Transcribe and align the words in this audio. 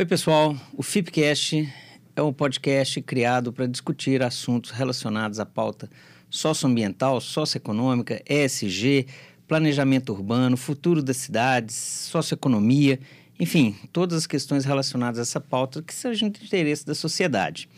Oi, 0.00 0.06
pessoal. 0.06 0.56
O 0.72 0.82
FIPCast 0.82 1.70
é 2.16 2.22
um 2.22 2.32
podcast 2.32 3.02
criado 3.02 3.52
para 3.52 3.66
discutir 3.66 4.22
assuntos 4.22 4.70
relacionados 4.70 5.38
à 5.38 5.44
pauta 5.44 5.90
socioambiental, 6.30 7.20
socioeconômica, 7.20 8.22
ESG, 8.26 9.06
planejamento 9.46 10.10
urbano, 10.10 10.56
futuro 10.56 11.02
das 11.02 11.18
cidades, 11.18 11.74
socioeconomia, 11.74 12.98
enfim, 13.38 13.76
todas 13.92 14.16
as 14.16 14.26
questões 14.26 14.64
relacionadas 14.64 15.18
a 15.18 15.22
essa 15.22 15.38
pauta 15.38 15.82
que 15.82 15.92
sejam 15.92 16.30
de 16.30 16.46
interesse 16.46 16.86
da 16.86 16.94
sociedade. 16.94 17.68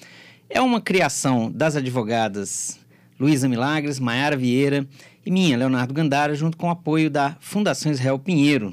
É 0.49 0.61
uma 0.61 0.81
criação 0.81 1.51
das 1.51 1.75
advogadas 1.75 2.79
Luísa 3.19 3.49
Milagres, 3.49 3.99
Maiara 3.99 4.37
Vieira 4.37 4.87
e 5.27 5.31
minha, 5.33 5.57
Leonardo 5.57 5.93
Gandara, 5.93 6.37
junto 6.37 6.57
com 6.57 6.69
o 6.69 6.71
apoio 6.71 7.11
da 7.11 7.37
Fundação 7.41 7.91
Israel 7.91 8.17
Pinheiro. 8.17 8.73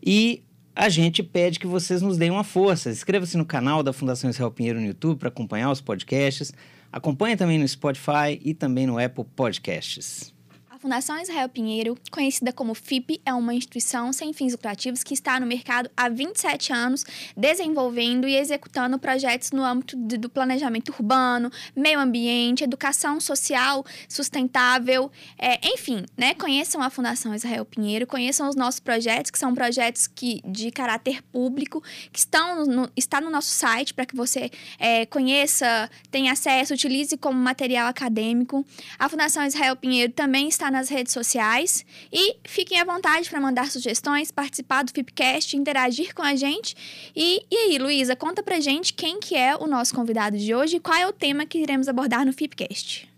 E 0.00 0.44
a 0.78 0.88
gente 0.88 1.24
pede 1.24 1.58
que 1.58 1.66
vocês 1.66 2.00
nos 2.00 2.16
deem 2.16 2.30
uma 2.30 2.44
força. 2.44 2.88
Inscreva-se 2.88 3.36
no 3.36 3.44
canal 3.44 3.82
da 3.82 3.92
Fundação 3.92 4.30
Israel 4.30 4.52
Pinheiro 4.52 4.80
no 4.80 4.86
YouTube 4.86 5.18
para 5.18 5.28
acompanhar 5.28 5.72
os 5.72 5.80
podcasts. 5.80 6.52
Acompanhe 6.92 7.36
também 7.36 7.58
no 7.58 7.66
Spotify 7.66 8.38
e 8.40 8.54
também 8.54 8.86
no 8.86 8.96
Apple 8.96 9.24
Podcasts. 9.34 10.32
A 10.78 10.80
Fundação 10.80 11.20
Israel 11.20 11.48
Pinheiro, 11.48 11.98
conhecida 12.08 12.52
como 12.52 12.72
FIP, 12.72 13.20
é 13.26 13.34
uma 13.34 13.52
instituição 13.52 14.12
sem 14.12 14.32
fins 14.32 14.52
lucrativos 14.52 15.02
que 15.02 15.12
está 15.12 15.40
no 15.40 15.44
mercado 15.44 15.90
há 15.96 16.08
27 16.08 16.72
anos, 16.72 17.04
desenvolvendo 17.36 18.28
e 18.28 18.36
executando 18.36 18.96
projetos 18.96 19.50
no 19.50 19.64
âmbito 19.64 19.96
do 19.96 20.30
planejamento 20.30 20.90
urbano, 20.90 21.50
meio 21.74 21.98
ambiente, 21.98 22.62
educação 22.62 23.20
social 23.20 23.84
sustentável, 24.08 25.10
é, 25.36 25.58
enfim, 25.74 26.04
né? 26.16 26.32
Conheçam 26.34 26.80
a 26.80 26.90
Fundação 26.90 27.34
Israel 27.34 27.64
Pinheiro, 27.64 28.06
conheçam 28.06 28.48
os 28.48 28.54
nossos 28.54 28.78
projetos, 28.78 29.32
que 29.32 29.38
são 29.38 29.52
projetos 29.56 30.06
que, 30.06 30.40
de 30.44 30.70
caráter 30.70 31.24
público, 31.32 31.82
que 32.12 32.20
estão 32.20 32.64
no, 32.64 32.88
está 32.96 33.20
no 33.20 33.30
nosso 33.30 33.50
site 33.50 33.92
para 33.92 34.06
que 34.06 34.14
você 34.14 34.48
é, 34.78 35.04
conheça, 35.06 35.90
tenha 36.08 36.30
acesso, 36.30 36.72
utilize 36.72 37.16
como 37.16 37.36
material 37.36 37.88
acadêmico. 37.88 38.64
A 38.96 39.08
Fundação 39.08 39.44
Israel 39.44 39.74
Pinheiro 39.74 40.12
também 40.12 40.46
está 40.46 40.67
nas 40.70 40.88
redes 40.88 41.12
sociais 41.12 41.84
e 42.12 42.36
fiquem 42.44 42.80
à 42.80 42.84
vontade 42.84 43.28
para 43.28 43.40
mandar 43.40 43.70
sugestões, 43.70 44.30
participar 44.30 44.84
do 44.84 44.92
Fipcast, 44.92 45.56
interagir 45.56 46.14
com 46.14 46.22
a 46.22 46.34
gente. 46.34 46.76
E, 47.14 47.44
e 47.50 47.56
aí, 47.56 47.78
Luísa, 47.78 48.14
conta 48.14 48.42
pra 48.42 48.60
gente 48.60 48.94
quem 48.94 49.20
que 49.20 49.34
é 49.34 49.56
o 49.56 49.66
nosso 49.66 49.94
convidado 49.94 50.36
de 50.36 50.54
hoje 50.54 50.76
e 50.76 50.80
qual 50.80 50.96
é 50.96 51.06
o 51.06 51.12
tema 51.12 51.46
que 51.46 51.58
iremos 51.58 51.88
abordar 51.88 52.24
no 52.24 52.32
Fipcast. 52.32 53.08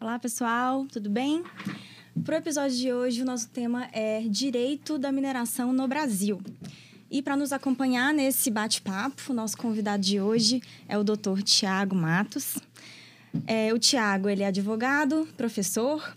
Olá, 0.00 0.18
pessoal, 0.18 0.86
tudo 0.92 1.08
bem? 1.08 1.42
Para 2.24 2.36
o 2.36 2.38
episódio 2.38 2.76
de 2.76 2.92
hoje, 2.92 3.22
o 3.22 3.24
nosso 3.24 3.48
tema 3.48 3.88
é 3.92 4.20
Direito 4.28 4.98
da 4.98 5.10
Mineração 5.10 5.72
no 5.72 5.88
Brasil. 5.88 6.40
E 7.10 7.22
para 7.22 7.36
nos 7.36 7.52
acompanhar 7.52 8.12
nesse 8.12 8.50
bate-papo, 8.50 9.22
o 9.30 9.32
nosso 9.32 9.56
convidado 9.56 10.02
de 10.02 10.20
hoje 10.20 10.60
é 10.88 10.98
o 10.98 11.04
Dr. 11.04 11.42
Tiago 11.44 11.94
Matos. 11.94 12.56
É, 13.46 13.72
o 13.72 13.78
Tiago, 13.78 14.28
ele 14.28 14.42
é 14.42 14.46
advogado, 14.46 15.28
professor, 15.36 16.16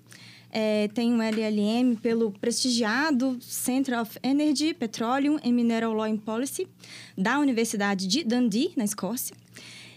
é, 0.51 0.87
tem 0.89 1.13
um 1.13 1.21
LLM 1.21 1.95
pelo 2.01 2.31
prestigiado 2.31 3.37
Center 3.41 3.99
of 3.99 4.17
Energy, 4.23 4.73
Petroleum 4.73 5.37
and 5.43 5.51
Mineral 5.51 5.93
Law 5.93 6.05
and 6.05 6.17
Policy, 6.17 6.67
da 7.17 7.39
Universidade 7.39 8.07
de 8.07 8.23
Dundee, 8.23 8.71
na 8.75 8.83
Escócia. 8.83 9.35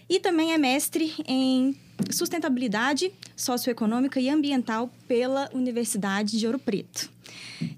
E 0.09 0.19
também 0.19 0.53
é 0.53 0.57
mestre 0.57 1.13
em 1.25 1.75
sustentabilidade 2.09 3.11
socioeconômica 3.35 4.19
e 4.19 4.29
ambiental 4.29 4.91
pela 5.07 5.49
Universidade 5.53 6.37
de 6.37 6.45
Ouro 6.45 6.59
Preto. 6.59 7.09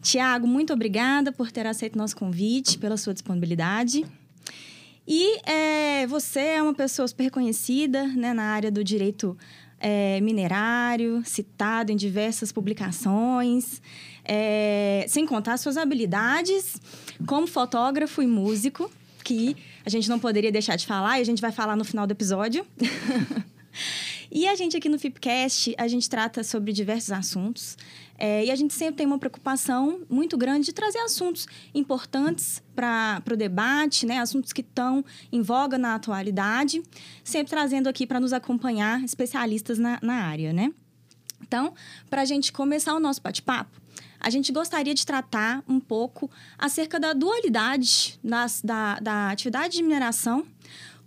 Tiago, 0.01 0.47
muito 0.47 0.73
obrigada 0.73 1.31
por 1.31 1.51
ter 1.51 1.67
aceito 1.67 1.97
nosso 1.97 2.16
convite, 2.16 2.77
pela 2.77 2.97
sua 2.97 3.13
disponibilidade. 3.13 4.05
E 5.07 5.38
é, 5.50 6.07
você 6.07 6.40
é 6.40 6.63
uma 6.63 6.73
pessoa 6.73 7.07
super 7.07 7.23
reconhecida 7.23 8.07
né, 8.07 8.34
na 8.34 8.44
área 8.44 8.72
do 8.72 8.84
direito 8.84 9.38
é, 9.83 10.21
minerário, 10.21 11.21
citado 11.25 11.91
em 11.91 11.95
diversas 11.97 12.53
publicações, 12.53 13.81
é, 14.23 15.05
sem 15.09 15.25
contar 15.25 15.57
suas 15.57 15.75
habilidades 15.75 16.81
como 17.27 17.45
fotógrafo 17.45 18.23
e 18.23 18.27
músico, 18.27 18.89
que 19.25 19.57
a 19.85 19.89
gente 19.89 20.09
não 20.09 20.17
poderia 20.19 20.53
deixar 20.53 20.77
de 20.77 20.88
falar 20.88 21.19
e 21.19 21.22
a 21.22 21.25
gente 21.25 21.41
vai 21.41 21.51
falar 21.51 21.75
no 21.75 21.83
final 21.83 22.07
do 22.07 22.11
episódio. 22.11 22.66
e 24.35 24.47
a 24.47 24.55
gente 24.55 24.75
aqui 24.75 24.89
no 24.89 24.97
Fipcast, 24.97 25.75
a 25.77 25.88
gente 25.88 26.09
trata 26.09 26.44
sobre 26.44 26.73
diversos 26.73 27.11
assuntos. 27.11 27.77
É, 28.17 28.44
e 28.44 28.49
a 28.49 28.55
gente 28.55 28.73
sempre 28.73 28.95
tem 28.95 29.05
uma 29.05 29.19
preocupação 29.19 30.01
muito 30.09 30.35
grande 30.35 30.66
de 30.66 30.73
trazer 30.73 30.97
assuntos 30.99 31.45
importantes 31.71 32.59
para 32.75 33.22
o 33.31 33.35
debate, 33.38 34.07
né? 34.07 34.17
assuntos 34.17 34.51
que 34.51 34.61
estão 34.61 35.05
em 35.31 35.39
voga 35.43 35.77
na 35.77 35.93
atualidade, 35.93 36.81
sempre 37.23 37.51
trazendo 37.51 37.88
aqui 37.88 38.07
para 38.07 38.19
nos 38.19 38.33
acompanhar 38.33 39.03
especialistas 39.03 39.77
na, 39.77 39.99
na 40.01 40.25
área. 40.25 40.51
Né? 40.51 40.73
Então, 41.39 41.75
para 42.09 42.23
a 42.23 42.25
gente 42.25 42.51
começar 42.51 42.95
o 42.95 42.99
nosso 42.99 43.22
bate-papo, 43.22 43.79
a 44.19 44.31
gente 44.31 44.51
gostaria 44.51 44.95
de 44.95 45.05
tratar 45.05 45.63
um 45.67 45.79
pouco 45.79 46.31
acerca 46.57 46.99
da 46.99 47.13
dualidade 47.13 48.19
das, 48.23 48.61
da, 48.63 48.99
da 48.99 49.29
atividade 49.29 49.75
de 49.75 49.83
mineração 49.83 50.43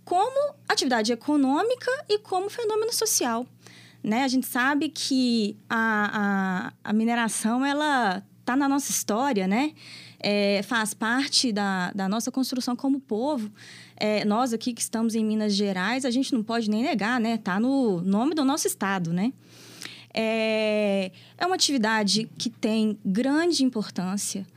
como 0.07 0.55
atividade 0.69 1.11
econômica 1.11 1.91
e 2.07 2.17
como 2.17 2.49
fenômeno 2.49 2.93
social. 2.93 3.45
Né? 4.01 4.23
A 4.23 4.27
gente 4.29 4.47
sabe 4.47 4.87
que 4.87 5.57
a, 5.69 6.71
a, 6.81 6.91
a 6.91 6.93
mineração, 6.93 7.65
ela 7.65 8.23
está 8.39 8.55
na 8.55 8.69
nossa 8.69 8.89
história, 8.89 9.45
né? 9.49 9.73
É, 10.17 10.61
faz 10.63 10.93
parte 10.93 11.51
da, 11.51 11.91
da 11.91 12.07
nossa 12.07 12.31
construção 12.31 12.73
como 12.73 13.01
povo. 13.01 13.51
É, 13.97 14.23
nós 14.23 14.53
aqui 14.53 14.71
que 14.73 14.79
estamos 14.79 15.13
em 15.13 15.25
Minas 15.25 15.53
Gerais, 15.53 16.05
a 16.05 16.09
gente 16.09 16.33
não 16.33 16.41
pode 16.41 16.69
nem 16.69 16.83
negar, 16.83 17.19
né? 17.19 17.33
Está 17.33 17.59
no 17.59 17.99
nome 17.99 18.33
do 18.33 18.45
nosso 18.45 18.65
estado, 18.65 19.11
né? 19.11 19.33
É, 20.13 21.11
é 21.37 21.45
uma 21.45 21.55
atividade 21.55 22.29
que 22.37 22.49
tem 22.49 22.97
grande 23.03 23.61
importância. 23.61 24.47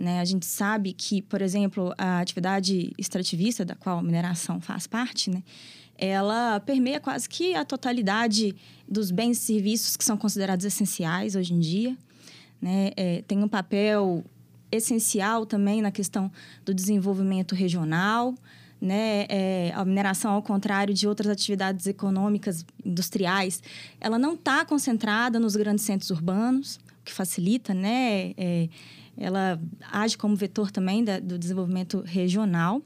Né? 0.00 0.18
A 0.18 0.24
gente 0.24 0.46
sabe 0.46 0.94
que, 0.94 1.20
por 1.20 1.42
exemplo, 1.42 1.92
a 1.98 2.20
atividade 2.20 2.90
extrativista, 2.96 3.66
da 3.66 3.74
qual 3.74 3.98
a 3.98 4.02
mineração 4.02 4.58
faz 4.58 4.86
parte, 4.86 5.28
né? 5.28 5.42
ela 5.98 6.58
permeia 6.60 6.98
quase 6.98 7.28
que 7.28 7.54
a 7.54 7.66
totalidade 7.66 8.56
dos 8.88 9.10
bens 9.10 9.36
e 9.36 9.40
serviços 9.42 9.98
que 9.98 10.04
são 10.04 10.16
considerados 10.16 10.64
essenciais 10.64 11.36
hoje 11.36 11.52
em 11.52 11.60
dia. 11.60 11.94
Né? 12.62 12.92
É, 12.96 13.22
tem 13.28 13.42
um 13.42 13.48
papel 13.48 14.24
essencial 14.72 15.44
também 15.44 15.82
na 15.82 15.90
questão 15.90 16.32
do 16.64 16.72
desenvolvimento 16.72 17.54
regional. 17.54 18.34
Né? 18.80 19.26
É, 19.28 19.70
a 19.74 19.84
mineração, 19.84 20.32
ao 20.32 20.42
contrário 20.42 20.94
de 20.94 21.06
outras 21.06 21.28
atividades 21.30 21.86
econômicas, 21.86 22.64
industriais, 22.82 23.62
ela 24.00 24.18
não 24.18 24.32
está 24.32 24.64
concentrada 24.64 25.38
nos 25.38 25.54
grandes 25.56 25.84
centros 25.84 26.08
urbanos, 26.08 26.76
o 26.76 27.04
que 27.04 27.12
facilita, 27.12 27.74
né? 27.74 28.32
É, 28.38 28.68
ela 29.16 29.60
age 29.90 30.16
como 30.16 30.34
vetor 30.34 30.70
também 30.70 31.04
da, 31.04 31.18
do 31.18 31.38
desenvolvimento 31.38 32.00
regional. 32.00 32.82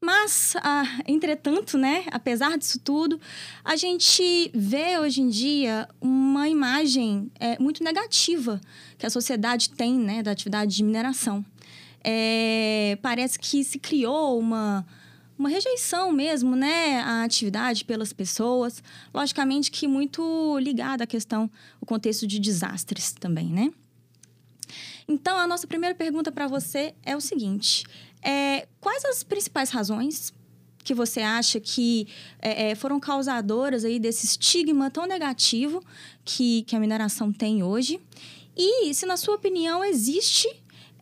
Mas, 0.00 0.54
ah, 0.62 0.84
entretanto, 1.06 1.76
né, 1.76 2.06
apesar 2.10 2.56
disso 2.56 2.80
tudo, 2.80 3.20
a 3.62 3.76
gente 3.76 4.50
vê 4.54 4.98
hoje 4.98 5.20
em 5.20 5.28
dia 5.28 5.86
uma 6.00 6.48
imagem 6.48 7.30
é, 7.38 7.58
muito 7.58 7.84
negativa 7.84 8.58
que 8.96 9.04
a 9.04 9.10
sociedade 9.10 9.68
tem 9.68 9.98
né, 9.98 10.22
da 10.22 10.30
atividade 10.30 10.74
de 10.74 10.82
mineração. 10.82 11.44
É, 12.02 12.96
parece 13.02 13.38
que 13.38 13.62
se 13.62 13.78
criou 13.78 14.38
uma, 14.38 14.86
uma 15.38 15.50
rejeição 15.50 16.10
mesmo, 16.10 16.56
né, 16.56 17.00
à 17.00 17.22
atividade 17.22 17.84
pelas 17.84 18.10
pessoas, 18.10 18.82
logicamente 19.12 19.70
que 19.70 19.86
muito 19.86 20.58
ligada 20.60 21.04
à 21.04 21.06
questão, 21.06 21.50
o 21.78 21.84
contexto 21.84 22.26
de 22.26 22.38
desastres 22.38 23.12
também, 23.12 23.48
né? 23.48 23.70
Então, 25.10 25.36
a 25.36 25.44
nossa 25.44 25.66
primeira 25.66 25.92
pergunta 25.92 26.30
para 26.30 26.46
você 26.46 26.94
é 27.04 27.16
o 27.16 27.20
seguinte: 27.20 27.84
é, 28.22 28.68
quais 28.80 29.04
as 29.04 29.24
principais 29.24 29.70
razões 29.70 30.32
que 30.84 30.94
você 30.94 31.20
acha 31.20 31.58
que 31.58 32.06
é, 32.40 32.70
é, 32.70 32.74
foram 32.76 33.00
causadoras 33.00 33.84
aí 33.84 33.98
desse 33.98 34.24
estigma 34.24 34.88
tão 34.88 35.06
negativo 35.06 35.84
que, 36.24 36.62
que 36.62 36.76
a 36.76 36.80
mineração 36.80 37.32
tem 37.32 37.60
hoje? 37.60 38.00
E 38.56 38.94
se, 38.94 39.04
na 39.04 39.16
sua 39.16 39.34
opinião, 39.34 39.84
existe 39.84 40.48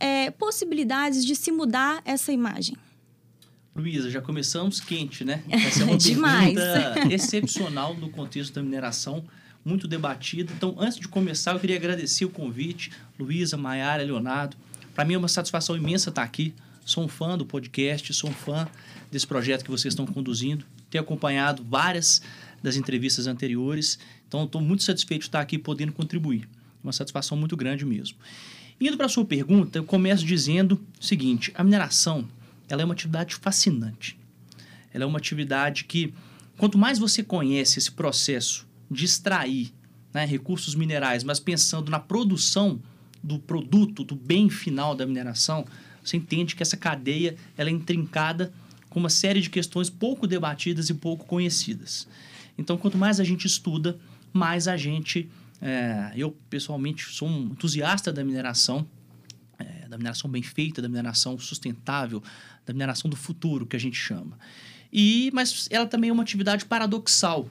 é, 0.00 0.30
possibilidades 0.30 1.22
de 1.22 1.36
se 1.36 1.52
mudar 1.52 2.00
essa 2.04 2.32
imagem? 2.32 2.76
Luísa, 3.76 4.10
já 4.10 4.22
começamos 4.22 4.80
quente, 4.80 5.22
né? 5.22 5.42
Essa 5.50 5.82
é 5.82 5.84
uma 5.84 5.98
Demais. 5.98 6.54
pergunta 6.54 7.14
excepcional 7.14 7.94
no 7.94 8.08
contexto 8.08 8.54
da 8.54 8.62
mineração, 8.62 9.22
muito 9.68 9.86
debatida. 9.86 10.52
Então, 10.56 10.74
antes 10.78 10.98
de 10.98 11.06
começar, 11.06 11.52
eu 11.52 11.60
queria 11.60 11.76
agradecer 11.76 12.24
o 12.24 12.30
convite, 12.30 12.90
Luísa, 13.18 13.56
Maiara, 13.56 14.02
Leonardo. 14.02 14.56
Para 14.94 15.04
mim 15.04 15.14
é 15.14 15.18
uma 15.18 15.28
satisfação 15.28 15.76
imensa 15.76 16.08
estar 16.08 16.22
aqui 16.22 16.54
Sou 16.88 17.04
um 17.04 17.08
fã 17.08 17.36
do 17.36 17.44
podcast, 17.44 18.14
sou 18.14 18.30
um 18.30 18.32
fã 18.32 18.66
desse 19.12 19.26
projeto 19.26 19.62
que 19.62 19.70
vocês 19.70 19.92
estão 19.92 20.06
conduzindo. 20.06 20.64
Tenho 20.88 21.04
acompanhado 21.04 21.62
várias 21.62 22.22
das 22.62 22.76
entrevistas 22.76 23.26
anteriores, 23.26 23.98
então 24.26 24.44
estou 24.44 24.58
muito 24.58 24.82
satisfeito 24.82 25.20
de 25.20 25.28
estar 25.28 25.40
aqui 25.40 25.58
podendo 25.58 25.92
contribuir. 25.92 26.48
Uma 26.82 26.94
satisfação 26.94 27.36
muito 27.36 27.54
grande 27.58 27.84
mesmo. 27.84 28.16
Indo 28.80 28.96
para 28.96 29.04
a 29.04 29.08
sua 29.10 29.26
pergunta, 29.26 29.78
eu 29.78 29.84
começo 29.84 30.24
dizendo 30.24 30.82
o 30.98 31.04
seguinte: 31.04 31.52
a 31.54 31.62
mineração 31.62 32.26
ela 32.70 32.80
é 32.80 32.84
uma 32.86 32.94
atividade 32.94 33.34
fascinante. 33.34 34.18
Ela 34.90 35.04
é 35.04 35.06
uma 35.06 35.18
atividade 35.18 35.84
que, 35.84 36.14
quanto 36.56 36.78
mais 36.78 36.98
você 36.98 37.22
conhece 37.22 37.78
esse 37.78 37.92
processo 37.92 38.66
de 38.90 39.04
extrair 39.04 39.72
né, 40.12 40.24
recursos 40.24 40.74
minerais, 40.74 41.22
mas 41.22 41.38
pensando 41.38 41.90
na 41.90 41.98
produção 41.98 42.80
do 43.22 43.38
produto, 43.38 44.04
do 44.04 44.14
bem 44.14 44.48
final 44.48 44.94
da 44.94 45.06
mineração, 45.06 45.64
você 46.02 46.16
entende 46.16 46.56
que 46.56 46.62
essa 46.62 46.76
cadeia 46.76 47.36
ela 47.56 47.68
é 47.68 47.72
intrincada 47.72 48.52
com 48.88 48.98
uma 48.98 49.10
série 49.10 49.40
de 49.40 49.50
questões 49.50 49.90
pouco 49.90 50.26
debatidas 50.26 50.88
e 50.88 50.94
pouco 50.94 51.26
conhecidas. 51.26 52.08
Então, 52.56 52.76
quanto 52.76 52.96
mais 52.96 53.20
a 53.20 53.24
gente 53.24 53.46
estuda, 53.46 53.98
mais 54.32 54.66
a 54.66 54.76
gente. 54.76 55.28
É, 55.60 56.12
eu, 56.16 56.30
pessoalmente, 56.48 57.04
sou 57.04 57.28
um 57.28 57.46
entusiasta 57.46 58.12
da 58.12 58.24
mineração, 58.24 58.86
é, 59.58 59.88
da 59.88 59.96
mineração 59.96 60.30
bem 60.30 60.42
feita, 60.42 60.80
da 60.80 60.88
mineração 60.88 61.38
sustentável, 61.38 62.22
da 62.64 62.72
mineração 62.72 63.10
do 63.10 63.16
futuro, 63.16 63.66
que 63.66 63.76
a 63.76 63.80
gente 63.80 63.96
chama. 63.96 64.38
E, 64.92 65.30
mas 65.34 65.68
ela 65.70 65.86
também 65.86 66.10
é 66.10 66.12
uma 66.12 66.22
atividade 66.22 66.64
paradoxal, 66.64 67.48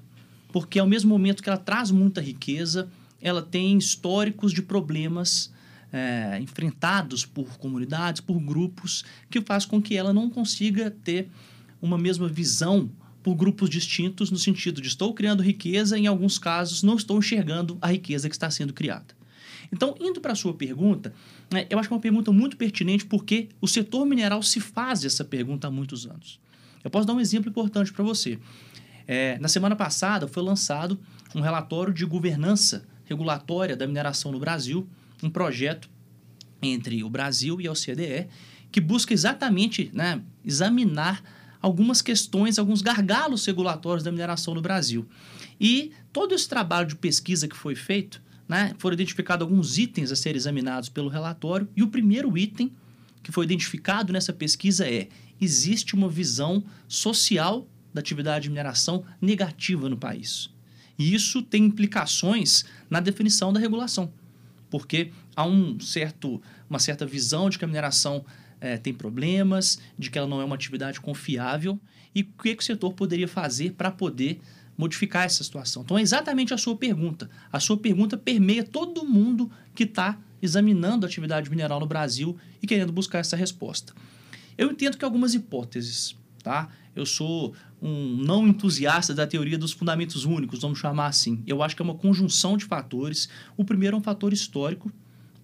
porque 0.60 0.80
ao 0.80 0.88
mesmo 0.88 1.08
momento 1.12 1.44
que 1.44 1.50
ela 1.50 1.58
traz 1.60 1.92
muita 1.92 2.20
riqueza, 2.20 2.90
ela 3.22 3.44
tem 3.44 3.78
históricos 3.78 4.52
de 4.52 4.64
problemas 4.64 5.54
é, 5.94 6.40
enfrentados 6.42 7.24
por 7.24 7.60
comunidades, 7.60 8.22
por 8.22 8.40
grupos, 8.40 9.06
que 9.30 9.40
faz 9.40 9.68
com 9.68 9.80
que 9.80 9.96
ela 9.96 10.12
não 10.12 10.32
consiga 10.32 10.90
ter 10.90 11.30
uma 11.80 11.96
mesma 11.96 12.28
visão 12.28 12.90
por 13.22 13.36
grupos 13.36 13.70
distintos, 13.70 14.32
no 14.32 14.38
sentido 14.40 14.82
de 14.82 14.88
estou 14.88 15.14
criando 15.14 15.44
riqueza, 15.44 15.96
em 15.96 16.08
alguns 16.08 16.40
casos 16.40 16.82
não 16.82 16.96
estou 16.96 17.20
enxergando 17.20 17.78
a 17.80 17.92
riqueza 17.92 18.28
que 18.28 18.34
está 18.36 18.50
sendo 18.50 18.74
criada. 18.74 19.16
Então, 19.72 19.96
indo 20.00 20.20
para 20.20 20.32
a 20.32 20.36
sua 20.36 20.56
pergunta, 20.56 21.14
né, 21.54 21.68
eu 21.70 21.78
acho 21.78 21.88
que 21.88 21.94
é 21.94 21.96
uma 21.98 22.02
pergunta 22.02 22.32
muito 22.32 22.58
pertinente 22.58 23.06
porque 23.06 23.50
o 23.62 23.68
setor 23.68 24.08
mineral 24.08 24.42
se 24.42 24.60
faz 24.60 25.06
essa 25.06 25.24
pergunta 25.24 25.68
há 25.68 25.72
muitos 25.72 26.08
anos. 26.08 26.40
Eu 26.84 26.90
posso 26.90 27.06
dar 27.06 27.14
um 27.14 27.20
exemplo 27.20 27.48
importante 27.48 27.94
para 27.94 28.04
você. 28.04 28.40
É, 29.08 29.40
na 29.40 29.48
semana 29.48 29.76
passada 29.76 30.28
foi 30.28 30.44
lançado 30.44 31.00
um 31.34 31.40
relatório 31.40 31.94
de 31.94 32.06
governança 32.06 32.86
regulatória 33.06 33.76
da 33.76 33.88
mineração 33.88 34.32
no 34.32 34.40
Brasil, 34.40 34.88
um 35.24 35.30
projeto 35.30 35.90
entre 36.62 37.04
o 37.04 37.10
Brasil 37.10 37.62
e 37.62 37.68
a 37.68 37.72
OCDE 37.72 38.28
que 38.72 38.82
busca 38.82 39.14
exatamente 39.14 39.90
né, 39.94 40.22
examinar 40.44 41.24
algumas 41.62 42.02
questões, 42.02 42.60
alguns 42.60 42.82
gargalos 42.82 43.46
regulatórios 43.46 44.04
da 44.04 44.12
mineração 44.12 44.54
no 44.54 44.62
Brasil. 44.62 45.08
E 45.60 45.92
todo 46.12 46.36
esse 46.36 46.48
trabalho 46.48 46.88
de 46.88 46.96
pesquisa 46.96 47.48
que 47.48 47.56
foi 47.56 47.76
feito, 47.76 48.22
né, 48.48 48.74
foram 48.78 48.94
identificados 48.94 49.48
alguns 49.48 49.78
itens 49.78 50.12
a 50.12 50.16
serem 50.16 50.38
examinados 50.38 50.90
pelo 50.90 51.10
relatório, 51.10 51.68
e 51.76 51.82
o 51.82 51.88
primeiro 51.88 52.38
item 52.38 52.72
que 53.24 53.32
foi 53.32 53.46
identificado 53.46 54.14
nessa 54.14 54.32
pesquisa 54.32 54.88
é: 54.88 55.08
existe 55.42 55.96
uma 55.96 56.10
visão 56.10 56.64
social 56.88 57.68
da 57.98 58.00
atividade 58.00 58.44
de 58.44 58.50
mineração 58.50 59.04
negativa 59.20 59.90
no 59.90 59.98
país. 59.98 60.52
E 61.00 61.14
isso 61.14 61.42
tem 61.42 61.66
implicações 61.66 62.64
na 62.90 63.00
definição 63.00 63.52
da 63.52 63.60
regulação, 63.60 64.14
porque 64.70 65.12
há 65.36 65.46
um 65.46 65.80
certo, 65.80 66.42
uma 66.70 66.80
certa 66.80 67.06
visão 67.06 67.50
de 67.50 67.58
que 67.58 67.66
a 67.66 67.68
mineração 67.68 68.24
é, 68.62 68.78
tem 68.78 68.94
problemas, 68.94 69.80
de 69.98 70.12
que 70.12 70.18
ela 70.18 70.28
não 70.28 70.40
é 70.40 70.46
uma 70.46 70.56
atividade 70.56 71.02
confiável 71.02 71.80
e 72.14 72.22
o 72.22 72.44
que, 72.44 72.56
que 72.56 72.64
o 72.64 72.66
setor 72.66 72.94
poderia 72.94 73.28
fazer 73.28 73.74
para 73.74 73.90
poder 73.92 74.40
modificar 74.78 75.26
essa 75.26 75.44
situação. 75.44 75.82
Então, 75.82 75.98
é 75.98 76.02
exatamente 76.02 76.54
a 76.54 76.58
sua 76.58 76.76
pergunta. 76.76 77.30
A 77.52 77.60
sua 77.60 77.78
pergunta 77.78 78.16
permeia 78.16 78.64
todo 78.64 79.04
mundo 79.04 79.52
que 79.74 79.84
está 79.84 80.20
examinando 80.40 81.04
a 81.04 81.10
atividade 81.10 81.50
mineral 81.50 81.80
no 81.80 81.88
Brasil 81.88 82.38
e 82.62 82.68
querendo 82.68 82.94
buscar 82.94 83.20
essa 83.20 83.36
resposta. 83.36 83.94
Eu 84.56 84.72
entendo 84.72 84.98
que 84.98 85.06
algumas 85.06 85.34
hipóteses, 85.34 86.16
tá? 86.44 86.70
Eu 86.96 87.06
sou 87.06 87.54
um 87.82 88.18
não 88.18 88.48
entusiasta 88.48 89.14
da 89.14 89.28
teoria 89.28 89.58
dos 89.58 89.72
fundamentos 89.72 90.26
únicos, 90.26 90.62
vamos 90.62 90.80
chamar 90.80 91.08
assim. 91.08 91.44
Eu 91.46 91.62
acho 91.62 91.76
que 91.76 91.82
é 91.82 91.86
uma 91.86 91.96
conjunção 91.96 92.58
de 92.58 92.66
fatores. 92.66 93.30
O 93.56 93.64
primeiro 93.64 93.96
é 93.96 94.00
um 94.00 94.04
fator 94.04 94.34
histórico, 94.34 94.92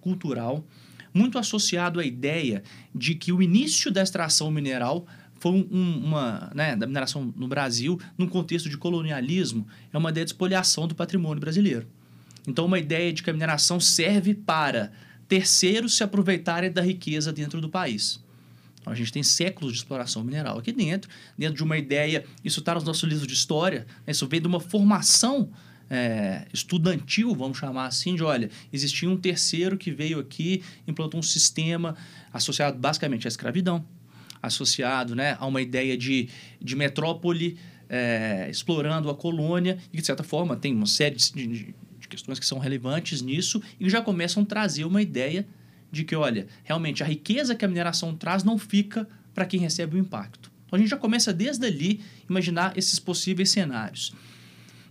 cultural, 0.00 0.64
muito 1.12 1.38
associado 1.38 2.00
à 2.00 2.04
ideia 2.04 2.62
de 2.94 3.14
que 3.14 3.32
o 3.32 3.40
início 3.40 3.90
da 3.90 4.02
extração 4.02 4.50
mineral 4.50 5.06
foi 5.36 5.52
um, 5.52 6.04
uma, 6.04 6.50
né, 6.54 6.74
da 6.74 6.86
mineração 6.86 7.32
no 7.36 7.46
Brasil, 7.46 8.00
num 8.16 8.26
contexto 8.26 8.68
de 8.68 8.78
colonialismo, 8.78 9.66
é 9.92 9.98
uma 9.98 10.10
ideia 10.10 10.24
de 10.24 10.30
espoliação 10.30 10.88
do 10.88 10.94
patrimônio 10.94 11.40
brasileiro. 11.40 11.86
Então, 12.48 12.64
uma 12.64 12.78
ideia 12.78 13.12
de 13.12 13.22
que 13.22 13.30
a 13.30 13.32
mineração 13.32 13.78
serve 13.78 14.34
para 14.34 14.90
terceiros 15.28 15.96
se 15.96 16.02
aproveitarem 16.02 16.70
da 16.72 16.80
riqueza 16.80 17.32
dentro 17.32 17.60
do 17.60 17.68
país. 17.68 18.23
Então, 18.84 18.92
a 18.92 18.96
gente 18.96 19.10
tem 19.10 19.22
séculos 19.22 19.72
de 19.72 19.78
exploração 19.78 20.22
mineral 20.22 20.58
aqui 20.58 20.70
dentro, 20.70 21.08
dentro 21.38 21.56
de 21.56 21.62
uma 21.62 21.78
ideia, 21.78 22.22
isso 22.44 22.60
está 22.60 22.74
nos 22.74 22.84
nossos 22.84 23.02
livros 23.04 23.26
de 23.26 23.32
história, 23.32 23.86
né, 24.06 24.10
isso 24.10 24.28
vem 24.28 24.42
de 24.42 24.46
uma 24.46 24.60
formação 24.60 25.50
é, 25.88 26.46
estudantil, 26.52 27.34
vamos 27.34 27.56
chamar 27.56 27.86
assim, 27.86 28.14
de 28.14 28.22
olha, 28.22 28.50
existia 28.70 29.08
um 29.08 29.16
terceiro 29.16 29.78
que 29.78 29.90
veio 29.90 30.18
aqui, 30.20 30.62
implantou 30.86 31.18
um 31.18 31.22
sistema 31.22 31.96
associado 32.30 32.76
basicamente 32.78 33.26
à 33.26 33.28
escravidão, 33.28 33.82
associado 34.42 35.14
né, 35.14 35.34
a 35.40 35.46
uma 35.46 35.62
ideia 35.62 35.96
de, 35.96 36.28
de 36.60 36.76
metrópole 36.76 37.56
é, 37.88 38.48
explorando 38.50 39.08
a 39.08 39.14
colônia, 39.14 39.78
e 39.94 39.96
de 39.96 40.04
certa 40.04 40.22
forma 40.22 40.56
tem 40.56 40.74
uma 40.74 40.86
série 40.86 41.16
de, 41.16 41.32
de, 41.32 41.74
de 42.00 42.08
questões 42.08 42.38
que 42.38 42.44
são 42.44 42.58
relevantes 42.58 43.22
nisso 43.22 43.62
e 43.80 43.88
já 43.88 44.02
começam 44.02 44.42
a 44.42 44.46
trazer 44.46 44.84
uma 44.84 45.00
ideia 45.00 45.46
de 45.94 46.04
que, 46.04 46.14
olha, 46.14 46.46
realmente 46.62 47.02
a 47.02 47.06
riqueza 47.06 47.54
que 47.54 47.64
a 47.64 47.68
mineração 47.68 48.14
traz 48.14 48.44
não 48.44 48.58
fica 48.58 49.08
para 49.34 49.46
quem 49.46 49.60
recebe 49.60 49.96
o 49.96 49.98
impacto. 49.98 50.50
Então 50.66 50.76
a 50.76 50.78
gente 50.78 50.90
já 50.90 50.96
começa 50.96 51.32
desde 51.32 51.66
ali 51.66 52.00
imaginar 52.28 52.76
esses 52.76 52.98
possíveis 52.98 53.50
cenários. 53.50 54.12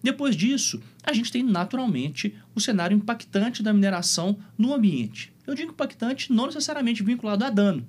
Depois 0.01 0.35
disso, 0.35 0.81
a 1.03 1.13
gente 1.13 1.31
tem 1.31 1.43
naturalmente 1.43 2.35
o 2.53 2.59
cenário 2.59 2.95
impactante 2.95 3.63
da 3.63 3.73
mineração 3.73 4.37
no 4.57 4.73
ambiente. 4.73 5.31
Eu 5.45 5.55
digo 5.55 5.71
impactante 5.71 6.31
não 6.31 6.45
necessariamente 6.45 7.03
vinculado 7.03 7.45
a 7.45 7.49
dano, 7.49 7.87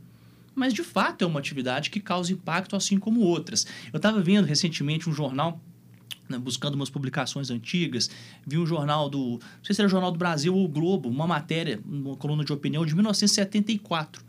mas 0.54 0.72
de 0.72 0.82
fato 0.84 1.24
é 1.24 1.26
uma 1.26 1.40
atividade 1.40 1.90
que 1.90 2.00
causa 2.00 2.32
impacto 2.32 2.76
assim 2.76 2.98
como 2.98 3.20
outras. 3.20 3.66
Eu 3.92 3.96
estava 3.96 4.20
vendo 4.20 4.44
recentemente 4.44 5.08
um 5.08 5.12
jornal 5.12 5.60
né, 6.28 6.38
buscando 6.38 6.74
umas 6.74 6.90
publicações 6.90 7.50
antigas, 7.50 8.10
vi 8.46 8.58
um 8.58 8.66
jornal 8.66 9.08
do, 9.08 9.38
não 9.38 9.64
sei 9.64 9.74
se 9.74 9.80
era 9.80 9.88
Jornal 9.88 10.10
do 10.10 10.18
Brasil 10.18 10.54
ou 10.54 10.64
o 10.64 10.68
Globo, 10.68 11.08
uma 11.08 11.26
matéria, 11.26 11.80
uma 11.84 12.16
coluna 12.16 12.44
de 12.44 12.52
opinião 12.52 12.84
de 12.84 12.94
1974, 12.94 14.24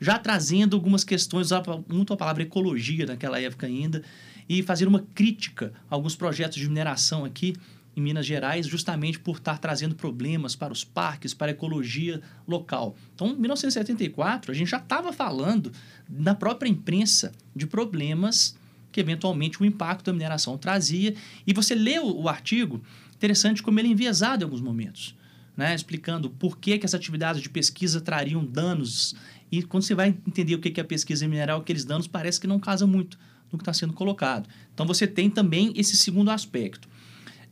já 0.00 0.18
trazendo 0.18 0.76
algumas 0.76 1.04
questões, 1.04 1.46
usava 1.46 1.82
muito 1.88 2.12
a 2.12 2.16
palavra 2.16 2.42
ecologia 2.42 3.06
naquela 3.06 3.40
época 3.40 3.66
ainda, 3.66 4.02
e 4.48 4.62
fazer 4.62 4.86
uma 4.86 5.04
crítica 5.14 5.72
a 5.90 5.94
alguns 5.94 6.14
projetos 6.14 6.58
de 6.58 6.68
mineração 6.68 7.24
aqui 7.24 7.54
em 7.96 8.00
Minas 8.00 8.26
Gerais, 8.26 8.66
justamente 8.66 9.18
por 9.18 9.38
estar 9.38 9.58
trazendo 9.58 9.94
problemas 9.94 10.54
para 10.54 10.72
os 10.72 10.84
parques, 10.84 11.32
para 11.32 11.50
a 11.50 11.52
ecologia 11.52 12.20
local. 12.46 12.94
Então, 13.14 13.28
em 13.28 13.36
1974, 13.36 14.52
a 14.52 14.54
gente 14.54 14.68
já 14.68 14.76
estava 14.76 15.14
falando 15.14 15.72
na 16.06 16.34
própria 16.34 16.68
imprensa 16.68 17.32
de 17.54 17.66
problemas 17.66 18.54
que 18.92 19.00
eventualmente 19.00 19.60
o 19.60 19.64
impacto 19.64 20.06
da 20.06 20.12
mineração 20.12 20.56
trazia. 20.56 21.14
E 21.46 21.52
você 21.52 21.74
lê 21.74 21.98
o, 21.98 22.22
o 22.22 22.28
artigo, 22.28 22.82
interessante 23.14 23.62
como 23.62 23.78
ele 23.78 23.88
é 23.88 23.92
enviesado 23.92 24.42
em 24.42 24.44
alguns 24.44 24.60
momentos, 24.60 25.14
né? 25.56 25.74
explicando 25.74 26.30
por 26.30 26.58
que, 26.58 26.78
que 26.78 26.86
essa 26.86 26.96
atividade 26.96 27.40
de 27.40 27.48
pesquisa 27.48 28.00
trariam 28.00 28.44
danos. 28.44 29.14
E 29.50 29.62
quando 29.62 29.84
você 29.84 29.94
vai 29.94 30.08
entender 30.26 30.54
o 30.54 30.58
que, 30.58 30.70
que 30.70 30.80
é 30.80 30.82
a 30.82 30.86
pesquisa 30.86 31.26
mineral, 31.28 31.60
aqueles 31.60 31.84
danos 31.84 32.06
parece 32.06 32.40
que 32.40 32.46
não 32.46 32.58
casa 32.58 32.86
muito 32.86 33.18
no 33.50 33.58
que 33.58 33.62
está 33.62 33.72
sendo 33.72 33.92
colocado. 33.92 34.48
Então 34.74 34.86
você 34.86 35.06
tem 35.06 35.30
também 35.30 35.72
esse 35.76 35.96
segundo 35.96 36.30
aspecto. 36.30 36.88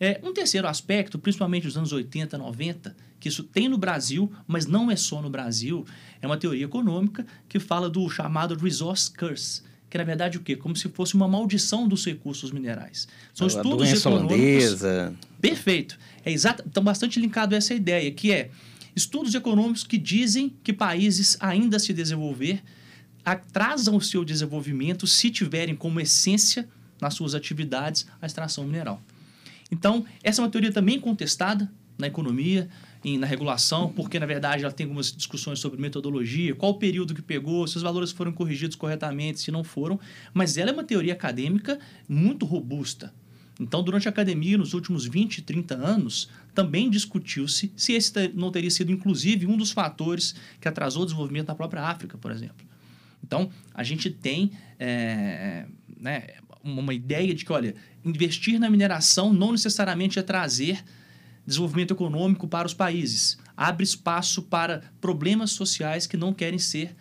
É, 0.01 0.21
um 0.23 0.33
terceiro 0.33 0.67
aspecto, 0.67 1.19
principalmente 1.19 1.65
nos 1.65 1.77
anos 1.77 1.93
80, 1.93 2.37
90, 2.37 2.97
que 3.21 3.29
isso 3.29 3.45
tem 3.45 3.69
no 3.69 3.79
Brasil, 3.79 4.31
mas 4.47 4.67
não 4.67 4.91
é 4.91 4.97
só 4.97 5.23
no 5.23 5.31
Brasil, 5.31 5.85
é 6.21 6.27
uma 6.27 6.37
teoria 6.37 6.65
econômica 6.65 7.25
que 7.49 7.61
fala 7.61 7.89
do 7.89 8.09
chamado 8.11 8.57
resource 8.57 9.11
curse, 9.11 9.63
que 9.95 9.99
na 9.99 10.03
verdade 10.03 10.39
o 10.39 10.41
quê? 10.41 10.57
Como 10.57 10.75
se 10.75 10.89
fosse 10.89 11.15
uma 11.15 11.29
maldição 11.29 11.87
dos 11.87 12.05
recursos 12.05 12.51
minerais. 12.51 13.07
São 13.33 13.45
a 13.45 13.49
estudos 13.49 13.93
econômicos. 13.93 14.35
Holandesa. 14.35 15.15
Perfeito. 15.41 15.97
É 16.25 16.33
exato, 16.33 16.65
estão 16.67 16.83
bastante 16.83 17.21
linkado 17.21 17.55
a 17.55 17.59
essa 17.59 17.73
ideia, 17.73 18.11
que 18.11 18.33
é 18.33 18.51
estudos 18.97 19.37
econômicos 19.37 19.85
que 19.85 19.97
dizem 19.97 20.53
que 20.65 20.73
países 20.73 21.37
ainda 21.39 21.79
se 21.79 21.93
desenvolver 21.93 22.61
atrasam 23.25 23.95
o 23.95 24.01
seu 24.01 24.25
desenvolvimento 24.25 25.07
se 25.07 25.31
tiverem 25.31 25.77
como 25.77 26.01
essência 26.01 26.69
nas 27.01 27.15
suas 27.15 27.33
atividades 27.33 28.05
a 28.21 28.27
extração 28.27 28.65
mineral. 28.65 29.01
Então, 29.71 30.05
essa 30.25 30.41
é 30.41 30.45
uma 30.45 30.51
teoria 30.51 30.73
também 30.73 30.99
contestada 30.99 31.71
na 31.97 32.09
economia, 32.09 32.69
em, 33.05 33.19
na 33.19 33.27
regulação, 33.27 33.93
porque 33.93 34.19
na 34.19 34.27
verdade 34.27 34.65
ela 34.65 34.73
tem 34.73 34.85
algumas 34.85 35.13
discussões 35.13 35.59
sobre 35.59 35.81
metodologia, 35.81 36.55
qual 36.55 36.73
o 36.73 36.79
período 36.79 37.15
que 37.15 37.23
pegou, 37.23 37.67
se 37.67 37.77
os 37.77 37.83
valores 37.83 38.11
foram 38.11 38.33
corrigidos 38.33 38.77
corretamente, 38.77 39.41
se 39.41 39.51
não 39.51 39.63
foram, 39.63 40.01
mas 40.33 40.57
ela 40.57 40.71
é 40.71 40.73
uma 40.73 40.85
teoria 40.85 41.13
acadêmica 41.13 41.79
muito 42.09 42.47
robusta. 42.47 43.13
Então, 43.61 43.83
durante 43.85 44.09
a 44.09 44.11
academia, 44.11 44.59
nos 44.59 44.75
últimos 44.75 45.07
20, 45.07 45.43
30 45.43 45.75
anos, 45.77 46.29
também 46.55 46.91
discutiu-se 46.91 47.73
se 47.77 47.93
esse 47.93 48.13
não 48.35 48.51
teria 48.51 48.71
sido, 48.71 48.91
inclusive, 48.91 49.47
um 49.47 49.57
dos 49.57 49.71
fatores 49.71 50.35
que 50.61 50.67
atrasou 50.67 51.03
o 51.03 51.07
desenvolvimento 51.07 51.47
da 51.47 51.55
própria 51.55 51.83
África, 51.83 52.19
por 52.19 52.33
exemplo. 52.33 52.67
Então, 53.23 53.49
a 53.73 53.85
gente 53.85 54.11
tem 54.11 54.51
é, 54.79 55.67
né, 56.01 56.27
uma 56.65 56.93
ideia 56.93 57.33
de 57.33 57.45
que, 57.45 57.53
olha, 57.53 57.77
investir 58.05 58.59
na 58.59 58.69
mineração 58.69 59.33
não 59.33 59.53
necessariamente 59.53 60.19
é 60.19 60.23
trazer 60.23 60.85
desenvolvimento 61.47 61.93
econômico 61.93 62.49
para 62.49 62.67
os 62.67 62.75
países. 62.75 63.39
Abre 63.57 63.85
espaço 63.85 64.43
para 64.43 64.83
problemas 65.01 65.53
sociais 65.53 66.07
que 66.07 66.17
não 66.17 66.33
querem 66.33 66.59
ser 66.59 66.95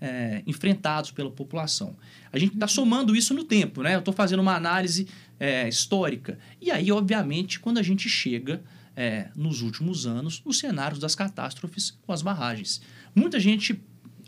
é, 0.00 0.42
enfrentados 0.46 1.10
pela 1.10 1.30
população. 1.30 1.96
A 2.32 2.38
gente 2.38 2.54
está 2.54 2.68
somando 2.68 3.16
isso 3.16 3.34
no 3.34 3.44
tempo, 3.44 3.82
né? 3.82 3.94
Eu 3.94 4.00
estou 4.00 4.14
fazendo 4.14 4.40
uma 4.40 4.54
análise 4.54 5.08
é, 5.38 5.68
histórica. 5.68 6.38
E 6.60 6.70
aí, 6.70 6.90
obviamente, 6.92 7.58
quando 7.60 7.78
a 7.78 7.82
gente 7.82 8.08
chega 8.08 8.62
é, 8.96 9.28
nos 9.36 9.62
últimos 9.62 10.06
anos, 10.06 10.42
nos 10.44 10.58
cenários 10.58 10.98
das 10.98 11.14
catástrofes 11.14 11.96
com 12.02 12.12
as 12.12 12.20
barragens. 12.20 12.80
Muita 13.14 13.38
gente 13.38 13.80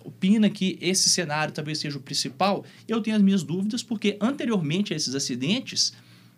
opina 0.04 0.48
que 0.48 0.78
esse 0.80 1.08
cenário 1.08 1.52
talvez 1.52 1.78
seja 1.78 1.98
o 1.98 2.00
principal. 2.00 2.64
Eu 2.86 3.00
tenho 3.00 3.16
as 3.16 3.22
minhas 3.22 3.42
dúvidas, 3.42 3.82
porque 3.82 4.16
anteriormente 4.20 4.92
a 4.92 4.96
esses 4.96 5.14
acidentes, 5.14 5.92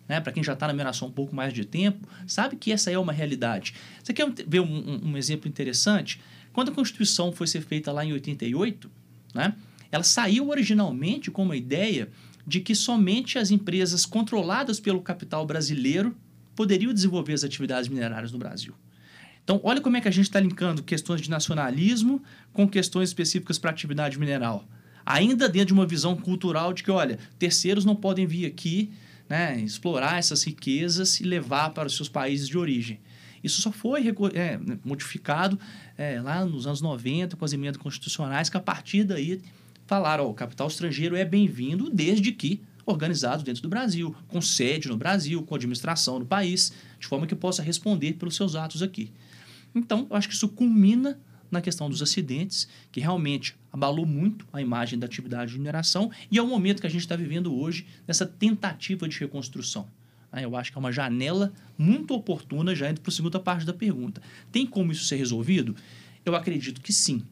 né, 0.07 0.19
para 0.19 0.31
quem 0.31 0.43
já 0.43 0.53
está 0.53 0.67
na 0.67 0.73
mineração 0.73 1.07
um 1.07 1.11
pouco 1.11 1.35
mais 1.35 1.53
de 1.53 1.65
tempo, 1.65 2.07
sabe 2.27 2.55
que 2.55 2.71
essa 2.71 2.91
é 2.91 2.97
uma 2.97 3.13
realidade. 3.13 3.73
Você 4.03 4.13
quer 4.13 4.31
ver 4.47 4.59
um, 4.59 4.65
um, 4.65 5.09
um 5.09 5.17
exemplo 5.17 5.47
interessante? 5.47 6.19
Quando 6.51 6.69
a 6.69 6.73
Constituição 6.73 7.31
foi 7.31 7.47
ser 7.47 7.61
feita 7.61 7.91
lá 7.91 8.05
em 8.05 8.13
88, 8.13 8.89
né, 9.33 9.55
ela 9.91 10.03
saiu 10.03 10.49
originalmente 10.49 11.31
com 11.31 11.43
uma 11.43 11.55
ideia 11.55 12.09
de 12.45 12.59
que 12.59 12.75
somente 12.75 13.37
as 13.39 13.51
empresas 13.51 14.05
controladas 14.05 14.79
pelo 14.79 15.01
capital 15.01 15.45
brasileiro 15.45 16.15
poderiam 16.55 16.93
desenvolver 16.93 17.33
as 17.33 17.43
atividades 17.43 17.89
minerárias 17.89 18.31
no 18.31 18.37
Brasil. 18.37 18.73
Então, 19.43 19.59
olha 19.63 19.81
como 19.81 19.97
é 19.97 20.01
que 20.01 20.07
a 20.07 20.11
gente 20.11 20.25
está 20.25 20.39
linkando 20.39 20.83
questões 20.83 21.21
de 21.21 21.29
nacionalismo 21.29 22.21
com 22.53 22.67
questões 22.67 23.09
específicas 23.09 23.57
para 23.57 23.71
atividade 23.71 24.17
mineral. 24.17 24.67
Ainda 25.05 25.49
dentro 25.49 25.67
de 25.67 25.73
uma 25.73 25.85
visão 25.85 26.15
cultural 26.15 26.71
de 26.71 26.81
que, 26.81 26.91
olha, 26.91 27.19
terceiros 27.37 27.83
não 27.83 27.95
podem 27.95 28.25
vir 28.25 28.45
aqui 28.45 28.93
né, 29.29 29.59
explorar 29.61 30.19
essas 30.19 30.43
riquezas 30.43 31.19
e 31.19 31.23
levar 31.23 31.71
para 31.71 31.87
os 31.87 31.95
seus 31.95 32.09
países 32.09 32.47
de 32.47 32.57
origem. 32.57 32.99
Isso 33.43 33.61
só 33.61 33.71
foi 33.71 34.07
é, 34.33 34.59
modificado 34.85 35.59
é, 35.97 36.21
lá 36.21 36.45
nos 36.45 36.65
anos 36.65 36.81
90 36.81 37.35
com 37.35 37.43
as 37.43 37.51
emendas 37.51 37.81
constitucionais, 37.81 38.49
que 38.49 38.55
a 38.55 38.61
partir 38.61 39.03
daí 39.03 39.41
falaram: 39.85 40.25
ó, 40.25 40.29
o 40.29 40.33
capital 40.33 40.67
estrangeiro 40.67 41.15
é 41.15 41.25
bem-vindo 41.25 41.89
desde 41.89 42.31
que 42.31 42.61
organizado 42.85 43.43
dentro 43.43 43.61
do 43.61 43.69
Brasil, 43.69 44.15
com 44.27 44.41
sede 44.41 44.87
no 44.87 44.97
Brasil, 44.97 45.41
com 45.43 45.55
administração 45.55 46.19
no 46.19 46.25
país, 46.25 46.73
de 46.99 47.07
forma 47.07 47.25
que 47.25 47.35
possa 47.35 47.61
responder 47.61 48.13
pelos 48.13 48.35
seus 48.35 48.55
atos 48.55 48.81
aqui. 48.81 49.11
Então, 49.73 50.05
eu 50.09 50.15
acho 50.15 50.27
que 50.27 50.35
isso 50.35 50.49
culmina 50.49 51.19
na 51.49 51.61
questão 51.61 51.89
dos 51.89 52.01
acidentes, 52.01 52.67
que 52.91 52.99
realmente 52.99 53.55
abalou 53.73 54.05
muito 54.05 54.47
a 54.53 54.61
imagem 54.61 54.99
da 54.99 55.07
atividade 55.07 55.53
de 55.53 55.57
mineração 55.57 56.11
e 56.29 56.37
é 56.37 56.41
o 56.41 56.47
momento 56.47 56.79
que 56.79 56.85
a 56.85 56.89
gente 56.89 57.01
está 57.01 57.15
vivendo 57.15 57.51
hoje 57.51 57.87
nessa 58.07 58.23
tentativa 58.23 59.09
de 59.09 59.19
reconstrução. 59.19 59.89
Né? 60.31 60.45
Eu 60.45 60.55
acho 60.55 60.71
que 60.71 60.77
é 60.77 60.79
uma 60.79 60.91
janela 60.91 61.51
muito 61.75 62.13
oportuna, 62.13 62.75
já 62.75 62.87
indo 62.87 63.01
para 63.01 63.09
a 63.09 63.13
segunda 63.13 63.39
parte 63.39 63.65
da 63.65 63.73
pergunta. 63.73 64.21
Tem 64.51 64.67
como 64.67 64.91
isso 64.91 65.05
ser 65.05 65.15
resolvido? 65.15 65.75
Eu 66.23 66.35
acredito 66.35 66.79
que 66.79 66.93
sim. 66.93 67.23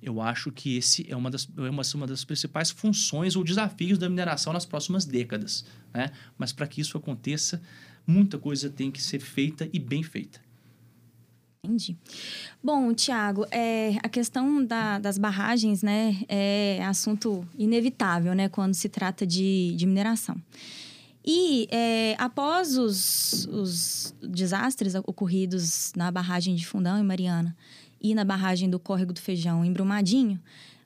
Eu 0.00 0.20
acho 0.20 0.52
que 0.52 0.76
esse 0.76 1.04
é 1.10 1.16
uma 1.16 1.30
das, 1.30 1.48
é 1.56 1.68
uma, 1.68 1.82
uma 1.94 2.06
das 2.06 2.24
principais 2.24 2.70
funções 2.70 3.34
ou 3.34 3.42
desafios 3.42 3.98
da 3.98 4.08
mineração 4.08 4.52
nas 4.52 4.64
próximas 4.64 5.04
décadas. 5.04 5.64
Né? 5.92 6.10
Mas 6.38 6.52
para 6.52 6.66
que 6.68 6.80
isso 6.80 6.96
aconteça, 6.96 7.60
muita 8.06 8.38
coisa 8.38 8.70
tem 8.70 8.90
que 8.90 9.02
ser 9.02 9.20
feita 9.20 9.68
e 9.72 9.80
bem 9.80 10.02
feita. 10.04 10.40
Entendi. 11.64 11.96
Bom, 12.60 12.92
Tiago, 12.92 13.46
é, 13.48 13.96
a 14.02 14.08
questão 14.08 14.64
da, 14.64 14.98
das 14.98 15.16
barragens 15.16 15.80
né, 15.80 16.20
é 16.28 16.84
assunto 16.84 17.46
inevitável 17.56 18.34
né, 18.34 18.48
quando 18.48 18.74
se 18.74 18.88
trata 18.88 19.24
de, 19.24 19.72
de 19.76 19.86
mineração. 19.86 20.34
E 21.24 21.68
é, 21.70 22.16
após 22.18 22.76
os, 22.76 23.46
os 23.46 24.12
desastres 24.20 24.96
ocorridos 24.96 25.92
na 25.94 26.10
barragem 26.10 26.56
de 26.56 26.66
Fundão 26.66 26.98
e 26.98 27.02
Mariana, 27.04 27.56
e 28.00 28.12
na 28.12 28.24
barragem 28.24 28.68
do 28.68 28.80
Córrego 28.80 29.12
do 29.12 29.20
Feijão, 29.20 29.64
em 29.64 29.72
Brumadinho, 29.72 30.42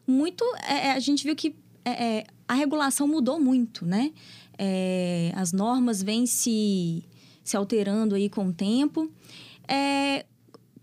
muito 0.07 0.45
é, 0.63 0.89
é, 0.89 0.93
a 0.93 1.01
gente 1.01 1.25
viu 1.25 1.35
que 1.35 1.57
é, 1.87 2.19
é, 2.19 2.27
a 2.47 2.53
regulação 2.53 3.09
mudou 3.09 3.41
muito, 3.41 3.87
né? 3.87 4.13
É, 4.59 5.33
as 5.35 5.53
normas 5.53 6.03
vêm 6.03 6.27
se, 6.27 7.03
se 7.43 7.57
alterando 7.57 8.15
aí 8.15 8.29
com 8.29 8.49
o 8.49 8.53
tempo. 8.53 9.11
É, 9.67 10.27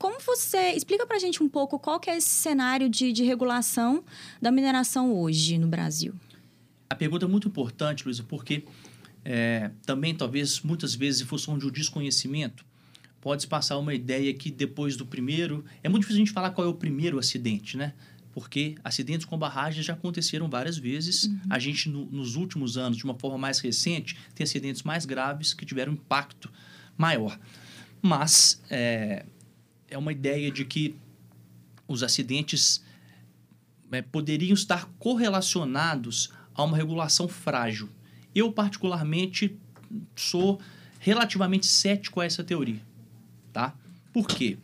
como 0.03 0.19
você... 0.19 0.71
Explica 0.71 1.07
para 1.07 1.15
a 1.15 1.19
gente 1.19 1.41
um 1.41 1.47
pouco 1.47 1.79
qual 1.79 1.97
que 1.97 2.09
é 2.09 2.17
esse 2.17 2.27
cenário 2.27 2.89
de, 2.89 3.13
de 3.13 3.23
regulação 3.23 4.03
da 4.41 4.51
mineração 4.51 5.15
hoje 5.15 5.57
no 5.57 5.65
Brasil. 5.65 6.13
A 6.89 6.95
pergunta 6.95 7.23
é 7.23 7.27
muito 7.27 7.47
importante, 7.47 8.03
Luísa, 8.03 8.21
porque 8.21 8.65
também, 9.85 10.13
talvez, 10.13 10.59
muitas 10.59 10.93
vezes, 10.93 11.21
em 11.21 11.25
função 11.25 11.57
de 11.57 11.65
um 11.65 11.71
desconhecimento, 11.71 12.65
pode 13.21 13.47
passar 13.47 13.77
uma 13.77 13.93
ideia 13.93 14.33
que 14.33 14.51
depois 14.51 14.97
do 14.97 15.05
primeiro. 15.05 15.63
É 15.81 15.87
muito 15.87 16.01
difícil 16.01 16.21
a 16.21 16.25
gente 16.25 16.33
falar 16.33 16.51
qual 16.51 16.67
é 16.67 16.69
o 16.69 16.73
primeiro 16.73 17.17
acidente, 17.17 17.77
né? 17.77 17.93
Porque 18.33 18.75
acidentes 18.83 19.25
com 19.25 19.37
barragens 19.37 19.85
já 19.85 19.93
aconteceram 19.93 20.49
várias 20.49 20.77
vezes. 20.77 21.23
Uhum. 21.23 21.39
A 21.49 21.59
gente, 21.59 21.87
no, 21.87 22.05
nos 22.07 22.35
últimos 22.35 22.77
anos, 22.77 22.97
de 22.97 23.05
uma 23.05 23.17
forma 23.17 23.37
mais 23.37 23.59
recente, 23.59 24.17
tem 24.35 24.43
acidentes 24.43 24.83
mais 24.83 25.05
graves 25.05 25.53
que 25.53 25.65
tiveram 25.65 25.93
impacto 25.93 26.51
maior. 26.97 27.39
Mas 28.01 28.61
é, 28.69 29.25
é 29.93 29.97
uma 29.97 30.11
ideia 30.11 30.51
de 30.51 30.65
que 30.65 30.95
os 31.87 32.03
acidentes 32.03 32.83
é, 33.91 34.01
poderiam 34.01 34.53
estar 34.53 34.85
correlacionados 34.99 36.31
a 36.53 36.63
uma 36.63 36.77
regulação 36.77 37.27
frágil. 37.27 37.89
Eu, 38.33 38.51
particularmente, 38.51 39.55
sou 40.15 40.59
relativamente 40.99 41.65
cético 41.65 42.19
a 42.19 42.25
essa 42.25 42.43
teoria 42.43 42.81
tá? 43.53 43.75
Por 44.11 44.27
quê? 44.27 44.57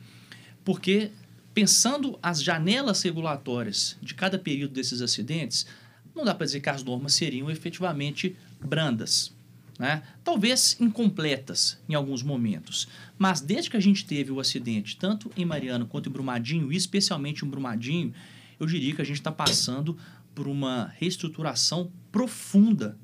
Porque 0.65 1.11
pensando 1.53 2.17
as 2.21 2.43
janelas 2.43 3.01
regulatórias 3.03 3.95
de 4.01 4.13
cada 4.15 4.37
período 4.37 4.73
desses 4.73 5.01
acidentes, 5.01 5.65
não 6.13 6.25
dá 6.25 6.33
para 6.33 6.45
dizer 6.45 6.59
que 6.59 6.69
as 6.69 6.83
normas 6.83 7.13
seriam 7.13 7.49
efetivamente 7.49 8.35
brandas. 8.59 9.31
Né? 9.79 10.03
Talvez 10.25 10.75
incompletas 10.81 11.79
em 11.87 11.93
alguns 11.93 12.21
momentos. 12.21 12.89
Mas 13.17 13.39
desde 13.39 13.69
que 13.69 13.77
a 13.77 13.79
gente 13.79 14.05
teve 14.05 14.29
o 14.29 14.41
acidente, 14.41 14.97
tanto 14.97 15.31
em 15.37 15.45
Mariana 15.45 15.85
quanto 15.85 16.09
em 16.09 16.11
Brumadinho, 16.11 16.71
e 16.71 16.75
especialmente 16.75 17.45
em 17.45 17.49
Brumadinho, 17.49 18.13
eu 18.59 18.67
diria 18.67 18.93
que 18.93 19.01
a 19.01 19.05
gente 19.05 19.19
está 19.19 19.31
passando 19.31 19.97
por 20.35 20.49
uma 20.49 20.93
reestruturação 20.97 21.91
profunda 22.11 22.97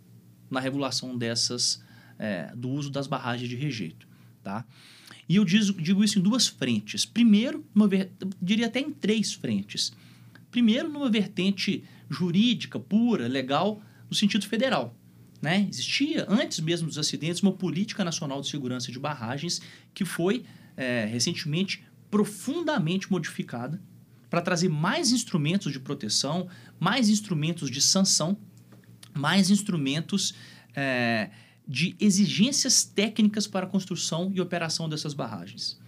na 0.51 0.59
regulação 0.59 1.17
dessas, 1.17 1.81
é, 2.19 2.53
do 2.53 2.69
uso 2.69 2.89
das 2.89 3.07
barragens 3.07 3.49
de 3.49 3.55
rejeito. 3.55 4.05
Tá? 4.43 4.65
E 5.29 5.37
eu 5.37 5.45
digo 5.45 6.03
isso 6.03 6.19
em 6.19 6.21
duas 6.21 6.45
frentes. 6.45 7.05
Primeiro, 7.05 7.65
diria 8.41 8.67
até 8.67 8.81
em 8.81 8.91
três 8.91 9.33
frentes. 9.33 9.93
Primeiro, 10.51 10.89
numa 10.89 11.09
vertente 11.09 11.85
jurídica, 12.09 12.77
pura, 12.79 13.29
legal, 13.29 13.81
no 14.09 14.15
sentido 14.15 14.45
federal. 14.45 14.95
Né? 15.41 15.67
Existia, 15.69 16.25
antes 16.29 16.59
mesmo 16.59 16.87
dos 16.87 16.97
acidentes, 16.97 17.41
uma 17.41 17.51
política 17.51 18.03
nacional 18.03 18.41
de 18.41 18.47
segurança 18.47 18.91
de 18.91 18.99
barragens 18.99 19.61
que 19.93 20.05
foi 20.05 20.43
é, 20.75 21.05
recentemente 21.05 21.83
profundamente 22.09 23.11
modificada 23.11 23.81
para 24.29 24.41
trazer 24.41 24.69
mais 24.69 25.11
instrumentos 25.11 25.71
de 25.71 25.79
proteção, 25.79 26.47
mais 26.79 27.09
instrumentos 27.09 27.69
de 27.69 27.81
sanção, 27.81 28.37
mais 29.13 29.49
instrumentos 29.49 30.33
é, 30.75 31.29
de 31.67 31.95
exigências 31.99 32.83
técnicas 32.83 33.47
para 33.47 33.65
a 33.65 33.69
construção 33.69 34.31
e 34.33 34.41
operação 34.41 34.87
dessas 34.89 35.13
barragens. 35.13 35.79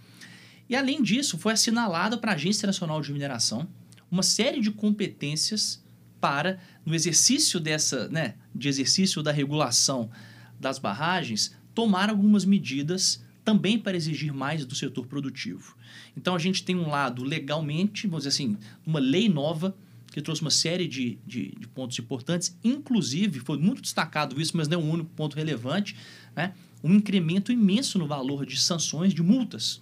E 0.68 0.76
além 0.76 1.02
disso, 1.02 1.38
foi 1.38 1.52
assinalada 1.52 2.18
para 2.18 2.32
a 2.32 2.34
Agência 2.34 2.66
Nacional 2.66 3.00
de 3.00 3.12
Mineração 3.12 3.68
uma 4.10 4.22
série 4.22 4.60
de 4.60 4.70
competências 4.70 5.82
para, 6.20 6.58
no 6.84 6.94
exercício 6.94 7.60
dessa, 7.60 8.08
né, 8.08 8.34
de 8.54 8.68
exercício 8.68 9.22
da 9.22 9.32
regulação 9.32 10.10
das 10.58 10.78
barragens, 10.78 11.56
tomar 11.74 12.10
algumas 12.10 12.44
medidas 12.44 13.24
também 13.44 13.78
para 13.78 13.96
exigir 13.96 14.32
mais 14.32 14.64
do 14.64 14.74
setor 14.74 15.06
produtivo. 15.06 15.76
Então 16.16 16.34
a 16.34 16.38
gente 16.38 16.62
tem 16.62 16.76
um 16.76 16.88
lado 16.88 17.22
legalmente, 17.22 18.06
vamos 18.06 18.24
dizer 18.24 18.28
assim, 18.28 18.56
uma 18.84 18.98
lei 18.98 19.28
nova 19.28 19.74
que 20.12 20.20
trouxe 20.20 20.42
uma 20.42 20.50
série 20.50 20.88
de, 20.88 21.18
de, 21.26 21.54
de, 21.58 21.68
pontos 21.68 21.98
importantes, 21.98 22.56
inclusive, 22.64 23.40
foi 23.40 23.58
muito 23.58 23.82
destacado 23.82 24.40
isso, 24.40 24.56
mas 24.56 24.66
não 24.66 24.80
é 24.80 24.82
um 24.82 24.90
único 24.90 25.10
ponto 25.10 25.36
relevante, 25.36 25.94
né? 26.34 26.54
um 26.82 26.94
incremento 26.94 27.52
imenso 27.52 27.98
no 27.98 28.06
valor 28.06 28.44
de 28.44 28.58
sanções, 28.58 29.14
de 29.14 29.22
multas 29.22 29.80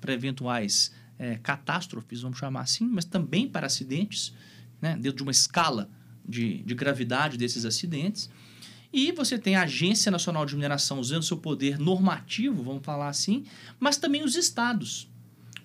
para 0.00 0.12
eventuais 0.12 0.92
é, 1.18 1.36
catástrofes, 1.36 2.22
vamos 2.22 2.38
chamar 2.38 2.62
assim, 2.62 2.84
mas 2.84 3.04
também 3.04 3.48
para 3.48 3.66
acidentes, 3.66 4.34
né? 4.82 4.94
dentro 4.96 5.16
de 5.18 5.22
uma 5.22 5.32
escala 5.32 5.88
de, 6.28 6.58
de 6.64 6.74
gravidade 6.74 7.38
desses 7.38 7.64
acidentes. 7.64 8.28
E 8.92 9.10
você 9.12 9.38
tem 9.38 9.56
a 9.56 9.62
Agência 9.62 10.10
Nacional 10.10 10.44
de 10.44 10.54
Mineração 10.54 11.00
usando 11.00 11.22
seu 11.22 11.38
poder 11.38 11.78
normativo, 11.78 12.62
vamos 12.62 12.84
falar 12.84 13.08
assim, 13.08 13.44
mas 13.80 13.96
também 13.96 14.22
os 14.22 14.36
estados 14.36 15.10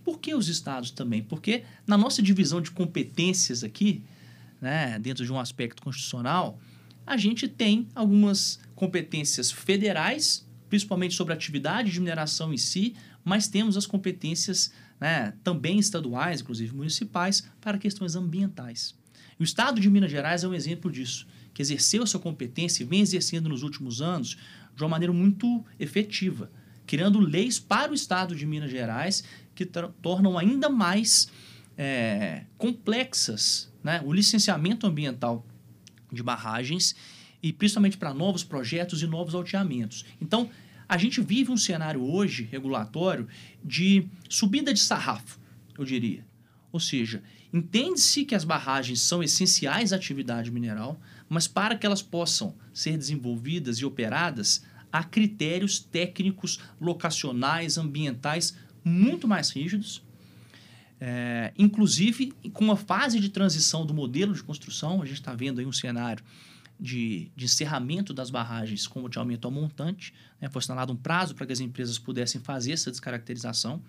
por 0.07 0.21
que 0.21 0.33
os 0.33 0.47
estados 0.47 0.89
também? 0.89 1.21
Porque 1.21 1.65
na 1.85 1.97
nossa 1.97 2.21
divisão 2.21 2.61
de 2.61 2.71
competências 2.71 3.61
aqui, 3.61 4.05
né, 4.61 4.97
dentro 4.99 5.25
de 5.25 5.33
um 5.33 5.37
aspecto 5.37 5.81
constitucional, 5.83 6.57
a 7.05 7.17
gente 7.17 7.45
tem 7.45 7.89
algumas 7.93 8.57
competências 8.73 9.51
federais, 9.51 10.47
principalmente 10.69 11.13
sobre 11.13 11.33
a 11.33 11.35
atividade 11.35 11.91
de 11.91 11.99
mineração 11.99 12.53
em 12.53 12.57
si, 12.57 12.95
mas 13.21 13.49
temos 13.49 13.75
as 13.75 13.85
competências 13.85 14.71
né, 14.97 15.33
também 15.43 15.77
estaduais, 15.77 16.39
inclusive 16.39 16.73
municipais, 16.73 17.45
para 17.59 17.77
questões 17.77 18.15
ambientais. 18.15 18.95
O 19.39 19.43
Estado 19.43 19.79
de 19.79 19.89
Minas 19.89 20.09
Gerais 20.09 20.43
é 20.43 20.47
um 20.47 20.53
exemplo 20.53 20.91
disso, 20.91 21.27
que 21.53 21.61
exerceu 21.61 22.03
a 22.03 22.07
sua 22.07 22.19
competência 22.19 22.83
e 22.83 22.85
vem 22.85 23.01
exercendo 23.01 23.47
nos 23.47 23.63
últimos 23.63 24.01
anos 24.01 24.37
de 24.75 24.83
uma 24.83 24.89
maneira 24.89 25.13
muito 25.13 25.63
efetiva, 25.79 26.51
criando 26.85 27.19
leis 27.19 27.59
para 27.59 27.91
o 27.91 27.95
Estado 27.95 28.35
de 28.35 28.45
Minas 28.45 28.71
Gerais 28.71 29.23
que 29.53 29.65
tornam 29.65 30.37
ainda 30.37 30.69
mais 30.69 31.29
é, 31.77 32.43
complexas 32.57 33.71
né, 33.83 34.01
o 34.03 34.11
licenciamento 34.11 34.85
ambiental 34.85 35.45
de 36.11 36.23
barragens 36.23 36.95
e 37.41 37.53
principalmente 37.53 37.97
para 37.97 38.13
novos 38.13 38.43
projetos 38.43 39.01
e 39.01 39.07
novos 39.07 39.35
alteamentos. 39.35 40.05
Então, 40.19 40.49
a 40.89 40.97
gente 40.97 41.21
vive 41.21 41.51
um 41.51 41.57
cenário 41.57 42.01
hoje 42.01 42.47
regulatório 42.49 43.27
de 43.63 44.07
subida 44.29 44.73
de 44.73 44.79
sarrafo, 44.79 45.39
eu 45.77 45.83
diria. 45.83 46.25
Ou 46.71 46.79
seja, 46.79 47.21
entende-se 47.57 48.25
que 48.25 48.35
as 48.35 48.43
barragens 48.43 49.01
são 49.01 49.23
essenciais 49.23 49.91
à 49.91 49.95
atividade 49.95 50.51
mineral, 50.51 50.99
mas 51.27 51.47
para 51.47 51.75
que 51.75 51.85
elas 51.85 52.01
possam 52.01 52.55
ser 52.73 52.97
desenvolvidas 52.97 53.77
e 53.77 53.85
operadas, 53.85 54.63
há 54.91 55.03
critérios 55.03 55.79
técnicos, 55.79 56.59
locacionais, 56.79 57.77
ambientais 57.77 58.55
muito 58.83 59.27
mais 59.27 59.49
rígidos, 59.49 60.03
é, 60.99 61.53
inclusive 61.57 62.33
com 62.53 62.63
uma 62.63 62.77
fase 62.77 63.19
de 63.19 63.29
transição 63.29 63.85
do 63.85 63.93
modelo 63.93 64.33
de 64.33 64.43
construção. 64.43 65.01
A 65.01 65.05
gente 65.05 65.19
está 65.19 65.33
vendo 65.33 65.59
aí 65.59 65.65
um 65.65 65.71
cenário 65.71 66.23
de, 66.79 67.31
de 67.35 67.45
encerramento 67.45 68.13
das 68.13 68.29
barragens 68.29 68.87
com 68.87 69.07
de 69.09 69.17
aumento 69.17 69.45
ao 69.45 69.51
montante. 69.51 70.13
Né? 70.39 70.49
Foi 70.49 70.59
assinalado 70.59 70.93
um 70.93 70.95
prazo 70.95 71.35
para 71.35 71.45
que 71.45 71.53
as 71.53 71.59
empresas 71.59 71.97
pudessem 71.97 72.39
fazer 72.41 72.71
essa 72.71 72.89
descaracterização. 72.91 73.81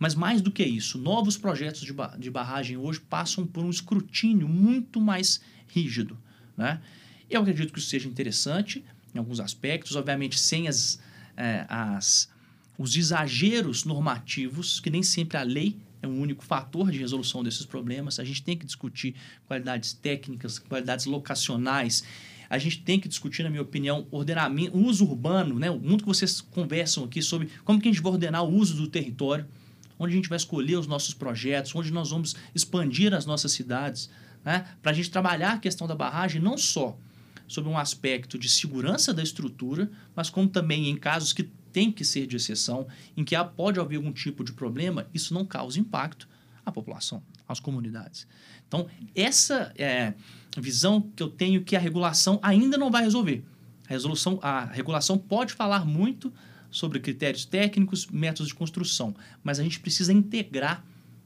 Mas 0.00 0.14
mais 0.14 0.40
do 0.40 0.50
que 0.50 0.64
isso, 0.64 0.96
novos 0.96 1.36
projetos 1.36 1.82
de, 1.82 1.92
ba 1.92 2.16
de 2.18 2.30
barragem 2.30 2.78
hoje 2.78 2.98
passam 2.98 3.46
por 3.46 3.62
um 3.62 3.68
escrutínio 3.68 4.48
muito 4.48 4.98
mais 4.98 5.42
rígido. 5.68 6.18
Né? 6.56 6.80
Eu 7.28 7.42
acredito 7.42 7.70
que 7.70 7.78
isso 7.78 7.90
seja 7.90 8.08
interessante 8.08 8.82
em 9.14 9.18
alguns 9.18 9.38
aspectos, 9.40 9.94
obviamente 9.96 10.38
sem 10.38 10.66
as, 10.68 10.98
é, 11.36 11.66
as, 11.68 12.30
os 12.78 12.96
exageros 12.96 13.84
normativos, 13.84 14.80
que 14.80 14.88
nem 14.88 15.02
sempre 15.02 15.36
a 15.36 15.42
lei 15.42 15.76
é 16.02 16.08
um 16.08 16.18
único 16.18 16.42
fator 16.42 16.90
de 16.90 16.98
resolução 16.98 17.44
desses 17.44 17.66
problemas. 17.66 18.18
A 18.18 18.24
gente 18.24 18.42
tem 18.42 18.56
que 18.56 18.64
discutir 18.64 19.14
qualidades 19.46 19.92
técnicas, 19.92 20.58
qualidades 20.58 21.04
locacionais. 21.04 22.02
A 22.48 22.56
gente 22.56 22.80
tem 22.80 22.98
que 22.98 23.06
discutir, 23.06 23.42
na 23.42 23.50
minha 23.50 23.60
opinião, 23.60 24.06
ordenamento, 24.10 24.78
uso 24.78 25.04
urbano, 25.04 25.58
né? 25.58 25.70
Muito 25.70 26.04
que 26.04 26.08
vocês 26.08 26.40
conversam 26.40 27.04
aqui 27.04 27.20
sobre 27.20 27.50
como 27.66 27.78
que 27.78 27.86
a 27.86 27.92
gente 27.92 28.02
vai 28.02 28.12
ordenar 28.12 28.42
o 28.44 28.48
uso 28.48 28.74
do 28.76 28.88
território, 28.88 29.46
onde 30.00 30.14
a 30.14 30.16
gente 30.16 30.30
vai 30.30 30.36
escolher 30.36 30.76
os 30.76 30.86
nossos 30.86 31.12
projetos, 31.12 31.74
onde 31.76 31.92
nós 31.92 32.08
vamos 32.08 32.34
expandir 32.54 33.12
as 33.12 33.26
nossas 33.26 33.52
cidades, 33.52 34.08
né? 34.42 34.66
Para 34.80 34.92
a 34.92 34.94
gente 34.94 35.10
trabalhar 35.10 35.52
a 35.52 35.58
questão 35.58 35.86
da 35.86 35.94
barragem 35.94 36.40
não 36.40 36.56
só 36.56 36.96
sobre 37.46 37.70
um 37.70 37.76
aspecto 37.76 38.38
de 38.38 38.48
segurança 38.48 39.12
da 39.12 39.22
estrutura, 39.22 39.90
mas 40.16 40.30
como 40.30 40.48
também 40.48 40.88
em 40.88 40.96
casos 40.96 41.34
que 41.34 41.42
tem 41.72 41.92
que 41.92 42.04
ser 42.04 42.26
de 42.26 42.36
exceção, 42.36 42.88
em 43.16 43.22
que 43.22 43.36
pode 43.56 43.78
haver 43.78 43.96
algum 43.96 44.12
tipo 44.12 44.42
de 44.42 44.52
problema, 44.52 45.06
isso 45.12 45.34
não 45.34 45.44
causa 45.44 45.78
impacto 45.78 46.26
à 46.64 46.72
população, 46.72 47.22
às 47.46 47.60
comunidades. 47.60 48.26
Então, 48.66 48.88
essa 49.14 49.72
é 49.76 50.14
visão 50.56 51.00
que 51.14 51.22
eu 51.22 51.28
tenho 51.28 51.62
que 51.62 51.76
a 51.76 51.78
regulação 51.78 52.38
ainda 52.42 52.78
não 52.78 52.90
vai 52.90 53.02
resolver. 53.02 53.44
A, 53.86 53.90
resolução, 53.90 54.38
a 54.42 54.64
regulação 54.64 55.18
pode 55.18 55.52
falar 55.52 55.84
muito 55.84 56.32
sobre 56.70 57.00
critérios 57.00 57.44
técnicos, 57.44 58.06
métodos 58.06 58.48
de 58.48 58.54
construção, 58.54 59.14
mas 59.42 59.58
a 59.58 59.62
gente 59.62 59.80
precisa 59.80 60.12
integrar, 60.12 60.84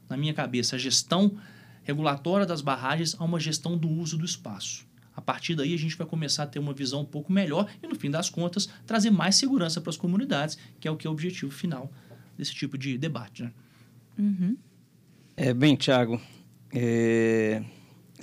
na 0.09 0.17
minha 0.17 0.33
cabeça, 0.33 0.75
a 0.75 0.79
gestão 0.79 1.37
regulatória 1.83 2.45
das 2.45 2.61
barragens 2.61 3.15
a 3.19 3.23
uma 3.23 3.39
gestão 3.39 3.77
do 3.77 3.87
uso 3.87 4.17
do 4.17 4.25
espaço. 4.25 4.85
A 5.15 5.21
partir 5.21 5.55
daí, 5.55 5.73
a 5.73 5.77
gente 5.77 5.95
vai 5.95 6.05
começar 6.05 6.43
a 6.43 6.47
ter 6.47 6.59
uma 6.59 6.73
visão 6.73 7.01
um 7.01 7.05
pouco 7.05 7.31
melhor 7.31 7.69
e, 7.81 7.87
no 7.87 7.95
fim 7.95 8.11
das 8.11 8.29
contas, 8.29 8.67
trazer 8.85 9.11
mais 9.11 9.35
segurança 9.35 9.79
para 9.79 9.89
as 9.89 9.97
comunidades, 9.97 10.57
que 10.79 10.87
é 10.87 10.91
o 10.91 10.97
que 10.97 11.07
é 11.07 11.09
o 11.09 11.13
objetivo 11.13 11.51
final 11.51 11.89
desse 12.37 12.53
tipo 12.53 12.77
de 12.77 12.97
debate. 12.97 13.43
Né? 13.43 13.51
Uhum. 14.17 14.57
É, 15.37 15.53
bem, 15.53 15.75
Tiago, 15.75 16.19
é, 16.73 17.63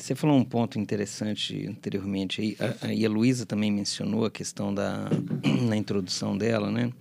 você 0.02 0.14
falou 0.14 0.36
um 0.36 0.44
ponto 0.44 0.78
interessante 0.78 1.66
anteriormente, 1.68 2.40
aí, 2.40 2.56
a, 2.82 2.92
e 2.92 3.06
a 3.06 3.08
Luísa 3.08 3.46
também 3.46 3.70
mencionou 3.70 4.24
a 4.24 4.30
questão 4.30 4.74
da, 4.74 5.08
na 5.68 5.76
introdução 5.76 6.36
dela, 6.36 6.70
né? 6.70 6.92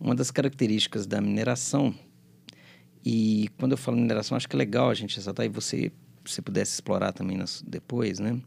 Uma 0.00 0.14
das 0.14 0.30
características 0.30 1.06
da 1.06 1.20
mineração, 1.20 1.94
e 3.04 3.48
quando 3.58 3.72
eu 3.72 3.78
falo 3.78 3.96
mineração, 3.96 4.36
acho 4.36 4.48
que 4.48 4.56
é 4.56 4.58
legal 4.58 4.88
a 4.88 4.94
gente 4.94 5.16
ressaltar, 5.16 5.44
e 5.44 5.48
você, 5.48 5.92
se 6.24 6.40
pudesse 6.40 6.72
explorar 6.74 7.12
também 7.12 7.36
nas, 7.36 7.62
depois, 7.66 8.18
né? 8.18 8.40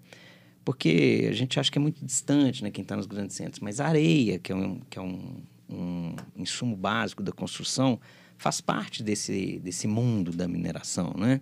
porque 0.64 1.28
a 1.30 1.34
gente 1.34 1.60
acha 1.60 1.72
que 1.72 1.78
é 1.78 1.82
muito 1.82 2.06
distante, 2.06 2.64
né, 2.64 2.70
quem 2.70 2.84
está 2.84 2.96
nos 2.96 3.08
grandes 3.08 3.36
centros, 3.36 3.60
mas 3.60 3.80
a 3.80 3.88
areia, 3.88 4.38
que 4.38 4.52
é, 4.52 4.56
um, 4.56 4.80
que 4.90 5.00
é 5.00 5.02
um, 5.02 5.42
um 5.68 6.16
insumo 6.36 6.76
básico 6.76 7.24
da 7.24 7.32
construção, 7.32 8.00
faz 8.38 8.62
parte 8.62 9.02
desse, 9.02 9.60
desse 9.60 9.88
mundo 9.88 10.32
da 10.32 10.48
mineração, 10.48 11.14
né? 11.18 11.42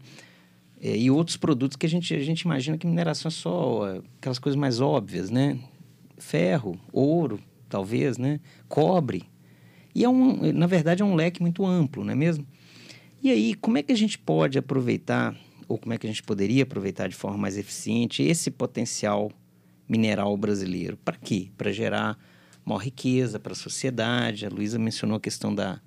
É, 0.82 0.96
e 0.96 1.12
outros 1.12 1.38
produtos 1.38 1.76
que 1.76 1.86
a 1.86 1.90
gente, 1.90 2.14
a 2.14 2.20
gente 2.20 2.42
imagina 2.42 2.78
que 2.78 2.88
mineração 2.88 3.30
é 3.30 3.32
só 3.32 3.88
é, 3.88 4.02
aquelas 4.18 4.40
coisas 4.40 4.58
mais 4.58 4.80
óbvias, 4.80 5.30
né? 5.30 5.60
Ferro, 6.18 6.80
ouro, 6.92 7.40
talvez, 7.68 8.18
né? 8.18 8.40
Cobre. 8.68 9.24
E 9.94 10.04
é 10.04 10.10
um, 10.10 10.54
na 10.54 10.68
verdade, 10.68 11.02
é 11.02 11.06
um 11.06 11.16
leque 11.16 11.42
muito 11.42 11.66
amplo, 11.66 12.04
não 12.04 12.14
é 12.14 12.16
mesmo? 12.16 12.46
E 13.22 13.30
aí, 13.30 13.54
como 13.56 13.78
é 13.78 13.84
que 13.84 13.92
a 13.92 13.98
gente 13.98 14.18
pode 14.18 14.58
aproveitar 14.58 15.36
ou 15.70 15.78
como 15.78 15.94
é 15.94 15.98
que 15.98 16.08
a 16.08 16.10
gente 16.10 16.24
poderia 16.24 16.64
aproveitar 16.64 17.08
de 17.08 17.16
forma 17.16 17.38
mais 17.38 17.56
eficiente 17.56 18.24
esse 18.24 18.50
potencial 18.50 19.32
mineral 19.88 20.36
brasileiro. 20.36 20.98
Para 20.98 21.16
quê? 21.16 21.50
Para 21.56 21.72
gerar 21.72 22.18
maior 22.66 22.80
riqueza 22.80 23.40
para 23.40 23.54
a 23.54 23.56
sociedade. 23.56 24.48
A 24.48 24.50
Luísa 24.50 24.80
mencionou 24.80 25.18
a 25.18 25.20
questão 25.20 25.54
da. 25.54 25.80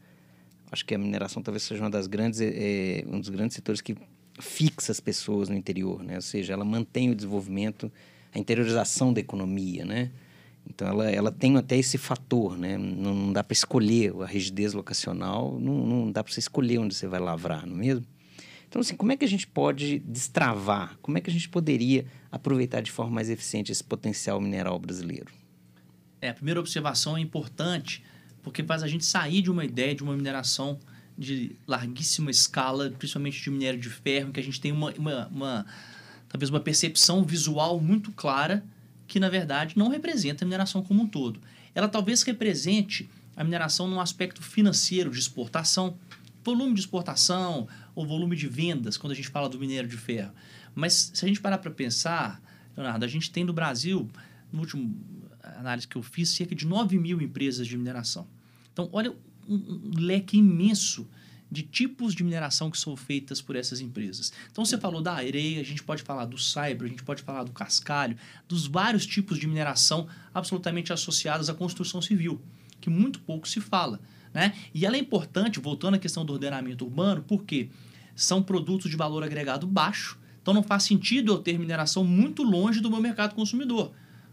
Acho 0.70 0.86
que 0.86 0.94
a 0.94 0.98
mineração 0.98 1.42
talvez 1.42 1.64
seja 1.64 1.82
uma 1.82 1.90
das 1.90 2.06
grandes, 2.06 2.40
é, 2.40 3.04
um 3.06 3.20
dos 3.20 3.28
grandes 3.28 3.56
setores 3.56 3.80
que 3.80 3.96
fixa 4.42 4.92
as 4.92 5.00
pessoas 5.00 5.48
no 5.48 5.54
interior, 5.54 6.02
né? 6.02 6.16
Ou 6.16 6.22
seja, 6.22 6.52
ela 6.52 6.64
mantém 6.64 7.10
o 7.10 7.14
desenvolvimento, 7.14 7.90
a 8.34 8.38
interiorização 8.38 9.12
da 9.12 9.20
economia, 9.20 9.84
né? 9.84 10.10
Então, 10.68 10.86
ela, 10.86 11.10
ela 11.10 11.32
tem 11.32 11.56
até 11.56 11.76
esse 11.76 11.98
fator, 11.98 12.56
né? 12.56 12.76
Não, 12.76 13.14
não 13.14 13.32
dá 13.32 13.42
para 13.42 13.52
escolher 13.52 14.12
a 14.20 14.26
rigidez 14.26 14.72
locacional, 14.72 15.58
não, 15.58 15.86
não 15.86 16.12
dá 16.12 16.22
para 16.22 16.32
você 16.32 16.40
escolher 16.40 16.78
onde 16.78 16.94
você 16.94 17.06
vai 17.06 17.20
lavrar, 17.20 17.66
não 17.66 17.76
é 17.76 17.78
mesmo? 17.78 18.06
Então, 18.68 18.80
assim, 18.80 18.96
como 18.96 19.12
é 19.12 19.16
que 19.16 19.24
a 19.24 19.28
gente 19.28 19.46
pode 19.46 19.98
destravar? 19.98 20.96
Como 21.02 21.18
é 21.18 21.20
que 21.20 21.28
a 21.28 21.32
gente 21.32 21.48
poderia 21.48 22.06
aproveitar 22.30 22.80
de 22.80 22.90
forma 22.90 23.12
mais 23.12 23.28
eficiente 23.28 23.70
esse 23.70 23.84
potencial 23.84 24.40
mineral 24.40 24.78
brasileiro? 24.78 25.30
É, 26.20 26.30
a 26.30 26.34
primeira 26.34 26.58
observação 26.58 27.16
é 27.16 27.20
importante 27.20 28.02
porque 28.42 28.62
faz 28.62 28.82
a 28.82 28.88
gente 28.88 29.04
sair 29.04 29.42
de 29.42 29.50
uma 29.50 29.64
ideia 29.64 29.94
de 29.94 30.02
uma 30.02 30.16
mineração 30.16 30.78
de 31.16 31.56
larguíssima 31.66 32.30
escala, 32.30 32.90
principalmente 32.90 33.40
de 33.40 33.50
minério 33.50 33.78
de 33.78 33.88
ferro, 33.88 34.32
que 34.32 34.40
a 34.40 34.42
gente 34.42 34.60
tem 34.60 34.72
uma, 34.72 34.92
uma, 34.92 35.26
uma 35.28 35.66
talvez 36.28 36.50
uma 36.50 36.60
percepção 36.60 37.24
visual 37.24 37.80
muito 37.80 38.10
clara 38.12 38.64
que, 39.06 39.20
na 39.20 39.28
verdade, 39.28 39.76
não 39.76 39.88
representa 39.88 40.44
a 40.44 40.46
mineração 40.46 40.82
como 40.82 41.02
um 41.02 41.06
todo. 41.06 41.40
Ela 41.74 41.88
talvez 41.88 42.22
represente 42.22 43.08
a 43.36 43.44
mineração 43.44 43.86
num 43.86 44.00
aspecto 44.00 44.42
financeiro 44.42 45.10
de 45.10 45.18
exportação, 45.18 45.96
volume 46.42 46.74
de 46.74 46.80
exportação, 46.80 47.68
o 47.94 48.06
volume 48.06 48.36
de 48.36 48.48
vendas 48.48 48.96
quando 48.96 49.12
a 49.12 49.16
gente 49.16 49.28
fala 49.28 49.48
do 49.48 49.58
minério 49.58 49.88
de 49.88 49.96
ferro. 49.96 50.32
Mas 50.74 51.10
se 51.14 51.24
a 51.24 51.28
gente 51.28 51.40
parar 51.40 51.58
para 51.58 51.70
pensar, 51.70 52.40
Leonardo, 52.76 53.04
a 53.04 53.08
gente 53.08 53.30
tem 53.30 53.44
no 53.44 53.52
Brasil, 53.52 54.08
no 54.50 54.60
último 54.60 54.96
análise 55.42 55.86
que 55.86 55.96
eu 55.96 56.02
fiz, 56.02 56.30
cerca 56.30 56.54
de 56.54 56.66
9 56.66 56.98
mil 56.98 57.20
empresas 57.20 57.66
de 57.66 57.76
mineração. 57.76 58.26
Então, 58.72 58.88
olha 58.92 59.14
um, 59.54 59.90
leque 59.98 60.36
imenso 60.38 61.08
de 61.50 61.62
tipos 61.62 62.14
de 62.14 62.24
mineração 62.24 62.70
que 62.70 62.78
são 62.78 62.96
feitas 62.96 63.42
por 63.42 63.56
essas 63.56 63.80
empresas. 63.80 64.32
Então, 64.50 64.64
você 64.64 64.78
falou 64.78 65.02
da 65.02 65.12
areia, 65.12 65.60
a 65.60 65.64
gente 65.64 65.82
pode 65.82 66.02
falar 66.02 66.24
do 66.24 66.38
saibro, 66.38 66.86
a 66.86 66.88
gente 66.88 67.02
pode 67.02 67.22
falar 67.22 67.44
do 67.44 67.52
cascalho, 67.52 68.16
dos 68.48 68.66
vários 68.66 69.04
tipos 69.04 69.38
de 69.38 69.46
mineração 69.46 70.08
absolutamente 70.34 70.94
associados 70.94 71.50
à 71.50 71.54
construção 71.54 72.00
civil, 72.00 72.40
que 72.80 72.88
muito 72.88 73.20
pouco 73.20 73.46
se 73.46 73.60
fala. 73.60 74.00
Né? 74.32 74.54
E 74.72 74.86
ela 74.86 74.96
é 74.96 74.98
importante, 74.98 75.60
voltando 75.60 75.94
à 75.96 75.98
questão 75.98 76.24
do 76.24 76.32
ordenamento 76.32 76.86
urbano, 76.86 77.22
porque 77.28 77.68
são 78.16 78.42
produtos 78.42 78.90
de 78.90 78.96
valor 78.96 79.22
agregado 79.22 79.66
baixo, 79.66 80.18
então 80.40 80.54
não 80.54 80.62
faz 80.62 80.84
sentido 80.84 81.32
eu 81.32 81.38
ter 81.38 81.58
mineração 81.58 82.02
muito 82.02 82.42
longe 82.42 82.80
do 82.80 82.90
meu 82.90 83.00
mercado 83.00 83.34
consumidor, 83.34 83.92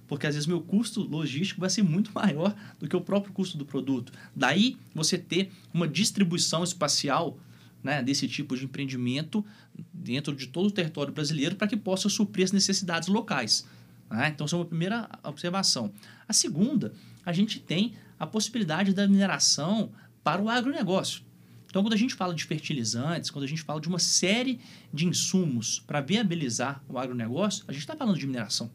porque 0.09 0.25
às 0.25 0.33
vezes 0.33 0.47
meu 0.47 0.59
custo 0.59 1.01
logístico 1.03 1.61
vai 1.61 1.69
ser 1.69 1.83
muito 1.83 2.11
maior 2.13 2.53
do 2.79 2.89
que 2.89 2.95
o 2.95 3.01
próprio 3.01 3.31
custo 3.31 3.57
do 3.57 3.65
produto. 3.65 4.11
Daí 4.35 4.75
você 4.93 5.19
ter 5.19 5.51
uma 5.71 5.87
distribuição 5.87 6.63
espacial 6.63 7.37
né, 7.83 8.01
desse 8.01 8.27
tipo 8.27 8.57
de 8.57 8.65
empreendimento 8.65 9.45
dentro 9.93 10.35
de 10.35 10.47
todo 10.47 10.65
o 10.67 10.71
território 10.71 11.13
brasileiro 11.13 11.55
para 11.55 11.67
que 11.67 11.77
possa 11.77 12.09
suprir 12.09 12.43
as 12.43 12.51
necessidades 12.51 13.07
locais. 13.07 13.65
Né? 14.09 14.29
Então, 14.29 14.45
essa 14.45 14.55
é 14.55 14.59
uma 14.59 14.65
primeira 14.65 15.07
observação. 15.23 15.93
A 16.27 16.33
segunda, 16.33 16.91
a 17.23 17.31
gente 17.31 17.59
tem 17.59 17.93
a 18.19 18.25
possibilidade 18.25 18.93
da 18.93 19.07
mineração 19.07 19.91
para 20.23 20.41
o 20.41 20.49
agronegócio. 20.49 21.21
Então, 21.67 21.83
quando 21.83 21.93
a 21.93 21.97
gente 21.97 22.15
fala 22.15 22.33
de 22.33 22.43
fertilizantes, 22.43 23.29
quando 23.29 23.45
a 23.45 23.47
gente 23.47 23.61
fala 23.61 23.79
de 23.79 23.87
uma 23.87 23.99
série 23.99 24.59
de 24.91 25.05
insumos 25.05 25.79
para 25.85 26.01
viabilizar 26.01 26.83
o 26.89 26.97
agronegócio, 26.97 27.63
a 27.67 27.71
gente 27.71 27.81
está 27.81 27.95
falando 27.95 28.17
de 28.17 28.25
mineração. 28.25 28.71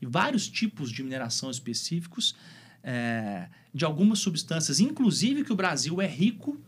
E 0.00 0.06
vários 0.06 0.48
tipos 0.48 0.90
de 0.90 1.02
mineração 1.02 1.50
específicos, 1.50 2.34
é, 2.82 3.48
de 3.74 3.84
algumas 3.84 4.18
substâncias, 4.20 4.80
inclusive 4.80 5.44
que 5.44 5.52
o 5.52 5.56
Brasil 5.56 6.00
é 6.00 6.06
rico, 6.06 6.58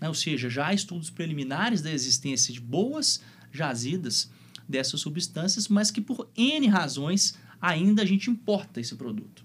né? 0.00 0.08
ou 0.08 0.14
seja, 0.14 0.50
já 0.50 0.68
há 0.68 0.74
estudos 0.74 1.10
preliminares 1.10 1.80
da 1.80 1.90
existência 1.90 2.52
de 2.52 2.60
boas 2.60 3.22
jazidas 3.52 4.30
dessas 4.68 5.00
substâncias, 5.00 5.68
mas 5.68 5.90
que 5.90 6.00
por 6.00 6.28
N 6.36 6.66
razões 6.68 7.38
ainda 7.60 8.02
a 8.02 8.04
gente 8.04 8.30
importa 8.30 8.80
esse 8.80 8.94
produto. 8.96 9.44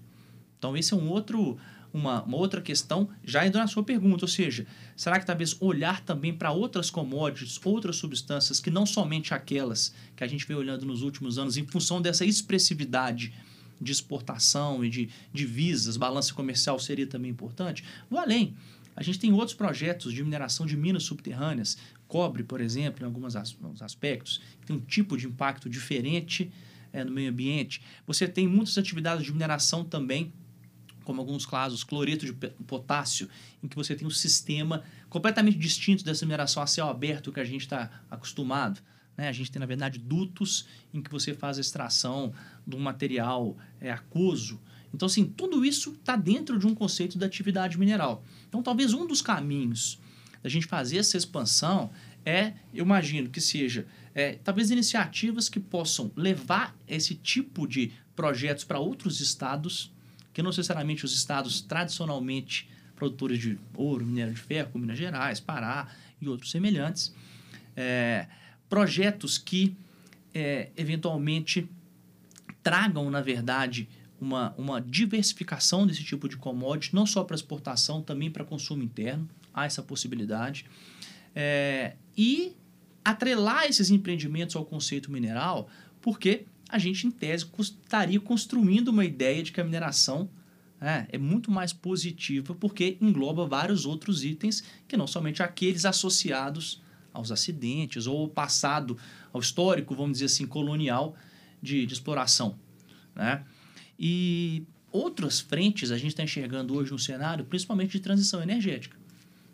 Então, 0.58 0.76
esse 0.76 0.92
é 0.92 0.96
um 0.96 1.08
outro 1.08 1.56
uma, 1.98 2.22
uma, 2.22 2.36
outra 2.36 2.60
questão, 2.60 3.08
já 3.24 3.46
indo 3.46 3.58
na 3.58 3.66
sua 3.66 3.82
pergunta, 3.82 4.24
ou 4.24 4.28
seja, 4.28 4.66
será 4.96 5.18
que 5.18 5.26
talvez 5.26 5.56
olhar 5.60 6.00
também 6.00 6.32
para 6.32 6.52
outras 6.52 6.90
commodities, 6.90 7.60
outras 7.64 7.96
substâncias, 7.96 8.60
que 8.60 8.70
não 8.70 8.86
somente 8.86 9.34
aquelas 9.34 9.94
que 10.16 10.24
a 10.24 10.26
gente 10.26 10.46
vem 10.46 10.56
olhando 10.56 10.86
nos 10.86 11.02
últimos 11.02 11.38
anos, 11.38 11.56
em 11.56 11.66
função 11.66 12.00
dessa 12.00 12.24
expressividade 12.24 13.32
de 13.80 13.92
exportação 13.92 14.84
e 14.84 14.90
de 14.90 15.08
divisas, 15.32 15.96
balança 15.96 16.34
comercial 16.34 16.78
seria 16.78 17.06
também 17.06 17.30
importante? 17.30 17.84
Vou 18.10 18.18
além. 18.18 18.56
A 18.96 19.02
gente 19.02 19.18
tem 19.18 19.32
outros 19.32 19.54
projetos 19.54 20.12
de 20.12 20.24
mineração 20.24 20.66
de 20.66 20.76
minas 20.76 21.04
subterrâneas, 21.04 21.78
cobre, 22.08 22.42
por 22.42 22.60
exemplo, 22.60 23.04
em 23.04 23.06
alguns 23.06 23.36
aspectos, 23.80 24.40
tem 24.66 24.74
um 24.74 24.80
tipo 24.80 25.16
de 25.16 25.26
impacto 25.26 25.70
diferente 25.70 26.50
é, 26.92 27.04
no 27.04 27.12
meio 27.12 27.30
ambiente. 27.30 27.80
Você 28.06 28.26
tem 28.26 28.48
muitas 28.48 28.76
atividades 28.76 29.24
de 29.24 29.32
mineração 29.32 29.84
também 29.84 30.32
como 31.08 31.22
alguns 31.22 31.46
casos, 31.46 31.82
cloreto 31.82 32.26
de 32.26 32.34
potássio, 32.34 33.30
em 33.62 33.66
que 33.66 33.74
você 33.74 33.96
tem 33.96 34.06
um 34.06 34.10
sistema 34.10 34.82
completamente 35.08 35.56
distinto 35.56 36.04
dessa 36.04 36.26
mineração 36.26 36.62
a 36.62 36.66
céu 36.66 36.86
aberto 36.86 37.32
que 37.32 37.40
a 37.40 37.44
gente 37.44 37.62
está 37.62 38.02
acostumado. 38.10 38.78
Né? 39.16 39.26
A 39.26 39.32
gente 39.32 39.50
tem, 39.50 39.58
na 39.58 39.64
verdade, 39.64 39.98
dutos 39.98 40.66
em 40.92 41.00
que 41.00 41.10
você 41.10 41.32
faz 41.32 41.56
a 41.56 41.62
extração 41.62 42.34
de 42.66 42.76
um 42.76 42.78
material 42.78 43.56
é, 43.80 43.90
aquoso. 43.90 44.60
Então, 44.92 45.06
assim, 45.06 45.24
tudo 45.24 45.64
isso 45.64 45.92
está 45.92 46.14
dentro 46.14 46.58
de 46.58 46.66
um 46.66 46.74
conceito 46.74 47.16
da 47.16 47.24
atividade 47.24 47.78
mineral. 47.78 48.22
Então, 48.46 48.62
talvez 48.62 48.92
um 48.92 49.06
dos 49.06 49.22
caminhos 49.22 49.98
da 50.42 50.50
gente 50.50 50.66
fazer 50.66 50.98
essa 50.98 51.16
expansão 51.16 51.90
é, 52.22 52.52
eu 52.74 52.84
imagino 52.84 53.30
que 53.30 53.40
seja, 53.40 53.86
é, 54.14 54.32
talvez 54.44 54.70
iniciativas 54.70 55.48
que 55.48 55.58
possam 55.58 56.12
levar 56.14 56.76
esse 56.86 57.14
tipo 57.14 57.66
de 57.66 57.92
projetos 58.14 58.64
para 58.64 58.78
outros 58.78 59.20
estados, 59.20 59.90
que 60.38 60.42
não 60.42 60.50
necessariamente 60.50 61.04
os 61.04 61.12
estados 61.12 61.60
tradicionalmente 61.60 62.70
produtores 62.94 63.40
de 63.40 63.58
ouro, 63.74 64.06
minério 64.06 64.32
de 64.32 64.40
ferro, 64.40 64.70
como 64.70 64.82
Minas 64.82 64.96
Gerais, 64.96 65.40
Pará 65.40 65.88
e 66.20 66.28
outros 66.28 66.52
semelhantes, 66.52 67.12
é, 67.76 68.28
projetos 68.68 69.36
que 69.36 69.76
é, 70.32 70.70
eventualmente 70.76 71.68
tragam, 72.62 73.10
na 73.10 73.20
verdade, 73.20 73.88
uma, 74.20 74.54
uma 74.56 74.80
diversificação 74.80 75.84
desse 75.84 76.04
tipo 76.04 76.28
de 76.28 76.36
commodity, 76.36 76.94
não 76.94 77.04
só 77.04 77.24
para 77.24 77.34
exportação, 77.34 78.00
também 78.00 78.30
para 78.30 78.44
consumo 78.44 78.84
interno. 78.84 79.28
Há 79.52 79.64
essa 79.64 79.82
possibilidade. 79.82 80.66
É, 81.34 81.96
e 82.16 82.54
atrelar 83.04 83.64
esses 83.64 83.90
empreendimentos 83.90 84.54
ao 84.54 84.64
conceito 84.64 85.10
mineral, 85.10 85.68
porque 86.00 86.46
a 86.68 86.78
gente, 86.78 87.06
em 87.06 87.10
tese, 87.10 87.46
estaria 87.58 88.20
construindo 88.20 88.88
uma 88.88 89.04
ideia 89.04 89.42
de 89.42 89.52
que 89.52 89.60
a 89.60 89.64
mineração 89.64 90.28
é, 90.80 91.06
é, 91.10 91.18
muito 91.18 91.50
mais 91.50 91.72
positiva 91.72 92.54
porque 92.54 92.96
engloba 93.00 93.46
vários 93.46 93.86
outros 93.86 94.22
itens 94.22 94.62
que 94.86 94.96
não 94.96 95.06
somente 95.06 95.42
aqueles 95.42 95.84
associados 95.84 96.80
aos 97.12 97.32
acidentes 97.32 98.06
ou 98.06 98.20
ao 98.20 98.28
passado, 98.28 98.96
ao 99.32 99.40
histórico, 99.40 99.94
vamos 99.94 100.18
dizer 100.18 100.26
assim, 100.26 100.46
colonial 100.46 101.16
de, 101.60 101.86
de 101.86 101.92
exploração. 101.92 102.58
Né? 103.14 103.42
E 103.98 104.62
outras 104.92 105.40
frentes 105.40 105.90
a 105.90 105.96
gente 105.96 106.10
está 106.10 106.22
enxergando 106.22 106.74
hoje 106.74 106.92
no 106.92 106.98
cenário, 106.98 107.44
principalmente 107.44 107.92
de 107.92 108.00
transição 108.00 108.42
energética. 108.42 108.97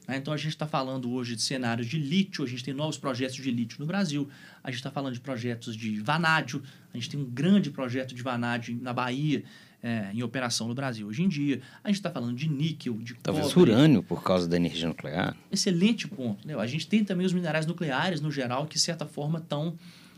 Né? 0.07 0.17
Então 0.17 0.33
a 0.33 0.37
gente 0.37 0.49
está 0.49 0.67
falando 0.67 1.11
hoje 1.13 1.37
de 1.37 1.43
cenários 1.43 1.87
de 1.87 1.99
lítio, 1.99 2.45
a 2.45 2.49
gente 2.49 2.63
tem 2.63 2.75
novos 2.75 2.99
projetos 2.99 3.37
de 3.37 3.51
lítio 3.51 3.79
no 3.81 3.87
Brasil, 3.87 4.29
a 4.63 4.71
gente 4.71 4.79
está 4.79 4.91
falando 4.91 5.15
de 5.15 5.21
projetos 5.21 5.77
de 5.77 6.01
vanádio, 6.01 6.63
a 6.93 6.97
gente 6.97 7.11
tem 7.11 7.21
um 7.21 7.25
grande 7.25 7.71
projeto 7.71 8.15
de 8.15 8.23
vanádio 8.23 8.79
na 8.81 8.93
Bahia, 8.93 9.45
é, 9.83 10.11
em 10.15 10.23
operação 10.23 10.67
no 10.67 10.75
Brasil 10.75 11.07
hoje 11.07 11.23
em 11.23 11.29
dia. 11.29 11.61
A 11.83 11.89
gente 11.89 11.99
está 11.99 12.11
falando 12.11 12.35
de 12.35 12.49
níquel, 12.49 12.95
de 12.95 13.15
Talvez 13.15 13.53
cobre. 13.53 13.73
urânio, 13.73 14.03
por 14.03 14.23
causa 14.23 14.49
da 14.49 14.57
energia 14.57 14.89
nuclear. 14.89 15.37
Excelente 15.53 16.09
ponto. 16.09 16.47
Né? 16.49 16.55
A 16.55 16.67
gente 16.67 16.87
tem 16.87 17.05
também 17.05 17.27
os 17.27 17.35
minerais 17.35 17.67
nucleares, 17.67 18.23
no 18.23 18.31
geral, 18.31 18.67
que 18.67 18.75
de 18.75 18.81
certa 18.81 19.05
forma 19.05 19.39
estão 19.39 19.77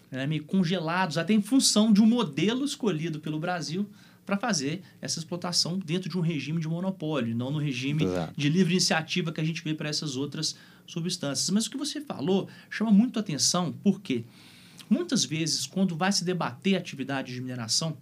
né, 0.09 0.25
meio 0.25 0.44
congelados, 0.44 1.18
até 1.18 1.33
em 1.33 1.42
função 1.42 1.92
de 1.92 2.01
um 2.01 2.07
modelo 2.07 2.64
escolhido 2.64 3.18
pelo 3.18 3.40
Brasil 3.40 3.90
para 4.26 4.36
fazer 4.36 4.82
essa 5.00 5.20
explotação 5.20 5.78
dentro 5.78 6.10
de 6.10 6.18
um 6.18 6.20
regime 6.20 6.60
de 6.60 6.66
monopólio, 6.66 7.34
não 7.34 7.50
no 7.50 7.60
regime 7.60 8.04
Exato. 8.04 8.34
de 8.36 8.48
livre 8.48 8.72
iniciativa 8.72 9.32
que 9.32 9.40
a 9.40 9.44
gente 9.44 9.62
vê 9.62 9.72
para 9.72 9.88
essas 9.88 10.16
outras 10.16 10.56
substâncias. 10.84 11.48
Mas 11.50 11.66
o 11.66 11.70
que 11.70 11.76
você 11.76 12.00
falou 12.00 12.48
chama 12.68 12.90
muito 12.90 13.20
atenção, 13.20 13.72
porque 13.84 14.24
muitas 14.90 15.24
vezes, 15.24 15.64
quando 15.64 15.96
vai 15.96 16.10
se 16.10 16.24
debater 16.24 16.74
a 16.74 16.78
atividade 16.78 17.32
de 17.32 17.40
mineração, 17.40 17.96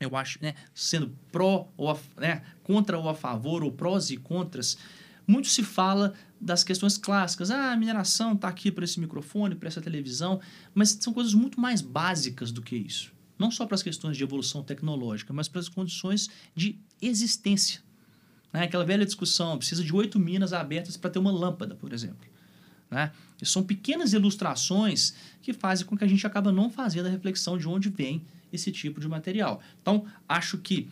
eu 0.00 0.16
acho, 0.16 0.38
né, 0.40 0.54
sendo 0.74 1.12
pró 1.30 1.68
ou 1.76 2.00
né, 2.16 2.42
contra 2.62 2.98
ou 2.98 3.08
a 3.08 3.14
favor, 3.14 3.62
ou 3.62 3.70
prós 3.70 4.10
e 4.10 4.16
contras, 4.16 4.78
muito 5.26 5.48
se 5.48 5.62
fala 5.62 6.14
das 6.40 6.64
questões 6.64 6.96
clássicas. 6.96 7.50
Ah, 7.50 7.72
a 7.72 7.76
mineração 7.76 8.32
está 8.32 8.48
aqui 8.48 8.70
para 8.70 8.84
esse 8.84 8.98
microfone, 8.98 9.54
para 9.54 9.68
essa 9.68 9.82
televisão, 9.82 10.40
mas 10.74 10.96
são 10.98 11.12
coisas 11.12 11.34
muito 11.34 11.60
mais 11.60 11.82
básicas 11.82 12.50
do 12.50 12.62
que 12.62 12.74
isso 12.74 13.17
não 13.38 13.50
só 13.50 13.66
para 13.66 13.74
as 13.74 13.82
questões 13.82 14.16
de 14.16 14.22
evolução 14.22 14.62
tecnológica, 14.62 15.32
mas 15.32 15.48
para 15.48 15.60
as 15.60 15.68
condições 15.68 16.28
de 16.54 16.78
existência. 17.00 17.80
Né? 18.52 18.64
Aquela 18.64 18.84
velha 18.84 19.04
discussão, 19.04 19.56
precisa 19.58 19.84
de 19.84 19.94
oito 19.94 20.18
minas 20.18 20.52
abertas 20.52 20.96
para 20.96 21.10
ter 21.10 21.18
uma 21.18 21.30
lâmpada, 21.30 21.74
por 21.74 21.92
exemplo. 21.92 22.26
Né? 22.90 23.12
E 23.40 23.46
são 23.46 23.62
pequenas 23.62 24.12
ilustrações 24.12 25.14
que 25.42 25.52
fazem 25.52 25.86
com 25.86 25.96
que 25.96 26.04
a 26.04 26.08
gente 26.08 26.26
acaba 26.26 26.50
não 26.50 26.70
fazendo 26.70 27.06
a 27.06 27.10
reflexão 27.10 27.56
de 27.56 27.68
onde 27.68 27.88
vem 27.88 28.24
esse 28.52 28.72
tipo 28.72 29.00
de 29.00 29.06
material. 29.06 29.60
Então, 29.80 30.06
acho 30.28 30.58
que 30.58 30.88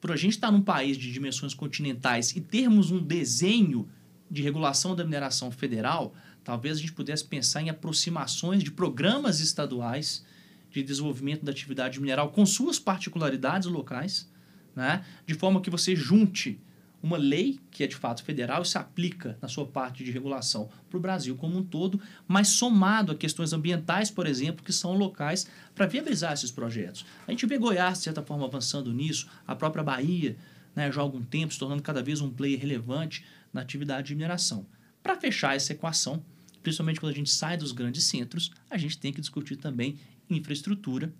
por 0.00 0.12
a 0.12 0.16
gente 0.16 0.32
estar 0.32 0.50
num 0.50 0.62
país 0.62 0.96
de 0.96 1.10
dimensões 1.12 1.54
continentais 1.54 2.34
e 2.36 2.40
termos 2.40 2.90
um 2.90 2.98
desenho 2.98 3.88
de 4.30 4.42
regulação 4.42 4.94
da 4.94 5.04
mineração 5.04 5.50
federal, 5.50 6.14
talvez 6.44 6.76
a 6.76 6.80
gente 6.80 6.92
pudesse 6.92 7.24
pensar 7.24 7.62
em 7.62 7.70
aproximações 7.70 8.62
de 8.62 8.70
programas 8.70 9.40
estaduais 9.40 10.24
de 10.70 10.82
desenvolvimento 10.82 11.44
da 11.44 11.52
atividade 11.52 12.00
mineral 12.00 12.30
com 12.30 12.44
suas 12.44 12.78
particularidades 12.78 13.68
locais, 13.68 14.30
né? 14.74 15.04
de 15.26 15.34
forma 15.34 15.60
que 15.60 15.70
você 15.70 15.96
junte 15.96 16.60
uma 17.02 17.16
lei 17.16 17.60
que 17.70 17.84
é 17.84 17.86
de 17.86 17.94
fato 17.94 18.24
federal 18.24 18.62
e 18.62 18.66
se 18.66 18.76
aplica 18.76 19.38
na 19.40 19.48
sua 19.48 19.66
parte 19.66 20.02
de 20.02 20.10
regulação 20.10 20.68
para 20.88 20.98
o 20.98 21.00
Brasil 21.00 21.36
como 21.36 21.56
um 21.56 21.62
todo, 21.62 22.00
mas 22.26 22.48
somado 22.48 23.12
a 23.12 23.14
questões 23.14 23.52
ambientais, 23.52 24.10
por 24.10 24.26
exemplo, 24.26 24.64
que 24.64 24.72
são 24.72 24.94
locais 24.94 25.48
para 25.74 25.86
viabilizar 25.86 26.32
esses 26.32 26.50
projetos. 26.50 27.06
A 27.26 27.30
gente 27.30 27.46
vê 27.46 27.56
Goiás, 27.56 27.98
de 27.98 28.04
certa 28.04 28.22
forma, 28.22 28.46
avançando 28.46 28.92
nisso, 28.92 29.28
a 29.46 29.54
própria 29.54 29.84
Bahia, 29.84 30.36
né, 30.74 30.90
já 30.90 31.00
há 31.00 31.04
algum 31.04 31.22
tempo, 31.22 31.52
se 31.52 31.58
tornando 31.58 31.82
cada 31.82 32.02
vez 32.02 32.20
um 32.20 32.30
player 32.30 32.58
relevante 32.58 33.24
na 33.52 33.60
atividade 33.60 34.08
de 34.08 34.14
mineração. 34.14 34.66
Para 35.02 35.16
fechar 35.16 35.56
essa 35.56 35.72
equação, 35.72 36.22
principalmente 36.62 37.00
quando 37.00 37.12
a 37.12 37.16
gente 37.16 37.30
sai 37.30 37.56
dos 37.56 37.72
grandes 37.72 38.04
centros, 38.04 38.50
a 38.68 38.76
gente 38.76 38.98
tem 38.98 39.12
que 39.12 39.20
discutir 39.20 39.56
também 39.56 39.98
infraestrutura 40.30 41.12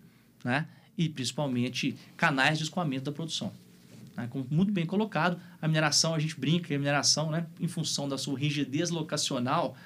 né? 0.45 0.67
e 0.97 1.09
principalmente 1.09 1.97
canais 2.17 2.59
de 2.59 2.65
escoamento 2.65 3.05
da 3.05 3.13
produção. 3.13 3.53
Né? 4.17 4.27
Como 4.29 4.47
muito 4.51 4.73
bem 4.73 4.85
colocado, 4.85 5.41
a 5.61 5.69
mineração, 5.69 6.15
a 6.15 6.19
gente 6.19 6.39
brinca 6.39 6.69
que 6.69 6.75
a 6.75 6.79
mineração, 6.79 7.31
né, 7.31 7.47
em 7.61 7.69
função 7.69 8.09
da 8.09 8.19
sua 8.19 8.39
rigidez 8.39 8.91
locacional, 8.91 9.77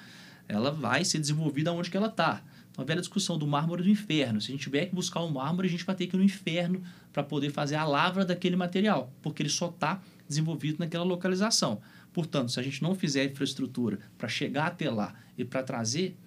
ela 0.47 0.71
vai 0.71 1.05
ser 1.05 1.19
desenvolvida 1.19 1.71
onde 1.71 1.89
que 1.89 1.97
ela 1.97 2.07
está. 2.07 2.41
Então, 2.71 2.83
a 2.83 2.85
velha 2.87 2.99
discussão 2.99 3.37
do 3.37 3.45
mármore 3.45 3.83
do 3.83 3.89
inferno. 3.89 4.41
Se 4.41 4.47
a 4.47 4.51
gente 4.51 4.63
tiver 4.63 4.87
que 4.87 4.95
buscar 4.95 5.21
o 5.21 5.27
um 5.27 5.31
mármore, 5.31 5.67
a 5.67 5.71
gente 5.71 5.85
vai 5.85 5.95
ter 5.95 6.07
que 6.07 6.15
ir 6.15 6.17
no 6.17 6.23
inferno 6.23 6.81
para 7.13 7.23
poder 7.23 7.51
fazer 7.51 7.75
a 7.75 7.85
lavra 7.85 8.25
daquele 8.25 8.55
material, 8.55 9.13
porque 9.21 9.43
ele 9.43 9.49
só 9.49 9.69
está 9.69 10.01
desenvolvido 10.27 10.79
naquela 10.79 11.03
localização. 11.03 11.79
Portanto, 12.11 12.51
se 12.51 12.59
a 12.59 12.63
gente 12.63 12.81
não 12.81 12.95
fizer 12.95 13.25
infraestrutura 13.25 13.99
para 14.17 14.27
chegar 14.27 14.67
até 14.67 14.89
lá 14.89 15.13
e 15.37 15.45
para 15.45 15.61
trazer 15.61 16.17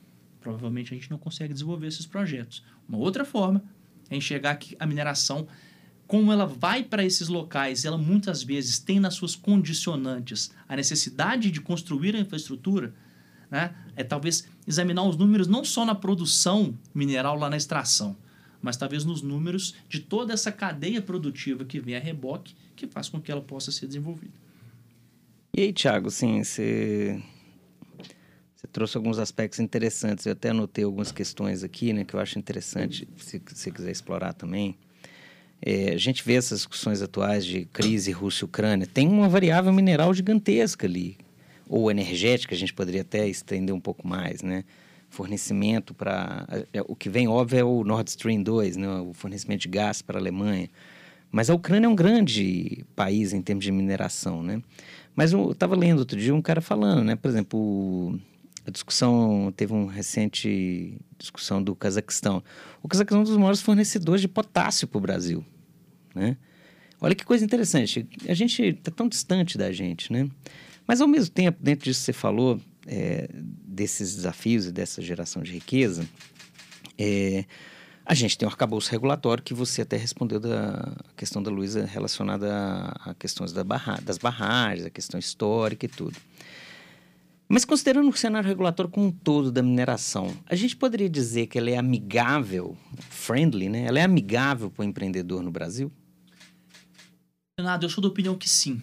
provavelmente 0.46 0.94
a 0.94 0.96
gente 0.96 1.10
não 1.10 1.18
consegue 1.18 1.52
desenvolver 1.52 1.88
esses 1.88 2.06
projetos. 2.06 2.62
Uma 2.88 2.98
outra 2.98 3.24
forma 3.24 3.64
é 4.08 4.16
enxergar 4.16 4.54
que 4.54 4.76
a 4.78 4.86
mineração, 4.86 5.48
como 6.06 6.32
ela 6.32 6.46
vai 6.46 6.84
para 6.84 7.04
esses 7.04 7.26
locais, 7.26 7.84
ela 7.84 7.98
muitas 7.98 8.44
vezes 8.44 8.78
tem 8.78 9.00
nas 9.00 9.14
suas 9.14 9.34
condicionantes 9.34 10.52
a 10.68 10.76
necessidade 10.76 11.50
de 11.50 11.60
construir 11.60 12.14
a 12.14 12.20
infraestrutura, 12.20 12.94
né? 13.50 13.74
é 13.96 14.04
talvez 14.04 14.48
examinar 14.68 15.02
os 15.02 15.16
números 15.16 15.48
não 15.48 15.64
só 15.64 15.84
na 15.84 15.96
produção 15.96 16.78
mineral, 16.94 17.36
lá 17.36 17.50
na 17.50 17.56
extração, 17.56 18.16
mas 18.62 18.76
talvez 18.76 19.04
nos 19.04 19.22
números 19.22 19.74
de 19.88 19.98
toda 19.98 20.32
essa 20.32 20.52
cadeia 20.52 21.02
produtiva 21.02 21.64
que 21.64 21.80
vem 21.80 21.96
a 21.96 22.00
reboque, 22.00 22.54
que 22.76 22.86
faz 22.86 23.08
com 23.08 23.20
que 23.20 23.32
ela 23.32 23.40
possa 23.42 23.72
ser 23.72 23.88
desenvolvida. 23.88 24.34
E 25.56 25.62
aí, 25.62 25.72
Thiago, 25.72 26.06
assim, 26.06 26.44
você, 26.44 27.20
você 28.56 28.66
trouxe 28.66 28.96
alguns 28.96 29.18
aspectos 29.18 29.60
interessantes. 29.60 30.24
Eu 30.24 30.32
até 30.32 30.48
anotei 30.48 30.82
algumas 30.84 31.12
questões 31.12 31.62
aqui, 31.62 31.92
né, 31.92 32.04
que 32.04 32.14
eu 32.14 32.20
acho 32.20 32.38
interessante, 32.38 33.06
se 33.18 33.40
você 33.46 33.70
quiser 33.70 33.90
explorar 33.90 34.32
também. 34.32 34.76
É, 35.60 35.92
a 35.92 35.98
gente 35.98 36.24
vê 36.24 36.34
essas 36.34 36.60
discussões 36.60 37.02
atuais 37.02 37.44
de 37.44 37.66
crise 37.66 38.10
Rússia-Ucrânia. 38.12 38.86
Tem 38.86 39.06
uma 39.06 39.28
variável 39.28 39.72
mineral 39.72 40.12
gigantesca 40.12 40.86
ali, 40.86 41.18
ou 41.68 41.90
energética, 41.90 42.54
a 42.54 42.58
gente 42.58 42.72
poderia 42.72 43.02
até 43.02 43.28
estender 43.28 43.74
um 43.74 43.80
pouco 43.80 44.06
mais, 44.06 44.42
né? 44.42 44.64
Fornecimento 45.08 45.94
para. 45.94 46.46
É, 46.72 46.82
o 46.86 46.94
que 46.94 47.08
vem, 47.08 47.28
óbvio, 47.28 47.58
é 47.58 47.64
o 47.64 47.84
Nord 47.84 48.08
Stream 48.10 48.42
2, 48.42 48.76
né? 48.76 48.88
o 49.00 49.12
fornecimento 49.12 49.62
de 49.62 49.68
gás 49.68 50.02
para 50.02 50.18
a 50.18 50.20
Alemanha. 50.20 50.68
Mas 51.30 51.50
a 51.50 51.54
Ucrânia 51.54 51.86
é 51.86 51.88
um 51.88 51.94
grande 51.94 52.84
país 52.94 53.32
em 53.32 53.42
termos 53.42 53.64
de 53.64 53.72
mineração, 53.72 54.42
né? 54.42 54.62
Mas 55.14 55.32
eu 55.32 55.52
estava 55.52 55.74
lendo 55.74 56.00
outro 56.00 56.18
dia 56.18 56.34
um 56.34 56.42
cara 56.42 56.60
falando, 56.60 57.02
né? 57.02 57.16
Por 57.16 57.28
exemplo, 57.28 58.18
a 58.66 58.70
discussão, 58.70 59.52
teve 59.56 59.72
uma 59.72 59.90
recente 59.92 60.98
discussão 61.16 61.62
do 61.62 61.74
Cazaquistão. 61.74 62.42
O 62.82 62.88
Cazaquistão 62.88 63.18
é 63.18 63.20
um 63.20 63.24
dos 63.24 63.36
maiores 63.36 63.60
fornecedores 63.60 64.20
de 64.20 64.26
potássio 64.26 64.88
para 64.88 64.98
o 64.98 65.00
Brasil, 65.00 65.44
né? 66.14 66.36
Olha 67.00 67.14
que 67.14 67.24
coisa 67.24 67.44
interessante. 67.44 68.08
A 68.26 68.34
gente 68.34 68.62
está 68.62 68.90
tão 68.90 69.08
distante 69.08 69.56
da 69.56 69.70
gente, 69.70 70.12
né? 70.12 70.28
Mas, 70.86 71.00
ao 71.00 71.06
mesmo 71.06 71.32
tempo, 71.32 71.58
dentro 71.62 71.84
disso 71.84 72.00
que 72.00 72.06
você 72.06 72.12
falou, 72.12 72.60
é, 72.86 73.28
desses 73.32 74.16
desafios 74.16 74.66
e 74.66 74.72
dessa 74.72 75.00
geração 75.00 75.42
de 75.42 75.52
riqueza, 75.52 76.08
é, 76.98 77.44
a 78.04 78.14
gente 78.14 78.38
tem 78.38 78.48
um 78.48 78.50
arcabouço 78.50 78.90
regulatório 78.90 79.42
que 79.42 79.52
você 79.52 79.82
até 79.82 79.96
respondeu 79.96 80.40
da 80.40 80.96
questão 81.16 81.42
da 81.42 81.50
Luísa 81.50 81.84
relacionada 81.84 82.52
a, 82.52 83.10
a 83.10 83.14
questões 83.14 83.52
da 83.52 83.62
barra, 83.62 84.00
das 84.02 84.16
barragens, 84.16 84.86
a 84.86 84.90
questão 84.90 85.20
histórica 85.20 85.86
e 85.86 85.88
tudo. 85.88 86.16
Mas 87.48 87.64
considerando 87.64 88.08
o 88.08 88.16
cenário 88.16 88.48
regulatório 88.48 88.90
como 88.90 89.06
um 89.06 89.12
todo 89.12 89.52
da 89.52 89.62
mineração, 89.62 90.36
a 90.46 90.54
gente 90.56 90.76
poderia 90.76 91.08
dizer 91.08 91.46
que 91.46 91.58
ela 91.58 91.70
é 91.70 91.76
amigável, 91.76 92.76
friendly, 93.08 93.68
né? 93.68 93.84
Ela 93.84 94.00
é 94.00 94.02
amigável 94.02 94.70
para 94.70 94.82
o 94.82 94.84
empreendedor 94.84 95.42
no 95.42 95.50
Brasil? 95.50 95.92
Leonardo, 97.58 97.86
eu 97.86 97.90
sou 97.90 98.02
da 98.02 98.08
opinião 98.08 98.36
que 98.36 98.48
sim 98.48 98.82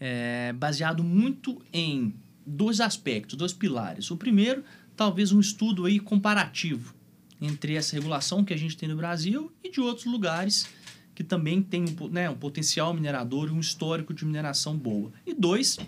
é, 0.00 0.52
baseado 0.54 1.04
muito 1.04 1.62
em 1.70 2.14
dois 2.46 2.80
aspectos, 2.80 3.36
dois 3.36 3.52
pilares. 3.52 4.10
O 4.10 4.16
primeiro, 4.16 4.64
talvez 4.96 5.30
um 5.30 5.38
estudo 5.38 5.84
aí 5.84 6.00
comparativo 6.00 6.94
entre 7.40 7.74
essa 7.74 7.94
regulação 7.94 8.42
que 8.42 8.54
a 8.54 8.56
gente 8.56 8.76
tem 8.76 8.88
no 8.88 8.96
Brasil 8.96 9.52
e 9.62 9.70
de 9.70 9.80
outros 9.80 10.06
lugares 10.06 10.66
que 11.14 11.22
também 11.22 11.62
tem 11.62 11.84
né, 12.10 12.30
um 12.30 12.36
potencial 12.36 12.94
minerador 12.94 13.48
e 13.48 13.52
um 13.52 13.60
histórico 13.60 14.14
de 14.14 14.24
mineração 14.24 14.76
boa. 14.76 15.12
E 15.26 15.34
dois, 15.34 15.78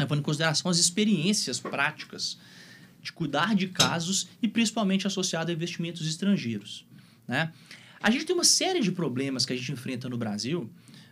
levando 0.00 0.20
em 0.20 0.22
consideração 0.22 0.70
as 0.70 0.78
experiências 0.78 1.58
práticas 1.58 2.38
de 3.02 3.12
cuidar 3.12 3.54
de 3.54 3.68
casos 3.68 4.28
e 4.42 4.48
principalmente 4.48 5.06
associado 5.06 5.50
a 5.50 5.54
investimentos 5.54 6.06
estrangeiros. 6.06 6.84
Né? 7.26 7.52
A 8.02 8.10
gente 8.10 8.24
tem 8.24 8.34
uma 8.34 8.44
série 8.44 8.80
de 8.80 8.92
problemas 8.92 9.46
que 9.46 9.52
a 9.52 9.56
gente 9.56 9.72
enfrenta 9.72 10.08
no 10.08 10.18
Brasil 10.18 10.70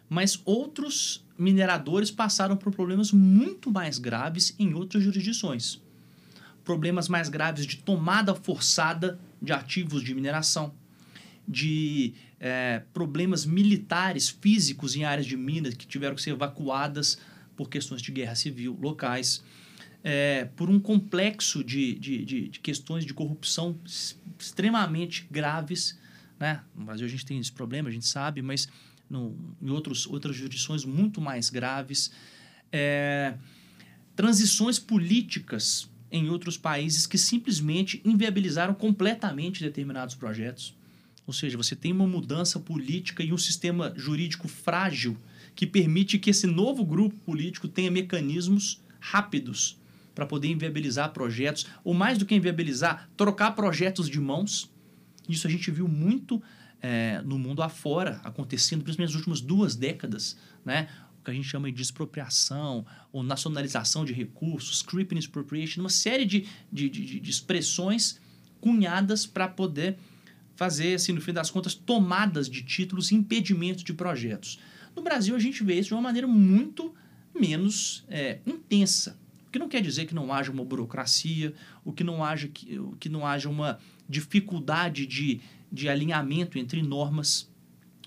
mas 0.08 0.40
outros 0.44 1.24
mineradores 1.38 2.10
passaram 2.10 2.56
por 2.56 2.72
problemas 2.72 3.12
muito 3.12 3.70
mais 3.70 3.98
graves 3.98 4.54
em 4.58 4.72
outras 4.74 5.02
jurisdições. 5.02 5.80
Problemas 6.64 7.08
mais 7.08 7.28
graves 7.28 7.66
de 7.66 7.76
tomada 7.76 8.34
forçada 8.34 9.18
de 9.40 9.52
ativos 9.52 10.02
de 10.02 10.14
mineração, 10.14 10.74
de 11.46 12.14
é, 12.40 12.82
problemas 12.92 13.44
militares 13.44 14.28
físicos 14.28 14.96
em 14.96 15.04
áreas 15.04 15.26
de 15.26 15.36
minas 15.36 15.74
que 15.74 15.86
tiveram 15.86 16.14
que 16.14 16.22
ser 16.22 16.30
evacuadas 16.30 17.18
por 17.58 17.68
questões 17.68 18.00
de 18.00 18.12
guerra 18.12 18.36
civil 18.36 18.78
locais, 18.80 19.42
é, 20.04 20.44
por 20.54 20.70
um 20.70 20.78
complexo 20.78 21.64
de, 21.64 21.98
de, 21.98 22.24
de, 22.24 22.48
de 22.50 22.60
questões 22.60 23.04
de 23.04 23.12
corrupção 23.12 23.76
extremamente 24.38 25.26
graves. 25.28 25.98
Né? 26.38 26.62
No 26.72 26.84
Brasil 26.84 27.04
a 27.04 27.10
gente 27.10 27.26
tem 27.26 27.40
esse 27.40 27.50
problema, 27.50 27.88
a 27.88 27.92
gente 27.92 28.06
sabe, 28.06 28.40
mas 28.42 28.68
no, 29.10 29.36
em 29.60 29.70
outros, 29.70 30.06
outras 30.06 30.36
jurisdições 30.36 30.84
muito 30.84 31.20
mais 31.20 31.50
graves. 31.50 32.12
É, 32.70 33.34
transições 34.14 34.78
políticas 34.78 35.90
em 36.12 36.30
outros 36.30 36.56
países 36.56 37.08
que 37.08 37.18
simplesmente 37.18 38.00
inviabilizaram 38.04 38.72
completamente 38.72 39.64
determinados 39.64 40.14
projetos. 40.14 40.76
Ou 41.26 41.32
seja, 41.32 41.56
você 41.56 41.74
tem 41.74 41.90
uma 41.90 42.06
mudança 42.06 42.60
política 42.60 43.24
e 43.24 43.32
um 43.32 43.36
sistema 43.36 43.92
jurídico 43.96 44.46
frágil 44.46 45.18
que 45.58 45.66
permite 45.66 46.20
que 46.20 46.30
esse 46.30 46.46
novo 46.46 46.84
grupo 46.84 47.16
político 47.16 47.66
tenha 47.66 47.90
mecanismos 47.90 48.80
rápidos 49.00 49.76
para 50.14 50.24
poder 50.24 50.46
inviabilizar 50.46 51.12
projetos, 51.12 51.66
ou 51.82 51.92
mais 51.92 52.16
do 52.16 52.24
que 52.24 52.32
inviabilizar, 52.32 53.10
trocar 53.16 53.50
projetos 53.56 54.08
de 54.08 54.20
mãos. 54.20 54.70
Isso 55.28 55.48
a 55.48 55.50
gente 55.50 55.68
viu 55.72 55.88
muito 55.88 56.40
é, 56.80 57.20
no 57.22 57.36
mundo 57.40 57.60
afora 57.60 58.20
acontecendo, 58.22 58.84
principalmente 58.84 59.10
nas 59.10 59.16
últimas 59.16 59.40
duas 59.40 59.74
décadas, 59.74 60.38
né? 60.64 60.86
o 61.20 61.24
que 61.24 61.32
a 61.32 61.34
gente 61.34 61.48
chama 61.48 61.72
de 61.72 61.82
expropriação 61.82 62.86
ou 63.10 63.24
nacionalização 63.24 64.04
de 64.04 64.12
recursos, 64.12 64.80
creeping 64.80 65.18
expropriation, 65.18 65.80
uma 65.80 65.90
série 65.90 66.24
de, 66.24 66.46
de, 66.72 66.88
de, 66.88 67.18
de 67.18 67.30
expressões 67.30 68.20
cunhadas 68.60 69.26
para 69.26 69.48
poder 69.48 69.98
fazer, 70.54 70.94
assim, 70.94 71.12
no 71.12 71.20
fim 71.20 71.32
das 71.32 71.50
contas, 71.50 71.74
tomadas 71.74 72.48
de 72.48 72.62
títulos 72.62 73.10
impedimentos 73.10 73.82
de 73.82 73.92
projetos. 73.92 74.60
No 74.94 75.02
Brasil, 75.02 75.34
a 75.34 75.38
gente 75.38 75.62
vê 75.62 75.78
isso 75.78 75.88
de 75.88 75.94
uma 75.94 76.02
maneira 76.02 76.26
muito 76.26 76.94
menos 77.34 78.04
é, 78.08 78.38
intensa. 78.46 79.18
O 79.46 79.50
que 79.50 79.58
não 79.58 79.68
quer 79.68 79.80
dizer 79.80 80.06
que 80.06 80.14
não 80.14 80.32
haja 80.32 80.52
uma 80.52 80.64
burocracia, 80.64 81.54
o 81.84 81.92
que 81.92 82.04
não 82.04 82.22
haja, 82.22 82.48
que, 82.48 82.78
que 83.00 83.08
não 83.08 83.26
haja 83.26 83.48
uma 83.48 83.78
dificuldade 84.08 85.06
de 85.06 85.40
de 85.70 85.88
alinhamento 85.88 86.58
entre 86.58 86.82
normas, 86.82 87.48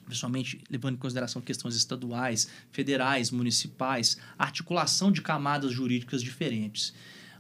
principalmente 0.05 0.61
levando 0.69 0.95
em 0.95 0.97
consideração 0.97 1.41
questões 1.41 1.75
estaduais, 1.75 2.49
federais, 2.71 3.31
municipais, 3.31 4.17
articulação 4.37 5.11
de 5.11 5.21
camadas 5.21 5.71
jurídicas 5.71 6.21
diferentes. 6.21 6.93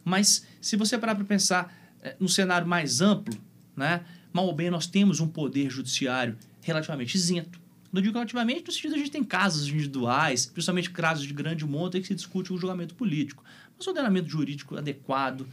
Mas 0.03 0.45
se 0.61 0.75
você 0.75 0.97
parar 0.97 1.15
para 1.15 1.25
pensar 1.25 1.75
é, 2.01 2.15
no 2.19 2.29
cenário 2.29 2.67
mais 2.67 3.01
amplo, 3.01 3.35
né, 3.75 4.03
mal 4.31 4.45
ou 4.45 4.55
bem 4.55 4.69
nós 4.69 4.87
temos 4.87 5.19
um 5.19 5.27
poder 5.27 5.69
judiciário 5.69 6.37
relativamente 6.61 7.15
isento. 7.15 7.59
Não 7.91 8.01
digo 8.01 8.13
relativamente 8.13 8.65
no 8.65 8.71
sentido 8.71 8.95
a 8.95 8.97
gente 8.97 9.11
tem 9.11 9.23
casos 9.23 9.67
individuais, 9.67 10.45
principalmente 10.45 10.89
casos 10.89 11.25
de 11.25 11.33
grande 11.33 11.65
monta, 11.65 11.97
em 11.97 12.01
que 12.01 12.07
se 12.07 12.15
discute 12.15 12.53
o 12.53 12.57
julgamento 12.57 12.95
político. 12.95 13.43
Mas 13.77 13.85
um 13.85 13.89
ordenamento 13.89 14.29
jurídico 14.29 14.77
adequado, 14.77 15.45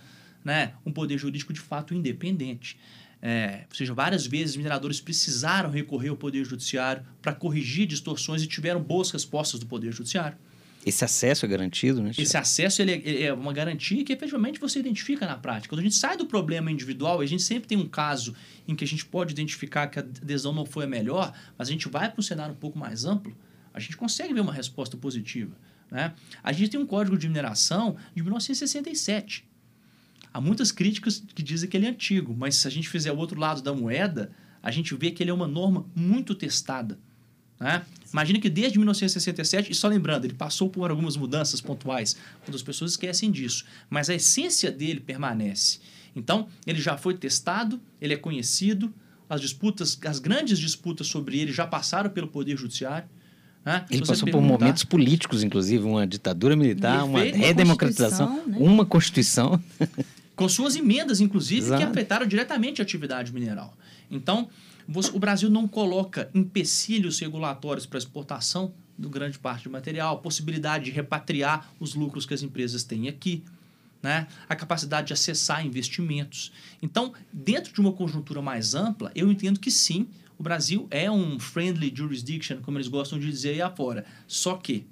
né, 0.44 0.74
um 0.86 0.92
poder 0.92 1.18
jurídico 1.18 1.52
de 1.52 1.60
fato 1.60 1.94
independente. 1.94 2.78
É, 3.20 3.64
ou 3.68 3.74
seja, 3.74 3.92
várias 3.92 4.26
vezes 4.26 4.54
mineradores 4.54 5.00
precisaram 5.00 5.70
recorrer 5.70 6.08
ao 6.08 6.16
Poder 6.16 6.44
Judiciário 6.44 7.04
para 7.20 7.32
corrigir 7.32 7.86
distorções 7.86 8.42
e 8.42 8.46
tiveram 8.46 8.80
boas 8.80 9.10
respostas 9.10 9.58
do 9.58 9.66
Poder 9.66 9.92
Judiciário. 9.92 10.38
Esse 10.88 11.04
acesso 11.04 11.44
é 11.44 11.48
garantido, 11.48 12.02
né? 12.02 12.12
Esse 12.16 12.36
acesso 12.36 12.82
ele 12.82 12.92
é, 12.92 13.02
ele 13.04 13.22
é, 13.22 13.32
uma 13.32 13.52
garantia 13.52 14.04
que 14.04 14.12
efetivamente 14.12 14.58
você 14.58 14.78
identifica 14.78 15.26
na 15.26 15.36
prática. 15.36 15.68
Quando 15.68 15.80
a 15.80 15.82
gente 15.82 15.94
sai 15.94 16.16
do 16.16 16.26
problema 16.26 16.70
individual, 16.70 17.20
a 17.20 17.26
gente 17.26 17.42
sempre 17.42 17.68
tem 17.68 17.78
um 17.78 17.88
caso 17.88 18.34
em 18.66 18.74
que 18.74 18.84
a 18.84 18.86
gente 18.86 19.04
pode 19.04 19.32
identificar 19.32 19.86
que 19.86 19.98
a 19.98 20.02
adesão 20.02 20.52
não 20.52 20.66
foi 20.66 20.84
a 20.84 20.88
melhor, 20.88 21.32
mas 21.56 21.68
a 21.68 21.72
gente 21.72 21.88
vai 21.88 22.10
para 22.10 22.18
um 22.18 22.22
cenário 22.22 22.54
um 22.54 22.58
pouco 22.58 22.78
mais 22.78 23.04
amplo, 23.04 23.36
a 23.72 23.80
gente 23.80 23.96
consegue 23.96 24.34
ver 24.34 24.40
uma 24.40 24.52
resposta 24.52 24.96
positiva. 24.96 25.56
Né? 25.90 26.14
A 26.42 26.52
gente 26.52 26.70
tem 26.70 26.80
um 26.80 26.86
código 26.86 27.16
de 27.16 27.28
mineração 27.28 27.96
de 28.14 28.22
1967 28.22 29.48
Há 30.32 30.40
muitas 30.40 30.70
críticas 30.70 31.22
que 31.34 31.42
dizem 31.42 31.68
que 31.68 31.76
ele 31.76 31.86
é 31.86 31.90
antigo, 31.90 32.34
mas 32.36 32.56
se 32.56 32.68
a 32.68 32.70
gente 32.70 32.88
fizer 32.88 33.10
o 33.12 33.16
outro 33.16 33.40
lado 33.40 33.62
da 33.62 33.72
moeda, 33.72 34.30
a 34.62 34.70
gente 34.70 34.94
vê 34.94 35.10
que 35.10 35.22
ele 35.22 35.30
é 35.30 35.34
uma 35.34 35.48
norma 35.48 35.86
muito 35.94 36.34
testada. 36.34 36.98
Né? 37.60 37.82
Imagina 38.12 38.38
que 38.38 38.48
desde 38.48 38.78
1967, 38.78 39.70
e 39.70 39.74
só 39.74 39.88
lembrando, 39.88 40.24
ele 40.24 40.34
passou 40.34 40.70
por 40.70 40.90
algumas 40.90 41.16
mudanças 41.16 41.60
pontuais, 41.60 42.16
quando 42.44 42.54
as 42.54 42.62
pessoas 42.62 42.92
esquecem 42.92 43.30
disso, 43.30 43.64
mas 43.90 44.08
a 44.08 44.14
essência 44.14 44.70
dele 44.70 45.00
permanece. 45.00 45.78
Então, 46.16 46.48
ele 46.66 46.80
já 46.80 46.96
foi 46.96 47.14
testado, 47.14 47.80
ele 48.00 48.14
é 48.14 48.16
conhecido, 48.16 48.92
as 49.28 49.40
disputas, 49.40 49.98
as 50.06 50.18
grandes 50.18 50.58
disputas 50.58 51.06
sobre 51.06 51.38
ele 51.38 51.52
já 51.52 51.66
passaram 51.66 52.08
pelo 52.08 52.28
Poder 52.28 52.56
Judiciário. 52.56 53.06
Né? 53.64 53.84
Ele 53.90 54.06
passou 54.06 54.28
por 54.30 54.40
momentos 54.40 54.84
políticos, 54.84 55.42
inclusive, 55.42 55.84
uma 55.84 56.06
ditadura 56.06 56.56
militar, 56.56 57.04
uma 57.04 57.20
redemocratização, 57.20 58.38
uma, 58.38 58.46
né? 58.46 58.56
uma 58.58 58.86
constituição. 58.86 59.62
com 60.34 60.48
suas 60.48 60.76
emendas, 60.76 61.20
inclusive, 61.20 61.66
Exato. 61.66 61.82
que 61.82 61.90
afetaram 61.90 62.26
diretamente 62.26 62.80
a 62.80 62.84
atividade 62.84 63.34
mineral. 63.34 63.76
Então, 64.10 64.48
o 65.12 65.18
Brasil 65.18 65.50
não 65.50 65.68
coloca 65.68 66.30
empecilhos 66.34 67.18
regulatórios 67.18 67.84
para 67.84 67.98
exportação 67.98 68.72
do 68.96 69.08
grande 69.08 69.38
parte 69.38 69.64
do 69.64 69.70
material, 69.70 70.18
possibilidade 70.18 70.86
de 70.86 70.90
repatriar 70.90 71.70
os 71.78 71.94
lucros 71.94 72.24
que 72.24 72.34
as 72.34 72.42
empresas 72.42 72.82
têm 72.82 73.08
aqui. 73.08 73.44
né? 74.02 74.28
a 74.48 74.54
capacidade 74.54 75.08
de 75.08 75.12
acessar 75.12 75.66
investimentos. 75.66 76.52
Então, 76.80 77.12
dentro 77.32 77.72
de 77.72 77.80
uma 77.80 77.92
conjuntura 77.92 78.40
mais 78.40 78.74
ampla, 78.74 79.10
eu 79.12 79.30
entendo 79.30 79.58
que 79.58 79.72
sim, 79.72 80.08
o 80.38 80.42
Brasil 80.42 80.86
é 80.88 81.10
um 81.10 81.38
friendly 81.40 81.92
jurisdiction, 81.94 82.60
como 82.62 82.78
eles 82.78 82.86
gostam 82.86 83.18
de 83.18 83.28
dizer 83.28 83.50
aí 83.50 83.60
afora. 83.60 84.06
Só 84.28 84.54
que, 84.56 84.86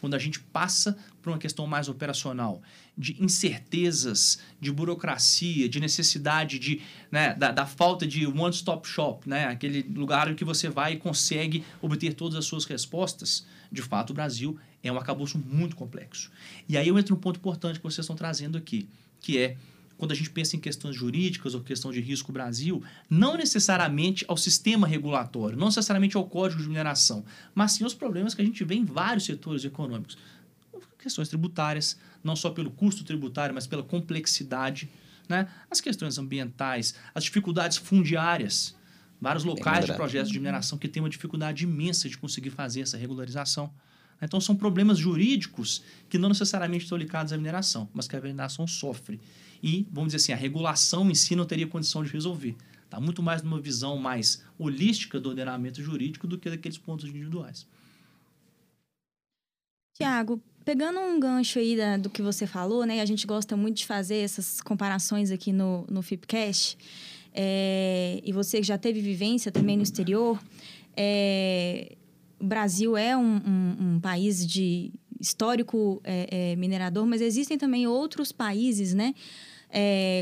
quando 0.00 0.14
a 0.14 0.20
gente 0.20 0.38
passa 0.38 0.96
para 1.20 1.32
uma 1.32 1.38
questão 1.38 1.66
mais 1.66 1.88
operacional, 1.88 2.62
de 2.96 3.22
incertezas, 3.22 4.38
de 4.60 4.70
burocracia, 4.70 5.68
de 5.68 5.80
necessidade 5.80 6.58
de, 6.58 6.80
né, 7.10 7.34
da, 7.34 7.50
da 7.50 7.66
falta 7.66 8.06
de 8.06 8.26
one-stop 8.26 8.86
shop, 8.88 9.28
né, 9.28 9.46
aquele 9.46 9.82
lugar 9.82 10.30
em 10.30 10.34
que 10.34 10.44
você 10.44 10.68
vai 10.68 10.94
e 10.94 10.96
consegue 10.96 11.64
obter 11.82 12.14
todas 12.14 12.38
as 12.38 12.44
suas 12.44 12.64
respostas, 12.64 13.46
de 13.70 13.82
fato 13.82 14.10
o 14.10 14.14
Brasil 14.14 14.58
é 14.82 14.92
um 14.92 14.98
acabouço 14.98 15.38
muito 15.38 15.74
complexo. 15.74 16.30
E 16.68 16.76
aí 16.76 16.86
eu 16.86 16.98
entro 16.98 17.14
no 17.14 17.20
ponto 17.20 17.38
importante 17.38 17.78
que 17.78 17.82
vocês 17.82 18.04
estão 18.04 18.14
trazendo 18.14 18.56
aqui, 18.56 18.88
que 19.20 19.38
é 19.38 19.56
quando 19.96 20.12
a 20.12 20.14
gente 20.14 20.30
pensa 20.30 20.56
em 20.56 20.60
questões 20.60 20.94
jurídicas 20.96 21.54
ou 21.54 21.60
questão 21.60 21.90
de 21.90 22.00
risco 22.00 22.32
Brasil, 22.32 22.82
não 23.08 23.36
necessariamente 23.36 24.24
ao 24.28 24.36
sistema 24.36 24.86
regulatório, 24.86 25.56
não 25.56 25.66
necessariamente 25.66 26.16
ao 26.16 26.26
código 26.26 26.60
de 26.60 26.68
mineração, 26.68 27.24
mas 27.54 27.72
sim 27.72 27.84
aos 27.84 27.94
problemas 27.94 28.34
que 28.34 28.42
a 28.42 28.44
gente 28.44 28.62
vê 28.64 28.74
em 28.74 28.84
vários 28.84 29.24
setores 29.24 29.64
econômicos. 29.64 30.18
Questões 31.04 31.28
tributárias, 31.28 31.98
não 32.22 32.34
só 32.34 32.48
pelo 32.48 32.70
custo 32.70 33.04
tributário, 33.04 33.54
mas 33.54 33.66
pela 33.66 33.82
complexidade, 33.82 34.88
né? 35.28 35.46
as 35.70 35.78
questões 35.78 36.16
ambientais, 36.16 36.94
as 37.14 37.24
dificuldades 37.24 37.76
fundiárias. 37.76 38.74
Vários 39.20 39.44
locais 39.44 39.84
de 39.84 39.92
projetos 39.92 40.32
de 40.32 40.38
mineração 40.38 40.78
que 40.78 40.88
têm 40.88 41.02
uma 41.02 41.10
dificuldade 41.10 41.64
imensa 41.64 42.08
de 42.08 42.16
conseguir 42.16 42.48
fazer 42.48 42.80
essa 42.80 42.96
regularização. 42.96 43.70
Então, 44.22 44.40
são 44.40 44.56
problemas 44.56 44.96
jurídicos 44.96 45.82
que 46.08 46.16
não 46.16 46.30
necessariamente 46.30 46.84
estão 46.84 46.96
ligados 46.96 47.34
à 47.34 47.36
mineração, 47.36 47.86
mas 47.92 48.08
que 48.08 48.16
a 48.16 48.20
mineração 48.22 48.66
sofre. 48.66 49.20
E, 49.62 49.86
vamos 49.92 50.14
dizer 50.14 50.24
assim, 50.24 50.32
a 50.32 50.36
regulação 50.36 51.10
em 51.10 51.14
si 51.14 51.36
não 51.36 51.44
teria 51.44 51.66
condição 51.66 52.02
de 52.02 52.10
resolver. 52.10 52.56
Está 52.82 52.98
muito 52.98 53.22
mais 53.22 53.42
numa 53.42 53.60
visão 53.60 53.98
mais 53.98 54.42
holística 54.58 55.20
do 55.20 55.28
ordenamento 55.28 55.82
jurídico 55.82 56.26
do 56.26 56.38
que 56.38 56.48
daqueles 56.48 56.78
pontos 56.78 57.04
individuais. 57.04 57.66
Tiago, 59.94 60.42
pegando 60.64 60.98
um 60.98 61.20
gancho 61.20 61.58
aí 61.58 61.76
da, 61.76 61.96
do 61.96 62.08
que 62.08 62.22
você 62.22 62.46
falou, 62.46 62.84
né? 62.86 63.00
A 63.00 63.04
gente 63.04 63.26
gosta 63.26 63.56
muito 63.56 63.78
de 63.78 63.86
fazer 63.86 64.16
essas 64.16 64.60
comparações 64.60 65.30
aqui 65.30 65.52
no, 65.52 65.84
no 65.90 66.02
FIPCast. 66.02 66.78
É, 67.34 68.20
e 68.24 68.32
você 68.32 68.62
já 68.62 68.78
teve 68.78 69.00
vivência 69.00 69.52
também 69.52 69.76
no 69.76 69.82
exterior. 69.82 70.40
É, 70.96 71.96
o 72.40 72.44
Brasil 72.44 72.96
é 72.96 73.16
um, 73.16 73.36
um, 73.36 73.76
um 73.94 74.00
país 74.00 74.46
de 74.46 74.92
histórico 75.20 76.00
é, 76.04 76.54
minerador, 76.56 77.06
mas 77.06 77.20
existem 77.20 77.58
também 77.58 77.86
outros 77.86 78.32
países, 78.32 78.94
né? 78.94 79.14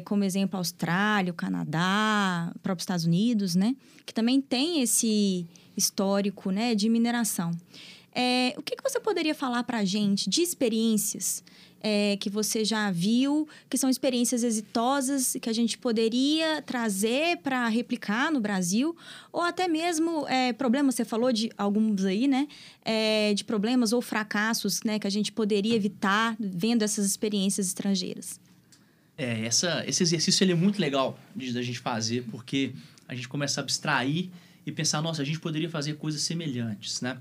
Como 0.07 0.24
exemplo, 0.24 0.57
Austrália, 0.57 1.31
o 1.31 1.35
Canadá, 1.35 2.50
próprios 2.62 2.85
Estados 2.85 3.05
Unidos, 3.05 3.55
né? 3.55 3.76
Que 4.07 4.14
também 4.14 4.40
tem 4.40 4.81
esse 4.81 5.46
histórico, 5.76 6.50
né, 6.50 6.74
de 6.74 6.88
mineração. 6.88 7.50
É, 8.14 8.55
o 8.57 8.62
que, 8.62 8.77
que 8.77 8.83
você 8.83 9.01
poderia 9.01 9.35
falar 9.35 9.64
para 9.64 9.79
a 9.79 9.85
gente 9.85 10.29
de 10.29 10.42
experiências 10.42 11.42
é, 11.83 12.16
que 12.18 12.31
você 12.31 12.64
já 12.64 12.90
viu, 12.90 13.48
que 13.68 13.77
são 13.77 13.90
experiências 13.90 14.44
exitosas 14.44 15.37
que 15.40 15.51
a 15.51 15.53
gente 15.53 15.77
poderia 15.77 16.62
trazer 16.62 17.38
para 17.38 17.66
replicar 17.68 18.31
no 18.31 18.40
Brasil, 18.40 18.96
ou 19.33 19.42
até 19.42 19.66
mesmo 19.66 20.27
é, 20.29 20.53
problemas, 20.53 20.94
você 20.94 21.05
falou 21.05 21.33
de 21.33 21.51
alguns 21.59 22.05
aí, 22.05 22.29
né? 22.29 22.46
É, 22.85 23.35
de 23.35 23.42
problemas 23.42 23.92
ou 23.92 24.01
fracassos 24.01 24.83
né, 24.85 24.98
que 24.98 25.07
a 25.07 25.11
gente 25.11 25.33
poderia 25.33 25.75
evitar 25.75 26.37
vendo 26.38 26.83
essas 26.83 27.05
experiências 27.05 27.66
estrangeiras. 27.66 28.40
É, 29.18 29.44
essa, 29.44 29.85
esse 29.87 30.03
exercício 30.03 30.44
ele 30.44 30.53
é 30.53 30.57
muito 30.57 30.81
legal 30.81 31.18
da 31.35 31.62
gente 31.62 31.79
fazer, 31.81 32.25
porque 32.31 32.72
a 33.09 33.14
gente 33.14 33.29
começa 33.29 33.61
a 33.61 33.62
abstrair 33.62 34.31
e 34.64 34.70
pensar, 34.70 35.03
nossa, 35.03 35.22
a 35.22 35.25
gente 35.25 35.40
poderia 35.40 35.68
fazer 35.68 35.94
coisas 35.94 36.22
semelhantes, 36.22 37.01
né? 37.01 37.18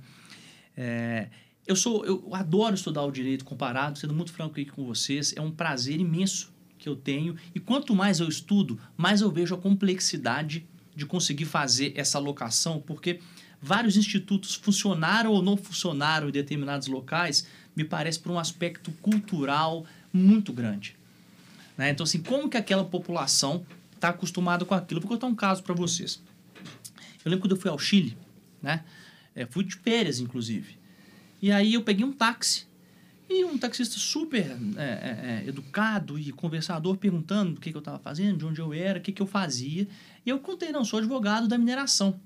É, 0.84 1.28
eu 1.68 1.76
sou 1.76 2.04
eu 2.04 2.28
adoro 2.34 2.74
estudar 2.74 3.04
o 3.04 3.12
direito 3.12 3.46
comparado, 3.46 4.00
sendo 4.00 4.16
muito 4.16 4.34
franco 4.34 4.60
aqui 4.60 4.66
com 4.66 4.84
vocês, 4.84 5.32
é 5.38 5.40
um 5.40 5.52
prazer 5.52 6.00
imenso 6.00 6.52
que 6.80 6.90
eu 6.90 6.96
tenho 6.96 7.36
e 7.54 7.60
quanto 7.60 7.94
mais 7.94 8.20
eu 8.20 8.28
estudo, 8.28 8.80
mais 8.98 9.22
eu 9.22 9.30
vejo 9.30 9.54
a 9.54 9.58
complexidade 9.60 10.66
de 10.96 11.06
conseguir 11.06 11.46
fazer 11.46 11.94
essa 11.96 12.18
alocação, 12.18 12.82
porque 12.82 13.20
vários 13.62 13.96
institutos 13.96 14.56
funcionaram 14.56 15.32
ou 15.32 15.44
não 15.44 15.56
funcionaram 15.56 16.30
em 16.30 16.32
determinados 16.32 16.88
locais, 16.88 17.46
me 17.76 17.84
parece 17.84 18.20
por 18.20 18.32
um 18.32 18.40
aspecto 18.40 18.92
cultural 18.94 19.86
muito 20.12 20.52
grande. 20.52 20.96
Né? 21.78 21.92
Então, 21.92 22.06
assim, 22.06 22.24
como 22.24 22.50
que 22.50 22.58
aquela 22.58 22.84
população 22.84 23.64
está 23.94 24.10
acostumada 24.10 24.66
com 24.66 24.74
aquilo? 24.74 25.00
Vou 25.00 25.12
contar 25.12 25.28
um 25.28 25.36
caso 25.36 25.62
para 25.62 25.76
vocês. 25.76 26.20
Eu 27.24 27.30
lembro 27.30 27.46
quando 27.46 27.56
eu 27.56 27.62
fui 27.62 27.70
ao 27.70 27.78
Chile, 27.78 28.18
né? 28.64 28.84
É, 29.36 29.46
fui 29.46 29.64
de 29.64 29.76
férias, 29.76 30.20
inclusive. 30.20 30.78
E 31.42 31.52
aí 31.52 31.74
eu 31.74 31.84
peguei 31.84 32.06
um 32.06 32.12
táxi. 32.12 32.66
E 33.30 33.46
um 33.46 33.58
taxista 33.58 33.98
super 33.98 34.58
é, 34.76 34.84
é, 34.84 35.44
é 35.46 35.48
educado 35.48 36.20
e 36.20 36.34
conversador 36.34 36.98
perguntando 36.98 37.58
o 37.58 37.62
que, 37.62 37.72
que 37.72 37.78
eu 37.78 37.80
estava 37.80 37.98
fazendo, 37.98 38.40
de 38.40 38.46
onde 38.46 38.60
eu 38.60 38.74
era, 38.74 39.00
o 39.00 39.02
que, 39.02 39.14
que 39.14 39.22
eu 39.22 39.26
fazia. 39.26 39.88
E 40.26 40.30
eu 40.30 40.40
contei, 40.40 40.72
não, 40.72 40.84
sou 40.84 41.00
advogado 41.00 41.48
da 41.48 41.58
mineração. 41.58 42.20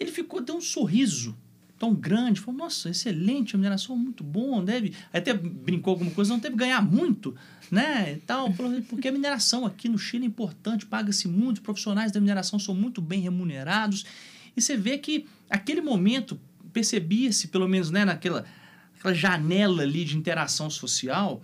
Ele 0.00 0.10
ficou, 0.10 0.40
deu 0.40 0.56
um 0.56 0.60
sorriso 0.62 1.36
tão 1.78 1.94
grande, 1.94 2.40
falou, 2.40 2.58
nossa, 2.58 2.90
excelente, 2.90 3.54
a 3.54 3.58
mineração 3.58 3.94
é 3.94 3.98
muito 3.98 4.24
bom, 4.24 4.64
deve... 4.64 4.94
Aí 5.12 5.20
até 5.20 5.32
brincou 5.32 5.92
alguma 5.92 6.10
coisa, 6.10 6.32
não 6.32 6.40
teve 6.40 6.54
que 6.54 6.58
ganhar 6.58 6.82
muito, 6.82 7.36
né, 7.70 8.14
e 8.14 8.16
tal, 8.16 8.52
porque 8.88 9.08
a 9.08 9.12
mineração 9.12 9.64
aqui 9.64 9.88
no 9.88 9.96
Chile 9.96 10.24
é 10.24 10.26
importante, 10.26 10.84
paga-se 10.84 11.28
muito, 11.28 11.58
os 11.58 11.62
profissionais 11.62 12.10
da 12.10 12.18
mineração 12.18 12.58
são 12.58 12.74
muito 12.74 13.00
bem 13.00 13.20
remunerados, 13.20 14.04
e 14.56 14.62
você 14.62 14.76
vê 14.76 14.98
que 14.98 15.26
aquele 15.48 15.80
momento 15.80 16.38
percebia-se, 16.72 17.48
pelo 17.48 17.68
menos 17.68 17.90
né, 17.90 18.04
naquela 18.04 18.44
aquela 18.98 19.14
janela 19.14 19.82
ali 19.82 20.04
de 20.04 20.16
interação 20.16 20.68
social, 20.68 21.42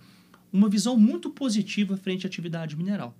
uma 0.51 0.69
visão 0.69 0.97
muito 0.97 1.29
positiva 1.29 1.97
frente 1.97 2.25
à 2.25 2.27
atividade 2.27 2.75
mineral. 2.75 3.15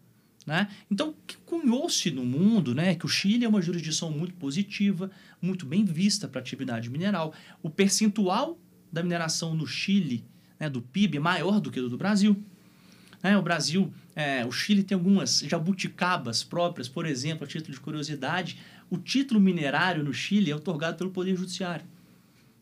Né? 0.45 0.67
Então, 0.91 1.15
cunhou-se 1.45 2.11
no 2.11 2.23
mundo 2.23 2.75
né, 2.75 2.95
que 2.95 3.05
o 3.05 3.09
Chile 3.09 3.45
é 3.45 3.47
uma 3.47 3.61
jurisdição 3.61 4.11
muito 4.11 4.35
positiva, 4.35 5.09
muito 5.41 5.65
bem 5.65 5.83
vista 5.83 6.27
para 6.27 6.39
atividade 6.39 6.89
mineral. 6.89 7.33
O 7.63 7.69
percentual 7.69 8.59
da 8.91 9.01
mineração 9.01 9.55
no 9.55 9.65
Chile, 9.65 10.23
né, 10.59 10.69
do 10.69 10.81
PIB, 10.81 11.17
é 11.17 11.19
maior 11.19 11.59
do 11.59 11.71
que 11.71 11.79
o 11.79 11.89
do 11.89 11.97
Brasil. 11.97 12.37
Né? 13.23 13.35
O 13.37 13.41
Brasil, 13.41 13.91
é, 14.15 14.45
o 14.45 14.51
Chile 14.51 14.83
tem 14.83 14.95
algumas 14.95 15.39
jabuticabas 15.39 16.43
próprias, 16.43 16.87
por 16.87 17.07
exemplo, 17.07 17.43
a 17.43 17.47
título 17.47 17.73
de 17.73 17.79
curiosidade, 17.79 18.59
o 18.89 18.97
título 18.97 19.39
minerário 19.39 20.03
no 20.03 20.13
Chile 20.13 20.51
é 20.51 20.55
otorgado 20.55 20.97
pelo 20.97 21.11
Poder 21.11 21.35
Judiciário. 21.35 21.85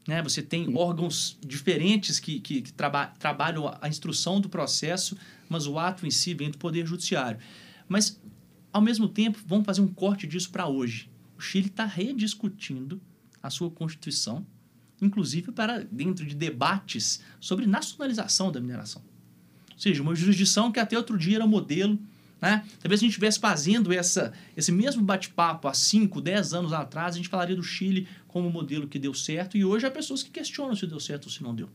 Né? 0.08 0.22
Você 0.22 0.42
tem 0.42 0.76
órgãos 0.76 1.38
diferentes 1.46 2.20
que, 2.20 2.40
que, 2.40 2.62
que 2.62 2.74
traba 2.74 3.08
trabalham 3.08 3.74
a 3.82 3.88
instrução 3.88 4.40
do 4.40 4.50
processo, 4.50 5.18
mas 5.50 5.68
o 5.68 5.80
ato 5.80 6.06
em 6.06 6.12
si 6.12 6.34
vem 6.34 6.50
do 6.50 6.58
Poder 6.58 6.86
Judiciário. 6.86 7.40
Mas, 7.88 8.20
ao 8.72 8.82
mesmo 8.82 9.08
tempo, 9.08 9.40
vamos 9.46 9.66
fazer 9.66 9.82
um 9.82 9.88
corte 9.88 10.28
disso 10.28 10.50
para 10.50 10.68
hoje. 10.68 11.10
O 11.38 11.42
Chile 11.42 11.68
está 11.68 11.86
rediscutindo 11.86 13.02
a 13.42 13.50
sua 13.50 13.70
Constituição, 13.70 14.46
inclusive 15.02 15.52
para 15.52 15.84
dentro 15.84 16.26
de 16.26 16.36
debates 16.36 17.22
sobre 17.40 17.66
nacionalização 17.66 18.52
da 18.52 18.62
mineração. 18.62 19.02
Ou 19.72 19.80
seja, 19.80 20.02
uma 20.02 20.16
jurisdição 20.16 20.72
que 20.72 20.80
até 20.80 20.98
outro 20.98 21.18
dia 21.18 21.38
era 21.38 21.48
modelo 21.48 22.00
né? 22.44 22.62
Talvez 22.82 23.00
se 23.00 23.06
a 23.06 23.08
gente 23.08 23.12
estivesse 23.12 23.40
fazendo 23.40 23.94
essa, 23.94 24.34
esse 24.58 24.70
mesmo 24.70 25.02
bate-papo 25.02 25.66
há 25.66 25.74
5, 25.74 26.20
10 26.20 26.54
anos 26.54 26.74
atrás, 26.74 27.16
a 27.16 27.18
gente 27.18 27.30
falaria 27.30 27.56
do 27.56 27.64
Chile 27.64 28.06
como 28.28 28.50
modelo 28.50 28.86
que 28.86 29.00
deu 29.00 29.14
certo, 29.14 29.56
e 29.56 29.64
hoje 29.64 29.88
há 29.88 29.92
pessoas 29.92 30.22
que 30.22 30.30
questionam 30.30 30.76
se 30.76 30.86
deu 30.86 31.00
certo 31.00 31.28
ou 31.28 31.32
se 31.32 31.42
não 31.42 31.56
deu. 31.56 31.70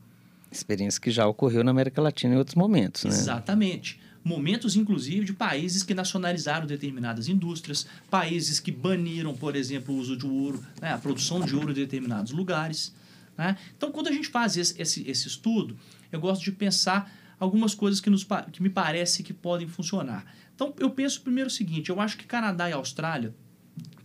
Experiência 0.53 1.01
que 1.01 1.11
já 1.11 1.27
ocorreu 1.27 1.65
na 1.65 1.71
América 1.71 2.03
Latina 2.03 2.35
em 2.35 2.37
outros 2.37 2.55
momentos, 2.55 3.05
né? 3.05 3.11
Exatamente. 3.11 3.99
Momentos, 4.23 4.77
inclusive, 4.77 5.25
de 5.25 5.33
países 5.33 5.83
que 5.83 5.95
nacionalizaram 5.95 6.67
determinadas 6.67 7.29
indústrias, 7.29 7.87
países 8.11 8.61
que 8.61 8.71
baniram, 8.71 9.35
por 9.35 9.57
exemplo, 9.57 9.95
o 9.95 9.99
uso 9.99 10.19
de 10.19 10.27
ouro, 10.27 10.63
né? 10.83 10.93
a 10.93 10.99
produção 10.99 11.41
de 11.41 11.57
ouro 11.57 11.71
em 11.71 11.75
determinados 11.75 12.31
lugares. 12.31 12.93
Né? 13.39 13.57
Então, 13.75 13.91
quando 13.91 14.09
a 14.09 14.13
gente 14.13 14.29
faz 14.29 14.55
esse, 14.59 14.79
esse, 14.79 15.09
esse 15.09 15.29
estudo, 15.29 15.75
eu 16.13 16.21
gosto 16.21 16.45
de 16.45 16.53
pensar 16.53 17.11
algumas 17.39 17.75
coisas 17.75 18.01
que, 18.01 18.11
nos, 18.11 18.27
que 18.53 18.63
me 18.63 18.71
parece 18.71 19.23
que 19.23 19.33
podem 19.33 19.69
funcionar. 19.69 20.27
Então, 20.55 20.75
eu 20.79 20.91
penso 20.91 21.21
primeiro 21.21 21.49
o 21.49 21.53
seguinte: 21.53 21.91
eu 21.91 22.01
acho 22.01 22.17
que 22.17 22.25
Canadá 22.25 22.69
e 22.69 22.73
Austrália 22.73 23.35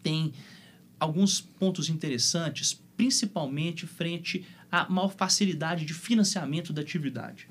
têm 0.01 0.33
alguns 0.99 1.41
pontos 1.41 1.89
interessantes, 1.89 2.79
principalmente 2.95 3.87
frente 3.87 4.45
à 4.71 4.89
maior 4.89 5.09
facilidade 5.09 5.85
de 5.85 5.93
financiamento 5.93 6.71
da 6.71 6.81
atividade. 6.81 7.47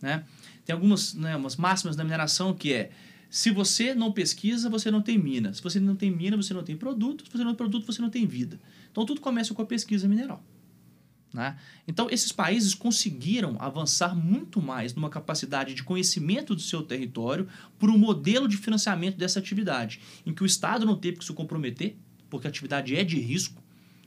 Né? 0.00 0.24
Tem 0.64 0.74
algumas 0.74 1.14
né, 1.14 1.36
umas 1.36 1.56
máximas 1.56 1.96
da 1.96 2.04
mineração 2.04 2.54
que 2.54 2.72
é 2.72 2.90
se 3.28 3.50
você 3.50 3.94
não 3.94 4.12
pesquisa, 4.12 4.70
você 4.70 4.90
não 4.90 5.02
tem 5.02 5.18
mina. 5.18 5.52
Se 5.52 5.62
você 5.62 5.78
não 5.80 5.96
tem 5.96 6.10
mina, 6.10 6.36
você 6.36 6.54
não 6.54 6.62
tem 6.62 6.76
produto. 6.76 7.24
Se 7.26 7.30
você 7.30 7.44
não 7.44 7.52
tem 7.52 7.56
produto, 7.56 7.86
você 7.86 8.00
não 8.00 8.08
tem 8.08 8.26
vida. 8.26 8.58
Então, 8.90 9.04
tudo 9.04 9.20
começa 9.20 9.52
com 9.52 9.62
a 9.62 9.66
pesquisa 9.66 10.08
mineral. 10.08 10.42
Né? 11.36 11.54
Então, 11.86 12.08
esses 12.10 12.32
países 12.32 12.74
conseguiram 12.74 13.56
avançar 13.58 14.16
muito 14.16 14.62
mais 14.62 14.94
numa 14.94 15.10
capacidade 15.10 15.74
de 15.74 15.82
conhecimento 15.82 16.54
do 16.54 16.62
seu 16.62 16.82
território 16.82 17.46
por 17.78 17.90
um 17.90 17.98
modelo 17.98 18.48
de 18.48 18.56
financiamento 18.56 19.18
dessa 19.18 19.38
atividade, 19.38 20.00
em 20.24 20.32
que 20.32 20.42
o 20.42 20.46
Estado 20.46 20.86
não 20.86 20.96
teve 20.96 21.18
que 21.18 21.24
se 21.26 21.32
comprometer, 21.34 21.94
porque 22.30 22.46
a 22.46 22.50
atividade 22.50 22.96
é 22.96 23.04
de 23.04 23.20
risco. 23.20 23.62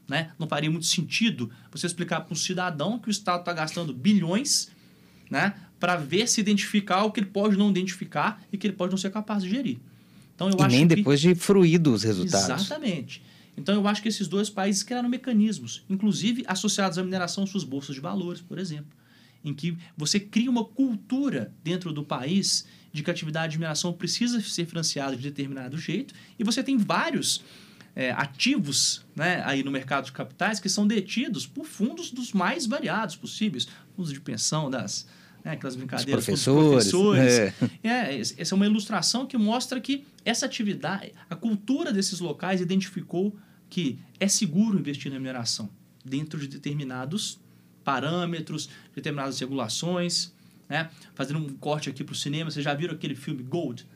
Né? 0.07 0.31
Não 0.39 0.47
faria 0.47 0.71
muito 0.71 0.87
sentido 0.87 1.51
você 1.71 1.85
explicar 1.85 2.21
para 2.21 2.33
um 2.33 2.35
cidadão 2.35 2.97
que 2.97 3.09
o 3.09 3.11
Estado 3.11 3.41
está 3.41 3.53
gastando 3.53 3.93
bilhões 3.93 4.71
né, 5.29 5.53
para 5.79 5.95
ver 5.97 6.27
se 6.27 6.41
identificar 6.41 7.03
o 7.03 7.11
que 7.11 7.19
ele 7.19 7.27
pode 7.27 7.55
não 7.55 7.69
identificar 7.69 8.41
e 8.51 8.57
que 8.57 8.65
ele 8.65 8.73
pode 8.73 8.89
não 8.89 8.97
ser 8.97 9.11
capaz 9.11 9.43
de 9.43 9.51
gerir. 9.51 9.77
Então, 10.33 10.49
eu 10.49 10.57
e 10.57 10.61
acho 10.63 10.75
nem 10.75 10.87
que... 10.87 10.95
depois 10.95 11.21
de 11.21 11.35
fruir 11.35 11.79
dos 11.79 12.01
resultados. 12.01 12.65
Exatamente. 12.65 13.21
Então, 13.59 13.75
eu 13.75 13.85
acho 13.87 14.01
que 14.01 14.07
esses 14.07 14.27
dois 14.27 14.49
países 14.49 14.83
criaram 14.83 15.09
mecanismos, 15.09 15.83
inclusive 15.89 16.45
associados 16.47 16.97
à 16.97 17.03
mineração, 17.03 17.45
suas 17.45 17.65
bolsas 17.65 17.93
de 17.93 18.01
valores, 18.01 18.41
por 18.41 18.57
exemplo, 18.57 18.97
em 19.43 19.53
que 19.53 19.77
você 19.97 20.17
cria 20.19 20.49
uma 20.49 20.63
cultura 20.63 21.53
dentro 21.61 21.91
do 21.91 22.03
país 22.03 22.65
de 22.93 23.03
que 23.03 23.09
a 23.09 23.13
atividade 23.13 23.51
de 23.51 23.57
mineração 23.57 23.91
precisa 23.91 24.41
ser 24.41 24.65
financiada 24.65 25.15
de 25.15 25.21
determinado 25.21 25.77
jeito, 25.77 26.13
e 26.39 26.43
você 26.43 26.63
tem 26.63 26.77
vários 26.77 27.43
é, 27.95 28.11
ativos 28.11 29.05
né, 29.13 29.43
aí 29.45 29.61
no 29.61 29.71
mercado 29.71 30.05
de 30.05 30.13
capitais 30.13 30.59
que 30.59 30.69
são 30.69 30.87
detidos 30.87 31.45
por 31.45 31.65
fundos 31.65 32.11
dos 32.11 32.31
mais 32.31 32.65
variados 32.65 33.17
possíveis, 33.17 33.67
fundos 33.93 34.13
de 34.13 34.21
pensão 34.21 34.69
das, 34.69 35.05
né, 35.43 35.51
aquelas 35.51 35.75
brincadeiras 35.75 36.23
Os 36.23 36.25
professores. 36.25 36.89
professores. 36.89 37.39
É. 37.83 37.87
é. 37.89 38.19
essa 38.19 38.53
é 38.53 38.55
uma 38.55 38.65
ilustração 38.65 39.25
que 39.25 39.37
mostra 39.37 39.81
que 39.81 40.05
essa 40.23 40.45
atividade, 40.45 41.11
a 41.29 41.35
cultura 41.35 41.91
desses 41.91 42.19
locais 42.19 42.61
identificou 42.61 43.35
que 43.69 43.99
é 44.19 44.27
seguro 44.27 44.79
investir 44.79 45.11
na 45.11 45.19
mineração 45.19 45.69
dentro 46.03 46.39
de 46.39 46.47
determinados 46.47 47.39
parâmetros, 47.83 48.69
determinadas 48.95 49.39
regulações. 49.39 50.33
Né? 50.67 50.89
Fazendo 51.13 51.39
um 51.39 51.49
corte 51.49 51.89
aqui 51.89 52.03
para 52.03 52.13
o 52.13 52.15
cinema, 52.15 52.49
vocês 52.51 52.63
já 52.63 52.73
viram 52.73 52.93
aquele 52.93 53.15
filme 53.15 53.43
Gold? 53.43 53.87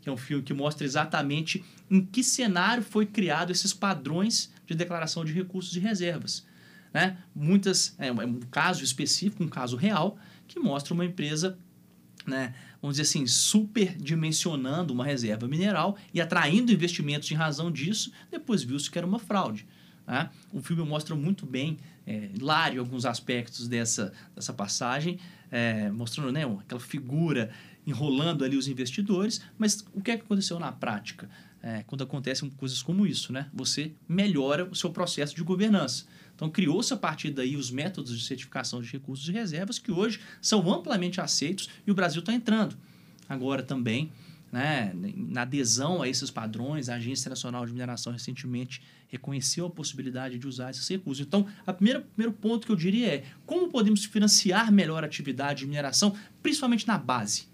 Que 0.00 0.08
é 0.08 0.12
um 0.12 0.16
filme 0.16 0.42
que 0.42 0.52
mostra 0.52 0.84
exatamente 0.84 1.64
em 1.90 2.04
que 2.04 2.22
cenário 2.22 2.82
foi 2.82 3.06
criado 3.06 3.50
esses 3.50 3.72
padrões 3.72 4.52
de 4.66 4.74
declaração 4.74 5.24
de 5.24 5.32
recursos 5.32 5.74
e 5.76 5.80
reservas. 5.80 6.46
Né? 6.92 7.18
Muitas, 7.34 7.94
é, 7.98 8.08
é 8.08 8.12
um 8.12 8.40
caso 8.40 8.84
específico, 8.84 9.42
um 9.42 9.48
caso 9.48 9.76
real, 9.76 10.18
que 10.46 10.60
mostra 10.60 10.94
uma 10.94 11.04
empresa 11.04 11.58
né, 12.26 12.54
vamos 12.84 12.98
dizer 12.98 13.08
assim, 13.08 13.26
superdimensionando 13.26 14.92
uma 14.92 15.06
reserva 15.06 15.48
mineral 15.48 15.96
e 16.12 16.20
atraindo 16.20 16.70
investimentos 16.70 17.30
em 17.30 17.34
razão 17.34 17.72
disso, 17.72 18.12
depois 18.30 18.62
viu-se 18.62 18.90
que 18.90 18.98
era 18.98 19.06
uma 19.06 19.18
fraude. 19.18 19.66
Né? 20.06 20.28
O 20.52 20.60
filme 20.60 20.84
mostra 20.84 21.14
muito 21.14 21.46
bem, 21.46 21.78
é, 22.06 22.28
hilário, 22.34 22.82
alguns 22.82 23.06
aspectos 23.06 23.68
dessa, 23.68 24.12
dessa 24.36 24.52
passagem, 24.52 25.18
é, 25.50 25.90
mostrando 25.90 26.30
né, 26.30 26.44
aquela 26.44 26.78
figura 26.78 27.50
enrolando 27.86 28.44
ali 28.44 28.54
os 28.54 28.68
investidores, 28.68 29.40
mas 29.56 29.82
o 29.94 30.02
que, 30.02 30.10
é 30.10 30.18
que 30.18 30.22
aconteceu 30.24 30.58
na 30.58 30.70
prática? 30.70 31.30
É, 31.62 31.82
quando 31.84 32.04
acontecem 32.04 32.50
coisas 32.50 32.82
como 32.82 33.06
isso, 33.06 33.32
né? 33.32 33.48
Você 33.54 33.92
melhora 34.06 34.66
o 34.66 34.74
seu 34.74 34.90
processo 34.90 35.34
de 35.34 35.42
governança. 35.42 36.04
Então, 36.34 36.50
criou-se 36.50 36.92
a 36.92 36.96
partir 36.96 37.30
daí 37.30 37.56
os 37.56 37.70
métodos 37.70 38.18
de 38.18 38.24
certificação 38.24 38.82
de 38.82 38.90
recursos 38.90 39.28
e 39.28 39.32
reservas 39.32 39.78
que 39.78 39.92
hoje 39.92 40.20
são 40.42 40.72
amplamente 40.72 41.20
aceitos 41.20 41.68
e 41.86 41.90
o 41.90 41.94
Brasil 41.94 42.20
está 42.20 42.32
entrando. 42.32 42.76
Agora 43.28 43.62
também, 43.62 44.10
né, 44.52 44.92
na 44.94 45.42
adesão 45.42 46.02
a 46.02 46.08
esses 46.08 46.30
padrões, 46.30 46.88
a 46.88 46.94
Agência 46.94 47.28
Nacional 47.28 47.66
de 47.66 47.72
Mineração 47.72 48.12
recentemente 48.12 48.82
reconheceu 49.08 49.66
a 49.66 49.70
possibilidade 49.70 50.38
de 50.38 50.46
usar 50.46 50.70
esses 50.70 50.88
recursos. 50.88 51.24
Então, 51.26 51.46
o 51.66 51.72
primeiro 51.72 52.32
ponto 52.40 52.66
que 52.66 52.72
eu 52.72 52.76
diria 52.76 53.14
é 53.14 53.24
como 53.46 53.68
podemos 53.68 54.04
financiar 54.04 54.70
melhor 54.70 55.02
a 55.02 55.06
atividade 55.06 55.60
de 55.60 55.66
mineração, 55.66 56.14
principalmente 56.42 56.86
na 56.86 56.98
base. 56.98 57.48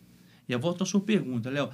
E 0.49 0.53
eu 0.53 0.59
volto 0.59 0.83
à 0.83 0.87
sua 0.87 1.01
pergunta, 1.01 1.49
Léo. 1.49 1.71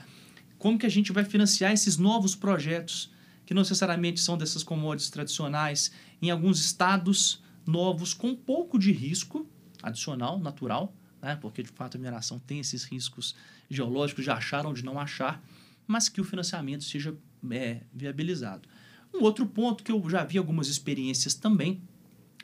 Como 0.59 0.79
que 0.79 0.87
a 0.87 0.91
gente 0.91 1.13
vai 1.13 1.25
financiar 1.25 1.73
esses 1.73 1.97
novos 1.97 2.35
projetos 2.35 3.11
que 3.47 3.55
não 3.55 3.63
necessariamente 3.63 4.21
são 4.21 4.37
dessas 4.37 4.65
commodities 4.65 5.09
tradicionais, 5.09 5.93
em 6.21 6.31
alguns 6.31 6.59
estados 6.59 7.41
novos 7.65 8.13
com 8.13 8.29
um 8.29 8.37
pouco 8.37 8.79
de 8.79 8.93
risco 8.93 9.49
adicional, 9.83 10.39
natural, 10.39 10.93
né? 11.23 11.37
porque 11.37 11.63
de 11.63 11.71
fato 11.71 11.97
a 11.97 11.99
mineração 11.99 12.41
tem 12.41 12.59
esses 12.59 12.85
riscos 12.85 13.37
geológicos 13.71 14.25
de 14.25 14.31
achar 14.31 14.73
de 14.75 14.85
não 14.85 14.99
achar, 14.99 15.43
mas 15.87 16.09
que 16.09 16.21
o 16.21 16.25
financiamento 16.25 16.83
seja 16.83 17.17
é, 17.51 17.81
viabilizado. 17.95 18.69
Um 19.15 19.23
outro 19.23 19.47
ponto 19.47 19.85
que 19.85 19.93
eu 19.93 20.11
já 20.11 20.25
vi 20.25 20.39
algumas 20.39 20.69
experiências 20.69 21.35
também, 21.35 21.81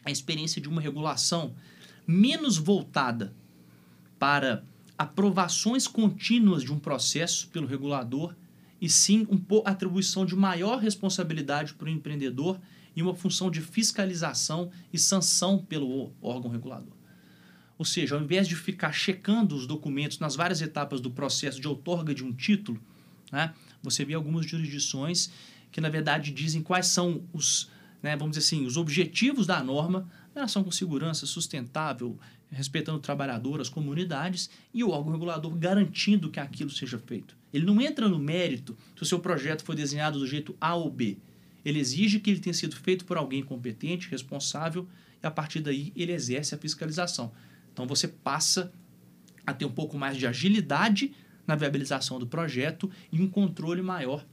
é 0.05 0.09
a 0.09 0.12
experiência 0.12 0.62
de 0.62 0.68
uma 0.68 0.80
regulação 0.80 1.55
menos 2.07 2.57
voltada 2.57 3.34
para 4.18 4.64
aprovações 4.96 5.88
contínuas 5.88 6.62
de 6.62 6.72
um 6.72 6.78
processo 6.78 7.48
pelo 7.48 7.66
regulador 7.66 8.34
e 8.83 8.89
sim 8.89 9.28
um 9.30 9.41
atribuição 9.64 10.26
de 10.26 10.35
maior 10.35 10.80
responsabilidade 10.80 11.72
para 11.74 11.87
o 11.87 11.89
empreendedor 11.89 12.61
e 12.97 13.01
uma 13.01 13.14
função 13.14 13.49
de 13.49 13.61
fiscalização 13.61 14.72
e 14.93 14.99
sanção 14.99 15.57
pelo 15.57 16.12
órgão 16.20 16.51
regulador. 16.51 16.93
Ou 17.78 17.85
seja, 17.85 18.16
ao 18.16 18.20
invés 18.20 18.49
de 18.49 18.57
ficar 18.57 18.91
checando 18.91 19.55
os 19.55 19.68
documentos 19.68 20.18
nas 20.18 20.35
várias 20.35 20.61
etapas 20.61 21.01
do 21.01 21.12
processo 21.12 21.61
de 21.61 21.68
outorga 21.68 22.12
de 22.12 22.24
um 22.24 22.33
título, 22.33 22.83
né, 23.30 23.55
você 23.80 24.05
vê 24.05 24.14
algumas 24.14 24.45
jurisdições 24.45 25.30
que, 25.70 25.80
na 25.80 25.89
verdade, 25.89 26.33
dizem 26.33 26.61
quais 26.61 26.89
são 26.89 27.22
os, 27.33 27.70
né, 28.03 28.16
vamos 28.16 28.37
dizer 28.37 28.45
assim, 28.45 28.66
os 28.66 28.76
objetivos 28.76 29.47
da 29.47 29.62
norma, 29.62 30.11
relação 30.35 30.64
com 30.64 30.70
segurança 30.70 31.26
sustentável, 31.26 32.18
respeitando 32.51 32.99
o 32.99 33.03
trabalhador, 33.03 33.61
as 33.61 33.68
comunidades, 33.68 34.51
e 34.72 34.83
o 34.83 34.91
órgão 34.91 35.12
regulador 35.12 35.55
garantindo 35.55 36.30
que 36.30 36.41
aquilo 36.41 36.70
seja 36.70 36.99
feito. 36.99 37.37
Ele 37.53 37.66
não 37.66 37.80
entra 37.80 38.09
no 38.09 38.18
mérito 38.18 38.76
se 38.97 39.03
o 39.03 39.07
seu 39.07 39.20
projeto 39.20 39.64
foi 39.64 39.76
desenhado 39.76 40.18
do 40.18 40.26
jeito 40.26 40.57
A 40.61 40.74
ou 40.74 40.91
B. 40.91 41.18
Ele 41.64 41.78
exige 41.78 42.18
que 42.18 42.30
ele 42.30 42.41
tenha 42.41 42.55
sido 42.55 42.74
feito 42.74 43.05
por 43.05 43.16
alguém 43.16 43.43
competente, 43.43 44.09
responsável, 44.09 44.89
e 45.22 45.26
a 45.26 45.30
partir 45.30 45.61
daí 45.61 45.93
ele 45.95 46.12
exerce 46.12 46.55
a 46.55 46.59
fiscalização. 46.59 47.33
Então 47.72 47.87
você 47.87 48.09
passa 48.09 48.72
a 49.47 49.53
ter 49.53 49.64
um 49.64 49.72
pouco 49.72 49.99
mais 49.99 50.16
de 50.16 50.26
agilidade 50.26 51.12
na 51.47 51.55
viabilização 51.55 52.18
do 52.18 52.26
projeto 52.26 52.91
e 53.11 53.20
um 53.20 53.28
controle 53.28 53.83
maior 53.83 54.24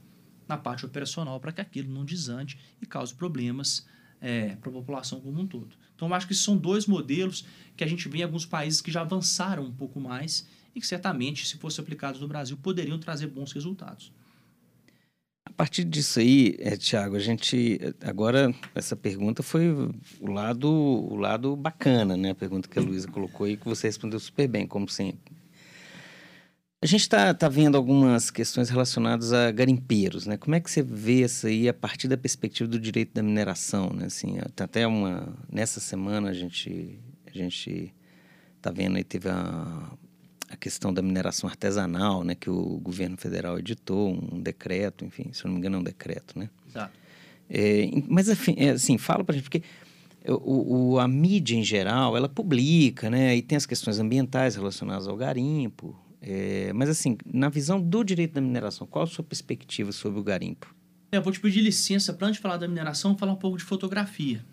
na 0.48 0.56
parte 0.56 0.84
operacional 0.84 1.38
para 1.40 1.52
que 1.52 1.60
aquilo 1.60 1.92
não 1.92 2.04
desande 2.04 2.58
e 2.80 2.86
cause 2.86 3.14
problemas 3.14 3.86
é, 4.20 4.56
para 4.56 4.70
a 4.70 4.72
população 4.72 5.20
como 5.20 5.40
um 5.40 5.46
todo. 5.46 5.76
Então, 6.00 6.08
eu 6.08 6.14
acho 6.14 6.26
que 6.26 6.34
são 6.34 6.56
dois 6.56 6.86
modelos 6.86 7.44
que 7.76 7.84
a 7.84 7.86
gente 7.86 8.08
vê 8.08 8.20
em 8.20 8.22
alguns 8.22 8.46
países 8.46 8.80
que 8.80 8.90
já 8.90 9.02
avançaram 9.02 9.64
um 9.64 9.70
pouco 9.70 10.00
mais 10.00 10.48
e 10.74 10.80
que 10.80 10.86
certamente, 10.86 11.46
se 11.46 11.58
fossem 11.58 11.82
aplicados 11.82 12.22
no 12.22 12.26
Brasil, 12.26 12.56
poderiam 12.56 12.98
trazer 12.98 13.26
bons 13.26 13.52
resultados. 13.52 14.10
A 15.44 15.50
partir 15.50 15.84
disso 15.84 16.18
aí, 16.18 16.56
é, 16.58 16.74
Tiago, 16.74 17.16
a 17.16 17.18
gente 17.18 17.78
agora 18.02 18.54
essa 18.74 18.96
pergunta 18.96 19.42
foi 19.42 19.70
o 19.70 20.26
lado 20.26 20.70
o 20.70 21.16
lado 21.16 21.54
bacana, 21.54 22.16
né? 22.16 22.30
A 22.30 22.34
pergunta 22.34 22.66
que 22.66 22.78
a 22.78 22.82
Luísa 22.82 23.06
colocou 23.06 23.44
aí 23.44 23.58
que 23.58 23.66
você 23.66 23.86
respondeu 23.86 24.18
super 24.18 24.48
bem, 24.48 24.66
como 24.66 24.88
sempre. 24.88 25.34
A 26.82 26.86
gente 26.86 27.02
está 27.02 27.34
tá 27.34 27.46
vendo 27.46 27.76
algumas 27.76 28.30
questões 28.30 28.70
relacionadas 28.70 29.34
a 29.34 29.50
garimpeiros, 29.50 30.26
né? 30.26 30.38
Como 30.38 30.54
é 30.54 30.60
que 30.60 30.70
você 30.70 30.82
vê 30.82 31.24
isso 31.24 31.46
aí 31.46 31.68
a 31.68 31.74
partir 31.74 32.08
da 32.08 32.16
perspectiva 32.16 32.66
do 32.68 32.80
direito 32.80 33.12
da 33.12 33.22
mineração, 33.22 33.90
né? 33.92 34.06
Assim, 34.06 34.38
até 34.58 34.86
uma 34.86 35.36
nessa 35.52 35.78
semana 35.78 36.30
a 36.30 36.32
gente 36.32 36.98
a 37.26 37.36
gente 37.36 37.94
está 38.56 38.70
vendo 38.70 38.96
aí 38.96 39.04
teve 39.04 39.28
a 39.28 39.90
a 40.50 40.56
questão 40.56 40.92
da 40.92 41.00
mineração 41.00 41.48
artesanal, 41.48 42.24
né, 42.24 42.34
que 42.34 42.50
o 42.50 42.78
governo 42.80 43.16
federal 43.16 43.56
editou 43.56 44.12
um 44.12 44.40
decreto, 44.40 45.04
enfim, 45.04 45.32
se 45.32 45.44
eu 45.44 45.48
não 45.48 45.54
me 45.54 45.60
engano 45.60 45.76
é 45.76 45.78
um 45.78 45.84
decreto, 45.84 46.36
né? 46.36 46.50
Exato. 46.68 46.92
É, 47.48 47.88
mas, 48.08 48.28
enfim, 48.28 48.56
é, 48.58 48.70
assim, 48.70 48.98
fala 48.98 49.22
para 49.22 49.34
a 49.34 49.38
gente, 49.38 49.44
porque 49.44 49.62
o, 50.26 50.94
o, 50.94 50.98
a 50.98 51.06
mídia 51.06 51.56
em 51.56 51.62
geral, 51.62 52.16
ela 52.16 52.28
publica, 52.28 53.08
né, 53.08 53.36
e 53.36 53.42
tem 53.42 53.54
as 53.54 53.64
questões 53.64 54.00
ambientais 54.00 54.56
relacionadas 54.56 55.06
ao 55.06 55.16
garimpo, 55.16 55.96
é, 56.20 56.72
mas, 56.74 56.88
assim, 56.88 57.16
na 57.24 57.48
visão 57.48 57.80
do 57.80 58.04
direito 58.04 58.34
da 58.34 58.40
mineração, 58.40 58.86
qual 58.86 59.04
a 59.04 59.06
sua 59.06 59.24
perspectiva 59.24 59.90
sobre 59.90 60.20
o 60.20 60.22
garimpo? 60.22 60.74
É, 61.10 61.16
eu 61.16 61.22
vou 61.22 61.32
te 61.32 61.40
pedir 61.40 61.60
licença 61.60 62.12
para, 62.12 62.28
antes 62.28 62.36
de 62.36 62.42
falar 62.42 62.58
da 62.58 62.68
mineração, 62.68 63.16
falar 63.16 63.32
um 63.32 63.36
pouco 63.36 63.56
de 63.56 63.64
fotografia, 63.64 64.44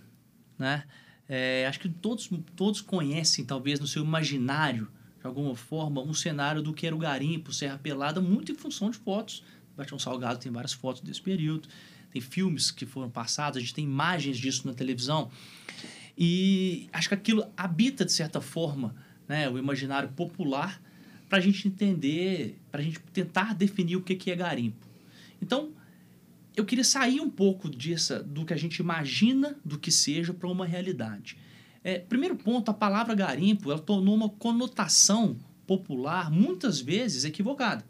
né? 0.58 0.84
É, 1.30 1.68
acho 1.68 1.80
que 1.80 1.90
todos, 1.90 2.30
todos 2.56 2.80
conhecem, 2.80 3.44
talvez, 3.44 3.80
no 3.82 3.88
seu 3.88 4.04
imaginário, 4.04 4.88
de 5.20 5.28
alguma 5.28 5.56
forma, 5.56 6.02
um 6.02 6.14
cenário 6.14 6.62
do 6.62 6.74
que 6.74 6.88
era 6.88 6.96
o 6.96 7.00
garimpo, 7.00 7.52
Serra 7.52 7.78
Pelada, 7.78 8.22
muito 8.22 8.52
em 8.52 8.56
função 8.56 8.90
de 8.90 8.98
fotos. 8.98 9.44
Baixão 9.76 10.00
Salgado 10.00 10.40
tem 10.40 10.52
várias 10.52 10.74
fotos 10.74 11.02
desse 11.02 11.22
período, 11.22 11.68
tem 12.12 12.22
filmes 12.22 12.72
que 12.72 12.86
foram 12.86 13.10
passados, 13.10 13.58
a 13.58 13.60
gente 13.60 13.74
tem 13.74 13.84
imagens 13.84 14.38
disso 14.38 14.66
na 14.66 14.74
televisão. 14.74 15.30
E 16.18 16.90
acho 16.94 17.10
que 17.10 17.14
aquilo 17.14 17.46
habita, 17.58 18.06
de 18.06 18.12
certa 18.12 18.40
forma, 18.40 18.96
né, 19.28 19.50
o 19.50 19.58
imaginário 19.58 20.10
popular 20.10 20.82
para 21.28 21.38
a 21.38 21.42
gente 21.42 21.68
entender, 21.68 22.60
para 22.72 22.82
a 22.82 22.84
gente 22.84 23.00
tentar 23.14 23.54
definir 23.54 23.96
o 23.96 24.02
que, 24.02 24.16
que 24.16 24.32
é 24.32 24.36
garimpo. 24.36 24.88
Então, 25.42 25.72
eu 26.56 26.66
queria 26.66 26.84
sair 26.84 27.22
um 27.22 27.30
pouco 27.30 27.70
disso, 27.70 28.24
do 28.24 28.46
que 28.46 28.54
a 28.54 28.58
gente 28.58 28.78
imagina 28.78 29.56
do 29.64 29.78
que 29.78 29.92
seja, 29.92 30.34
para 30.34 30.50
uma 30.50 30.66
realidade. 30.66 31.38
É, 31.84 32.00
primeiro 32.00 32.36
ponto, 32.36 32.72
a 32.72 32.74
palavra 32.74 33.14
garimpo 33.14 33.72
ela 33.72 33.80
tornou 33.80 34.16
uma 34.16 34.30
conotação 34.30 35.38
popular 35.68 36.32
muitas 36.32 36.80
vezes 36.80 37.26
equivocada, 37.26 37.86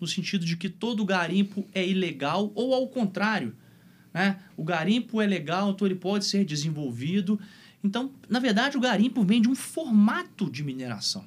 no 0.00 0.06
sentido 0.06 0.44
de 0.44 0.56
que 0.56 0.68
todo 0.68 1.04
garimpo 1.04 1.66
é 1.74 1.86
ilegal 1.86 2.50
ou 2.54 2.72
ao 2.72 2.88
contrário, 2.88 3.54
né? 4.14 4.40
O 4.56 4.64
garimpo 4.64 5.20
é 5.20 5.26
legal, 5.26 5.70
então 5.70 5.86
ele 5.86 5.94
pode 5.94 6.24
ser 6.24 6.44
desenvolvido. 6.44 7.38
Então, 7.82 8.12
na 8.28 8.38
verdade, 8.38 8.76
o 8.76 8.80
garimpo 8.80 9.22
vem 9.22 9.42
de 9.42 9.48
um 9.48 9.54
formato 9.54 10.50
de 10.50 10.64
mineração. 10.64 11.24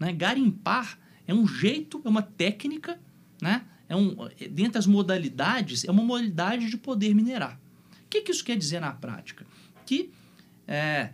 Né? 0.00 0.12
Garimpar 0.12 0.98
é 1.26 1.34
um 1.34 1.46
jeito, 1.46 2.00
é 2.04 2.08
uma 2.08 2.22
técnica, 2.22 2.98
né? 3.40 3.64
é 3.88 3.96
um, 3.96 4.16
dentre 4.50 4.72
das 4.72 4.86
modalidades, 4.86 5.84
é 5.84 5.90
uma 5.90 6.02
modalidade 6.02 6.68
de 6.68 6.76
poder 6.76 7.14
minerar. 7.14 7.58
O 8.04 8.08
que, 8.08 8.22
que 8.22 8.30
isso 8.30 8.44
quer 8.44 8.56
dizer 8.56 8.80
na 8.80 8.92
prática? 8.92 9.46
Que 9.84 10.10
é, 10.66 11.10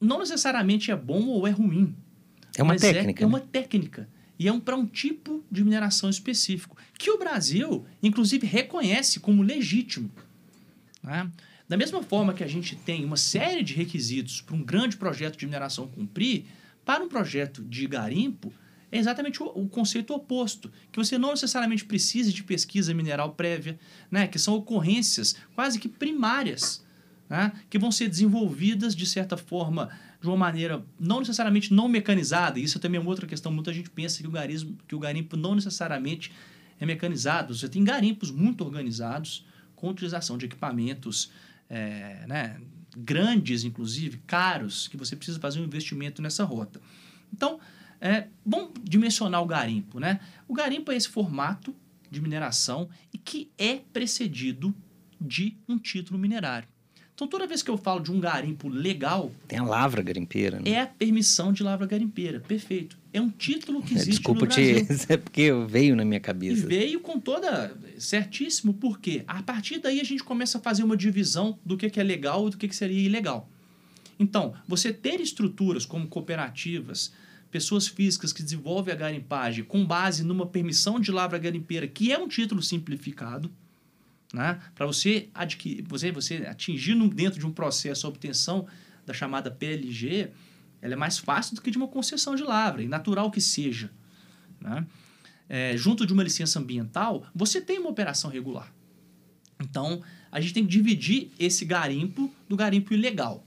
não 0.00 0.18
necessariamente 0.18 0.90
é 0.90 0.96
bom 0.96 1.26
ou 1.26 1.46
é 1.46 1.50
ruim. 1.50 1.94
É 2.56 2.62
uma 2.62 2.76
técnica. 2.76 3.22
É, 3.22 3.24
é 3.24 3.26
uma 3.26 3.40
técnica. 3.40 4.08
E 4.38 4.48
é 4.48 4.52
um, 4.52 4.60
para 4.60 4.76
um 4.76 4.86
tipo 4.86 5.44
de 5.50 5.62
mineração 5.62 6.10
específico, 6.10 6.76
que 6.98 7.10
o 7.10 7.18
Brasil, 7.18 7.86
inclusive, 8.02 8.46
reconhece 8.46 9.20
como 9.20 9.42
legítimo. 9.42 10.10
Né? 11.02 11.30
Da 11.68 11.76
mesma 11.76 12.02
forma 12.02 12.34
que 12.34 12.42
a 12.42 12.48
gente 12.48 12.74
tem 12.76 13.04
uma 13.04 13.16
série 13.16 13.62
de 13.62 13.74
requisitos 13.74 14.40
para 14.40 14.54
um 14.54 14.62
grande 14.62 14.96
projeto 14.96 15.38
de 15.38 15.46
mineração 15.46 15.86
cumprir, 15.86 16.44
para 16.84 17.02
um 17.02 17.08
projeto 17.08 17.62
de 17.62 17.86
garimpo, 17.86 18.52
é 18.90 18.98
exatamente 18.98 19.42
o, 19.42 19.46
o, 19.46 19.68
conceito 19.68 20.12
oposto, 20.12 20.70
que 20.90 20.98
você 20.98 21.16
não 21.16 21.30
necessariamente 21.30 21.84
precisa 21.84 22.30
de 22.30 22.44
pesquisa 22.44 22.92
mineral 22.92 23.32
prévia, 23.32 23.78
né? 24.10 24.26
que 24.26 24.38
são 24.38 24.54
ocorrências 24.54 25.34
quase 25.54 25.78
que 25.78 25.88
primárias, 25.88 26.84
né? 27.28 27.52
que 27.70 27.78
vão 27.78 27.90
ser 27.90 28.08
desenvolvidas 28.08 28.94
de 28.94 29.06
certa 29.06 29.36
forma 29.36 29.88
de 30.20 30.28
uma 30.28 30.36
maneira 30.36 30.84
não 31.00 31.20
necessariamente 31.20 31.72
não 31.72 31.88
mecanizada. 31.88 32.60
Isso 32.60 32.78
também 32.78 33.00
é 33.00 33.04
outra 33.04 33.26
questão. 33.26 33.50
Muita 33.50 33.72
gente 33.72 33.88
pensa 33.88 34.20
que 34.20 34.28
o, 34.28 34.30
garismo, 34.30 34.76
que 34.86 34.94
o 34.94 34.98
garimpo 34.98 35.36
não 35.36 35.54
necessariamente 35.54 36.30
é 36.78 36.84
mecanizado. 36.84 37.56
Você 37.56 37.68
tem 37.68 37.82
garimpos 37.82 38.30
muito 38.30 38.62
organizados, 38.62 39.46
com 39.74 39.88
utilização 39.88 40.36
de 40.36 40.46
equipamentos 40.46 41.32
é, 41.68 42.26
né, 42.28 42.60
grandes, 42.96 43.64
inclusive, 43.64 44.18
caros, 44.26 44.88
que 44.88 44.96
você 44.96 45.16
precisa 45.16 45.40
fazer 45.40 45.60
um 45.60 45.64
investimento 45.64 46.20
nessa 46.20 46.44
rota. 46.44 46.80
Então, 47.32 47.58
é 48.00 48.26
bom 48.44 48.72
dimensionar 48.82 49.42
o 49.42 49.46
garimpo. 49.46 49.98
Né? 49.98 50.20
O 50.48 50.54
garimpo 50.54 50.92
é 50.92 50.96
esse 50.96 51.08
formato 51.08 51.74
de 52.10 52.20
mineração 52.20 52.88
e 53.12 53.18
que 53.18 53.50
é 53.56 53.80
precedido 53.92 54.74
de 55.20 55.56
um 55.68 55.78
título 55.78 56.18
minerário. 56.18 56.68
Então, 57.14 57.26
toda 57.26 57.46
vez 57.46 57.62
que 57.62 57.70
eu 57.70 57.76
falo 57.76 58.00
de 58.00 58.10
um 58.10 58.18
garimpo 58.18 58.68
legal. 58.68 59.30
Tem 59.46 59.58
a 59.58 59.64
lavra 59.64 60.02
garimpeira. 60.02 60.58
Né? 60.58 60.70
É 60.70 60.80
a 60.80 60.86
permissão 60.86 61.52
de 61.52 61.62
lavra 61.62 61.86
garimpeira. 61.86 62.40
Perfeito. 62.40 62.98
É 63.12 63.20
um 63.20 63.28
título 63.28 63.82
que 63.82 63.94
existe 63.94 64.10
Desculpa 64.10 64.40
no 64.40 64.46
Brasil. 64.46 64.86
te. 64.86 65.06
É 65.12 65.16
porque 65.16 65.52
veio 65.68 65.94
na 65.94 66.04
minha 66.04 66.20
cabeça. 66.20 66.62
E 66.62 66.66
veio 66.66 67.00
com 67.00 67.20
toda. 67.20 67.76
Certíssimo, 67.98 68.72
porque 68.74 69.22
a 69.26 69.42
partir 69.42 69.78
daí 69.78 70.00
a 70.00 70.04
gente 70.04 70.24
começa 70.24 70.58
a 70.58 70.60
fazer 70.60 70.82
uma 70.82 70.96
divisão 70.96 71.58
do 71.64 71.76
que, 71.76 71.90
que 71.90 72.00
é 72.00 72.02
legal 72.02 72.48
e 72.48 72.50
do 72.50 72.56
que, 72.56 72.66
que 72.66 72.76
seria 72.76 72.98
ilegal. 72.98 73.48
Então, 74.18 74.54
você 74.66 74.92
ter 74.92 75.20
estruturas 75.20 75.84
como 75.84 76.06
cooperativas, 76.06 77.12
pessoas 77.50 77.86
físicas 77.86 78.32
que 78.32 78.42
desenvolvem 78.42 78.94
a 78.94 78.96
garimpagem 78.96 79.62
com 79.62 79.84
base 79.84 80.24
numa 80.24 80.46
permissão 80.46 80.98
de 80.98 81.12
lavra 81.12 81.38
garimpeira, 81.38 81.86
que 81.86 82.10
é 82.12 82.18
um 82.18 82.26
título 82.26 82.62
simplificado, 82.62 83.50
né? 84.32 84.58
Para 84.74 84.86
você 84.86 85.28
adquirir, 85.34 85.84
você, 85.86 86.10
você 86.10 86.36
atingir 86.46 86.94
no, 86.94 87.08
dentro 87.08 87.38
de 87.38 87.46
um 87.46 87.52
processo 87.52 88.06
a 88.06 88.10
obtenção 88.10 88.66
da 89.04 89.12
chamada 89.12 89.50
PLG, 89.50 90.30
ela 90.82 90.94
é 90.94 90.96
mais 90.96 91.16
fácil 91.16 91.54
do 91.54 91.62
que 91.62 91.70
de 91.70 91.78
uma 91.78 91.86
concessão 91.86 92.34
de 92.34 92.42
lavra, 92.42 92.82
e 92.82 92.88
natural 92.88 93.30
que 93.30 93.40
seja. 93.40 93.90
Né? 94.60 94.84
É, 95.48 95.76
junto 95.76 96.04
de 96.04 96.12
uma 96.12 96.24
licença 96.24 96.58
ambiental, 96.58 97.24
você 97.32 97.60
tem 97.60 97.78
uma 97.78 97.88
operação 97.88 98.28
regular. 98.28 98.70
Então, 99.60 100.02
a 100.30 100.40
gente 100.40 100.54
tem 100.54 100.64
que 100.64 100.70
dividir 100.70 101.30
esse 101.38 101.64
garimpo 101.64 102.34
do 102.48 102.56
garimpo 102.56 102.92
ilegal. 102.92 103.46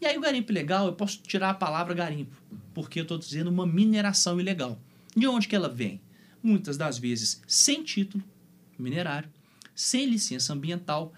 E 0.00 0.06
aí, 0.06 0.16
o 0.16 0.20
garimpo 0.20 0.52
ilegal, 0.52 0.86
eu 0.86 0.92
posso 0.92 1.20
tirar 1.20 1.50
a 1.50 1.54
palavra 1.54 1.92
garimpo, 1.92 2.36
porque 2.72 3.00
eu 3.00 3.02
estou 3.02 3.18
dizendo 3.18 3.50
uma 3.50 3.66
mineração 3.66 4.40
ilegal. 4.40 4.78
De 5.16 5.26
onde 5.26 5.48
que 5.48 5.56
ela 5.56 5.68
vem? 5.68 6.00
Muitas 6.40 6.76
das 6.76 6.96
vezes 6.96 7.42
sem 7.48 7.82
título 7.82 8.22
minerário, 8.78 9.28
sem 9.74 10.06
licença 10.06 10.52
ambiental, 10.52 11.12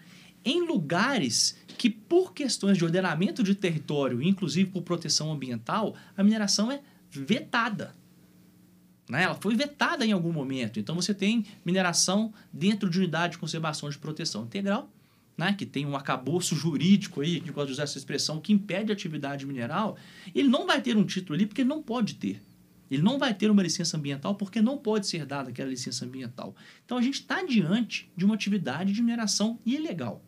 em 0.44 0.66
lugares 0.66 1.58
que, 1.76 1.88
por 1.88 2.32
questões 2.32 2.76
de 2.76 2.84
ordenamento 2.84 3.42
de 3.42 3.54
território, 3.54 4.22
inclusive 4.22 4.70
por 4.70 4.82
proteção 4.82 5.32
ambiental, 5.32 5.94
a 6.16 6.22
mineração 6.22 6.70
é 6.70 6.80
vetada. 7.10 7.94
Né? 9.08 9.24
Ela 9.24 9.34
foi 9.34 9.56
vetada 9.56 10.06
em 10.06 10.12
algum 10.12 10.32
momento. 10.32 10.78
Então 10.78 10.94
você 10.94 11.12
tem 11.12 11.44
mineração 11.64 12.32
dentro 12.52 12.88
de 12.88 12.98
unidade 12.98 13.32
de 13.32 13.38
conservação 13.38 13.90
de 13.90 13.98
proteção 13.98 14.44
integral, 14.44 14.90
né? 15.36 15.52
que 15.52 15.66
tem 15.66 15.84
um 15.84 15.96
acabouço 15.96 16.54
jurídico 16.54 17.20
aí, 17.20 17.40
que 17.40 17.50
pode 17.50 17.72
usar 17.72 17.82
essa 17.82 17.98
expressão, 17.98 18.40
que 18.40 18.52
impede 18.52 18.92
a 18.92 18.94
atividade 18.94 19.44
mineral. 19.46 19.96
Ele 20.34 20.48
não 20.48 20.66
vai 20.66 20.80
ter 20.80 20.96
um 20.96 21.04
título 21.04 21.34
ali 21.34 21.46
porque 21.46 21.62
ele 21.62 21.68
não 21.68 21.82
pode 21.82 22.14
ter. 22.14 22.42
Ele 22.90 23.02
não 23.02 23.18
vai 23.18 23.32
ter 23.32 23.50
uma 23.50 23.62
licença 23.62 23.96
ambiental 23.96 24.34
porque 24.34 24.60
não 24.60 24.76
pode 24.76 25.06
ser 25.06 25.24
dada 25.24 25.50
aquela 25.50 25.70
licença 25.70 26.04
ambiental. 26.04 26.54
Então 26.84 26.98
a 26.98 27.02
gente 27.02 27.20
está 27.20 27.42
diante 27.42 28.10
de 28.16 28.24
uma 28.24 28.34
atividade 28.34 28.92
de 28.92 29.00
mineração 29.00 29.58
ilegal. 29.64 30.24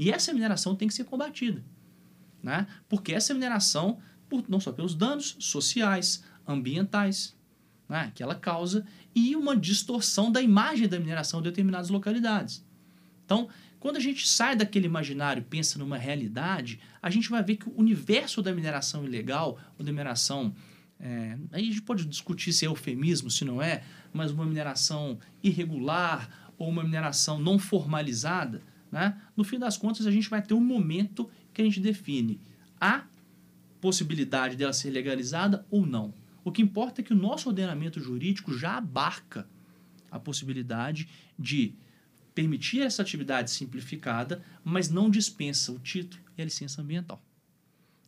E 0.00 0.10
essa 0.10 0.32
mineração 0.32 0.74
tem 0.74 0.88
que 0.88 0.94
ser 0.94 1.04
combatida. 1.04 1.62
Né? 2.42 2.66
Porque 2.88 3.12
essa 3.12 3.34
mineração, 3.34 3.98
por, 4.30 4.42
não 4.48 4.58
só 4.58 4.72
pelos 4.72 4.94
danos 4.94 5.36
sociais, 5.38 6.24
ambientais, 6.48 7.36
né, 7.86 8.10
que 8.14 8.22
ela 8.22 8.34
causa, 8.34 8.86
e 9.14 9.36
uma 9.36 9.54
distorção 9.54 10.32
da 10.32 10.40
imagem 10.40 10.88
da 10.88 10.98
mineração 10.98 11.40
em 11.40 11.42
determinadas 11.42 11.90
localidades. 11.90 12.64
Então, 13.26 13.50
quando 13.78 13.98
a 13.98 14.00
gente 14.00 14.26
sai 14.26 14.56
daquele 14.56 14.86
imaginário 14.86 15.42
e 15.42 15.44
pensa 15.44 15.78
numa 15.78 15.98
realidade, 15.98 16.80
a 17.02 17.10
gente 17.10 17.28
vai 17.28 17.42
ver 17.42 17.56
que 17.56 17.68
o 17.68 17.78
universo 17.78 18.40
da 18.40 18.54
mineração 18.54 19.04
ilegal, 19.04 19.58
ou 19.78 19.84
da 19.84 19.92
mineração 19.92 20.54
é, 20.98 21.36
aí 21.52 21.62
a 21.62 21.66
gente 21.66 21.82
pode 21.82 22.06
discutir 22.06 22.54
se 22.54 22.64
é 22.64 22.68
eufemismo, 22.68 23.30
se 23.30 23.44
não 23.44 23.60
é, 23.60 23.82
mas 24.12 24.30
uma 24.30 24.46
mineração 24.46 25.18
irregular 25.42 26.52
ou 26.56 26.68
uma 26.68 26.84
mineração 26.84 27.38
não 27.38 27.58
formalizada, 27.58 28.62
né? 28.90 29.20
no 29.36 29.44
fim 29.44 29.58
das 29.58 29.76
contas 29.76 30.06
a 30.06 30.10
gente 30.10 30.28
vai 30.28 30.42
ter 30.42 30.54
um 30.54 30.60
momento 30.60 31.30
que 31.52 31.62
a 31.62 31.64
gente 31.64 31.80
define 31.80 32.40
a 32.80 33.04
possibilidade 33.80 34.56
dela 34.56 34.72
ser 34.72 34.90
legalizada 34.90 35.66
ou 35.70 35.86
não. 35.86 36.12
O 36.44 36.50
que 36.50 36.62
importa 36.62 37.00
é 37.00 37.04
que 37.04 37.12
o 37.12 37.16
nosso 37.16 37.48
ordenamento 37.48 38.00
jurídico 38.00 38.56
já 38.56 38.76
abarca 38.76 39.48
a 40.10 40.18
possibilidade 40.18 41.08
de 41.38 41.74
permitir 42.34 42.80
essa 42.80 43.02
atividade 43.02 43.50
simplificada, 43.50 44.42
mas 44.64 44.88
não 44.88 45.10
dispensa 45.10 45.72
o 45.72 45.78
título 45.78 46.22
e 46.36 46.42
a 46.42 46.44
licença 46.44 46.80
ambiental. 46.80 47.22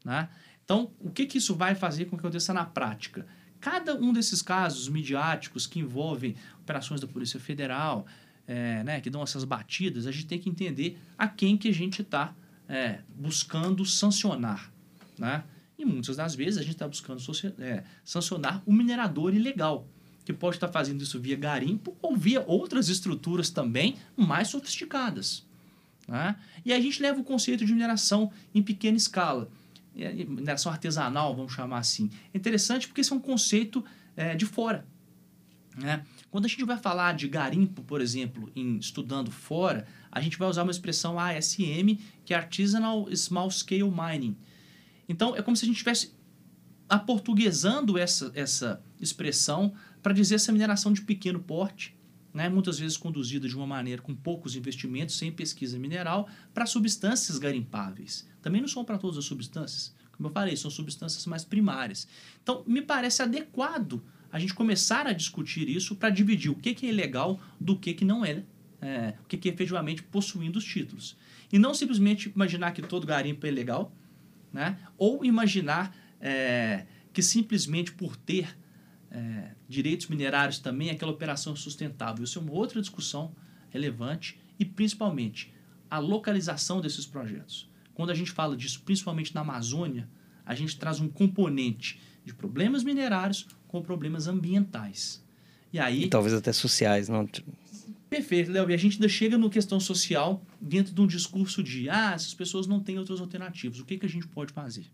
Né? 0.05 0.29
Então, 0.65 0.93
o 1.01 1.11
que, 1.11 1.27
que 1.27 1.39
isso 1.39 1.55
vai 1.55 1.75
fazer 1.75 2.07
com 2.07 2.17
que 2.17 2.21
aconteça 2.21 2.55
na 2.55 2.65
prática? 2.65 3.27
Cada 3.61 3.95
um 3.95 4.13
desses 4.13 4.43
casos 4.43 4.89
midiáticos 4.89 5.67
que 5.67 5.79
envolvem 5.79 6.35
operações 6.61 7.01
da 7.01 7.07
Polícia 7.07 7.39
Federal, 7.39 8.07
é, 8.53 8.85
né, 8.85 9.01
que 9.01 9.09
dão 9.09 9.23
essas 9.23 9.45
batidas, 9.45 10.07
a 10.07 10.13
gente 10.13 10.27
tem 10.27 10.39
que 10.39 10.51
entender 10.51 10.99
a 11.17 11.27
quem 11.27 11.57
que 11.57 11.69
a 11.69 11.73
gente 11.73 12.03
está 12.03 12.35
é, 12.69 12.99
buscando 13.17 13.85
sancionar. 13.87 14.71
Né? 15.19 15.43
E 15.79 15.87
muitas 15.87 16.17
das 16.17 16.35
vezes 16.35 16.59
a 16.59 16.63
gente 16.63 16.75
está 16.75 16.87
buscando 16.87 17.19
é, 17.59 17.83
sancionar 18.05 18.63
o 18.67 18.73
minerador 18.73 19.35
ilegal, 19.35 19.89
que 20.23 20.35
pode 20.35 20.57
estar 20.57 20.67
tá 20.67 20.73
fazendo 20.73 21.03
isso 21.03 21.19
via 21.19 21.35
garimpo 21.35 21.97
ou 22.03 22.15
via 22.15 22.45
outras 22.47 22.91
estruturas 22.91 23.49
também 23.49 23.97
mais 24.15 24.49
sofisticadas. 24.49 25.47
Né? 26.07 26.37
E 26.63 26.75
a 26.75 26.81
gente 26.81 27.01
leva 27.01 27.19
o 27.21 27.25
conceito 27.25 27.65
de 27.65 27.73
mineração 27.73 28.31
em 28.55 28.63
pequena 28.63 28.99
escala 28.99 29.49
mineração 29.95 30.73
artesanal, 30.73 31.37
vamos 31.37 31.53
chamar 31.53 31.79
assim. 31.79 32.11
É 32.33 32.39
interessante 32.39 32.89
porque 32.89 33.03
isso 33.03 33.13
é 33.13 33.17
um 33.17 33.21
conceito 33.21 33.85
é, 34.17 34.35
de 34.35 34.47
fora. 34.47 34.87
Né? 35.77 36.03
Quando 36.33 36.47
a 36.47 36.49
gente 36.49 36.65
vai 36.65 36.79
falar 36.79 37.13
de 37.13 37.29
garimpo, 37.29 37.83
por 37.83 38.01
exemplo, 38.01 38.51
em 38.57 38.79
estudando 38.79 39.31
fora, 39.31 39.87
a 40.11 40.19
gente 40.19 40.39
vai 40.39 40.49
usar 40.49 40.63
uma 40.63 40.73
expressão 40.73 41.21
ASM, 41.21 41.99
que 42.25 42.33
é 42.33 42.37
Artisanal 42.39 43.07
Small 43.15 43.51
Scale 43.51 43.83
Mining. 43.83 44.35
Então, 45.07 45.37
é 45.37 45.43
como 45.43 45.55
se 45.55 45.67
a 45.67 45.69
gente 45.69 45.75
estivesse 45.75 46.15
aportuguesando 46.89 47.99
essa, 47.99 48.33
essa 48.35 48.83
expressão 48.99 49.75
para 50.03 50.15
dizer 50.15 50.37
essa 50.37 50.51
mineração 50.51 50.91
de 50.91 51.03
pequeno 51.03 51.39
porte, 51.39 51.95
né, 52.33 52.49
muitas 52.49 52.79
vezes 52.79 52.97
conduzida 52.97 53.47
de 53.47 53.55
uma 53.55 53.67
maneira 53.67 54.01
com 54.01 54.15
poucos 54.15 54.57
investimentos, 54.57 55.19
sem 55.19 55.31
pesquisa 55.31 55.79
mineral, 55.79 56.27
para 56.55 56.65
substâncias 56.65 57.37
garimpáveis. 57.37 58.27
Também 58.41 58.63
não 58.63 58.69
são 58.69 58.87
para 58.87 58.97
todas 58.97 59.19
as 59.19 59.27
substâncias. 59.27 59.95
Como 60.13 60.31
eu 60.31 60.33
falei, 60.33 60.57
são 60.57 60.71
substâncias 60.71 61.27
mais 61.27 61.45
primárias. 61.45 62.09
Então, 62.43 62.65
me 62.67 62.81
parece 62.81 63.23
adequado 63.23 64.03
a 64.33 64.39
gente 64.39 64.55
começar 64.55 65.07
a 65.07 65.13
discutir 65.13 65.69
isso 65.69 65.95
para 65.95 66.09
dividir 66.09 66.51
o 66.51 66.55
que, 66.55 66.75
que 66.75 66.87
é 66.87 66.89
ilegal 66.89 67.39
do 67.61 67.79
que, 67.79 67.93
que 67.93 68.05
não 68.05 68.25
é, 68.25 68.43
é, 68.81 69.15
o 69.23 69.27
que, 69.27 69.37
que 69.37 69.51
é 69.51 69.53
efetivamente 69.53 70.03
possuindo 70.03 70.59
os 70.59 70.65
títulos. 70.65 71.19
E 71.53 71.59
não 71.59 71.75
simplesmente 71.75 72.33
imaginar 72.35 72.73
que 72.73 72.81
todo 72.81 73.07
garimpo 73.07 73.45
é 73.45 73.51
ilegal, 73.51 73.95
né? 74.51 74.79
ou 74.97 75.23
imaginar 75.23 75.95
é, 76.19 76.87
que 77.13 77.23
simplesmente 77.23 77.93
por 77.93 78.17
ter 78.17 78.57
é, 79.11 79.51
direitos 79.69 80.07
minerários 80.07 80.59
também 80.59 80.89
aquela 80.89 81.13
operação 81.13 81.53
é 81.53 81.57
sustentável. 81.57 82.25
Isso 82.25 82.39
é 82.39 82.43
uma 82.43 82.53
outra 82.53 82.81
discussão 82.81 83.35
relevante 83.69 84.41
e 84.59 84.65
principalmente 84.65 85.53
a 85.91 85.99
localização 85.99 86.81
desses 86.81 87.05
projetos. 87.05 87.71
Quando 87.93 88.09
a 88.09 88.15
gente 88.15 88.31
fala 88.31 88.57
disso, 88.57 88.81
principalmente 88.83 89.35
na 89.35 89.43
Amazônia, 89.43 90.09
a 90.45 90.55
gente 90.55 90.79
traz 90.79 91.01
um 91.01 91.09
componente 91.09 92.01
de 92.25 92.35
problemas 92.35 92.85
minerários 92.85 93.47
com 93.69 93.83
problemas 93.83 94.27
ambientais. 94.27 95.25
E 95.73 95.79
aí. 95.79 96.05
E 96.05 96.09
talvez 96.09 96.35
até 96.35 96.53
sociais, 96.53 97.09
não? 97.09 97.29
Perfeito, 98.11 98.53
Léo. 98.53 98.71
E 98.71 98.75
a 98.75 98.77
gente 98.77 98.95
ainda 98.95 99.09
chega 99.09 99.39
no 99.39 99.49
questão 99.49 99.81
social 99.81 100.45
dentro 100.61 100.95
de 100.95 101.01
um 101.01 101.07
discurso 101.07 101.63
de 101.63 101.89
ah, 101.89 102.13
essas 102.15 102.35
pessoas 102.35 102.67
não 102.67 102.79
têm 102.79 102.99
outras 102.99 103.21
alternativas. 103.21 103.79
O 103.81 103.85
que, 103.85 103.97
que 103.97 104.05
a 104.05 104.09
gente 104.09 104.29
pode 104.29 104.53
fazer? 104.53 104.85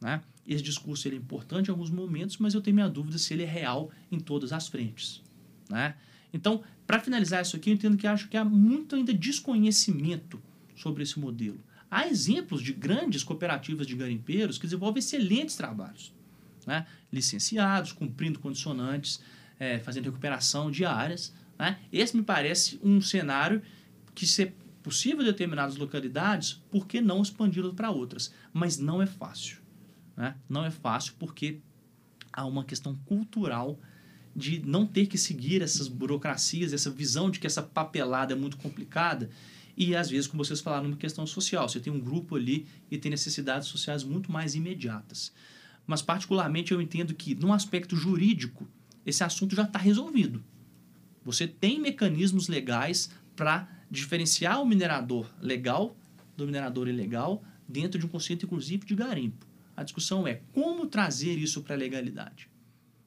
Né? 0.00 0.22
Esse 0.46 0.62
discurso 0.62 1.06
ele 1.06 1.16
é 1.16 1.18
importante 1.18 1.68
em 1.68 1.70
alguns 1.70 1.90
momentos, 1.90 2.38
mas 2.38 2.54
eu 2.54 2.62
tenho 2.62 2.74
minha 2.74 2.88
dúvida 2.88 3.18
se 3.18 3.34
ele 3.34 3.42
é 3.42 3.46
real 3.46 3.90
em 4.10 4.18
todas 4.18 4.52
as 4.52 4.66
frentes. 4.66 5.22
Né? 5.68 5.94
Então, 6.32 6.62
para 6.86 7.00
finalizar 7.00 7.42
isso 7.42 7.56
aqui, 7.56 7.68
eu 7.68 7.74
entendo 7.74 7.98
que 7.98 8.06
acho 8.06 8.28
que 8.28 8.36
há 8.36 8.44
muito 8.44 8.96
ainda 8.96 9.12
desconhecimento 9.12 10.40
sobre 10.74 11.02
esse 11.02 11.18
modelo. 11.18 11.60
Há 11.90 12.06
exemplos 12.06 12.62
de 12.62 12.72
grandes 12.72 13.22
cooperativas 13.22 13.86
de 13.86 13.94
garimpeiros 13.94 14.56
que 14.56 14.66
desenvolvem 14.66 15.00
excelentes 15.00 15.56
trabalhos. 15.56 16.14
Né? 16.68 16.86
Licenciados, 17.10 17.92
cumprindo 17.92 18.38
condicionantes, 18.38 19.22
é, 19.58 19.78
fazendo 19.78 20.04
recuperação 20.04 20.70
de 20.70 20.84
áreas. 20.84 21.32
Né? 21.58 21.78
Esse 21.90 22.14
me 22.14 22.22
parece 22.22 22.78
um 22.82 23.00
cenário 23.00 23.62
que, 24.14 24.26
se 24.26 24.42
é 24.42 24.52
possível 24.82 25.22
em 25.22 25.24
determinadas 25.24 25.76
localidades, 25.76 26.62
por 26.70 26.86
que 26.86 27.00
não 27.00 27.22
expandi-lo 27.22 27.72
para 27.72 27.90
outras? 27.90 28.34
Mas 28.52 28.76
não 28.76 29.00
é 29.00 29.06
fácil. 29.06 29.56
Né? 30.14 30.36
Não 30.46 30.62
é 30.62 30.70
fácil 30.70 31.14
porque 31.18 31.58
há 32.30 32.44
uma 32.44 32.64
questão 32.64 32.94
cultural 33.06 33.80
de 34.36 34.60
não 34.60 34.86
ter 34.86 35.06
que 35.06 35.16
seguir 35.16 35.62
essas 35.62 35.88
burocracias, 35.88 36.74
essa 36.74 36.90
visão 36.90 37.30
de 37.30 37.40
que 37.40 37.46
essa 37.46 37.62
papelada 37.62 38.34
é 38.34 38.36
muito 38.36 38.58
complicada. 38.58 39.30
E 39.74 39.96
às 39.96 40.10
vezes, 40.10 40.26
como 40.26 40.44
vocês 40.44 40.60
falaram, 40.60 40.88
uma 40.88 40.98
questão 40.98 41.26
social. 41.26 41.66
Você 41.66 41.80
tem 41.80 41.90
um 41.90 41.98
grupo 41.98 42.36
ali 42.36 42.66
e 42.90 42.98
tem 42.98 43.10
necessidades 43.10 43.68
sociais 43.68 44.04
muito 44.04 44.30
mais 44.30 44.54
imediatas. 44.54 45.32
Mas, 45.88 46.02
particularmente, 46.02 46.70
eu 46.70 46.82
entendo 46.82 47.14
que, 47.14 47.34
no 47.34 47.50
aspecto 47.50 47.96
jurídico, 47.96 48.68
esse 49.06 49.24
assunto 49.24 49.56
já 49.56 49.62
está 49.62 49.78
resolvido. 49.78 50.44
Você 51.24 51.48
tem 51.48 51.80
mecanismos 51.80 52.46
legais 52.46 53.10
para 53.34 53.66
diferenciar 53.90 54.60
o 54.60 54.66
minerador 54.66 55.26
legal 55.40 55.96
do 56.36 56.44
minerador 56.44 56.88
ilegal 56.88 57.42
dentro 57.66 57.98
de 57.98 58.04
um 58.04 58.08
conceito, 58.08 58.44
inclusive, 58.44 58.84
de 58.84 58.94
garimpo. 58.94 59.46
A 59.74 59.82
discussão 59.82 60.28
é 60.28 60.42
como 60.52 60.86
trazer 60.86 61.38
isso 61.38 61.62
para 61.62 61.74
a 61.74 61.78
legalidade. 61.78 62.50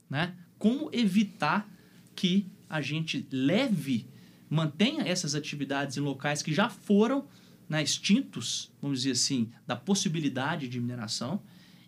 Né? 0.09 0.35
Como 0.57 0.89
evitar 0.91 1.69
que 2.15 2.47
a 2.67 2.81
gente 2.81 3.27
leve, 3.31 4.07
mantenha 4.49 5.03
essas 5.03 5.35
atividades 5.35 5.97
em 5.97 5.99
locais 5.99 6.41
que 6.41 6.51
já 6.51 6.67
foram 6.67 7.27
né, 7.69 7.83
extintos, 7.83 8.71
vamos 8.81 9.01
dizer 9.01 9.11
assim, 9.11 9.51
da 9.67 9.75
possibilidade 9.75 10.67
de 10.67 10.79
mineração 10.79 11.43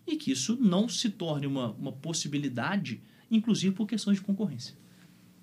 e 0.06 0.16
que 0.16 0.30
isso 0.30 0.56
não 0.60 0.88
se 0.88 1.10
torne 1.10 1.46
uma, 1.46 1.72
uma 1.72 1.92
possibilidade, 1.92 3.00
inclusive 3.30 3.74
por 3.74 3.86
questões 3.86 4.18
de 4.18 4.22
concorrência. 4.22 4.74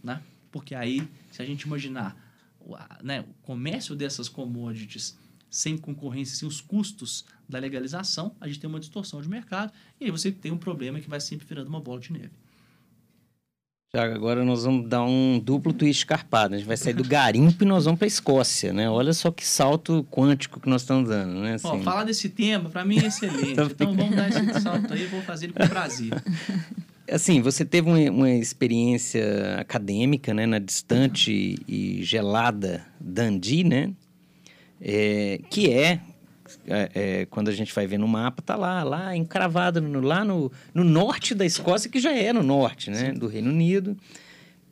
Né? 0.03 0.21
Porque 0.51 0.75
aí, 0.75 1.07
se 1.31 1.41
a 1.41 1.45
gente 1.45 1.63
imaginar 1.63 2.15
né, 3.01 3.21
o 3.21 3.33
comércio 3.41 3.95
dessas 3.95 4.29
commodities 4.29 5.17
sem 5.49 5.77
concorrência, 5.77 6.35
sem 6.35 6.47
os 6.47 6.61
custos 6.61 7.25
da 7.47 7.59
legalização, 7.59 8.35
a 8.39 8.47
gente 8.47 8.59
tem 8.59 8.69
uma 8.69 8.79
distorção 8.79 9.21
de 9.21 9.27
mercado 9.27 9.73
e 9.99 10.05
aí 10.05 10.11
você 10.11 10.31
tem 10.31 10.51
um 10.51 10.57
problema 10.57 10.99
que 10.99 11.09
vai 11.09 11.19
sempre 11.19 11.45
virando 11.45 11.67
uma 11.67 11.81
bola 11.81 11.99
de 11.99 12.13
neve. 12.13 12.31
Tiago, 13.93 14.15
agora 14.15 14.45
nós 14.45 14.63
vamos 14.63 14.87
dar 14.87 15.03
um 15.03 15.37
duplo 15.37 15.73
twist 15.73 16.05
carpado. 16.05 16.55
A 16.55 16.57
gente 16.57 16.65
vai 16.65 16.77
sair 16.77 16.93
do 16.93 17.03
garimpo 17.03 17.61
e 17.61 17.67
nós 17.67 17.83
vamos 17.83 17.99
para 17.99 18.05
a 18.05 18.07
Escócia, 18.07 18.71
né? 18.71 18.89
Olha 18.89 19.11
só 19.11 19.29
que 19.31 19.45
salto 19.45 20.07
quântico 20.09 20.61
que 20.61 20.69
nós 20.69 20.83
estamos 20.83 21.09
dando, 21.09 21.41
né? 21.41 21.55
Assim... 21.55 21.83
falar 21.83 22.05
desse 22.05 22.29
tema, 22.29 22.69
para 22.69 22.85
mim, 22.85 22.99
é 22.99 23.07
excelente. 23.07 23.51
então, 23.59 23.93
vamos 23.93 24.15
dar 24.15 24.29
esse 24.29 24.61
salto 24.61 24.93
aí, 24.93 25.05
vou 25.07 25.21
fazer 25.23 25.47
ele 25.47 25.53
com 25.53 25.67
prazer. 25.67 26.09
Assim, 27.11 27.41
você 27.41 27.65
teve 27.65 27.89
uma, 27.89 27.99
uma, 28.09 28.31
experiência 28.31 29.57
acadêmica, 29.59 30.33
né? 30.33 30.45
Na 30.45 30.59
distante 30.59 31.57
e 31.67 32.01
gelada 32.01 32.85
Dundee, 32.97 33.65
né? 33.65 33.91
é, 34.81 35.39
que 35.49 35.71
é, 35.71 35.99
é, 36.67 36.91
é, 36.93 37.25
quando 37.25 37.49
a 37.49 37.51
gente 37.51 37.73
vai 37.73 37.87
ver 37.87 37.97
no 37.97 38.07
mapa, 38.07 38.41
tá 38.41 38.55
lá, 38.55 38.83
lá 38.83 39.15
encravado, 39.15 39.81
no, 39.81 40.01
lá 40.01 40.23
no, 40.23 40.51
no 40.73 40.83
norte 40.83 41.33
da 41.33 41.45
Escócia, 41.45 41.89
que 41.89 41.99
já 41.99 42.13
é 42.13 42.31
no 42.31 42.43
norte, 42.43 42.89
né, 42.89 43.11
Sim. 43.11 43.13
do 43.13 43.27
Reino 43.27 43.49
Unido, 43.49 43.97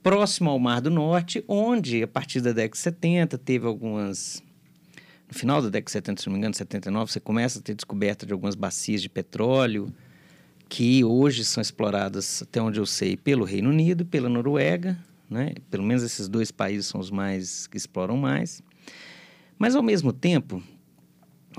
próximo 0.02 0.50
ao 0.50 0.60
Mar 0.60 0.82
do 0.82 0.90
Norte, 0.90 1.44
onde, 1.48 2.04
a 2.04 2.08
partir 2.08 2.42
da 2.42 2.52
década 2.52 2.72
de 2.72 2.78
70, 2.80 3.38
teve 3.38 3.68
algumas... 3.68 4.42
No 5.28 5.38
final 5.38 5.62
da 5.62 5.70
década 5.70 5.86
de 5.86 5.92
70, 5.92 6.22
se 6.22 6.28
não 6.28 6.34
me 6.34 6.40
engano, 6.40 6.56
79, 6.56 7.12
você 7.12 7.20
começa 7.20 7.60
a 7.60 7.62
ter 7.62 7.76
descoberta 7.76 8.26
de 8.26 8.34
algumas 8.34 8.56
bacias 8.56 9.02
de 9.02 9.10
petróleo, 9.10 9.94
que 10.68 11.04
hoje 11.04 11.44
são 11.44 11.62
exploradas, 11.62 12.44
até 12.44 12.62
onde 12.62 12.80
eu 12.80 12.86
sei, 12.86 13.18
pelo 13.18 13.44
Reino 13.44 13.70
Unido, 13.70 14.06
pela 14.06 14.30
Noruega, 14.30 14.98
né? 15.30 15.54
Pelo 15.70 15.84
menos 15.84 16.04
esses 16.04 16.28
dois 16.28 16.52
países 16.52 16.88
são 16.88 17.00
os 17.00 17.12
mais 17.12 17.68
que 17.68 17.78
exploram 17.78 18.18
mais. 18.18 18.64
Mas, 19.58 19.76
ao 19.76 19.84
mesmo 19.84 20.14
tempo, 20.14 20.64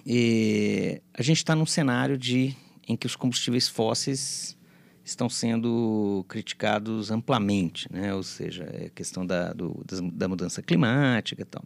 eh, 0.07 1.01
a 1.15 1.23
gente 1.23 1.39
está 1.39 1.55
num 1.55 1.67
cenário 1.67 2.17
de, 2.17 2.57
em 2.89 2.97
que 2.97 3.07
os 3.07 3.17
combustíveis 3.17 3.69
fósseis 3.69 4.57
estão 5.05 5.29
sendo 5.29 6.25
criticados 6.29 7.11
amplamente, 7.11 7.91
né? 7.93 8.15
ou 8.15 8.23
seja, 8.23 8.65
a 8.65 8.85
é 8.85 8.91
questão 8.91 9.27
da, 9.27 9.53
do, 9.53 9.85
da 10.13 10.29
mudança 10.29 10.63
climática 10.63 11.43
e 11.43 11.45
tal. 11.45 11.65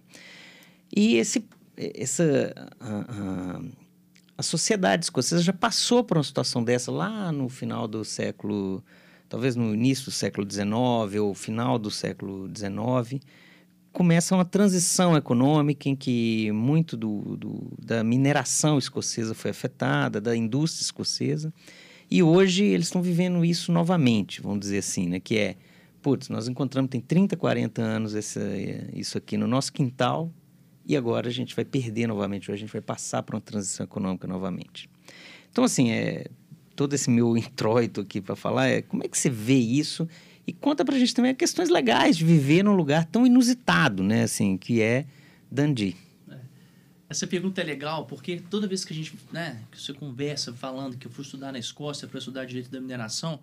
E 0.95 1.17
esse, 1.17 1.47
essa, 1.77 2.55
a, 2.81 2.99
a, 2.99 3.61
a 4.39 4.43
sociedade 4.43 5.05
escocesa 5.05 5.43
já 5.43 5.53
passou 5.53 6.03
por 6.05 6.17
uma 6.17 6.25
situação 6.25 6.63
dessa 6.63 6.91
lá 6.91 7.31
no 7.33 7.49
final 7.49 7.87
do 7.87 8.05
século, 8.05 8.83
talvez 9.29 9.57
no 9.57 9.75
início 9.75 10.07
do 10.07 10.11
século 10.11 10.49
XIX 10.51 11.21
ou 11.21 11.35
final 11.35 11.79
do 11.79 11.91
século 11.91 12.49
XIX, 12.49 13.23
começa 13.95 14.35
uma 14.35 14.45
transição 14.45 15.17
econômica 15.17 15.89
em 15.89 15.95
que 15.95 16.51
muito 16.51 16.97
do, 16.97 17.37
do, 17.37 17.73
da 17.81 18.03
mineração 18.03 18.77
escocesa 18.77 19.35
foi 19.35 19.53
afetada, 19.53 20.21
da 20.21 20.37
indústria 20.37 20.83
escocesa, 20.83 21.55
e 22.11 22.21
hoje 22.21 22.65
eles 22.65 22.89
estão 22.89 23.01
vivendo 23.01 23.45
isso 23.45 23.71
novamente, 23.71 24.43
vamos 24.43 24.61
dizer 24.61 24.79
assim, 24.79 25.09
né? 25.09 25.21
Que 25.21 25.39
é, 25.39 25.57
putz, 26.03 26.29
nós 26.29 26.49
encontramos 26.49 26.91
tem 26.91 27.01
30, 27.01 27.37
40 27.37 27.81
anos 27.81 28.15
essa, 28.17 28.41
isso 28.93 29.17
aqui 29.17 29.37
no 29.37 29.47
nosso 29.47 29.73
quintal, 29.73 30.31
e 30.85 30.97
agora 30.97 31.29
a 31.29 31.33
gente 31.33 31.55
vai 31.55 31.65
perder 31.65 32.09
novamente, 32.09 32.51
a 32.51 32.57
gente 32.57 32.73
vai 32.73 32.83
passar 32.83 33.23
para 33.23 33.37
uma 33.37 33.41
transição 33.41 33.85
econômica 33.85 34.27
novamente. 34.27 34.91
Então, 35.51 35.63
assim, 35.63 35.93
é, 35.93 36.27
todo 36.75 36.95
esse 36.95 37.09
meu 37.09 37.35
introito 37.39 38.01
aqui 38.01 38.21
para 38.21 38.35
falar 38.35 38.67
é 38.67 38.83
como 38.83 39.05
é 39.05 39.09
que 39.09 39.17
você 39.17 39.31
vê 39.31 39.55
isso 39.55 40.09
e 40.47 40.53
conta 40.53 40.85
pra 40.85 40.99
gente 40.99 41.15
também 41.15 41.35
questões 41.35 41.69
legais 41.69 42.17
de 42.17 42.25
viver 42.25 42.63
num 42.63 42.75
lugar 42.75 43.05
tão 43.05 43.27
inusitado, 43.27 44.03
né? 44.03 44.23
Assim, 44.23 44.57
que 44.57 44.81
é 44.81 45.07
Dundee. 45.51 45.97
É. 46.29 46.39
Essa 47.09 47.27
pergunta 47.27 47.61
é 47.61 47.65
legal 47.65 48.07
porque 48.07 48.43
toda 48.51 48.67
vez 48.67 48.85
que 48.85 48.93
a 48.93 48.97
gente, 48.97 49.15
né, 49.33 49.63
que 49.71 49.81
você 49.81 49.93
conversa 49.93 50.53
falando 50.53 50.97
que 50.97 51.07
eu 51.07 51.11
fui 51.11 51.25
estudar 51.25 51.53
na 51.53 51.59
Escócia 51.59 52.07
para 52.07 52.19
estudar 52.19 52.45
direito 52.45 52.71
da 52.71 52.81
mineração, 52.81 53.41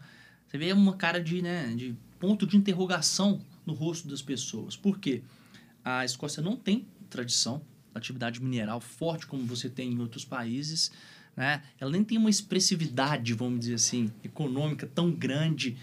você 0.47 0.57
vê 0.57 0.71
uma 0.73 0.95
cara 0.95 1.21
de, 1.21 1.41
né, 1.41 1.73
de 1.75 1.95
ponto 2.19 2.45
de 2.45 2.57
interrogação 2.57 3.41
no 3.65 3.73
rosto 3.73 4.07
das 4.07 4.21
pessoas. 4.21 4.75
Por 4.75 4.99
quê? 4.99 5.21
A 5.83 6.05
Escócia 6.05 6.41
não 6.41 6.55
tem 6.55 6.85
tradição 7.09 7.61
atividade 7.93 8.41
mineral 8.41 8.79
forte 8.79 9.27
como 9.27 9.45
você 9.45 9.69
tem 9.69 9.91
em 9.91 9.99
outros 9.99 10.25
países, 10.25 10.91
né? 11.35 11.61
Ela 11.79 11.91
nem 11.91 12.03
tem 12.03 12.17
uma 12.17 12.29
expressividade, 12.29 13.33
vamos 13.33 13.61
dizer 13.61 13.75
assim, 13.75 14.11
econômica 14.23 14.87
tão 14.87 15.11
grande 15.11 15.77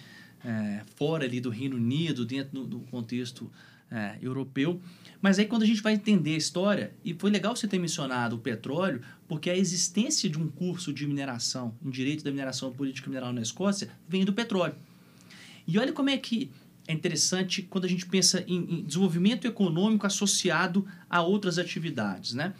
é, 0.45 0.82
fora 0.97 1.24
ali 1.24 1.41
do 1.41 1.51
Reino 1.51 1.76
Unido, 1.76 2.24
dentro 2.24 2.61
do, 2.61 2.66
do 2.66 2.80
contexto 2.80 3.51
é, 3.91 4.16
europeu. 4.20 4.80
Mas 5.20 5.39
aí 5.39 5.47
quando 5.47 5.62
a 5.62 5.66
gente 5.66 5.82
vai 5.82 5.95
entender 5.95 6.34
a 6.34 6.39
história, 6.39 6.95
e 7.05 7.14
foi 7.14 7.30
legal 7.30 7.57
você 7.57 7.66
ter 7.66 7.78
mencionado 7.78 8.36
o 8.36 8.39
petróleo, 8.39 9.01
porque 9.26 9.51
a 9.51 9.57
existência 9.57 10.28
de 10.28 10.39
um 10.39 10.49
curso 10.49 10.93
de 10.93 11.07
mineração, 11.07 11.74
em 11.84 11.91
direito 11.91 12.22
da 12.22 12.30
mineração 12.30 12.72
política 12.72 13.09
mineral 13.09 13.32
na 13.32 13.41
Escócia, 13.41 13.91
vem 14.09 14.24
do 14.24 14.32
petróleo. 14.32 14.74
E 15.66 15.78
olha 15.78 15.93
como 15.93 16.11
é 16.11 16.16
que 16.16 16.51
é 16.86 16.93
interessante 16.93 17.62
quando 17.62 17.84
a 17.84 17.89
gente 17.89 18.07
pensa 18.07 18.43
em, 18.47 18.78
em 18.78 18.82
desenvolvimento 18.84 19.47
econômico 19.47 20.07
associado 20.07 20.86
a 21.11 21.20
outras 21.20 21.59
atividades, 21.59 22.32
né? 22.32 22.55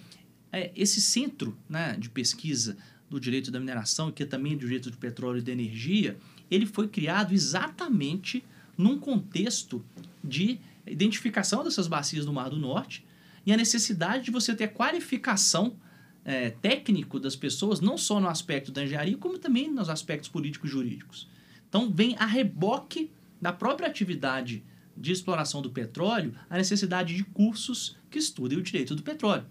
É, 0.53 0.71
esse 0.75 1.01
centro 1.01 1.57
né, 1.69 1.97
de 1.99 2.09
pesquisa 2.09 2.77
do 3.09 3.21
direito 3.21 3.51
da 3.51 3.59
mineração, 3.59 4.11
que 4.11 4.23
é 4.23 4.27
também 4.27 4.55
do 4.55 4.61
direito 4.61 4.91
do 4.91 4.97
petróleo 4.97 5.39
e 5.39 5.43
da 5.43 5.53
energia, 5.53 6.17
ele 6.51 6.67
foi 6.67 6.89
criado 6.89 7.35
exatamente 7.35 8.45
num 8.77 8.99
contexto 8.99 9.85
de 10.23 10.61
identificação 10.87 11.65
dessas 11.65 11.87
bacias 11.87 12.25
do 12.25 12.33
Mar 12.33 12.51
do 12.51 12.57
Norte 12.57 13.05
e 13.45 13.53
a 13.53 13.57
necessidade 13.57 14.25
de 14.25 14.31
você 14.31 14.55
ter 14.55 14.69
qualificação 14.69 15.77
é, 16.25 16.51
técnico 16.51 17.19
das 17.19 17.35
pessoas, 17.35 17.81
não 17.81 17.97
só 17.97 18.21
no 18.21 18.29
aspecto 18.29 18.71
da 18.71 18.85
engenharia, 18.85 19.17
como 19.17 19.39
também 19.39 19.71
nos 19.71 19.89
aspectos 19.89 20.29
políticos 20.29 20.71
jurídicos. 20.71 21.29
Então, 21.69 21.91
vem 21.91 22.15
a 22.19 22.27
reboque 22.27 23.11
da 23.41 23.53
própria 23.53 23.89
atividade 23.89 24.63
de 24.97 25.13
exploração 25.13 25.63
do 25.63 25.71
petróleo 25.71 26.35
a 26.51 26.57
necessidade 26.57 27.15
de 27.15 27.25
cursos 27.25 27.97
que 28.11 28.19
estudem 28.19 28.59
o 28.59 28.63
direito 28.63 28.95
do 28.95 29.03
petróleo. 29.03 29.47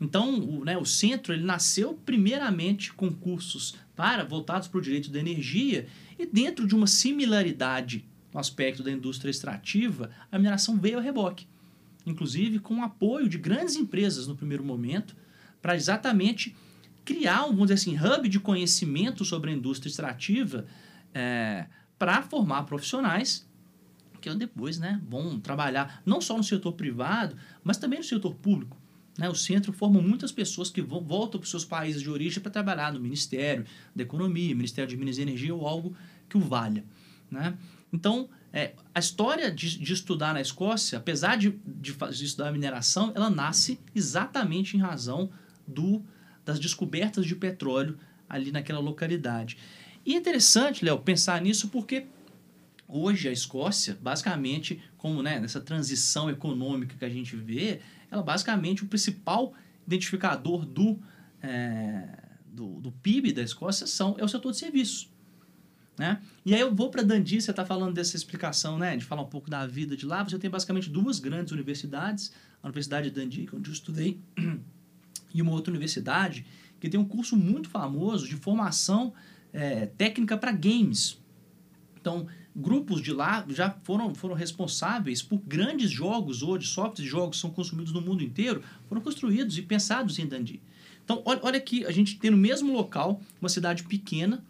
Então, 0.00 0.38
o, 0.38 0.64
né, 0.64 0.76
o 0.76 0.84
centro 0.84 1.32
ele 1.32 1.44
nasceu 1.44 1.94
primeiramente 2.04 2.92
com 2.92 3.12
cursos 3.12 3.76
para 3.96 4.24
voltados 4.24 4.68
para 4.68 4.78
o 4.78 4.82
direito 4.82 5.10
da 5.10 5.18
energia 5.18 5.88
e 6.18 6.26
dentro 6.26 6.66
de 6.66 6.74
uma 6.74 6.86
similaridade 6.86 8.04
no 8.32 8.38
aspecto 8.38 8.82
da 8.82 8.92
indústria 8.92 9.30
extrativa, 9.30 10.10
a 10.30 10.38
mineração 10.38 10.78
veio 10.78 10.98
a 10.98 11.02
reboque, 11.02 11.48
inclusive 12.04 12.58
com 12.58 12.80
o 12.80 12.82
apoio 12.82 13.28
de 13.28 13.38
grandes 13.38 13.76
empresas 13.76 14.26
no 14.26 14.36
primeiro 14.36 14.62
momento, 14.62 15.16
para 15.62 15.74
exatamente 15.74 16.54
criar 17.04 17.44
vamos 17.46 17.68
dizer 17.68 17.74
assim, 17.74 17.96
hub 17.98 18.28
de 18.28 18.38
conhecimento 18.38 19.24
sobre 19.24 19.50
a 19.50 19.54
indústria 19.54 19.88
extrativa 19.88 20.66
é, 21.14 21.66
para 21.98 22.20
formar 22.22 22.64
profissionais 22.64 23.46
que 24.20 24.34
depois 24.34 24.78
né, 24.78 25.00
vão 25.08 25.38
trabalhar 25.38 26.02
não 26.04 26.20
só 26.20 26.36
no 26.36 26.42
setor 26.42 26.72
privado, 26.72 27.36
mas 27.62 27.76
também 27.76 28.00
no 28.00 28.04
setor 28.04 28.34
público. 28.34 28.76
Né? 29.18 29.28
O 29.28 29.34
centro 29.34 29.72
forma 29.72 30.00
muitas 30.00 30.30
pessoas 30.30 30.70
que 30.70 30.82
voltam 30.82 31.40
para 31.40 31.44
os 31.44 31.50
seus 31.50 31.64
países 31.64 32.02
de 32.02 32.10
origem 32.10 32.42
para 32.42 32.50
trabalhar 32.50 32.92
no 32.92 33.00
Ministério 33.00 33.64
da 33.94 34.02
Economia, 34.02 34.54
Ministério 34.54 34.88
de 34.88 34.96
Minas 34.96 35.18
e 35.18 35.22
Energia 35.22 35.54
ou 35.54 35.66
algo 35.66 35.96
que 36.28 36.36
o 36.36 36.40
valha. 36.40 36.84
Né? 37.30 37.56
Então, 37.92 38.28
é, 38.52 38.74
a 38.94 39.00
história 39.00 39.50
de, 39.50 39.78
de, 39.78 39.92
estudar 39.92 40.34
na 40.34 40.40
Escócia, 40.40 40.98
apesar 40.98 41.36
de, 41.36 41.50
de, 41.66 41.92
de, 41.92 42.24
estudar 42.24 42.52
mineração, 42.52 43.12
ela 43.14 43.30
nasce 43.30 43.78
exatamente 43.94 44.76
em 44.76 44.80
razão 44.80 45.30
do, 45.66 46.02
das 46.44 46.58
descobertas 46.58 47.26
de 47.26 47.34
petróleo 47.34 47.98
ali 48.28 48.50
naquela 48.50 48.80
localidade. 48.80 49.56
E 50.04 50.14
é 50.14 50.16
interessante, 50.16 50.84
Léo, 50.84 50.98
pensar 50.98 51.40
nisso 51.40 51.68
porque 51.68 52.06
hoje 52.88 53.28
a 53.28 53.32
Escócia, 53.32 53.98
basicamente, 54.00 54.80
como 54.96 55.22
né, 55.22 55.40
nessa 55.40 55.60
transição 55.60 56.30
econômica 56.30 56.96
que 56.96 57.04
a 57.04 57.08
gente 57.10 57.34
vê, 57.36 57.80
ela 58.16 58.24
basicamente 58.24 58.82
o 58.82 58.86
principal 58.86 59.54
identificador 59.86 60.64
do, 60.64 60.98
é, 61.42 62.08
do, 62.46 62.80
do, 62.80 62.90
PIB 62.90 63.32
da 63.32 63.42
Escócia 63.42 63.86
são, 63.86 64.16
é 64.18 64.24
o 64.24 64.28
setor 64.28 64.52
de 64.52 64.58
serviços. 64.58 65.10
Né? 65.98 66.20
E 66.44 66.54
aí 66.54 66.60
eu 66.60 66.74
vou 66.74 66.90
para 66.90 67.02
Dundee, 67.02 67.40
você 67.40 67.50
está 67.50 67.64
falando 67.64 67.94
dessa 67.94 68.16
explicação, 68.16 68.78
né, 68.78 68.96
de 68.96 69.04
falar 69.04 69.22
um 69.22 69.28
pouco 69.28 69.48
da 69.48 69.66
vida 69.66 69.96
de 69.96 70.04
lá. 70.04 70.22
Você 70.22 70.38
tem 70.38 70.50
basicamente 70.50 70.90
duas 70.90 71.18
grandes 71.18 71.52
universidades, 71.52 72.32
a 72.62 72.66
Universidade 72.66 73.10
de 73.10 73.20
Dundee, 73.20 73.48
onde 73.52 73.70
eu 73.70 73.72
estudei, 73.72 74.20
e 75.32 75.40
uma 75.40 75.52
outra 75.52 75.70
universidade 75.70 76.44
que 76.78 76.88
tem 76.88 77.00
um 77.00 77.04
curso 77.04 77.36
muito 77.36 77.68
famoso 77.68 78.28
de 78.28 78.36
formação 78.36 79.14
é, 79.52 79.86
técnica 79.86 80.36
para 80.36 80.52
games. 80.52 81.18
Então, 81.98 82.26
grupos 82.56 83.02
de 83.02 83.12
lá 83.12 83.44
já 83.50 83.70
foram, 83.84 84.14
foram 84.14 84.34
responsáveis 84.34 85.22
por 85.22 85.38
grandes 85.38 85.90
jogos 85.90 86.42
hoje, 86.42 86.66
softwares 86.66 87.04
de 87.04 87.08
jogos 87.08 87.36
que 87.36 87.40
são 87.42 87.50
consumidos 87.50 87.92
no 87.92 88.00
mundo 88.00 88.24
inteiro, 88.24 88.62
foram 88.88 89.02
construídos 89.02 89.58
e 89.58 89.62
pensados 89.62 90.18
em 90.18 90.26
Dundee. 90.26 90.62
Então, 91.04 91.22
olha, 91.24 91.40
olha 91.42 91.58
aqui, 91.58 91.84
a 91.84 91.90
gente 91.90 92.18
tem 92.18 92.30
no 92.30 92.36
mesmo 92.36 92.72
local 92.72 93.20
uma 93.40 93.48
cidade 93.48 93.84
pequena, 93.84 94.42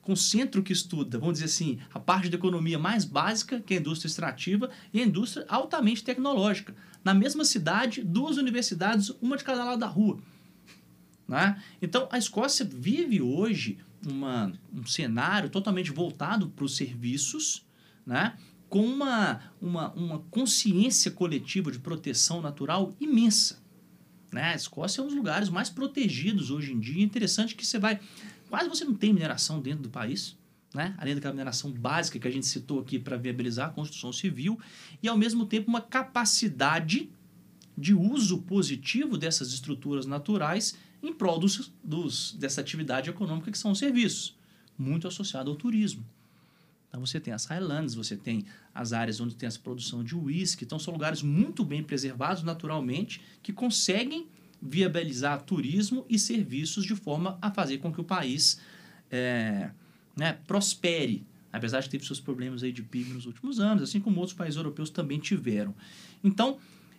com 0.00 0.16
centro 0.16 0.62
que 0.62 0.72
estuda, 0.72 1.18
vamos 1.18 1.34
dizer 1.34 1.44
assim, 1.46 1.78
a 1.92 2.00
parte 2.00 2.30
da 2.30 2.38
economia 2.38 2.78
mais 2.78 3.04
básica, 3.04 3.60
que 3.60 3.74
é 3.74 3.76
a 3.76 3.80
indústria 3.80 4.08
extrativa, 4.08 4.70
e 4.90 5.02
a 5.02 5.04
indústria 5.04 5.44
altamente 5.48 6.02
tecnológica. 6.02 6.74
Na 7.04 7.12
mesma 7.12 7.44
cidade, 7.44 8.02
duas 8.02 8.38
universidades, 8.38 9.10
uma 9.20 9.36
de 9.36 9.44
cada 9.44 9.62
lado 9.64 9.80
da 9.80 9.86
rua. 9.86 10.18
Né? 11.26 11.62
Então, 11.82 12.08
a 12.10 12.16
Escócia 12.16 12.64
vive 12.64 13.20
hoje 13.20 13.76
uma, 14.06 14.52
um 14.72 14.86
cenário 14.86 15.48
totalmente 15.48 15.90
voltado 15.90 16.48
para 16.50 16.64
os 16.64 16.76
serviços, 16.76 17.66
né? 18.06 18.36
com 18.68 18.84
uma, 18.84 19.40
uma, 19.60 19.92
uma 19.92 20.18
consciência 20.30 21.10
coletiva 21.10 21.72
de 21.72 21.78
proteção 21.78 22.40
natural 22.40 22.94
imensa. 23.00 23.62
Né? 24.32 24.52
A 24.52 24.54
Escócia 24.54 25.00
é 25.00 25.04
um 25.04 25.06
dos 25.06 25.16
lugares 25.16 25.48
mais 25.48 25.70
protegidos 25.70 26.50
hoje 26.50 26.72
em 26.72 26.78
dia. 26.78 27.02
Interessante 27.02 27.54
que 27.54 27.66
você 27.66 27.78
vai. 27.78 27.98
Quase 28.48 28.68
você 28.68 28.84
não 28.84 28.94
tem 28.94 29.12
mineração 29.12 29.60
dentro 29.60 29.82
do 29.82 29.90
país, 29.90 30.36
né? 30.74 30.94
além 30.98 31.14
daquela 31.14 31.32
mineração 31.32 31.72
básica 31.72 32.18
que 32.18 32.28
a 32.28 32.30
gente 32.30 32.46
citou 32.46 32.80
aqui 32.80 32.98
para 32.98 33.16
viabilizar 33.16 33.68
a 33.68 33.72
construção 33.72 34.12
civil, 34.12 34.58
e 35.02 35.08
ao 35.08 35.16
mesmo 35.16 35.46
tempo 35.46 35.68
uma 35.68 35.80
capacidade 35.80 37.10
de 37.76 37.94
uso 37.94 38.42
positivo 38.42 39.16
dessas 39.16 39.52
estruturas 39.52 40.04
naturais 40.04 40.76
em 41.02 41.12
prol 41.12 41.38
dos, 41.38 41.72
dos, 41.82 42.32
dessa 42.32 42.60
atividade 42.60 43.10
econômica 43.10 43.50
que 43.50 43.58
são 43.58 43.70
os 43.70 43.78
serviços, 43.78 44.36
muito 44.76 45.06
associado 45.06 45.50
ao 45.50 45.56
turismo. 45.56 46.04
Então 46.88 47.04
você 47.04 47.20
tem 47.20 47.34
as 47.34 47.44
Highlands, 47.44 47.94
você 47.94 48.16
tem 48.16 48.46
as 48.74 48.92
áreas 48.92 49.20
onde 49.20 49.34
tem 49.34 49.46
essa 49.46 49.58
produção 49.58 50.02
de 50.02 50.16
uísque, 50.16 50.64
então 50.64 50.78
são 50.78 50.92
lugares 50.92 51.22
muito 51.22 51.64
bem 51.64 51.82
preservados 51.82 52.42
naturalmente 52.42 53.20
que 53.42 53.52
conseguem 53.52 54.26
viabilizar 54.60 55.42
turismo 55.42 56.04
e 56.08 56.18
serviços 56.18 56.84
de 56.84 56.96
forma 56.96 57.38
a 57.40 57.50
fazer 57.50 57.78
com 57.78 57.92
que 57.92 58.00
o 58.00 58.04
país 58.04 58.60
é, 59.10 59.70
né, 60.16 60.38
prospere, 60.46 61.26
apesar 61.52 61.80
de 61.80 61.88
ter 61.88 62.02
seus 62.02 62.20
problemas 62.20 62.62
aí 62.62 62.72
de 62.72 62.82
PIB 62.82 63.12
nos 63.12 63.26
últimos 63.26 63.60
anos, 63.60 63.82
assim 63.82 64.00
como 64.00 64.18
outros 64.18 64.36
países 64.36 64.56
europeus 64.56 64.90
também 64.90 65.18
tiveram. 65.18 65.74
Então, 66.24 66.58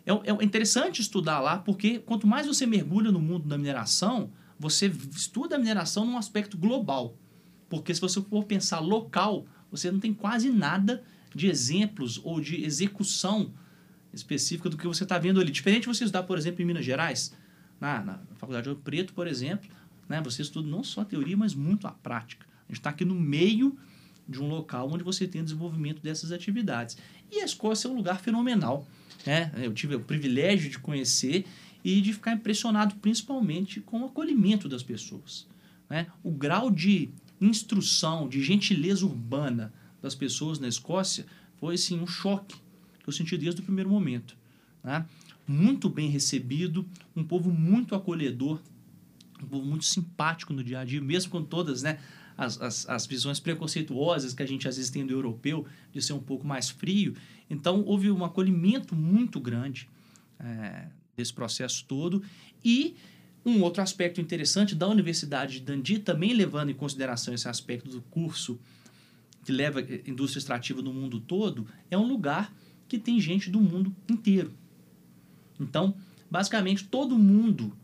é, 0.10 0.30
é 0.30 0.44
interessante 0.44 1.02
estudar 1.02 1.40
lá, 1.40 1.58
porque 1.58 2.00
quanto 2.00 2.26
mais 2.26 2.48
você 2.48 2.66
mergulha 2.66 3.12
no 3.12 3.20
mundo 3.20 3.48
da 3.48 3.58
mineração, 3.58 4.32
você 4.58 4.88
estuda 5.16 5.56
a 5.56 5.60
mineração 5.60 6.06
num 6.06 6.18
aspecto 6.18 6.58
global. 6.58 7.16
Porque 7.70 7.94
se 7.94 8.02
você 8.02 8.22
for 8.22 8.44
pensar 8.46 8.80
local, 8.80 9.46
você 9.72 9.92
não 9.92 10.00
tem 10.00 10.14
quase 10.14 10.50
nada 10.50 11.04
de 11.34 11.48
exemplos 11.48 12.20
ou 12.24 12.42
de 12.42 12.64
execução 12.64 13.54
específica 14.12 14.70
do 14.70 14.78
que 14.78 14.88
você 14.88 15.04
está 15.04 15.20
vendo 15.20 15.40
ali. 15.40 15.52
Diferente 15.52 15.82
de 15.82 15.88
você 15.88 16.04
estudar, 16.04 16.24
por 16.24 16.38
exemplo, 16.38 16.62
em 16.62 16.66
Minas 16.66 16.84
Gerais, 16.84 17.36
na, 17.80 18.04
na 18.04 18.20
Faculdade 18.36 18.64
de 18.64 18.70
Ouro 18.70 18.82
Preto, 18.84 19.14
por 19.14 19.28
exemplo, 19.28 19.70
né, 20.08 20.20
você 20.22 20.42
estuda 20.42 20.68
não 20.68 20.84
só 20.84 21.02
a 21.02 21.06
teoria, 21.06 21.38
mas 21.38 21.54
muito 21.54 21.86
a 21.88 21.92
prática. 21.92 22.48
A 22.68 22.72
gente 22.72 22.80
está 22.80 22.90
aqui 22.90 23.06
no 23.06 23.16
meio 23.16 23.78
de 24.28 24.42
um 24.42 24.48
local 24.48 24.90
onde 24.92 25.04
você 25.04 25.28
tem 25.28 25.44
desenvolvimento 25.44 26.02
dessas 26.02 26.32
atividades. 26.32 26.98
E 27.32 27.42
a 27.42 27.46
Escócia 27.46 27.88
é 27.88 27.92
um 27.92 27.96
lugar 27.96 28.20
fenomenal 28.20 28.88
né? 29.26 29.52
Eu 29.56 29.74
tive 29.74 29.96
o 29.96 30.00
privilégio 30.00 30.70
de 30.70 30.80
conhecer 30.80 31.46
e 31.84 32.02
de 32.02 32.14
ficar 32.14 32.34
impressionado 32.34 32.96
principalmente 32.96 33.80
com 33.80 34.02
o 34.02 34.06
acolhimento 34.06 34.68
das 34.68 34.84
pessoas. 34.84 35.48
Né? 35.90 36.08
O 36.24 36.32
grau 36.32 36.70
de 36.70 37.10
instrução, 37.40 38.28
de 38.28 38.44
gentileza 38.44 39.06
urbana 39.06 39.74
das 40.02 40.16
pessoas 40.16 40.60
na 40.60 40.68
Escócia 40.68 41.26
foi 41.58 41.76
assim, 41.76 42.00
um 42.00 42.08
choque 42.08 42.56
que 43.00 43.08
eu 43.08 43.14
senti 43.14 43.38
desde 43.38 43.62
o 43.62 43.64
primeiro 43.64 43.90
momento. 43.90 44.36
Né? 44.84 45.06
Muito 45.48 45.90
bem 45.90 46.10
recebido, 46.10 46.86
um 47.16 47.24
povo 47.24 47.52
muito 47.52 47.96
acolhedor, 47.96 48.62
um 49.42 49.48
povo 49.48 49.66
muito 49.66 49.86
simpático 49.86 50.54
no 50.54 50.64
dia 50.64 50.80
a 50.80 50.86
dia, 50.86 51.02
mesmo 51.02 51.32
com 51.32 51.44
todas 51.44 51.82
né, 51.82 52.00
as, 52.40 52.62
as, 52.62 52.90
as 52.90 53.06
visões 53.06 53.40
preconceituosas 53.40 54.34
que 54.34 54.42
a 54.42 54.46
gente 54.46 54.68
às 54.68 54.78
vezes 54.78 54.90
tem 54.90 55.06
do 55.06 55.14
europeu, 55.14 55.66
de 55.92 56.02
ser 56.02 56.14
um 56.14 56.20
pouco 56.20 56.48
mais 56.48 56.70
frio. 56.70 57.16
Então, 57.50 57.84
houve 57.86 58.10
um 58.10 58.24
acolhimento 58.24 58.96
muito 58.96 59.40
grande 59.40 59.90
é, 60.40 60.88
desse 61.18 61.34
processo 61.34 61.84
todo. 61.86 62.24
E 62.64 62.96
um 63.46 63.62
outro 63.62 63.82
aspecto 63.82 64.22
interessante 64.22 64.74
da 64.74 64.88
Universidade 64.88 65.60
de 65.60 65.66
Dundee, 65.66 66.00
também 66.00 66.34
levando 66.34 66.70
em 66.70 66.74
consideração 66.74 67.34
esse 67.34 67.48
aspecto 67.48 67.90
do 67.90 68.02
curso 68.04 68.58
que 69.44 69.52
leva 69.52 69.82
indústria 69.82 70.40
extrativa 70.40 70.82
no 70.82 70.94
mundo 70.94 71.20
todo, 71.20 71.68
é 71.92 71.98
um 71.98 72.08
lugar 72.08 72.54
que 72.88 72.98
tem 72.98 73.20
gente 73.20 73.50
do 73.50 73.60
mundo 73.60 73.94
inteiro. 74.10 74.54
Então, 75.60 75.96
basicamente, 76.32 76.86
todo 76.86 77.18
mundo 77.18 77.78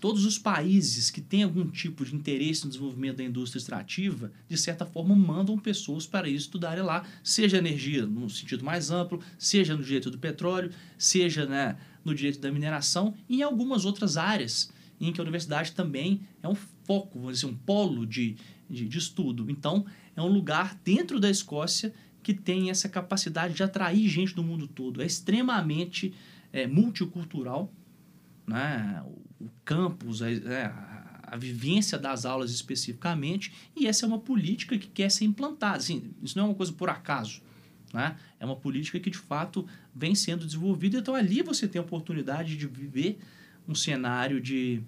todos 0.00 0.24
os 0.24 0.38
países 0.38 1.10
que 1.10 1.20
têm 1.20 1.42
algum 1.42 1.68
tipo 1.68 2.04
de 2.04 2.14
interesse 2.14 2.64
no 2.64 2.70
desenvolvimento 2.70 3.16
da 3.16 3.24
indústria 3.24 3.58
extrativa, 3.58 4.30
de 4.48 4.56
certa 4.56 4.84
forma, 4.84 5.14
mandam 5.14 5.58
pessoas 5.58 6.06
para 6.06 6.28
estudarem 6.28 6.82
lá, 6.82 7.04
seja 7.22 7.58
energia 7.58 8.06
no 8.06 8.28
sentido 8.28 8.64
mais 8.64 8.90
amplo, 8.90 9.20
seja 9.38 9.76
no 9.76 9.82
direito 9.82 10.10
do 10.10 10.18
petróleo, 10.18 10.70
seja 10.98 11.46
né, 11.46 11.76
no 12.04 12.14
direito 12.14 12.38
da 12.38 12.52
mineração 12.52 13.14
e 13.28 13.38
em 13.38 13.42
algumas 13.42 13.84
outras 13.84 14.16
áreas 14.16 14.70
em 15.00 15.12
que 15.12 15.20
a 15.20 15.22
universidade 15.22 15.72
também 15.72 16.20
é 16.42 16.48
um 16.48 16.54
foco, 16.84 17.18
vamos 17.18 17.40
dizer, 17.40 17.46
um 17.46 17.56
polo 17.56 18.06
de, 18.06 18.36
de, 18.68 18.88
de 18.88 18.98
estudo. 18.98 19.50
Então, 19.50 19.84
é 20.14 20.22
um 20.22 20.28
lugar 20.28 20.78
dentro 20.82 21.20
da 21.20 21.30
Escócia 21.30 21.92
que 22.22 22.32
tem 22.32 22.70
essa 22.70 22.88
capacidade 22.88 23.54
de 23.54 23.62
atrair 23.62 24.08
gente 24.08 24.34
do 24.34 24.42
mundo 24.42 24.66
todo. 24.66 25.02
É 25.02 25.06
extremamente 25.06 26.14
é, 26.52 26.66
multicultural, 26.66 27.72
né? 28.46 29.02
O 29.40 29.48
campus, 29.64 30.22
a, 30.22 30.30
é, 30.30 30.64
a, 30.66 31.20
a, 31.24 31.36
vivência 31.36 31.98
das 31.98 32.24
aulas 32.24 32.50
especificamente, 32.50 33.52
e 33.74 33.86
essa 33.86 34.04
é 34.04 34.08
uma 34.08 34.18
política 34.18 34.78
que 34.78 34.88
quer 34.88 35.10
ser 35.10 35.24
implantada. 35.24 35.76
Assim, 35.76 36.10
isso 36.22 36.36
não 36.36 36.46
é 36.46 36.48
uma 36.48 36.54
coisa 36.54 36.72
por 36.72 36.88
acaso. 36.88 37.42
Né? 37.92 38.16
É 38.40 38.44
uma 38.44 38.56
política 38.56 38.98
que, 38.98 39.10
de 39.10 39.18
fato, 39.18 39.66
vem 39.94 40.14
sendo 40.14 40.44
desenvolvida. 40.44 40.98
Então, 40.98 41.14
ali 41.14 41.42
você 41.42 41.68
tem 41.68 41.78
a 41.78 41.84
oportunidade 41.84 42.56
de 42.56 42.66
viver 42.66 43.18
um 43.68 43.74
cenário 43.74 44.40
de, 44.40 44.82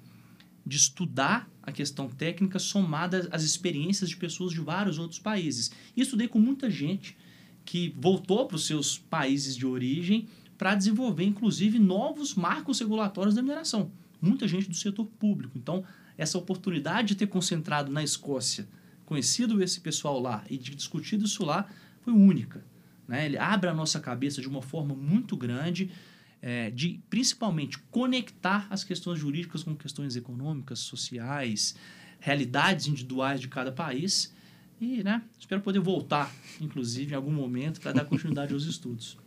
de 0.65 0.77
estudar 0.77 1.49
a 1.63 1.73
questão 1.73 2.09
técnica 2.09 2.59
somada 2.59 3.29
às 3.31 3.43
experiências 3.43 4.09
de 4.09 4.17
pessoas 4.17 4.53
de 4.53 4.61
vários 4.61 4.99
outros 4.99 5.21
países. 5.21 5.71
E 5.97 6.01
estudei 6.01 6.29
com 6.29 6.39
muita 6.39 6.71
gente 6.71 7.17
que 7.65 7.95
voltou 7.99 8.47
para 8.47 8.57
os 8.57 8.67
seus 8.67 8.99
países 8.99 9.55
de 9.55 9.67
origem 9.67 10.27
para 10.57 10.75
desenvolver, 10.75 11.25
inclusive, 11.25 11.79
novos 11.79 12.35
marcos 12.35 12.81
regulatórios 12.81 13.35
da 13.35 13.43
mineração. 13.43 13.91
Muita 14.21 14.49
gente 14.49 14.69
do 14.69 14.75
setor 14.75 15.07
público. 15.07 15.57
Então, 15.57 15.85
essa 16.17 16.37
oportunidade 16.37 17.09
de 17.09 17.17
ter 17.17 17.27
concentrado 17.27 17.93
na 17.93 18.03
Escócia, 18.03 18.69
conhecido 19.05 19.63
esse 19.63 19.81
pessoal 19.81 20.21
lá 20.21 20.45
e 20.51 20.57
de 20.57 20.75
discutido 20.75 21.25
isso 21.25 21.45
lá, 21.45 21.69
foi 22.01 22.13
única. 22.13 22.65
Né? 23.07 23.27
Ele 23.27 23.39
abre 23.39 23.71
a 23.71 23.75
nossa 23.75 24.01
cabeça 24.01 24.41
de 24.41 24.49
uma 24.49 24.61
forma 24.61 24.95
muito 24.95 25.37
grande 25.37 25.91
é, 26.41 26.71
de 26.71 27.01
principalmente 27.09 27.79
conectar 27.91 28.67
as 28.71 28.85
questões 28.85 29.19
jurídicas 29.19 29.63
com 29.63 29.75
questões 29.75 30.17
econômicas, 30.17 30.81
sociais, 30.81 31.75
realidades 32.21 32.87
individuais 32.87 33.41
de 33.41 33.49
cada 33.49 33.73
país. 33.73 34.35
E 34.81 35.03
né, 35.03 35.23
espero 35.39 35.61
poder 35.61 35.81
voltar, 35.81 36.33
inclusive, 36.61 37.13
em 37.13 37.17
algum 37.17 37.33
momento, 37.33 37.81
para 37.81 37.93
dar 37.93 38.05
continuidade 38.05 38.53
aos 38.53 38.65
estudos. 38.65 39.19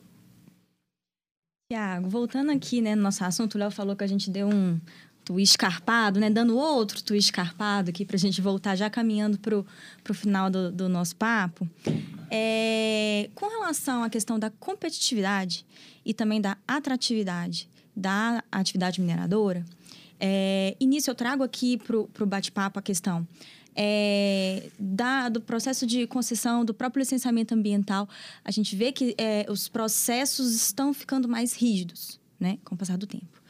Tiago, 1.71 2.09
voltando 2.09 2.51
aqui 2.51 2.81
né, 2.81 2.95
no 2.95 3.01
nosso 3.01 3.23
assunto, 3.23 3.55
o 3.55 3.57
Léo 3.57 3.71
falou 3.71 3.95
que 3.95 4.03
a 4.03 4.07
gente 4.07 4.29
deu 4.29 4.49
um 4.49 4.77
twist 5.23 5.53
escarpado, 5.53 6.19
né, 6.19 6.29
dando 6.29 6.57
outro 6.57 7.01
twist 7.01 7.29
escarpado 7.29 7.91
aqui 7.91 8.03
para 8.03 8.17
a 8.17 8.19
gente 8.19 8.41
voltar 8.41 8.75
já 8.75 8.89
caminhando 8.89 9.39
para 9.39 9.57
o 9.57 10.13
final 10.13 10.49
do, 10.49 10.69
do 10.69 10.89
nosso 10.89 11.15
papo. 11.15 11.65
É, 12.29 13.29
com 13.33 13.47
relação 13.47 14.03
à 14.03 14.09
questão 14.09 14.37
da 14.37 14.49
competitividade 14.49 15.65
e 16.05 16.13
também 16.13 16.41
da 16.41 16.57
atratividade 16.67 17.69
da 17.95 18.43
atividade 18.51 18.99
mineradora, 18.99 19.63
é, 20.19 20.75
início 20.77 21.09
eu 21.09 21.15
trago 21.15 21.41
aqui 21.41 21.77
para 21.77 21.97
o 21.97 22.27
bate-papo 22.27 22.79
a 22.79 22.81
questão 22.81 23.25
é, 23.75 24.69
da, 24.79 25.29
do 25.29 25.41
processo 25.41 25.85
de 25.85 26.05
concessão, 26.07 26.65
do 26.65 26.73
próprio 26.73 27.01
licenciamento 27.01 27.53
ambiental. 27.53 28.07
A 28.43 28.51
gente 28.51 28.75
vê 28.75 28.91
que 28.91 29.15
é, 29.17 29.45
os 29.49 29.67
processos 29.67 30.53
estão 30.53 30.93
ficando 30.93 31.27
mais 31.27 31.53
rígidos 31.53 32.19
né, 32.39 32.57
com 32.65 32.75
o 32.75 32.77
passar 32.77 32.97
do 32.97 33.07
tempo. 33.07 33.41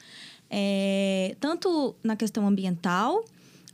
É, 0.49 1.35
tanto 1.39 1.95
na 2.03 2.15
questão 2.15 2.45
ambiental, 2.45 3.23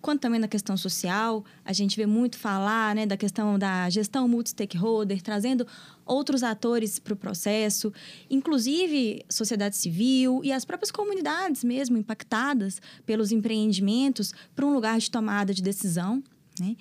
quanto 0.01 0.21
também 0.21 0.39
na 0.39 0.47
questão 0.47 0.77
social. 0.77 1.43
A 1.65 1.73
gente 1.73 1.97
vê 1.97 2.05
muito 2.05 2.37
falar 2.37 2.95
né, 2.95 3.05
da 3.05 3.17
questão 3.17 3.57
da 3.57 3.89
gestão 3.89 4.27
multi-stakeholder, 4.27 5.21
trazendo 5.21 5.67
outros 6.05 6.43
atores 6.43 6.99
para 6.99 7.13
o 7.13 7.17
processo, 7.17 7.91
inclusive 8.29 9.25
sociedade 9.29 9.75
civil 9.75 10.41
e 10.43 10.51
as 10.51 10.63
próprias 10.63 10.91
comunidades 10.91 11.63
mesmo 11.63 11.97
impactadas 11.97 12.81
pelos 13.05 13.31
empreendimentos 13.31 14.33
para 14.55 14.65
um 14.65 14.73
lugar 14.73 14.99
de 14.99 15.11
tomada 15.11 15.53
de 15.53 15.61
decisão. 15.61 16.23
Né? 16.59 16.75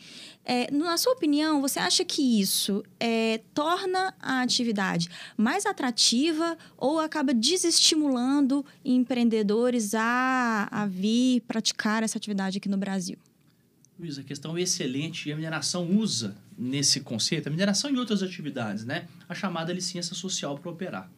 É, 0.45 0.70
na 0.70 0.97
sua 0.97 1.12
opinião, 1.12 1.61
você 1.61 1.79
acha 1.79 2.05
que 2.05 2.41
isso 2.41 2.83
é, 2.99 3.41
torna 3.53 4.14
a 4.20 4.43
atividade 4.43 5.09
mais 5.37 5.66
atrativa 5.66 6.57
ou 6.77 6.99
acaba 6.99 7.35
desestimulando 7.35 8.64
empreendedores 8.85 9.95
a, 9.95 10.68
a 10.70 10.87
vir 10.87 11.41
praticar 11.43 12.03
essa 12.03 12.18
atividade 12.18 12.59
aqui 12.59 12.68
no 12.68 12.77
Brasil? 12.77 13.18
Luiz, 13.99 14.18
a 14.18 14.22
questão 14.22 14.59
excelente 14.59 15.29
e 15.29 15.33
a 15.33 15.37
mineração 15.37 15.89
usa 15.91 16.37
nesse 16.57 17.01
conceito, 17.01 17.49
a 17.49 17.51
mineração 17.51 17.91
e 17.91 17.97
outras 17.97 18.22
atividades, 18.22 18.85
né? 18.85 19.07
a 19.29 19.35
chamada 19.35 19.72
licença 19.72 20.14
social 20.14 20.59
para 20.59 20.70
operar. 20.70 21.11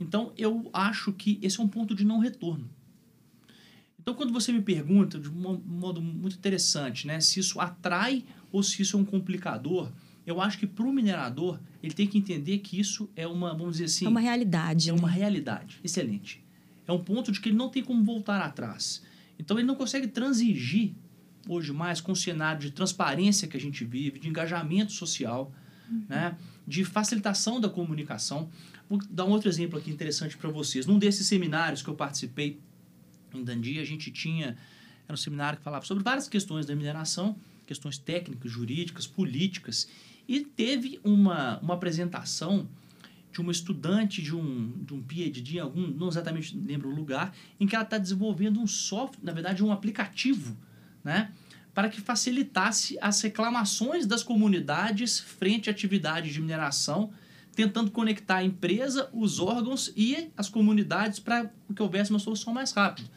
Então, 0.00 0.32
eu 0.36 0.70
acho 0.72 1.12
que 1.12 1.38
esse 1.42 1.60
é 1.60 1.62
um 1.62 1.68
ponto 1.68 1.94
de 1.94 2.04
não 2.04 2.18
retorno. 2.18 2.68
Então, 4.10 4.18
quando 4.18 4.32
você 4.32 4.50
me 4.50 4.60
pergunta, 4.60 5.20
de 5.20 5.28
um 5.30 5.62
modo 5.64 6.02
muito 6.02 6.34
interessante, 6.34 7.06
né, 7.06 7.20
se 7.20 7.38
isso 7.38 7.60
atrai 7.60 8.24
ou 8.50 8.60
se 8.60 8.82
isso 8.82 8.96
é 8.96 9.00
um 9.00 9.04
complicador, 9.04 9.92
eu 10.26 10.40
acho 10.40 10.58
que 10.58 10.66
para 10.66 10.84
o 10.84 10.92
minerador, 10.92 11.60
ele 11.80 11.94
tem 11.94 12.08
que 12.08 12.18
entender 12.18 12.58
que 12.58 12.80
isso 12.80 13.08
é 13.14 13.24
uma, 13.24 13.54
vamos 13.54 13.74
dizer 13.74 13.84
assim... 13.84 14.06
É 14.06 14.08
uma 14.08 14.18
realidade. 14.18 14.90
É 14.90 14.92
né? 14.92 14.98
uma 14.98 15.08
realidade. 15.08 15.78
Excelente. 15.84 16.44
É 16.88 16.92
um 16.92 16.98
ponto 16.98 17.30
de 17.30 17.40
que 17.40 17.50
ele 17.50 17.56
não 17.56 17.68
tem 17.68 17.84
como 17.84 18.02
voltar 18.02 18.40
atrás. 18.40 19.00
Então, 19.38 19.56
ele 19.56 19.66
não 19.68 19.76
consegue 19.76 20.08
transigir 20.08 20.92
hoje 21.48 21.72
mais 21.72 22.00
com 22.00 22.10
o 22.10 22.16
cenário 22.16 22.60
de 22.60 22.72
transparência 22.72 23.46
que 23.46 23.56
a 23.56 23.60
gente 23.60 23.84
vive, 23.84 24.18
de 24.18 24.28
engajamento 24.28 24.90
social, 24.90 25.54
uhum. 25.88 26.02
né, 26.08 26.36
de 26.66 26.84
facilitação 26.84 27.60
da 27.60 27.68
comunicação. 27.68 28.50
Vou 28.88 28.98
dar 29.08 29.24
um 29.24 29.30
outro 29.30 29.48
exemplo 29.48 29.78
aqui 29.78 29.88
interessante 29.88 30.36
para 30.36 30.50
vocês. 30.50 30.84
Num 30.84 30.98
desses 30.98 31.28
seminários 31.28 31.80
que 31.80 31.88
eu 31.88 31.94
participei 31.94 32.58
em 33.38 33.44
Dandi, 33.44 33.78
a 33.78 33.84
gente 33.84 34.10
tinha. 34.10 34.56
Era 35.06 35.14
um 35.14 35.16
seminário 35.16 35.58
que 35.58 35.64
falava 35.64 35.84
sobre 35.84 36.04
várias 36.04 36.28
questões 36.28 36.66
da 36.66 36.74
mineração, 36.74 37.36
questões 37.66 37.98
técnicas, 37.98 38.50
jurídicas, 38.50 39.06
políticas, 39.06 39.88
e 40.28 40.40
teve 40.40 41.00
uma, 41.02 41.58
uma 41.58 41.74
apresentação 41.74 42.68
de 43.32 43.40
uma 43.40 43.52
estudante 43.52 44.22
de 44.22 44.34
um, 44.34 44.72
de 44.84 44.94
um 44.94 45.02
PhD, 45.02 45.58
algum, 45.58 45.86
não 45.86 46.08
exatamente 46.08 46.56
lembro 46.56 46.88
o 46.88 46.94
lugar, 46.94 47.34
em 47.58 47.66
que 47.66 47.74
ela 47.74 47.84
está 47.84 47.98
desenvolvendo 47.98 48.60
um 48.60 48.66
software, 48.66 49.20
na 49.22 49.32
verdade, 49.32 49.62
um 49.64 49.72
aplicativo, 49.72 50.56
né? 51.04 51.32
Para 51.72 51.88
que 51.88 52.00
facilitasse 52.00 52.98
as 53.00 53.20
reclamações 53.20 54.04
das 54.04 54.22
comunidades 54.22 55.20
frente 55.20 55.70
à 55.70 55.72
atividade 55.72 56.32
de 56.32 56.40
mineração, 56.40 57.12
tentando 57.54 57.90
conectar 57.90 58.36
a 58.36 58.44
empresa, 58.44 59.08
os 59.12 59.38
órgãos 59.38 59.92
e 59.96 60.30
as 60.36 60.48
comunidades 60.48 61.20
para 61.20 61.50
que 61.74 61.82
houvesse 61.82 62.10
uma 62.10 62.18
solução 62.18 62.52
mais 62.52 62.72
rápida. 62.72 63.08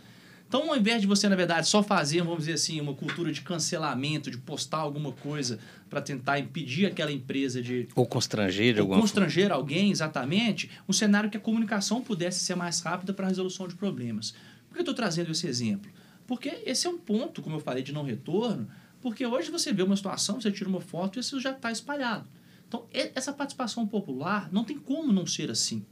Então, 0.56 0.70
ao 0.70 0.78
invés 0.78 1.02
de 1.02 1.08
você, 1.08 1.28
na 1.28 1.36
verdade, 1.36 1.68
só 1.68 1.82
fazer, 1.82 2.22
vamos 2.22 2.42
dizer 2.42 2.54
assim, 2.54 2.80
uma 2.80 2.94
cultura 2.94 3.32
de 3.32 3.42
cancelamento, 3.42 4.30
de 4.30 4.38
postar 4.38 4.78
alguma 4.78 5.12
coisa 5.12 5.58
para 5.90 6.00
tentar 6.00 6.38
impedir 6.38 6.86
aquela 6.86 7.12
empresa 7.12 7.60
de. 7.60 7.88
Ou 7.96 8.06
constranger 8.06 8.80
ou 8.80 8.88
constranger 8.88 9.48
forma. 9.48 9.56
alguém, 9.56 9.90
exatamente, 9.90 10.70
um 10.88 10.94
cenário 10.94 11.28
que 11.28 11.38
a 11.38 11.40
comunicação 11.40 12.04
pudesse 12.04 12.42
ser 12.42 12.54
mais 12.54 12.80
rápida 12.82 13.12
para 13.12 13.26
a 13.26 13.30
resolução 13.30 13.68
de 13.68 13.74
problemas. 13.74 14.36
Por 14.68 14.76
que 14.76 14.82
eu 14.82 14.84
estou 14.84 14.94
trazendo 14.94 15.32
esse 15.32 15.48
exemplo? 15.48 15.90
Porque 16.28 16.62
esse 16.68 16.86
é 16.86 16.90
um 16.92 17.00
ponto, 17.00 17.42
como 17.42 17.56
eu 17.56 17.60
falei, 17.60 17.82
de 17.82 17.92
não 17.92 18.04
retorno, 18.04 18.70
porque 19.02 19.26
hoje 19.26 19.50
você 19.50 19.74
vê 19.74 19.82
uma 19.82 19.96
situação, 19.96 20.40
você 20.40 20.52
tira 20.52 20.70
uma 20.70 20.82
foto 20.82 21.18
e 21.18 21.22
isso 21.22 21.42
já 21.42 21.50
está 21.50 21.72
espalhado. 21.72 22.28
Então, 22.68 22.86
essa 22.94 23.34
participação 23.34 23.88
popular 23.88 24.50
não 24.52 24.64
tem 24.64 24.78
como 24.78 25.12
não 25.12 25.26
ser 25.26 25.50
assim. 25.50 25.84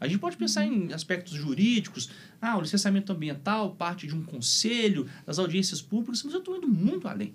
A 0.00 0.08
gente 0.08 0.18
pode 0.18 0.38
pensar 0.38 0.64
em 0.64 0.92
aspectos 0.94 1.34
jurídicos, 1.34 2.10
ah, 2.40 2.56
o 2.56 2.62
licenciamento 2.62 3.12
ambiental, 3.12 3.76
parte 3.76 4.06
de 4.06 4.14
um 4.16 4.22
conselho, 4.22 5.06
das 5.26 5.38
audiências 5.38 5.82
públicas, 5.82 6.22
mas 6.22 6.32
eu 6.32 6.40
estou 6.40 6.56
indo 6.56 6.66
muito 6.66 7.06
além. 7.06 7.34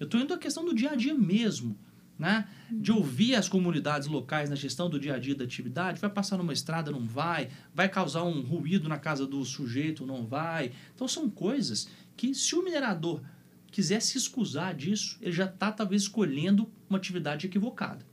Eu 0.00 0.06
estou 0.06 0.20
indo 0.20 0.34
à 0.34 0.38
questão 0.38 0.64
do 0.64 0.74
dia 0.74 0.90
a 0.90 0.96
dia 0.96 1.14
mesmo, 1.14 1.78
né? 2.18 2.48
De 2.68 2.90
ouvir 2.90 3.36
as 3.36 3.48
comunidades 3.48 4.08
locais 4.08 4.50
na 4.50 4.56
gestão 4.56 4.90
do 4.90 4.98
dia 4.98 5.14
a 5.14 5.18
dia 5.18 5.36
da 5.36 5.44
atividade, 5.44 6.00
vai 6.00 6.10
passar 6.10 6.36
numa 6.36 6.52
estrada, 6.52 6.90
não 6.90 7.06
vai, 7.06 7.48
vai 7.72 7.88
causar 7.88 8.24
um 8.24 8.40
ruído 8.40 8.88
na 8.88 8.98
casa 8.98 9.24
do 9.24 9.44
sujeito, 9.44 10.04
não 10.04 10.26
vai. 10.26 10.72
Então 10.96 11.06
são 11.06 11.30
coisas 11.30 11.88
que 12.16 12.34
se 12.34 12.56
o 12.56 12.64
minerador 12.64 13.22
quiser 13.70 14.00
se 14.00 14.18
excusar 14.18 14.74
disso, 14.74 15.16
ele 15.20 15.32
já 15.32 15.46
está 15.46 15.70
talvez 15.70 16.02
escolhendo 16.02 16.68
uma 16.88 16.98
atividade 16.98 17.46
equivocada. 17.46 18.04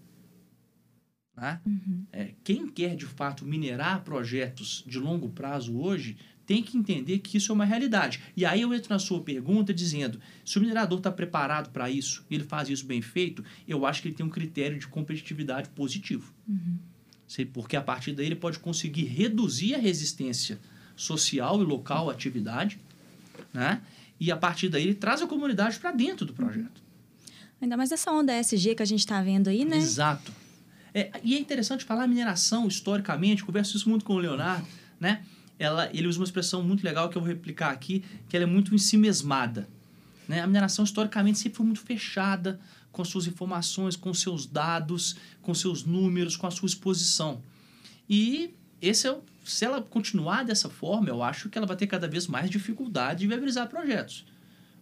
Né? 1.35 1.59
Uhum. 1.65 2.05
É, 2.11 2.31
quem 2.43 2.67
quer 2.67 2.95
de 2.95 3.05
fato 3.05 3.45
minerar 3.45 4.03
projetos 4.03 4.83
de 4.85 4.99
longo 4.99 5.29
prazo 5.29 5.77
hoje 5.77 6.17
tem 6.45 6.61
que 6.61 6.77
entender 6.77 7.19
que 7.19 7.37
isso 7.37 7.51
é 7.51 7.55
uma 7.55 7.65
realidade. 7.65 8.21
E 8.35 8.45
aí 8.45 8.61
eu 8.61 8.73
entro 8.73 8.89
na 8.89 8.99
sua 8.99 9.21
pergunta 9.21 9.73
dizendo: 9.73 10.19
se 10.45 10.57
o 10.57 10.61
minerador 10.61 10.97
está 10.97 11.11
preparado 11.11 11.71
para 11.71 11.89
isso 11.89 12.25
e 12.29 12.35
ele 12.35 12.43
faz 12.43 12.69
isso 12.69 12.85
bem 12.85 13.01
feito, 13.01 13.43
eu 13.67 13.85
acho 13.85 14.01
que 14.01 14.09
ele 14.09 14.15
tem 14.15 14.25
um 14.25 14.29
critério 14.29 14.77
de 14.77 14.87
competitividade 14.87 15.69
positivo. 15.69 16.33
Uhum. 16.47 16.77
Porque 17.53 17.77
a 17.77 17.81
partir 17.81 18.11
daí 18.11 18.25
ele 18.25 18.35
pode 18.35 18.59
conseguir 18.59 19.05
reduzir 19.05 19.73
a 19.73 19.77
resistência 19.77 20.59
social 20.95 21.61
e 21.61 21.63
local 21.63 22.09
à 22.09 22.13
atividade, 22.13 22.77
né? 23.53 23.81
e 24.19 24.31
a 24.31 24.37
partir 24.37 24.69
daí 24.69 24.83
ele 24.83 24.93
traz 24.93 25.21
a 25.21 25.27
comunidade 25.27 25.79
para 25.79 25.91
dentro 25.91 26.25
do 26.25 26.33
projeto. 26.33 26.83
Ainda 27.59 27.75
mais 27.75 27.91
essa 27.91 28.11
onda 28.11 28.37
ESG 28.37 28.75
que 28.75 28.83
a 28.83 28.85
gente 28.85 28.99
está 28.99 29.21
vendo 29.21 29.47
aí, 29.47 29.63
né? 29.65 29.77
Exato. 29.77 30.31
É, 30.93 31.11
e 31.23 31.35
é 31.35 31.39
interessante 31.39 31.85
falar 31.85 32.07
mineração 32.07 32.67
historicamente, 32.67 33.43
converso 33.43 33.77
isso 33.77 33.89
muito 33.89 34.03
com 34.03 34.13
o 34.13 34.17
Leonardo, 34.17 34.67
né? 34.99 35.23
Ela, 35.57 35.89
ele 35.93 36.07
usa 36.07 36.19
uma 36.19 36.25
expressão 36.25 36.63
muito 36.63 36.83
legal 36.83 37.07
que 37.07 37.17
eu 37.17 37.21
vou 37.21 37.29
replicar 37.29 37.69
aqui, 37.69 38.03
que 38.27 38.35
ela 38.35 38.43
é 38.43 38.47
muito 38.47 38.73
ensimesmada. 38.73 39.69
Né? 40.27 40.41
A 40.41 40.47
mineração 40.47 40.83
historicamente 40.83 41.37
sempre 41.37 41.57
foi 41.57 41.65
muito 41.65 41.81
fechada 41.81 42.59
com 42.91 43.05
suas 43.05 43.27
informações, 43.27 43.95
com 43.95 44.11
seus 44.13 44.45
dados, 44.45 45.15
com 45.41 45.53
seus 45.53 45.83
números, 45.83 46.35
com 46.35 46.47
a 46.47 46.51
sua 46.51 46.65
exposição. 46.65 47.43
E 48.09 48.55
esse 48.81 49.07
é, 49.07 49.17
se 49.45 49.63
ela 49.63 49.81
continuar 49.81 50.43
dessa 50.43 50.69
forma, 50.69 51.09
eu 51.09 51.21
acho 51.21 51.47
que 51.47 51.57
ela 51.57 51.67
vai 51.67 51.77
ter 51.77 51.85
cada 51.85 52.07
vez 52.07 52.27
mais 52.27 52.49
dificuldade 52.49 53.19
de 53.19 53.27
viabilizar 53.27 53.69
projetos. 53.69 54.25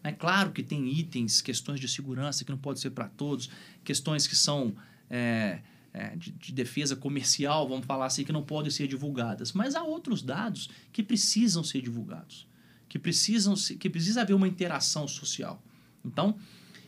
É 0.04 0.12
claro 0.12 0.52
que 0.52 0.64
tem 0.64 0.88
itens, 0.88 1.42
questões 1.42 1.80
de 1.80 1.88
segurança 1.88 2.46
que 2.46 2.52
não 2.52 2.58
pode 2.58 2.80
ser 2.80 2.92
para 2.92 3.10
todos, 3.10 3.50
questões 3.84 4.26
que 4.26 4.36
são 4.36 4.74
é, 5.10 5.60
é, 5.94 6.16
de, 6.16 6.32
de, 6.32 6.54
defesa 6.54 6.96
comercial, 6.96 7.68
vamos 7.68 7.86
falar 7.86 8.06
assim, 8.06 8.24
que 8.24 8.32
não 8.32 8.44
podem 8.44 8.70
ser 8.72 8.88
divulgadas. 8.88 9.54
Mas 9.54 9.76
há 9.76 9.84
outros 9.84 10.22
dados 10.22 10.70
que 10.92 11.02
precisam 11.04 11.64
ser 11.64 11.82
divulgados. 11.82 12.48
que 12.88 12.98
precisam 12.98 13.56
se- 13.56 13.76
que 13.76 13.88
precisa 13.90 14.22
haver 14.22 14.34
uma 14.34 14.48
interação 14.48 15.08
social. 15.08 15.62
Então, 16.04 16.36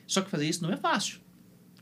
só 0.08 0.22
que 0.22 0.32
fazer 0.32 0.50
isso 0.50 0.64
não 0.64 0.72
é 0.74 0.78
fácil. 0.78 1.20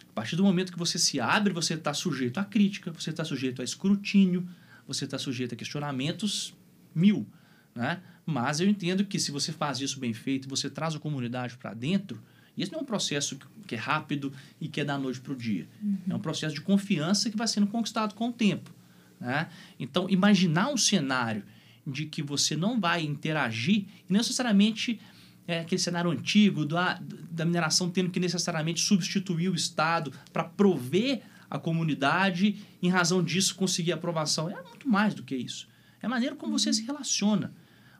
A 0.09 0.13
partir 0.13 0.35
do 0.35 0.43
momento 0.43 0.73
que 0.73 0.77
você 0.77 0.99
se 0.99 1.21
abre, 1.21 1.53
você 1.53 1.75
está 1.75 1.93
sujeito 1.93 2.37
à 2.37 2.43
crítica, 2.43 2.91
você 2.91 3.11
está 3.11 3.23
sujeito 3.23 3.61
a 3.61 3.63
escrutínio, 3.63 4.45
você 4.85 5.05
está 5.05 5.17
sujeito 5.17 5.53
a 5.53 5.55
questionamentos 5.55 6.53
mil, 6.93 7.25
né? 7.73 8.01
Mas 8.25 8.59
eu 8.59 8.67
entendo 8.67 9.05
que 9.05 9.17
se 9.17 9.31
você 9.31 9.53
faz 9.53 9.79
isso 9.79 9.99
bem 9.99 10.13
feito, 10.13 10.49
você 10.49 10.69
traz 10.69 10.95
a 10.95 10.99
comunidade 10.99 11.55
para 11.57 11.73
dentro, 11.73 12.21
esse 12.63 12.71
não 12.71 12.79
é 12.79 12.81
um 12.83 12.85
processo 12.85 13.37
que- 13.67 13.75
é 13.75 13.77
rápido 13.77 14.33
e 14.59 14.67
que 14.67 14.81
é 14.81 14.85
da 14.85 14.97
noite 14.97 15.19
para 15.21 15.33
o 15.33 15.35
dia. 15.35 15.67
É 16.09 16.15
um 16.15 16.19
processo 16.19 16.55
de 16.55 16.61
confiança 16.61 17.29
que 17.29 17.37
vai 17.37 17.47
sendo 17.47 17.67
conquistado 17.67 18.15
com 18.15 18.29
o 18.29 18.33
tempo. 18.33 18.73
Né? 19.19 19.47
Então, 19.79 20.09
imaginar 20.09 20.69
um 20.69 20.77
cenário 20.77 21.43
de 21.85 22.05
que 22.05 22.21
você 22.23 22.55
não 22.55 22.79
vai 22.79 23.03
interagir, 23.03 23.85
e 24.07 24.11
não 24.11 24.17
necessariamente 24.17 24.99
é 25.47 25.61
aquele 25.61 25.81
cenário 25.81 26.09
antigo 26.11 26.63
da, 26.65 26.99
da 27.31 27.43
mineração 27.45 27.89
tendo 27.89 28.09
que 28.11 28.19
necessariamente 28.19 28.81
substituir 28.81 29.49
o 29.49 29.55
Estado 29.55 30.11
para 30.31 30.43
prover 30.43 31.21
a 31.49 31.57
comunidade, 31.57 32.57
em 32.81 32.89
razão 32.89 33.23
disso 33.23 33.55
conseguir 33.55 33.91
aprovação. 33.91 34.49
É 34.49 34.61
muito 34.61 34.87
mais 34.87 35.13
do 35.15 35.23
que 35.23 35.35
isso. 35.35 35.67
É 36.01 36.05
a 36.05 36.09
maneira 36.09 36.35
como 36.35 36.57
você 36.57 36.71
se 36.71 36.83
relaciona. 36.83 37.51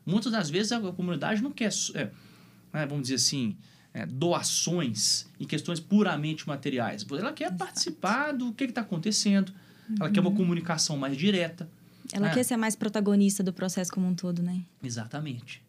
Muitas 0.06 0.30
das 0.32 0.48
vezes 0.48 0.70
a 0.72 0.80
comunidade 0.92 1.42
não 1.42 1.50
quer, 1.50 1.70
é, 1.94 2.10
né, 2.72 2.86
vamos 2.86 3.02
dizer 3.02 3.16
assim, 3.16 3.56
é, 3.92 4.06
doações 4.06 5.26
em 5.38 5.44
questões 5.44 5.80
puramente 5.80 6.46
materiais. 6.46 7.04
Ela 7.10 7.32
quer 7.32 7.54
participar 7.56 8.32
do 8.32 8.52
que 8.52 8.64
está 8.64 8.80
acontecendo, 8.82 9.52
ela 9.98 10.10
quer 10.10 10.20
uma 10.20 10.30
comunicação 10.32 10.96
mais 10.96 11.16
direta. 11.16 11.68
Ela 12.12 12.30
É. 12.30 12.34
quer 12.34 12.44
ser 12.44 12.56
mais 12.56 12.74
protagonista 12.76 13.42
do 13.42 13.52
processo 13.52 13.92
como 13.92 14.06
um 14.06 14.14
todo, 14.14 14.42
né? 14.42 14.62
Exatamente. 14.82 15.62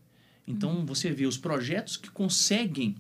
Então, 0.48 0.86
você 0.86 1.12
vê 1.12 1.26
os 1.26 1.38
projetos 1.38 1.98
que 1.98 2.10
conseguem 2.10 2.96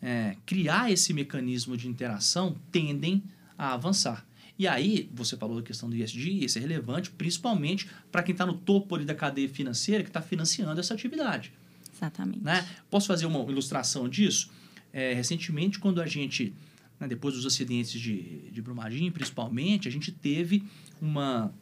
é, 0.00 0.36
criar 0.44 0.90
esse 0.90 1.12
mecanismo 1.14 1.76
de 1.76 1.86
interação 1.86 2.56
tendem 2.72 3.22
a 3.56 3.74
avançar. 3.74 4.26
E 4.58 4.66
aí, 4.66 5.08
você 5.14 5.36
falou 5.36 5.56
da 5.56 5.62
questão 5.62 5.88
do 5.88 5.94
ISD, 5.96 6.44
isso 6.44 6.58
é 6.58 6.60
relevante 6.60 7.10
principalmente 7.10 7.88
para 8.10 8.22
quem 8.22 8.32
está 8.32 8.44
no 8.44 8.54
topo 8.54 8.94
ali 8.96 9.04
da 9.04 9.14
cadeia 9.14 9.48
financeira 9.48 10.02
que 10.02 10.10
está 10.10 10.20
financiando 10.20 10.78
essa 10.80 10.92
atividade. 10.92 11.52
Exatamente. 11.94 12.42
Né? 12.42 12.66
Posso 12.90 13.06
fazer 13.06 13.26
uma 13.26 13.40
ilustração 13.50 14.08
disso? 14.08 14.50
É, 14.92 15.14
recentemente, 15.14 15.78
quando 15.78 16.00
a 16.00 16.06
gente, 16.06 16.54
né, 16.98 17.08
depois 17.08 17.34
dos 17.34 17.46
acidentes 17.46 17.92
de, 17.92 18.50
de 18.50 18.62
Brumadinho, 18.62 19.12
principalmente, 19.12 19.88
a 19.88 19.90
gente 19.90 20.12
teve 20.12 20.64
uma, 21.00 21.52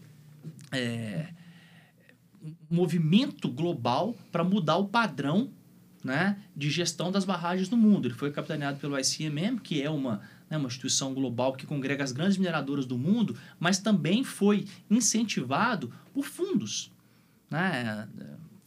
é, 0.73 1.29
um 2.43 2.55
movimento 2.71 3.49
global 3.49 4.17
para 4.33 4.43
mudar 4.43 4.77
o 4.77 4.89
padrão 4.89 5.51
né, 6.03 6.39
de 6.57 6.71
gestão 6.71 7.13
das 7.13 7.25
barragens 7.25 7.69
no 7.69 7.77
mundo. 7.77 8.09
Ele 8.09 8.15
foi 8.15 8.31
capitaneado 8.31 8.79
pelo 8.79 8.99
ICMM, 8.99 9.59
que 9.59 9.83
é 9.83 9.91
uma, 9.91 10.23
né, 10.49 10.57
uma 10.57 10.67
instituição 10.67 11.13
global 11.15 11.53
que 11.53 11.67
congrega 11.67 12.03
as 12.03 12.13
grandes 12.13 12.37
mineradoras 12.37 12.87
do 12.87 12.99
mundo, 12.99 13.37
mas 13.59 13.79
também 13.79 14.25
foi 14.25 14.67
incentivado 14.91 15.93
por 16.13 16.25
fundos. 16.25 16.91
Né, 17.51 18.09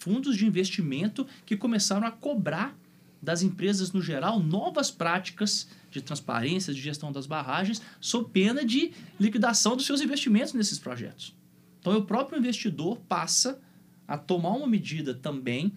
fundos 0.04 0.36
de 0.36 0.46
investimento 0.46 1.26
que 1.46 1.56
começaram 1.56 2.06
a 2.06 2.12
cobrar 2.12 2.78
das 3.22 3.42
empresas 3.42 3.94
no 3.94 4.02
geral 4.02 4.38
novas 4.38 4.92
práticas 4.92 5.70
de 5.90 6.02
transparência, 6.02 6.74
de 6.74 6.82
gestão 6.82 7.10
das 7.10 7.26
barragens, 7.26 7.82
sob 8.02 8.30
pena 8.30 8.66
de 8.66 8.92
liquidação 9.18 9.78
dos 9.78 9.86
seus 9.86 10.02
investimentos 10.02 10.52
nesses 10.52 10.78
projetos. 10.78 11.34
Então, 11.80 11.96
o 11.98 12.04
próprio 12.04 12.38
investidor 12.38 12.98
passa 13.08 13.62
a 14.06 14.18
tomar 14.18 14.50
uma 14.50 14.68
medida 14.68 15.14
também 15.14 15.72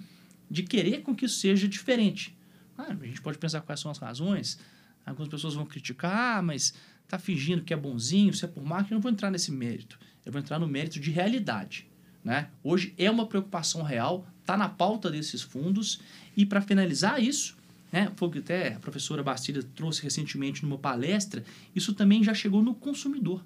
de 0.50 0.64
querer 0.64 1.02
com 1.02 1.14
que 1.14 1.26
isso 1.26 1.38
seja 1.38 1.68
diferente. 1.68 2.36
Ah, 2.76 2.96
a 3.00 3.06
gente 3.06 3.22
pode 3.22 3.38
pensar 3.38 3.60
quais 3.60 3.78
são 3.78 3.92
as 3.92 3.98
razões. 3.98 4.58
Algumas 5.04 5.28
pessoas 5.28 5.54
vão 5.54 5.64
criticar, 5.64 6.38
ah, 6.38 6.42
mas 6.42 6.74
está 7.04 7.16
fingindo 7.16 7.62
que 7.62 7.72
é 7.72 7.76
bonzinho, 7.76 8.34
se 8.34 8.44
é 8.44 8.48
por 8.48 8.64
marketing. 8.64 8.94
Eu 8.94 8.96
não 8.96 9.02
vou 9.02 9.12
entrar 9.12 9.30
nesse 9.30 9.52
mérito. 9.52 10.00
Eu 10.24 10.32
vou 10.32 10.40
entrar 10.40 10.58
no 10.58 10.66
mérito 10.66 10.98
de 10.98 11.12
realidade. 11.12 11.88
Né? 12.26 12.48
Hoje 12.64 12.92
é 12.98 13.08
uma 13.08 13.24
preocupação 13.24 13.84
real, 13.84 14.26
está 14.40 14.56
na 14.56 14.68
pauta 14.68 15.08
desses 15.08 15.42
fundos. 15.42 16.00
E 16.36 16.44
para 16.44 16.60
finalizar 16.60 17.22
isso, 17.22 17.56
né, 17.92 18.10
foi 18.16 18.26
o 18.26 18.30
que 18.32 18.38
até 18.40 18.74
a 18.74 18.80
professora 18.80 19.22
Bastilha 19.22 19.62
trouxe 19.76 20.02
recentemente 20.02 20.64
numa 20.64 20.76
palestra, 20.76 21.44
isso 21.72 21.94
também 21.94 22.24
já 22.24 22.34
chegou 22.34 22.60
no 22.64 22.74
consumidor. 22.74 23.44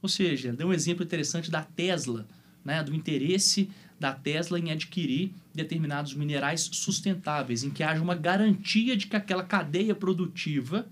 Ou 0.00 0.08
seja, 0.08 0.52
deu 0.52 0.68
um 0.68 0.72
exemplo 0.72 1.02
interessante 1.04 1.50
da 1.50 1.64
Tesla, 1.64 2.24
né, 2.64 2.84
do 2.84 2.94
interesse 2.94 3.68
da 3.98 4.12
Tesla 4.12 4.60
em 4.60 4.70
adquirir 4.70 5.32
determinados 5.52 6.14
minerais 6.14 6.70
sustentáveis, 6.72 7.64
em 7.64 7.70
que 7.70 7.82
haja 7.82 8.00
uma 8.00 8.14
garantia 8.14 8.96
de 8.96 9.08
que 9.08 9.16
aquela 9.16 9.42
cadeia 9.42 9.94
produtiva 9.94 10.86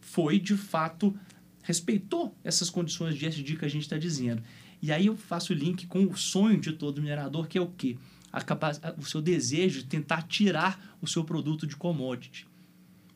foi 0.00 0.40
de 0.40 0.56
fato 0.56 1.16
respeitou 1.62 2.34
essas 2.42 2.68
condições 2.68 3.14
de 3.14 3.26
SD 3.26 3.54
que 3.54 3.64
a 3.64 3.68
gente 3.68 3.82
está 3.82 3.96
dizendo. 3.96 4.42
E 4.82 4.90
aí 4.90 5.06
eu 5.06 5.16
faço 5.16 5.52
o 5.52 5.56
link 5.56 5.86
com 5.86 6.04
o 6.04 6.16
sonho 6.16 6.60
de 6.60 6.72
todo 6.72 7.00
minerador, 7.02 7.46
que 7.46 7.58
é 7.58 7.60
o 7.60 7.66
quê? 7.66 7.96
A 8.32 8.40
capaz... 8.40 8.80
O 8.98 9.04
seu 9.04 9.20
desejo 9.20 9.80
de 9.80 9.86
tentar 9.86 10.22
tirar 10.22 10.96
o 11.00 11.06
seu 11.06 11.24
produto 11.24 11.66
de 11.66 11.76
commodity. 11.76 12.46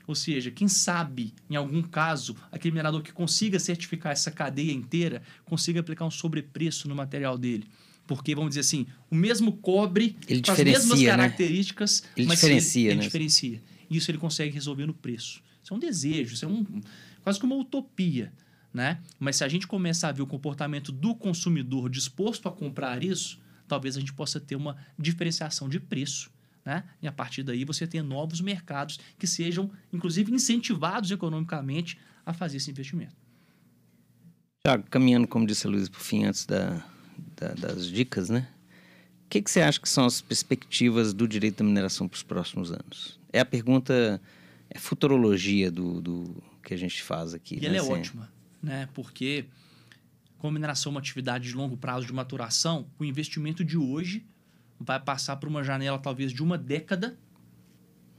Ou 0.07 0.15
seja, 0.15 0.51
quem 0.51 0.69
sabe, 0.69 1.33
em 1.49 1.57
algum 1.57 1.83
caso, 1.83 2.37
aquele 2.53 2.73
minerador 2.73 3.03
que 3.03 3.13
consiga 3.13 3.59
certificar 3.59 4.13
essa 4.13 4.31
cadeia 4.31 4.73
inteira, 4.73 5.23
consiga 5.45 5.81
aplicar 5.81 6.05
um 6.05 6.11
sobrepreço 6.11 6.89
no 6.89 6.95
material 6.95 7.39
dele. 7.39 7.65
Porque, 8.07 8.35
vamos 8.35 8.51
dizer 8.51 8.61
assim, 8.61 8.87
o 9.11 9.15
mesmo 9.15 9.53
cobre 9.53 10.15
Ele 10.29 10.43
com 10.43 10.53
as 10.53 10.59
mesmas 10.63 11.01
né? 11.01 11.07
características, 11.07 12.05
Ele 12.15 12.27
mas 12.27 12.39
diferencia, 12.39 12.81
ele, 12.83 12.91
ele 12.91 12.97
né? 12.97 13.03
diferencia. 13.05 13.63
Isso 13.91 14.11
ele 14.11 14.19
consegue 14.19 14.53
resolver 14.53 14.85
no 14.85 14.93
preço. 14.93 15.43
Isso 15.63 15.73
é 15.73 15.77
um 15.77 15.81
desejo, 15.81 16.35
isso 16.35 16.45
é 16.45 16.49
um, 16.49 16.67
quase 17.23 17.39
que 17.39 17.47
uma 17.47 17.57
utopia. 17.57 18.31
Né? 18.75 19.01
Mas 19.21 19.37
se 19.37 19.45
a 19.45 19.49
gente 19.49 19.69
começar 19.69 20.09
a 20.09 20.13
ver 20.13 20.23
o 20.23 20.27
comportamento 20.27 20.91
do 20.91 21.15
consumidor 21.15 21.89
disposto 21.89 22.49
a 22.49 22.53
comprar 22.53 23.05
isso, 23.05 23.41
talvez 23.69 23.97
a 23.97 24.01
gente 24.01 24.13
possa 24.13 24.41
ter 24.41 24.57
uma 24.57 24.77
diferenciação 24.99 25.69
de 25.69 25.79
preço. 25.79 26.29
Né? 26.65 26.83
E 27.01 27.07
a 27.07 27.13
partir 27.13 27.45
daí 27.45 27.65
você 27.65 27.87
tenha 27.87 28.03
novos 28.03 28.41
mercados 28.41 28.99
que 29.17 29.29
sejam, 29.29 29.71
inclusive, 29.93 30.33
incentivados 30.33 31.13
economicamente 31.13 31.97
a 32.27 32.33
fazer 32.33 32.57
esse 32.57 32.69
investimento. 32.71 33.15
Tiago, 34.67 34.85
caminhando, 34.91 35.29
como 35.29 35.47
disse 35.47 35.67
a 35.67 35.71
Luísa, 35.71 35.91
por 35.91 36.01
fim, 36.01 36.25
antes 36.25 36.45
da, 36.47 36.83
da- 37.37 37.55
das 37.55 37.87
dicas, 37.87 38.29
né? 38.31 38.49
O 39.27 39.29
que, 39.29 39.43
que 39.43 39.51
você 39.51 39.61
acha 39.61 39.81
que 39.81 39.89
são 39.89 40.05
as 40.07 40.21
perspectivas 40.21 41.13
do 41.13 41.29
direito 41.29 41.59
da 41.59 41.65
mineração 41.65 42.09
para 42.09 42.17
os 42.17 42.23
próximos 42.23 42.73
anos? 42.73 43.21
É 43.33 43.41
a 43.41 43.45
pergunta, 43.45 44.21
é 44.71 44.79
futurologia 44.79 45.71
do, 45.71 46.01
do 46.01 46.43
que 46.63 46.73
a 46.73 46.77
gente 46.77 47.03
faz 47.03 47.35
aqui. 47.35 47.57
E 47.57 47.61
né? 47.61 47.67
ela 47.67 47.77
é 47.77 47.81
Assim, 47.81 47.93
ótima, 47.93 48.33
né? 48.65 48.89
porque 48.93 49.47
como 50.39 50.55
mineração 50.55 50.91
é 50.91 50.95
uma 50.95 51.01
atividade 51.01 51.49
de 51.49 51.55
longo 51.55 51.77
prazo 51.77 52.07
de 52.07 52.13
maturação, 52.13 52.87
o 52.99 53.05
investimento 53.05 53.65
de 53.65 53.79
hoje 53.79 54.27
vai 54.79 55.01
passar 55.01 55.37
por 55.37 55.49
uma 55.49 55.63
janela 55.63 55.99
talvez 55.99 56.33
de 56.33 56.43
uma 56.43 56.59
década 56.59 57.19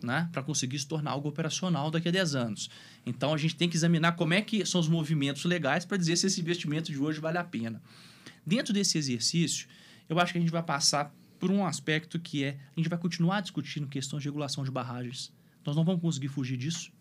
né, 0.02 0.30
para 0.32 0.44
conseguir 0.44 0.78
se 0.80 0.88
tornar 0.88 1.12
algo 1.12 1.28
operacional 1.28 1.90
daqui 1.90 2.08
a 2.08 2.12
10 2.12 2.36
anos. 2.36 2.70
Então 3.06 3.34
a 3.34 3.38
gente 3.38 3.56
tem 3.56 3.70
que 3.70 3.76
examinar 3.76 4.14
como 4.14 4.34
é 4.34 4.42
que 4.42 4.66
são 4.66 4.80
os 4.80 4.88
movimentos 4.88 5.44
legais 5.46 5.86
para 5.86 5.98
dizer 5.98 6.16
se 6.16 6.28
esse 6.28 6.40
investimento 6.40 6.92
de 6.92 6.98
hoje 6.98 7.20
vale 7.20 7.38
a 7.38 7.44
pena. 7.44 7.82
Dentro 8.46 8.74
desse 8.74 8.98
exercício, 8.98 9.68
eu 10.08 10.20
acho 10.20 10.32
que 10.32 10.38
a 10.38 10.42
gente 10.42 10.52
vai 10.52 10.64
passar 10.64 11.14
por 11.40 11.52
um 11.52 11.66
aspecto 11.66 12.20
que 12.20 12.44
é 12.44 12.58
a 12.76 12.80
gente 12.80 12.90
vai 12.90 12.98
continuar 12.98 13.42
discutindo 13.42 13.88
questões 13.88 14.24
de 14.24 14.30
regulação 14.30 14.64
de 14.64 14.72
barragens. 14.72 15.34
Nós 15.66 15.76
não 15.76 15.84
vamos 15.84 16.02
conseguir 16.02 16.28
fugir 16.28 16.58
disso. 16.58 16.92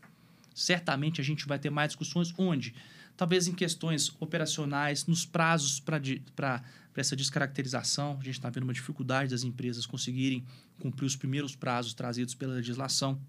Certamente 0.55 1.21
a 1.21 1.25
gente 1.25 1.47
vai 1.47 1.59
ter 1.59 1.71
mais 1.71 1.89
discussões 1.89 2.33
onde, 2.39 2.75
talvez 3.17 3.47
em 3.47 3.53
questões 3.53 4.13
operacionais, 4.21 5.07
nos 5.07 5.25
prazos 5.25 5.81
para 5.81 6.63
essa 6.97 7.17
descaracterização, 7.17 8.13
a 8.21 8.25
gente 8.25 8.35
está 8.35 8.51
vendo 8.51 8.65
uma 8.65 8.73
dificuldade 8.73 9.31
das 9.31 9.43
empresas 9.43 9.87
conseguirem 9.87 10.45
cumprir 10.81 11.07
os 11.07 11.17
primeiros 11.17 11.55
prazos 11.55 11.95
trazidos 11.95 12.35
pela 12.35 12.55
legislação. 12.55 13.21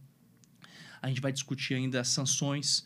A 1.02 1.08
gente 1.08 1.22
vai 1.22 1.32
discutir 1.32 1.76
ainda 1.76 2.02
as 2.02 2.08
sanções 2.08 2.86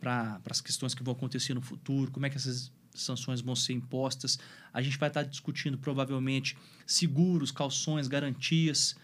para 0.00 0.40
as 0.50 0.60
questões 0.60 0.94
que 0.94 1.02
vão 1.02 1.12
acontecer 1.12 1.54
no 1.54 1.62
futuro, 1.62 2.10
como 2.10 2.26
é 2.26 2.30
que 2.30 2.36
essas 2.36 2.72
sanções 2.92 3.40
vão 3.40 3.54
ser 3.54 3.72
impostas. 3.72 4.38
A 4.72 4.82
gente 4.82 4.98
vai 4.98 5.08
estar 5.08 5.22
discutindo 5.22 5.78
provavelmente 5.78 6.56
seguros, 6.84 7.52
calções, 7.52 8.08
garantias 8.08 8.96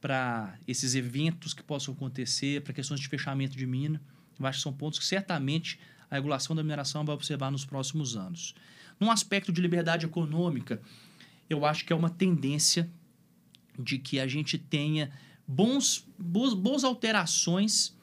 para 0.00 0.58
esses 0.66 0.94
eventos 0.94 1.52
que 1.52 1.62
possam 1.62 1.92
acontecer, 1.92 2.62
para 2.62 2.72
questões 2.72 3.00
de 3.00 3.08
fechamento 3.08 3.56
de 3.56 3.66
mina. 3.66 4.00
Eu 4.38 4.46
acho 4.46 4.58
que 4.58 4.62
são 4.62 4.72
pontos 4.72 4.98
que 4.98 5.04
certamente 5.04 5.78
a 6.10 6.16
regulação 6.16 6.54
da 6.54 6.62
mineração 6.62 7.04
vai 7.04 7.14
observar 7.14 7.50
nos 7.50 7.64
próximos 7.64 8.16
anos. 8.16 8.54
Num 8.98 9.10
aspecto 9.10 9.52
de 9.52 9.60
liberdade 9.60 10.06
econômica, 10.06 10.80
eu 11.48 11.64
acho 11.64 11.84
que 11.84 11.92
é 11.92 11.96
uma 11.96 12.10
tendência 12.10 12.90
de 13.78 13.98
que 13.98 14.18
a 14.18 14.26
gente 14.26 14.58
tenha 14.58 15.10
bons, 15.46 16.06
boas, 16.18 16.52
boas 16.52 16.84
alterações 16.84 17.96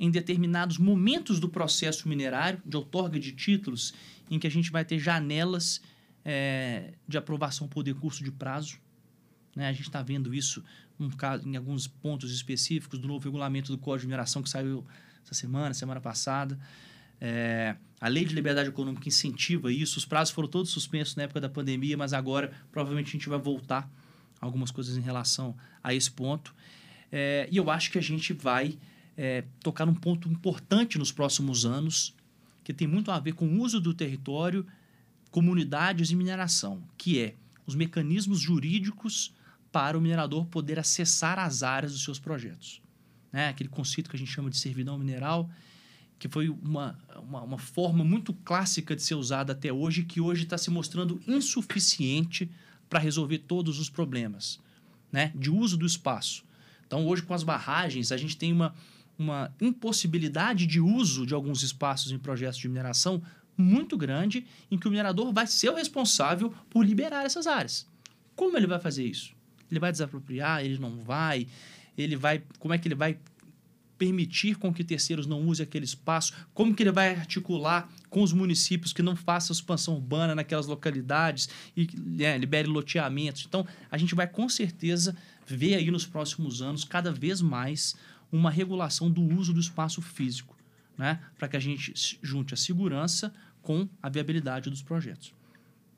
em 0.00 0.10
determinados 0.10 0.78
momentos 0.78 1.40
do 1.40 1.48
processo 1.48 2.08
minerário, 2.08 2.62
de 2.64 2.76
outorga 2.76 3.18
de 3.18 3.32
títulos, 3.32 3.92
em 4.30 4.38
que 4.38 4.46
a 4.46 4.50
gente 4.50 4.70
vai 4.70 4.84
ter 4.84 4.98
janelas 4.98 5.80
eh, 6.24 6.94
de 7.06 7.18
aprovação 7.18 7.66
por 7.66 7.82
decurso 7.82 8.22
de 8.22 8.30
prazo. 8.30 8.78
Né? 9.56 9.68
A 9.68 9.72
gente 9.72 9.86
está 9.86 10.02
vendo 10.02 10.34
isso 10.34 10.62
um 11.00 11.10
caso, 11.10 11.48
em 11.48 11.56
alguns 11.56 11.86
pontos 11.86 12.32
específicos 12.32 12.98
do 12.98 13.06
novo 13.06 13.24
regulamento 13.24 13.70
do 13.70 13.78
Código 13.78 14.02
de 14.02 14.06
Mineração 14.08 14.42
que 14.42 14.48
saiu 14.48 14.84
essa 15.24 15.34
semana, 15.34 15.74
semana 15.74 16.00
passada. 16.00 16.58
É, 17.20 17.76
a 18.00 18.08
lei 18.08 18.24
de 18.24 18.34
liberdade 18.34 18.68
econômica 18.68 19.08
incentiva 19.08 19.72
isso. 19.72 19.98
Os 19.98 20.04
prazos 20.04 20.32
foram 20.32 20.48
todos 20.48 20.70
suspensos 20.70 21.16
na 21.16 21.24
época 21.24 21.40
da 21.40 21.48
pandemia, 21.48 21.96
mas 21.96 22.12
agora 22.12 22.52
provavelmente 22.70 23.08
a 23.08 23.12
gente 23.12 23.28
vai 23.28 23.38
voltar 23.38 23.90
algumas 24.40 24.70
coisas 24.70 24.96
em 24.96 25.00
relação 25.00 25.56
a 25.82 25.92
esse 25.92 26.10
ponto. 26.10 26.54
É, 27.10 27.48
e 27.50 27.56
eu 27.56 27.70
acho 27.70 27.90
que 27.90 27.98
a 27.98 28.02
gente 28.02 28.32
vai 28.32 28.78
é, 29.16 29.44
tocar 29.60 29.84
num 29.84 29.94
ponto 29.94 30.28
importante 30.28 30.98
nos 30.98 31.10
próximos 31.10 31.66
anos, 31.66 32.14
que 32.62 32.72
tem 32.72 32.86
muito 32.86 33.10
a 33.10 33.18
ver 33.18 33.32
com 33.32 33.46
o 33.46 33.60
uso 33.60 33.80
do 33.80 33.92
território, 33.92 34.64
comunidades 35.30 36.10
e 36.10 36.16
mineração, 36.16 36.82
que 36.96 37.20
é 37.20 37.34
os 37.66 37.74
mecanismos 37.74 38.40
jurídicos 38.40 39.34
para 39.72 39.98
o 39.98 40.00
minerador 40.00 40.46
poder 40.46 40.78
acessar 40.78 41.38
as 41.38 41.62
áreas 41.62 41.92
dos 41.92 42.04
seus 42.04 42.18
projetos. 42.18 42.80
Né? 43.32 43.48
Aquele 43.48 43.68
conceito 43.68 44.08
que 44.08 44.16
a 44.16 44.18
gente 44.18 44.30
chama 44.30 44.50
de 44.50 44.56
servidão 44.56 44.96
mineral, 44.98 45.50
que 46.18 46.28
foi 46.28 46.48
uma, 46.48 46.98
uma, 47.22 47.42
uma 47.42 47.58
forma 47.58 48.04
muito 48.04 48.32
clássica 48.32 48.96
de 48.96 49.02
ser 49.02 49.14
usada 49.14 49.52
até 49.52 49.72
hoje, 49.72 50.02
que 50.02 50.20
hoje 50.20 50.44
está 50.44 50.58
se 50.58 50.70
mostrando 50.70 51.20
insuficiente 51.26 52.50
para 52.88 52.98
resolver 52.98 53.38
todos 53.38 53.78
os 53.78 53.88
problemas 53.88 54.60
né? 55.12 55.32
de 55.34 55.50
uso 55.50 55.76
do 55.76 55.86
espaço. 55.86 56.44
Então, 56.86 57.06
hoje, 57.06 57.22
com 57.22 57.34
as 57.34 57.42
barragens, 57.42 58.12
a 58.12 58.16
gente 58.16 58.36
tem 58.36 58.52
uma, 58.52 58.74
uma 59.18 59.54
impossibilidade 59.60 60.66
de 60.66 60.80
uso 60.80 61.26
de 61.26 61.34
alguns 61.34 61.62
espaços 61.62 62.10
em 62.12 62.18
projetos 62.18 62.58
de 62.58 62.68
mineração 62.68 63.22
muito 63.56 63.96
grande, 63.96 64.46
em 64.70 64.78
que 64.78 64.86
o 64.86 64.90
minerador 64.90 65.32
vai 65.32 65.46
ser 65.46 65.70
o 65.70 65.74
responsável 65.74 66.54
por 66.70 66.84
liberar 66.84 67.24
essas 67.24 67.46
áreas. 67.46 67.86
Como 68.34 68.56
ele 68.56 68.66
vai 68.66 68.80
fazer 68.80 69.04
isso? 69.04 69.34
Ele 69.70 69.80
vai 69.80 69.90
desapropriar? 69.90 70.64
Ele 70.64 70.78
não 70.78 70.98
vai? 71.00 71.46
Ele 71.96 72.16
vai? 72.16 72.42
Como 72.58 72.72
é 72.72 72.78
que 72.78 72.86
ele 72.86 72.94
vai 72.94 73.18
permitir 73.98 74.56
com 74.56 74.72
que 74.72 74.84
terceiros 74.84 75.26
não 75.26 75.42
usem 75.46 75.64
aquele 75.64 75.84
espaço? 75.84 76.32
Como 76.54 76.74
que 76.74 76.82
ele 76.82 76.92
vai 76.92 77.10
articular 77.10 77.90
com 78.08 78.22
os 78.22 78.32
municípios 78.32 78.92
que 78.92 79.02
não 79.02 79.16
façam 79.16 79.52
expansão 79.52 79.94
urbana 79.94 80.34
naquelas 80.34 80.66
localidades 80.66 81.48
e 81.76 81.88
é, 82.20 82.38
libere 82.38 82.68
loteamentos? 82.68 83.44
Então, 83.46 83.66
a 83.90 83.98
gente 83.98 84.14
vai 84.14 84.26
com 84.26 84.48
certeza 84.48 85.16
ver 85.46 85.74
aí 85.74 85.90
nos 85.90 86.06
próximos 86.06 86.62
anos 86.62 86.84
cada 86.84 87.10
vez 87.10 87.42
mais 87.42 87.96
uma 88.30 88.50
regulação 88.50 89.10
do 89.10 89.22
uso 89.22 89.52
do 89.52 89.60
espaço 89.60 90.00
físico, 90.00 90.56
né? 90.96 91.20
para 91.36 91.48
que 91.48 91.56
a 91.56 91.60
gente 91.60 91.92
junte 92.22 92.54
a 92.54 92.56
segurança 92.56 93.34
com 93.62 93.88
a 94.02 94.08
viabilidade 94.08 94.70
dos 94.70 94.82
projetos. 94.82 95.34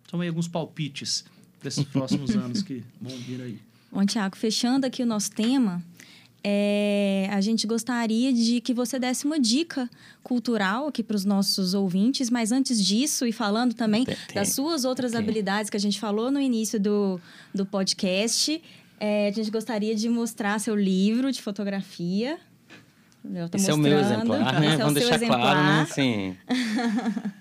Então, 0.07 0.21
aí 0.21 0.29
alguns 0.29 0.49
palpites 0.49 1.25
para 1.59 1.69
esses 1.69 1.85
próximos 1.85 2.31
anos 2.35 2.63
que 2.63 2.83
vão 3.01 3.17
vir 3.19 3.41
aí. 3.43 3.61
Bom, 3.93 4.07
Tiago, 4.07 4.37
fechando 4.37 4.87
aqui 4.87 5.03
o 5.03 5.07
nosso 5.07 5.33
tema, 5.33 5.83
é, 6.43 7.29
a 7.31 7.41
gente 7.41 7.67
gostaria 7.67 8.33
de 8.33 8.61
que 8.61 8.73
você 8.73 8.99
desse 8.99 9.27
uma 9.27 9.39
dica 9.39 9.89
cultural 10.23 10.89
aqui 10.89 11.03
para 11.03 11.17
os 11.17 11.25
nossos 11.25 11.75
ouvintes, 11.75 12.31
mas 12.31 12.51
antes 12.51 12.83
disso, 12.83 13.27
e 13.27 13.33
falando 13.33 13.75
também 13.75 14.05
tem, 14.05 14.17
das 14.35 14.51
suas 14.51 14.85
outras 14.85 15.13
tem. 15.13 15.21
habilidades 15.21 15.71
que 15.71 15.77
a 15.77 15.81
gente 15.81 16.01
falou 16.01 16.31
no 16.31 16.41
início 16.41 16.81
do, 16.81 17.21
do 17.55 17.67
podcast, 17.67 18.63
é, 18.99 19.29
a 19.29 19.33
gente 19.33 19.51
gostaria 19.51 19.95
de 19.95 20.09
mostrar 20.09 20.59
seu 20.59 20.75
livro 20.75 21.31
de 21.31 21.43
fotografia. 21.43 22.39
Esse 23.23 23.71
mostrando. 23.71 23.71
é 23.71 23.75
o 23.75 23.79
meu 23.79 23.99
exemplar, 23.99 24.61
né? 24.61 24.67
Esse 24.67 24.75
é 24.75 24.79
Vamos 24.79 24.95
deixar 24.95 25.15
exemplar. 25.17 25.41
claro, 25.41 25.59
né? 25.61 25.87
Sim. 25.87 26.37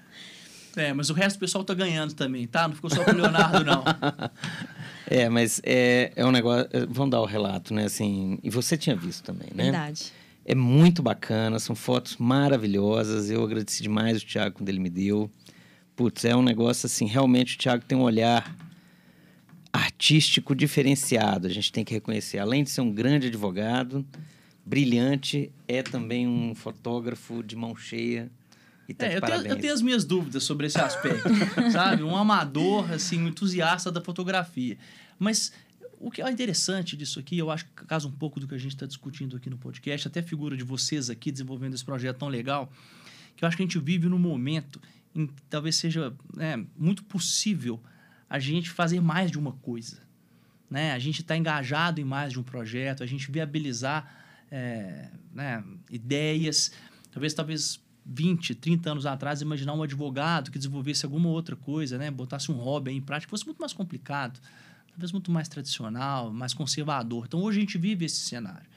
É, 0.77 0.93
mas 0.93 1.09
o 1.09 1.13
resto 1.13 1.37
do 1.37 1.39
pessoal 1.39 1.63
tá 1.63 1.73
ganhando 1.73 2.13
também, 2.13 2.47
tá? 2.47 2.67
Não 2.67 2.75
ficou 2.75 2.89
só 2.89 3.03
pro 3.03 3.17
Leonardo, 3.17 3.65
não. 3.65 3.83
é, 5.09 5.27
mas 5.27 5.59
é, 5.63 6.11
é 6.15 6.25
um 6.25 6.31
negócio. 6.31 6.69
É, 6.71 6.85
vamos 6.85 7.09
dar 7.09 7.19
o 7.19 7.25
relato, 7.25 7.73
né? 7.73 7.85
Assim, 7.85 8.37
e 8.43 8.49
você 8.49 8.77
tinha 8.77 8.95
visto 8.95 9.23
também, 9.23 9.49
né? 9.53 9.63
Verdade. 9.63 10.11
É 10.45 10.53
muito 10.53 11.01
bacana, 11.01 11.57
são 11.59 11.75
fotos 11.75 12.17
maravilhosas. 12.17 13.29
Eu 13.29 13.43
agradeci 13.43 13.81
demais 13.81 14.21
o 14.21 14.25
Thiago 14.25 14.57
quando 14.57 14.69
ele 14.69 14.79
me 14.79 14.89
deu. 14.89 15.29
Putz, 15.95 16.25
é 16.25 16.35
um 16.35 16.43
negócio 16.43 16.85
assim, 16.85 17.05
realmente 17.05 17.55
o 17.55 17.57
Thiago 17.57 17.83
tem 17.85 17.97
um 17.97 18.01
olhar 18.01 18.55
artístico 19.73 20.55
diferenciado. 20.55 21.47
A 21.47 21.49
gente 21.49 21.71
tem 21.71 21.83
que 21.83 21.93
reconhecer. 21.93 22.37
Além 22.37 22.63
de 22.63 22.69
ser 22.69 22.81
um 22.81 22.91
grande 22.91 23.27
advogado, 23.27 24.05
brilhante, 24.65 25.51
é 25.67 25.81
também 25.81 26.27
um 26.27 26.53
fotógrafo 26.53 27.43
de 27.43 27.55
mão 27.55 27.75
cheia 27.75 28.31
e 28.89 28.93
tá 28.95 29.05
é, 29.05 29.17
eu, 29.17 29.21
tenho, 29.21 29.45
eu, 29.45 29.55
tenho, 29.55 29.71
as 29.71 29.83
minhas 29.83 30.03
dúvidas 30.03 30.43
sobre 30.43 30.65
esse 30.65 30.79
aspecto, 30.79 31.29
sabe? 31.71 32.01
Um 32.01 32.17
amador, 32.17 32.91
assim, 32.91 33.21
um 33.21 33.27
entusiasta 33.27 33.91
da 33.91 34.01
fotografia. 34.01 34.79
Mas 35.19 35.53
o 35.99 36.09
que 36.09 36.23
é 36.23 36.31
interessante 36.31 36.97
disso 36.97 37.19
aqui, 37.19 37.37
eu 37.37 37.51
acho 37.51 37.65
que 37.65 37.85
casa 37.85 38.07
um 38.07 38.11
pouco 38.11 38.39
do 38.39 38.47
que 38.47 38.55
a 38.55 38.57
gente 38.57 38.73
está 38.73 38.87
discutindo 38.87 39.37
aqui 39.37 39.47
no 39.47 39.59
podcast, 39.59 40.07
até 40.07 40.21
a 40.21 40.23
figura 40.23 40.57
de 40.57 40.63
vocês 40.63 41.07
aqui 41.07 41.31
desenvolvendo 41.31 41.75
esse 41.75 41.85
projeto 41.85 42.17
tão 42.17 42.29
legal, 42.29 42.73
que 43.35 43.43
eu 43.43 43.47
acho 43.47 43.55
que 43.55 43.61
a 43.61 43.65
gente 43.67 43.77
vive 43.77 44.09
num 44.09 44.17
momento 44.17 44.81
em 45.13 45.27
que 45.27 45.39
talvez 45.47 45.75
seja 45.75 46.11
né, 46.35 46.65
muito 46.75 47.03
possível 47.03 47.79
a 48.27 48.39
gente 48.39 48.71
fazer 48.71 48.99
mais 48.99 49.29
de 49.29 49.37
uma 49.37 49.51
coisa. 49.51 50.01
Né? 50.67 50.93
A 50.93 50.99
gente 50.99 51.21
está 51.21 51.37
engajado 51.37 52.01
em 52.01 52.03
mais 52.03 52.33
de 52.33 52.39
um 52.39 52.43
projeto, 52.43 53.03
a 53.03 53.05
gente 53.05 53.31
viabilizar 53.31 54.11
é, 54.49 55.11
né, 55.31 55.63
ideias, 55.91 56.71
talvez, 57.11 57.35
talvez 57.35 57.79
20, 58.11 58.55
30 58.55 58.91
anos 58.91 59.05
atrás, 59.05 59.41
imaginar 59.41 59.73
um 59.73 59.83
advogado 59.83 60.49
que 60.49 60.57
desenvolvesse 60.57 61.05
alguma 61.05 61.29
outra 61.29 61.55
coisa, 61.55 61.97
né? 61.97 62.09
botasse 62.09 62.51
um 62.51 62.55
hobby 62.55 62.91
em 62.91 63.01
prática, 63.01 63.29
fosse 63.29 63.45
muito 63.45 63.59
mais 63.59 63.71
complicado, 63.71 64.39
talvez 64.89 65.11
muito 65.11 65.31
mais 65.31 65.47
tradicional, 65.47 66.33
mais 66.33 66.53
conservador. 66.53 67.25
Então, 67.27 67.41
hoje 67.41 67.59
a 67.59 67.61
gente 67.61 67.77
vive 67.77 68.05
esse 68.05 68.21
cenário. 68.21 68.67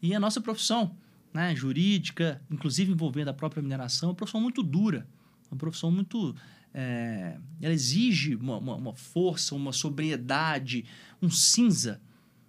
E 0.00 0.14
a 0.14 0.20
nossa 0.20 0.40
profissão, 0.40 0.94
né, 1.34 1.54
jurídica, 1.56 2.40
inclusive 2.48 2.92
envolvendo 2.92 3.28
a 3.28 3.34
própria 3.34 3.60
mineração, 3.60 4.08
é 4.08 4.10
uma 4.10 4.16
profissão 4.16 4.40
muito 4.40 4.62
dura, 4.62 5.06
uma 5.50 5.58
profissão 5.58 5.90
muito. 5.90 6.34
É, 6.72 7.38
ela 7.60 7.74
exige 7.74 8.36
uma, 8.36 8.58
uma, 8.58 8.74
uma 8.76 8.94
força, 8.94 9.54
uma 9.54 9.72
sobriedade, 9.72 10.84
um 11.20 11.30
cinza 11.30 12.00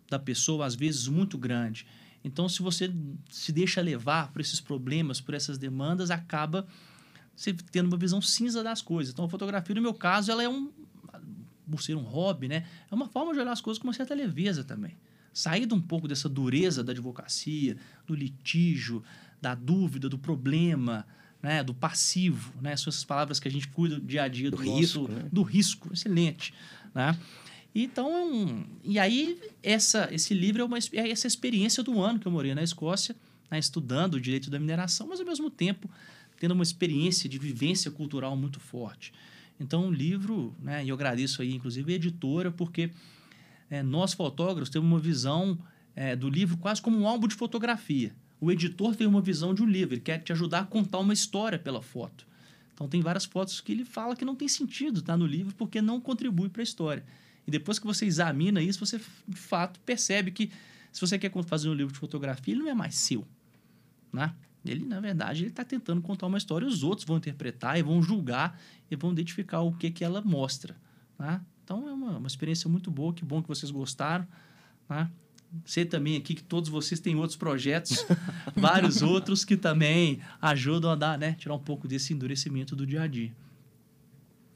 da 0.10 0.20
pessoa, 0.20 0.66
às 0.66 0.76
vezes 0.76 1.08
muito 1.08 1.38
grande. 1.38 1.88
Então, 2.28 2.48
se 2.48 2.62
você 2.62 2.94
se 3.30 3.52
deixa 3.52 3.82
levar 3.82 4.32
por 4.32 4.42
esses 4.42 4.60
problemas, 4.60 5.20
por 5.20 5.34
essas 5.34 5.58
demandas, 5.58 6.12
acaba 6.12 6.68
você 7.36 7.54
tendo 7.54 7.88
uma 7.88 7.98
visão 7.98 8.22
cinza 8.22 8.64
das 8.64 8.82
coisas. 8.82 9.14
Então, 9.14 9.26
a 9.26 9.30
fotografia, 9.30 9.76
no 9.76 9.82
meu 9.82 9.94
caso, 9.94 10.32
ela 10.32 10.44
é 10.44 10.50
um, 10.50 10.72
por 11.70 11.82
ser 11.82 11.96
um 11.96 12.02
hobby, 12.02 12.48
né? 12.48 12.66
É 12.90 12.96
uma 12.96 13.08
forma 13.08 13.34
de 13.34 13.40
olhar 13.40 13.52
as 13.52 13.62
coisas 13.62 13.80
com 13.80 13.88
uma 13.88 13.94
certa 13.94 14.14
leveza 14.14 14.64
também. 14.64 14.96
Sair 15.34 15.72
um 15.72 15.82
pouco 15.82 16.08
dessa 16.08 16.28
dureza 16.28 16.84
da 16.84 16.92
advocacia, 16.92 17.78
do 18.08 18.16
litígio, 18.16 19.04
da 19.42 19.54
dúvida, 19.54 20.10
do 20.10 20.18
problema, 20.18 21.06
né? 21.42 21.64
do 21.64 21.74
passivo, 21.74 22.54
né? 22.62 22.76
São 22.76 22.90
essas 22.90 23.04
palavras 23.04 23.40
que 23.40 23.48
a 23.48 23.52
gente 23.52 23.68
cuida 23.68 24.00
dia 24.00 24.24
a 24.24 24.28
dia 24.28 24.50
do, 24.50 24.58
do 24.58 24.64
risco, 24.64 25.02
nosso, 25.02 25.12
né? 25.12 25.30
do 25.32 25.44
risco, 25.44 25.94
excelente, 25.94 26.54
né? 26.94 27.18
Então, 27.80 28.66
e 28.84 28.98
aí 28.98 29.40
essa, 29.62 30.10
esse 30.12 30.34
livro 30.34 30.64
é, 30.64 30.66
uma, 30.66 30.80
é 30.94 31.12
essa 31.12 31.28
experiência 31.28 31.84
do 31.84 32.02
ano 32.02 32.18
que 32.18 32.28
eu 32.28 32.32
morei 32.32 32.56
na 32.56 32.64
Escócia, 32.64 33.16
né, 33.52 33.60
estudando 33.60 34.16
o 34.16 34.20
direito 34.20 34.50
da 34.50 34.60
mineração, 34.60 35.06
mas 35.08 35.20
ao 35.20 35.26
mesmo 35.28 35.52
tempo 35.52 35.88
tendo 36.40 36.56
uma 36.56 36.64
experiência 36.64 37.30
de 37.30 37.38
vivência 37.38 37.92
cultural 37.92 38.36
muito 38.36 38.60
forte. 38.60 39.14
Então, 39.60 39.88
o 39.88 39.92
livro, 39.92 40.56
né, 40.60 40.84
e 40.84 40.90
eu 40.90 40.96
agradeço 40.96 41.40
aí, 41.42 41.54
inclusive, 41.54 41.94
a 41.94 41.96
editora, 41.96 42.52
porque 42.52 42.90
é, 43.70 43.84
nós 43.84 44.14
fotógrafos 44.14 44.70
temos 44.70 44.88
uma 44.88 45.00
visão 45.00 45.58
é, 45.96 46.16
do 46.16 46.30
livro 46.30 46.58
quase 46.58 46.82
como 46.82 46.98
um 46.98 47.08
álbum 47.08 47.28
de 47.28 47.36
fotografia. 47.36 48.12
O 48.42 48.52
editor 48.52 48.96
tem 48.96 49.06
uma 49.06 49.22
visão 49.22 49.54
de 49.54 49.62
um 49.62 49.68
livro, 49.68 49.94
ele 49.94 50.02
quer 50.02 50.18
te 50.18 50.32
ajudar 50.32 50.62
a 50.62 50.66
contar 50.66 50.98
uma 50.98 51.14
história 51.14 51.60
pela 51.60 51.84
foto. 51.84 52.26
Então, 52.74 52.88
tem 52.88 53.02
várias 53.02 53.26
fotos 53.26 53.62
que 53.62 53.72
ele 53.72 53.86
fala 53.86 54.16
que 54.16 54.26
não 54.26 54.36
tem 54.36 54.48
sentido 54.48 55.00
estar 55.00 55.14
tá, 55.14 55.18
no 55.18 55.28
livro 55.28 55.54
porque 55.56 55.80
não 55.80 56.02
contribui 56.02 56.50
para 56.50 56.62
a 56.62 56.64
história. 56.64 57.04
E 57.48 57.52
depois 57.52 57.80
que 57.80 57.88
você 57.88 58.06
examina 58.06 58.62
isso, 58.62 58.86
você 58.86 59.00
de 59.28 59.38
fato 59.38 59.80
percebe 59.80 60.32
que 60.32 60.52
se 60.92 61.00
você 61.00 61.18
quer 61.18 61.32
fazer 61.44 61.70
um 61.70 61.74
livro 61.74 61.94
de 61.94 62.00
fotografia, 62.00 62.54
ele 62.54 62.62
não 62.62 62.70
é 62.70 62.74
mais 62.74 62.96
seu. 62.96 63.26
Né? 64.12 64.34
Ele, 64.66 64.86
na 64.86 65.00
verdade, 65.00 65.44
ele 65.44 65.50
está 65.50 65.64
tentando 65.64 66.02
contar 66.02 66.28
uma 66.28 66.38
história, 66.38 66.68
os 66.68 66.84
outros 66.84 67.08
vão 67.08 67.18
interpretar 67.18 67.80
e 67.80 67.82
vão 67.82 68.02
julgar 68.04 68.60
e 68.92 68.96
vão 68.96 69.12
identificar 69.12 69.62
o 69.62 69.72
que, 69.72 69.90
que 69.90 70.04
ela 70.04 70.22
mostra. 70.22 70.76
Né? 71.18 71.40
Então 71.64 71.88
é 71.88 71.94
uma, 71.94 72.18
uma 72.18 72.28
experiência 72.28 72.70
muito 72.70 72.92
boa, 72.92 73.14
que 73.14 73.24
bom 73.24 73.42
que 73.42 73.48
vocês 73.48 73.72
gostaram. 73.72 74.28
Né? 74.90 75.10
Sei 75.66 75.86
também 75.86 76.18
aqui 76.18 76.36
que 76.36 76.44
todos 76.44 76.70
vocês 76.70 77.00
têm 77.00 77.16
outros 77.16 77.38
projetos, 77.38 78.06
vários 78.56 79.02
outros 79.02 79.46
que 79.46 79.56
também 79.56 80.20
ajudam 80.42 80.92
a 80.92 80.96
dar, 80.96 81.18
né, 81.18 81.34
tirar 81.34 81.56
um 81.56 81.60
pouco 81.60 81.88
desse 81.88 82.14
endurecimento 82.14 82.76
do 82.76 82.86
dia 82.86 83.04
a 83.04 83.08
dia. 83.08 83.34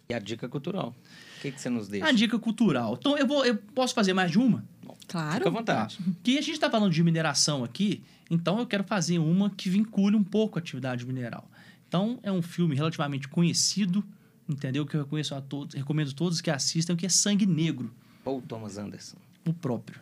E 0.09 0.13
a 0.13 0.19
dica 0.19 0.49
cultural. 0.49 0.93
O 1.41 1.43
que, 1.43 1.51
que 1.51 1.59
você 1.59 1.71
nos 1.71 1.87
deixa? 1.87 2.05
A 2.05 2.11
dica 2.11 2.37
cultural. 2.37 2.95
Então, 2.99 3.17
eu, 3.17 3.25
vou, 3.25 3.43
eu 3.43 3.57
posso 3.57 3.95
fazer 3.95 4.13
mais 4.13 4.29
de 4.29 4.37
uma? 4.37 4.63
Claro. 5.07 5.37
Fica 5.37 5.49
à 5.49 5.51
vontade. 5.51 5.97
Tá. 5.97 6.03
Que 6.21 6.37
a 6.37 6.41
gente 6.41 6.53
está 6.53 6.69
falando 6.69 6.93
de 6.93 7.03
mineração 7.03 7.63
aqui, 7.63 8.03
então 8.29 8.59
eu 8.59 8.67
quero 8.67 8.83
fazer 8.83 9.17
uma 9.17 9.49
que 9.49 9.67
vincule 9.67 10.15
um 10.15 10.23
pouco 10.23 10.59
a 10.59 10.61
atividade 10.61 11.03
mineral. 11.03 11.49
Então, 11.87 12.19
é 12.21 12.31
um 12.31 12.43
filme 12.43 12.75
relativamente 12.75 13.27
conhecido, 13.27 14.05
entendeu? 14.47 14.85
Que 14.85 14.95
eu 14.95 15.01
reconheço 15.01 15.33
a 15.33 15.41
todos, 15.41 15.73
recomendo 15.73 16.11
a 16.11 16.13
todos 16.13 16.41
que 16.41 16.51
assistam, 16.51 16.95
que 16.95 17.07
é 17.07 17.09
Sangue 17.09 17.47
Negro. 17.47 17.91
Paul 18.23 18.39
Thomas 18.43 18.77
Anderson. 18.77 19.17
o 19.43 19.51
próprio, 19.51 19.99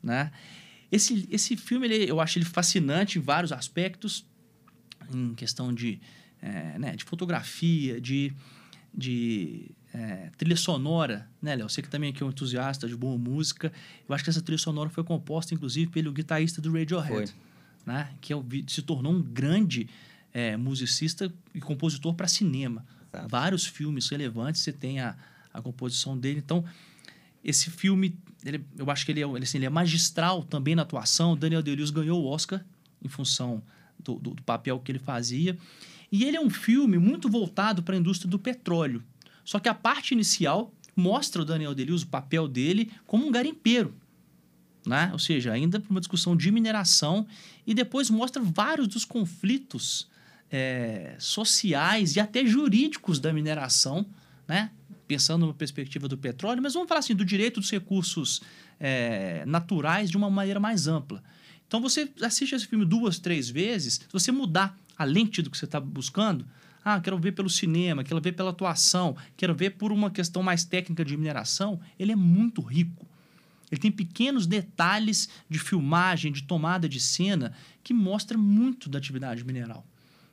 né? 0.00 0.30
Esse, 0.92 1.28
esse 1.28 1.56
filme, 1.56 1.88
ele, 1.88 2.08
eu 2.08 2.20
acho 2.20 2.38
ele 2.38 2.44
fascinante 2.44 3.18
em 3.18 3.20
vários 3.20 3.50
aspectos, 3.50 4.24
em 5.12 5.34
questão 5.34 5.74
de, 5.74 6.00
é, 6.40 6.78
né, 6.78 6.94
de 6.94 7.02
fotografia, 7.02 8.00
de, 8.00 8.32
de 8.94 9.72
é, 9.98 10.30
trilha 10.38 10.56
sonora, 10.56 11.28
né, 11.42 11.56
Léo? 11.56 11.68
Você 11.68 11.82
que 11.82 11.88
também 11.88 12.14
é 12.18 12.24
um 12.24 12.28
entusiasta 12.28 12.86
de 12.86 12.96
boa 12.96 13.18
música. 13.18 13.72
Eu 14.08 14.14
acho 14.14 14.22
que 14.22 14.30
essa 14.30 14.40
trilha 14.40 14.58
sonora 14.58 14.88
foi 14.88 15.02
composta, 15.02 15.52
inclusive, 15.52 15.90
pelo 15.90 16.12
guitarrista 16.12 16.60
do 16.60 16.72
Radiohead, 16.72 17.34
né? 17.84 18.08
Que 18.20 18.32
é, 18.32 18.36
se 18.68 18.80
tornou 18.82 19.12
um 19.12 19.20
grande 19.20 19.88
é, 20.32 20.56
musicista 20.56 21.32
e 21.52 21.60
compositor 21.60 22.14
para 22.14 22.28
cinema. 22.28 22.86
Exato. 23.12 23.28
Vários 23.28 23.66
filmes 23.66 24.08
relevantes, 24.08 24.60
você 24.60 24.72
tem 24.72 25.00
a, 25.00 25.16
a 25.52 25.60
composição 25.60 26.16
dele. 26.16 26.38
Então, 26.38 26.64
esse 27.42 27.68
filme, 27.68 28.16
ele, 28.44 28.64
eu 28.76 28.88
acho 28.92 29.04
que 29.04 29.10
ele 29.10 29.20
é, 29.20 29.26
ele, 29.26 29.42
assim, 29.42 29.58
ele 29.58 29.66
é 29.66 29.70
magistral 29.70 30.44
também 30.44 30.76
na 30.76 30.82
atuação. 30.82 31.32
O 31.32 31.36
Daniel 31.36 31.60
Day-Lewis 31.62 31.90
ganhou 31.90 32.22
o 32.22 32.26
Oscar 32.28 32.64
em 33.02 33.08
função 33.08 33.60
do, 33.98 34.14
do, 34.14 34.34
do, 34.34 34.42
papel 34.44 34.78
que 34.78 34.92
ele 34.92 35.00
fazia. 35.00 35.58
E 36.12 36.22
ele 36.22 36.36
é 36.36 36.40
um 36.40 36.50
filme 36.50 36.98
muito 36.98 37.28
voltado 37.28 37.82
para 37.82 37.96
a 37.96 37.98
indústria 37.98 38.30
do 38.30 38.38
petróleo. 38.38 39.02
Só 39.48 39.58
que 39.58 39.66
a 39.66 39.72
parte 39.72 40.12
inicial 40.12 40.74
mostra 40.94 41.40
o 41.40 41.44
Daniel 41.44 41.74
Day-Lewis, 41.74 42.02
o 42.02 42.08
papel 42.08 42.46
dele, 42.46 42.92
como 43.06 43.26
um 43.26 43.30
garimpeiro. 43.30 43.94
Né? 44.86 45.08
Ou 45.10 45.18
seja, 45.18 45.54
ainda 45.54 45.80
para 45.80 45.90
uma 45.90 46.00
discussão 46.00 46.36
de 46.36 46.50
mineração. 46.52 47.26
E 47.66 47.72
depois 47.72 48.10
mostra 48.10 48.42
vários 48.42 48.86
dos 48.88 49.06
conflitos 49.06 50.06
é, 50.50 51.16
sociais 51.18 52.14
e 52.14 52.20
até 52.20 52.44
jurídicos 52.44 53.18
da 53.18 53.32
mineração, 53.32 54.04
né? 54.46 54.70
pensando 55.06 55.46
numa 55.46 55.54
perspectiva 55.54 56.06
do 56.06 56.18
petróleo, 56.18 56.60
mas 56.62 56.74
vamos 56.74 56.86
falar 56.86 56.98
assim, 56.98 57.14
do 57.14 57.24
direito 57.24 57.58
dos 57.58 57.70
recursos 57.70 58.42
é, 58.78 59.46
naturais 59.46 60.10
de 60.10 60.18
uma 60.18 60.28
maneira 60.28 60.60
mais 60.60 60.86
ampla. 60.86 61.24
Então 61.66 61.80
você 61.80 62.12
assiste 62.20 62.54
esse 62.54 62.66
filme 62.66 62.84
duas, 62.84 63.18
três 63.18 63.48
vezes, 63.48 63.94
se 63.94 64.12
você 64.12 64.30
mudar 64.30 64.78
a 64.94 65.04
lente 65.04 65.40
do 65.40 65.48
que 65.48 65.56
você 65.56 65.64
está 65.64 65.80
buscando, 65.80 66.44
ah, 66.84 67.00
quero 67.00 67.18
ver 67.18 67.32
pelo 67.32 67.50
cinema, 67.50 68.04
quero 68.04 68.20
ver 68.20 68.32
pela 68.32 68.50
atuação, 68.50 69.16
quero 69.36 69.54
ver 69.54 69.70
por 69.70 69.92
uma 69.92 70.10
questão 70.10 70.42
mais 70.42 70.64
técnica 70.64 71.04
de 71.04 71.16
mineração, 71.16 71.80
ele 71.98 72.12
é 72.12 72.16
muito 72.16 72.60
rico. 72.62 73.06
Ele 73.70 73.80
tem 73.80 73.90
pequenos 73.90 74.46
detalhes 74.46 75.28
de 75.48 75.58
filmagem, 75.58 76.32
de 76.32 76.42
tomada 76.42 76.88
de 76.88 77.00
cena, 77.00 77.52
que 77.84 77.92
mostra 77.92 78.38
muito 78.38 78.88
da 78.88 78.98
atividade 78.98 79.44
mineral. 79.44 79.86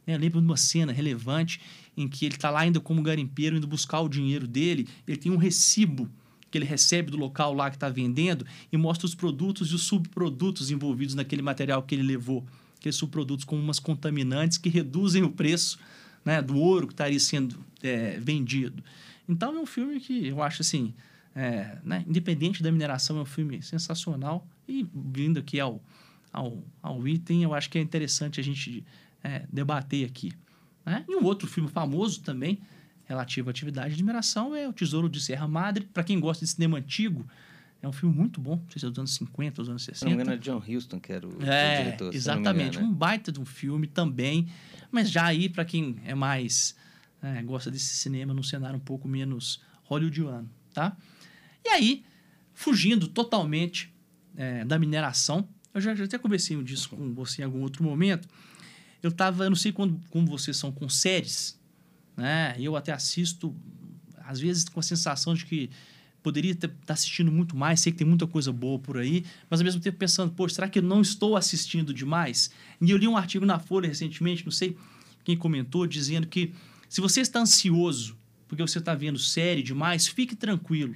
Eu 0.08 0.20
lembro 0.20 0.40
de 0.40 0.46
uma 0.46 0.58
cena 0.58 0.94
relevante 0.94 1.60
em 1.98 2.08
que 2.08 2.26
ele 2.26 2.36
está 2.36 2.50
lá 2.50 2.62
ainda 2.62 2.80
como 2.80 3.02
garimpeiro, 3.02 3.58
indo 3.58 3.68
buscar 3.68 4.02
o 4.02 4.10
dinheiro 4.10 4.48
dele. 4.48 4.88
Ele 5.08 5.18
tem 5.18 5.32
um 5.32 5.38
recibo 5.38 6.10
que 6.52 6.58
ele 6.58 6.66
recebe 6.66 7.12
do 7.12 7.18
local 7.18 7.54
lá 7.54 7.70
que 7.70 7.76
está 7.76 7.90
vendendo 7.90 8.46
e 8.72 8.78
mostra 8.78 9.06
os 9.06 9.16
produtos 9.16 9.72
e 9.72 9.76
os 9.76 9.84
subprodutos 9.84 10.70
envolvidos 10.70 11.16
naquele 11.16 11.42
material 11.42 11.82
que 11.84 11.96
ele 11.96 12.04
levou. 12.04 12.46
Aqueles 12.78 12.96
subprodutos 12.96 13.44
com 13.44 13.60
umas 13.60 13.80
contaminantes 13.80 14.58
que 14.58 14.70
reduzem 14.70 15.24
o 15.24 15.30
preço 15.30 15.80
né, 16.26 16.42
do 16.42 16.58
ouro 16.58 16.88
que 16.88 16.94
estaria 16.94 17.20
sendo 17.20 17.64
é, 17.84 18.20
vendido. 18.20 18.84
Então 19.30 19.56
é 19.56 19.60
um 19.60 19.66
filme 19.66 20.00
que 20.00 20.28
eu 20.28 20.42
acho 20.42 20.64
assim, 20.64 20.94
é, 21.36 21.78
né, 21.84 22.04
independente 22.08 22.64
da 22.64 22.72
mineração, 22.72 23.20
é 23.20 23.22
um 23.22 23.26
filme 23.26 23.62
sensacional. 23.62 24.48
E 24.68 24.88
vindo 24.94 25.40
aqui 25.40 25.60
ao, 25.60 25.82
ao, 26.34 26.64
ao 26.82 27.08
item, 27.08 27.44
eu 27.44 27.54
acho 27.54 27.70
que 27.70 27.78
é 27.78 27.82
interessante 27.82 28.40
a 28.40 28.44
gente 28.44 28.84
é, 29.24 29.46
debater 29.52 30.06
aqui. 30.06 30.34
Né? 30.86 31.06
E 31.08 31.16
um 31.16 31.24
outro 31.24 31.48
filme 31.48 31.70
famoso 31.70 32.22
também, 32.22 32.60
relativo 33.06 33.50
à 33.50 33.52
atividade 33.52 33.96
de 33.96 34.04
mineração, 34.04 34.56
é 34.56 34.68
O 34.68 34.74
Tesouro 34.74 35.08
de 35.08 35.22
Serra 35.22 35.48
Madre. 35.48 35.86
Para 35.94 36.04
quem 36.04 36.20
gosta 36.20 36.44
de 36.44 36.52
cinema 36.52 36.78
antigo, 36.78 37.26
é 37.82 37.88
um 37.88 37.92
filme 37.92 38.16
muito 38.16 38.42
bom, 38.42 38.56
não 38.56 38.70
sei 38.70 38.80
se 38.80 38.86
é 38.86 38.90
dos 38.90 38.98
anos 39.00 39.14
50, 39.14 39.62
dos 39.62 39.70
anos 39.70 39.84
60. 39.84 39.98
Se 39.98 40.06
não 40.06 40.12
me 40.12 40.16
engano, 40.16 40.36
é 40.36 40.38
John 40.38 40.58
Huston, 40.58 41.00
que 41.00 41.14
era 41.14 41.28
o, 41.28 41.44
é, 41.44 41.84
diretor. 41.84 42.16
Exatamente, 42.16 42.78
engano, 42.78 42.88
né? 42.88 42.92
um 42.92 42.94
baita 42.94 43.32
de 43.32 43.40
um 43.40 43.46
filme 43.46 43.88
também, 43.88 44.48
mas 44.92 45.10
já 45.10 45.26
aí 45.26 45.48
para 45.48 45.64
quem 45.64 45.98
é 46.04 46.16
mais, 46.16 46.76
é, 47.22 47.42
gosta 47.44 47.70
desse 47.70 47.96
cinema 47.96 48.34
num 48.34 48.44
cenário 48.44 48.78
um 48.78 48.82
pouco 48.82 49.08
menos 49.08 49.62
hollywoodiano, 49.84 50.50
tá? 50.74 50.98
E 51.64 51.70
aí, 51.70 52.04
fugindo 52.54 53.08
totalmente 53.08 53.94
é, 54.36 54.66
da 54.66 54.80
mineração, 54.80 55.48
eu 55.74 55.82
já, 55.82 55.94
já 55.94 56.06
até 56.06 56.18
conversei 56.18 56.62
disso 56.64 56.90
com 56.90 57.14
você 57.14 57.42
em 57.42 57.46
algum 57.46 57.62
outro 57.62 57.84
momento, 57.84 58.28
eu 59.04 59.12
tava, 59.12 59.44
eu 59.44 59.50
não 59.50 59.58
sei 59.58 59.72
quando, 59.72 60.00
como 60.10 60.26
vocês 60.26 60.58
são 60.58 60.72
com 60.72 60.90
séries, 60.90 61.60
né? 62.18 62.56
Eu 62.58 62.76
até 62.76 62.92
assisto, 62.92 63.56
às 64.20 64.40
vezes 64.40 64.68
com 64.68 64.80
a 64.80 64.84
sensação 64.84 65.34
de 65.34 65.46
que 65.46 65.70
poderia 66.26 66.54
estar 66.54 66.68
tá 66.68 66.94
assistindo 66.96 67.32
muito 67.32 67.56
mais, 67.56 67.82
sei 67.82 67.92
que 67.92 68.00
tem 68.00 68.08
muita 68.08 68.26
coisa 68.26 68.52
boa 68.52 68.80
por 68.80 68.98
aí, 68.98 69.24
mas 69.48 69.60
ao 69.60 69.64
mesmo 69.64 69.80
tempo 69.80 69.96
pensando, 69.96 70.32
pô, 70.32 70.50
será 70.50 70.68
que 70.68 70.80
eu 70.80 70.84
não 70.84 71.00
estou 71.00 71.38
assistindo 71.38 71.94
demais? 71.94 72.50
E 72.82 72.90
eu 72.90 72.98
li 72.98 73.08
um 73.08 73.16
artigo 73.16 73.46
na 73.46 73.60
Folha 73.60 73.88
recentemente, 73.88 74.44
não 74.44 74.52
sei 74.52 74.76
quem 75.24 75.38
comentou, 75.38 75.86
dizendo 75.86 76.26
que 76.26 76.52
se 76.90 77.00
você 77.00 77.22
está 77.22 77.40
ansioso 77.40 78.18
porque 78.48 78.64
você 78.64 78.80
está 78.80 78.96
vendo 78.96 79.20
série 79.20 79.62
demais, 79.62 80.08
fique 80.08 80.36
tranquilo. 80.36 80.96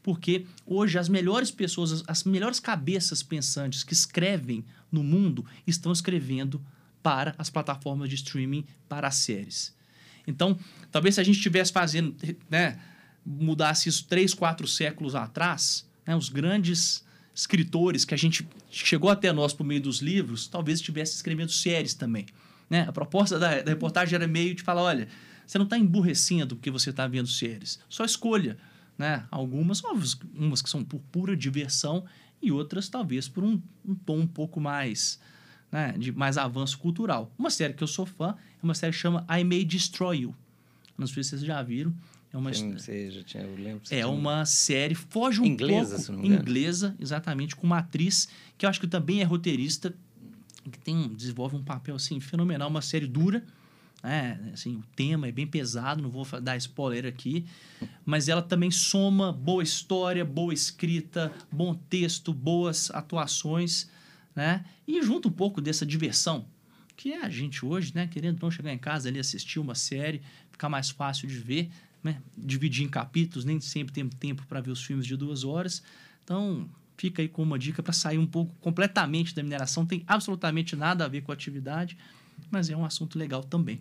Porque 0.00 0.46
hoje 0.64 0.96
as 0.96 1.08
melhores 1.08 1.50
pessoas, 1.50 2.04
as 2.06 2.22
melhores 2.22 2.60
cabeças 2.60 3.20
pensantes 3.20 3.82
que 3.82 3.92
escrevem 3.92 4.64
no 4.92 5.02
mundo 5.02 5.44
estão 5.66 5.90
escrevendo 5.90 6.64
para 7.02 7.34
as 7.36 7.50
plataformas 7.50 8.08
de 8.08 8.14
streaming 8.14 8.64
para 8.88 9.08
as 9.08 9.16
séries. 9.16 9.74
Então, 10.24 10.56
talvez 10.92 11.16
se 11.16 11.20
a 11.20 11.24
gente 11.24 11.36
estivesse 11.36 11.72
fazendo, 11.72 12.14
né, 12.48 12.78
mudasse 13.28 13.88
isso 13.88 14.06
três, 14.06 14.32
quatro 14.32 14.66
séculos 14.66 15.14
atrás, 15.14 15.86
né, 16.06 16.16
os 16.16 16.28
grandes 16.28 17.04
escritores 17.34 18.04
que 18.04 18.14
a 18.14 18.16
gente 18.16 18.48
chegou 18.70 19.10
até 19.10 19.32
nós 19.32 19.52
por 19.52 19.64
meio 19.64 19.80
dos 19.80 20.00
livros, 20.00 20.48
talvez 20.48 20.78
estivesse 20.78 21.14
escrevendo 21.14 21.52
séries 21.52 21.94
também. 21.94 22.26
Né? 22.68 22.84
A 22.88 22.92
proposta 22.92 23.38
da, 23.38 23.62
da 23.62 23.70
reportagem 23.70 24.14
era 24.14 24.26
meio 24.26 24.54
de 24.54 24.62
falar, 24.62 24.82
olha, 24.82 25.08
você 25.46 25.58
não 25.58 25.64
está 25.64 25.78
emburrecendo 25.78 26.56
porque 26.56 26.70
você 26.70 26.90
está 26.90 27.06
vendo 27.06 27.28
séries, 27.28 27.78
só 27.88 28.04
escolha. 28.04 28.58
Né? 28.96 29.24
Algumas, 29.30 29.80
umas 30.34 30.60
que 30.60 30.68
são 30.68 30.82
por 30.82 31.00
pura 31.12 31.36
diversão 31.36 32.04
e 32.42 32.50
outras 32.50 32.88
talvez 32.88 33.28
por 33.28 33.44
um, 33.44 33.60
um 33.86 33.94
tom 33.94 34.18
um 34.20 34.26
pouco 34.26 34.60
mais 34.60 35.20
né, 35.70 35.94
de 35.96 36.10
mais 36.12 36.36
avanço 36.38 36.78
cultural. 36.78 37.32
Uma 37.38 37.50
série 37.50 37.74
que 37.74 37.82
eu 37.82 37.88
sou 37.88 38.06
fã 38.06 38.34
é 38.60 38.64
uma 38.64 38.74
série 38.74 38.92
que 38.92 38.98
chama 38.98 39.24
I 39.30 39.44
May 39.44 39.64
Destroy 39.64 40.22
You. 40.22 40.34
Não 40.96 41.06
sei 41.06 41.22
se 41.22 41.30
vocês 41.30 41.42
já 41.42 41.62
viram. 41.62 41.94
É 42.32 42.36
uma 42.36 42.52
Sim, 42.52 42.72
você 42.72 43.10
já 43.10 43.22
tinha, 43.22 43.42
eu 43.42 43.56
lembro. 43.56 43.82
É 43.90 44.04
uma 44.04 44.44
série 44.44 44.94
foge 44.94 45.40
um 45.40 45.46
inglesa, 45.46 45.90
pouco 45.90 46.02
se 46.02 46.12
não 46.12 46.18
me 46.18 46.26
engano. 46.28 46.42
inglesa, 46.42 46.96
exatamente, 47.00 47.56
com 47.56 47.66
uma 47.66 47.78
atriz 47.78 48.28
que 48.56 48.66
eu 48.66 48.70
acho 48.70 48.80
que 48.80 48.86
também 48.86 49.20
é 49.20 49.24
roteirista, 49.24 49.94
que 50.70 50.78
tem 50.78 51.08
desenvolve 51.08 51.56
um 51.56 51.64
papel 51.64 51.96
assim 51.96 52.20
fenomenal, 52.20 52.68
uma 52.68 52.82
série 52.82 53.06
dura, 53.06 53.42
né? 54.02 54.38
Assim, 54.52 54.76
o 54.76 54.84
tema 54.94 55.26
é 55.26 55.32
bem 55.32 55.46
pesado, 55.46 56.02
não 56.02 56.10
vou 56.10 56.26
dar 56.40 56.56
spoiler 56.58 57.06
aqui, 57.06 57.46
mas 58.04 58.28
ela 58.28 58.42
também 58.42 58.70
soma 58.70 59.32
boa 59.32 59.62
história, 59.62 60.24
boa 60.24 60.52
escrita, 60.52 61.32
bom 61.50 61.74
texto, 61.74 62.32
boas 62.34 62.90
atuações 62.90 63.88
né? 64.38 64.64
E 64.86 65.02
junto 65.02 65.28
um 65.28 65.32
pouco 65.32 65.60
dessa 65.60 65.84
diversão, 65.84 66.46
que 66.96 67.12
é 67.12 67.24
a 67.24 67.28
gente 67.28 67.66
hoje, 67.66 67.90
né? 67.92 68.06
Querendo 68.06 68.40
não 68.40 68.52
chegar 68.52 68.72
em 68.72 68.78
casa 68.78 69.08
ali, 69.08 69.18
assistir 69.18 69.58
uma 69.58 69.74
série, 69.74 70.22
ficar 70.52 70.68
mais 70.68 70.90
fácil 70.90 71.26
de 71.26 71.36
ver, 71.36 71.68
né? 72.08 72.22
Dividir 72.36 72.84
em 72.84 72.88
capítulos, 72.88 73.44
nem 73.44 73.60
sempre 73.60 73.92
tem 73.92 74.08
tempo 74.08 74.46
para 74.46 74.60
ver 74.60 74.70
os 74.70 74.82
filmes 74.82 75.06
de 75.06 75.16
duas 75.16 75.44
horas. 75.44 75.82
Então, 76.24 76.68
fica 76.96 77.22
aí 77.22 77.28
com 77.28 77.42
uma 77.42 77.58
dica 77.58 77.82
para 77.82 77.92
sair 77.92 78.18
um 78.18 78.26
pouco 78.26 78.54
completamente 78.60 79.34
da 79.34 79.42
mineração. 79.42 79.84
Tem 79.84 80.02
absolutamente 80.06 80.74
nada 80.74 81.04
a 81.04 81.08
ver 81.08 81.22
com 81.22 81.30
a 81.30 81.34
atividade, 81.34 81.96
mas 82.50 82.70
é 82.70 82.76
um 82.76 82.84
assunto 82.84 83.18
legal 83.18 83.44
também. 83.44 83.80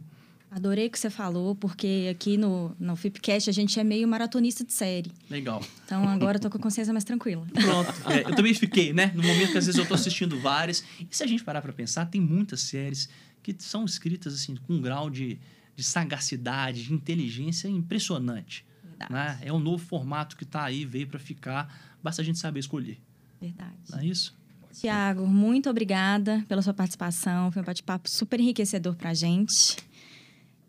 Adorei 0.50 0.88
o 0.88 0.90
que 0.90 0.98
você 0.98 1.10
falou, 1.10 1.56
porque 1.56 2.08
aqui 2.10 2.38
no, 2.38 2.74
no 2.80 2.96
Fipcast 2.96 3.50
a 3.50 3.54
gente 3.54 3.78
é 3.80 3.84
meio 3.84 4.08
maratonista 4.08 4.64
de 4.64 4.72
série. 4.72 5.12
Legal. 5.30 5.62
Então 5.86 6.08
agora 6.08 6.38
eu 6.38 6.42
tô 6.42 6.50
com 6.50 6.58
a 6.58 6.62
consciência 6.62 6.94
mais 6.94 7.04
tranquila. 7.04 7.46
Pronto. 7.54 7.94
É, 8.10 8.22
eu 8.22 8.36
também 8.36 8.54
fiquei, 8.54 8.94
né? 8.94 9.12
No 9.14 9.24
momento 9.24 9.52
que 9.52 9.58
às 9.58 9.66
vezes 9.66 9.78
eu 9.78 9.86
tô 9.86 9.94
assistindo 9.94 10.40
várias. 10.40 10.84
E 11.00 11.08
se 11.12 11.22
a 11.22 11.28
gente 11.28 11.44
parar 11.44 11.62
para 11.62 11.74
pensar, 11.74 12.06
tem 12.06 12.22
muitas 12.22 12.62
séries 12.62 13.10
que 13.44 13.56
são 13.60 13.84
escritas 13.84 14.34
assim 14.34 14.56
com 14.56 14.74
um 14.74 14.82
grau 14.82 15.10
de, 15.10 15.38
de 15.78 15.84
sagacidade, 15.84 16.86
de 16.86 16.94
inteligência 16.94 17.68
impressionante. 17.68 18.66
Verdade. 18.84 19.14
Né? 19.14 19.40
É 19.44 19.54
um 19.54 19.60
novo 19.60 19.86
formato 19.86 20.36
que 20.36 20.44
está 20.44 20.64
aí, 20.64 20.84
veio 20.84 21.08
para 21.08 21.20
ficar. 21.20 21.96
Basta 22.02 22.24
a 22.24 22.26
gente 22.26 22.40
saber 22.40 22.62
escolher. 22.62 23.00
Verdade. 23.40 23.78
Não 23.92 24.00
é 24.00 24.06
isso? 24.08 24.36
Tiago, 24.74 25.28
muito 25.28 25.70
obrigada 25.70 26.44
pela 26.48 26.64
sua 26.64 26.74
participação. 26.74 27.52
Foi 27.52 27.62
um 27.62 27.66
bate-papo 27.66 28.10
super 28.10 28.40
enriquecedor 28.40 28.96
para 28.96 29.12
a 29.12 29.14
gente. 29.14 29.78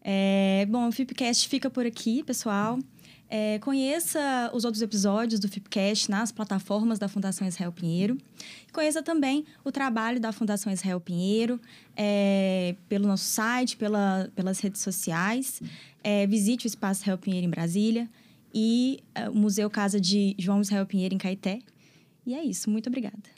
É, 0.02 0.66
bom, 0.68 0.89
o 0.89 0.93
Fipcast 0.93 1.48
fica 1.48 1.70
por 1.70 1.86
aqui, 1.86 2.22
pessoal. 2.22 2.78
É, 3.30 3.59
conheça 3.59 4.50
os 4.55 4.64
outros 4.64 4.80
episódios 4.80 5.38
do 5.38 5.48
Fipcast 5.48 6.10
nas 6.10 6.32
plataformas 6.32 6.98
da 6.98 7.09
Fundação 7.09 7.46
Israel 7.46 7.70
Pinheiro. 7.70 8.16
Conheça 8.72 9.02
também 9.02 9.44
o 9.62 9.70
trabalho 9.70 10.18
da 10.18 10.32
Fundação 10.32 10.72
Israel 10.72 10.98
Pinheiro 10.98 11.60
é, 11.94 12.74
pelo 12.88 13.06
nosso 13.06 13.24
site, 13.24 13.76
pela, 13.76 14.30
pelas 14.34 14.60
redes 14.60 14.80
sociais. 14.80 15.60
É, 16.02 16.26
visite 16.26 16.66
o 16.66 16.68
Espaço 16.68 17.02
Israel 17.02 17.18
Pinheiro 17.18 17.46
em 17.46 17.50
Brasília 17.50 18.09
e 18.55 19.00
é, 19.14 19.28
o 19.28 19.34
Museu 19.34 19.68
Casa 19.68 20.00
de 20.00 20.34
João 20.38 20.62
Israel 20.62 20.86
Pinheiro 20.86 21.14
em 21.14 21.18
Caeté. 21.18 21.59
E 22.26 22.34
é 22.34 22.42
isso. 22.42 22.70
Muito 22.70 22.88
obrigada. 22.88 23.38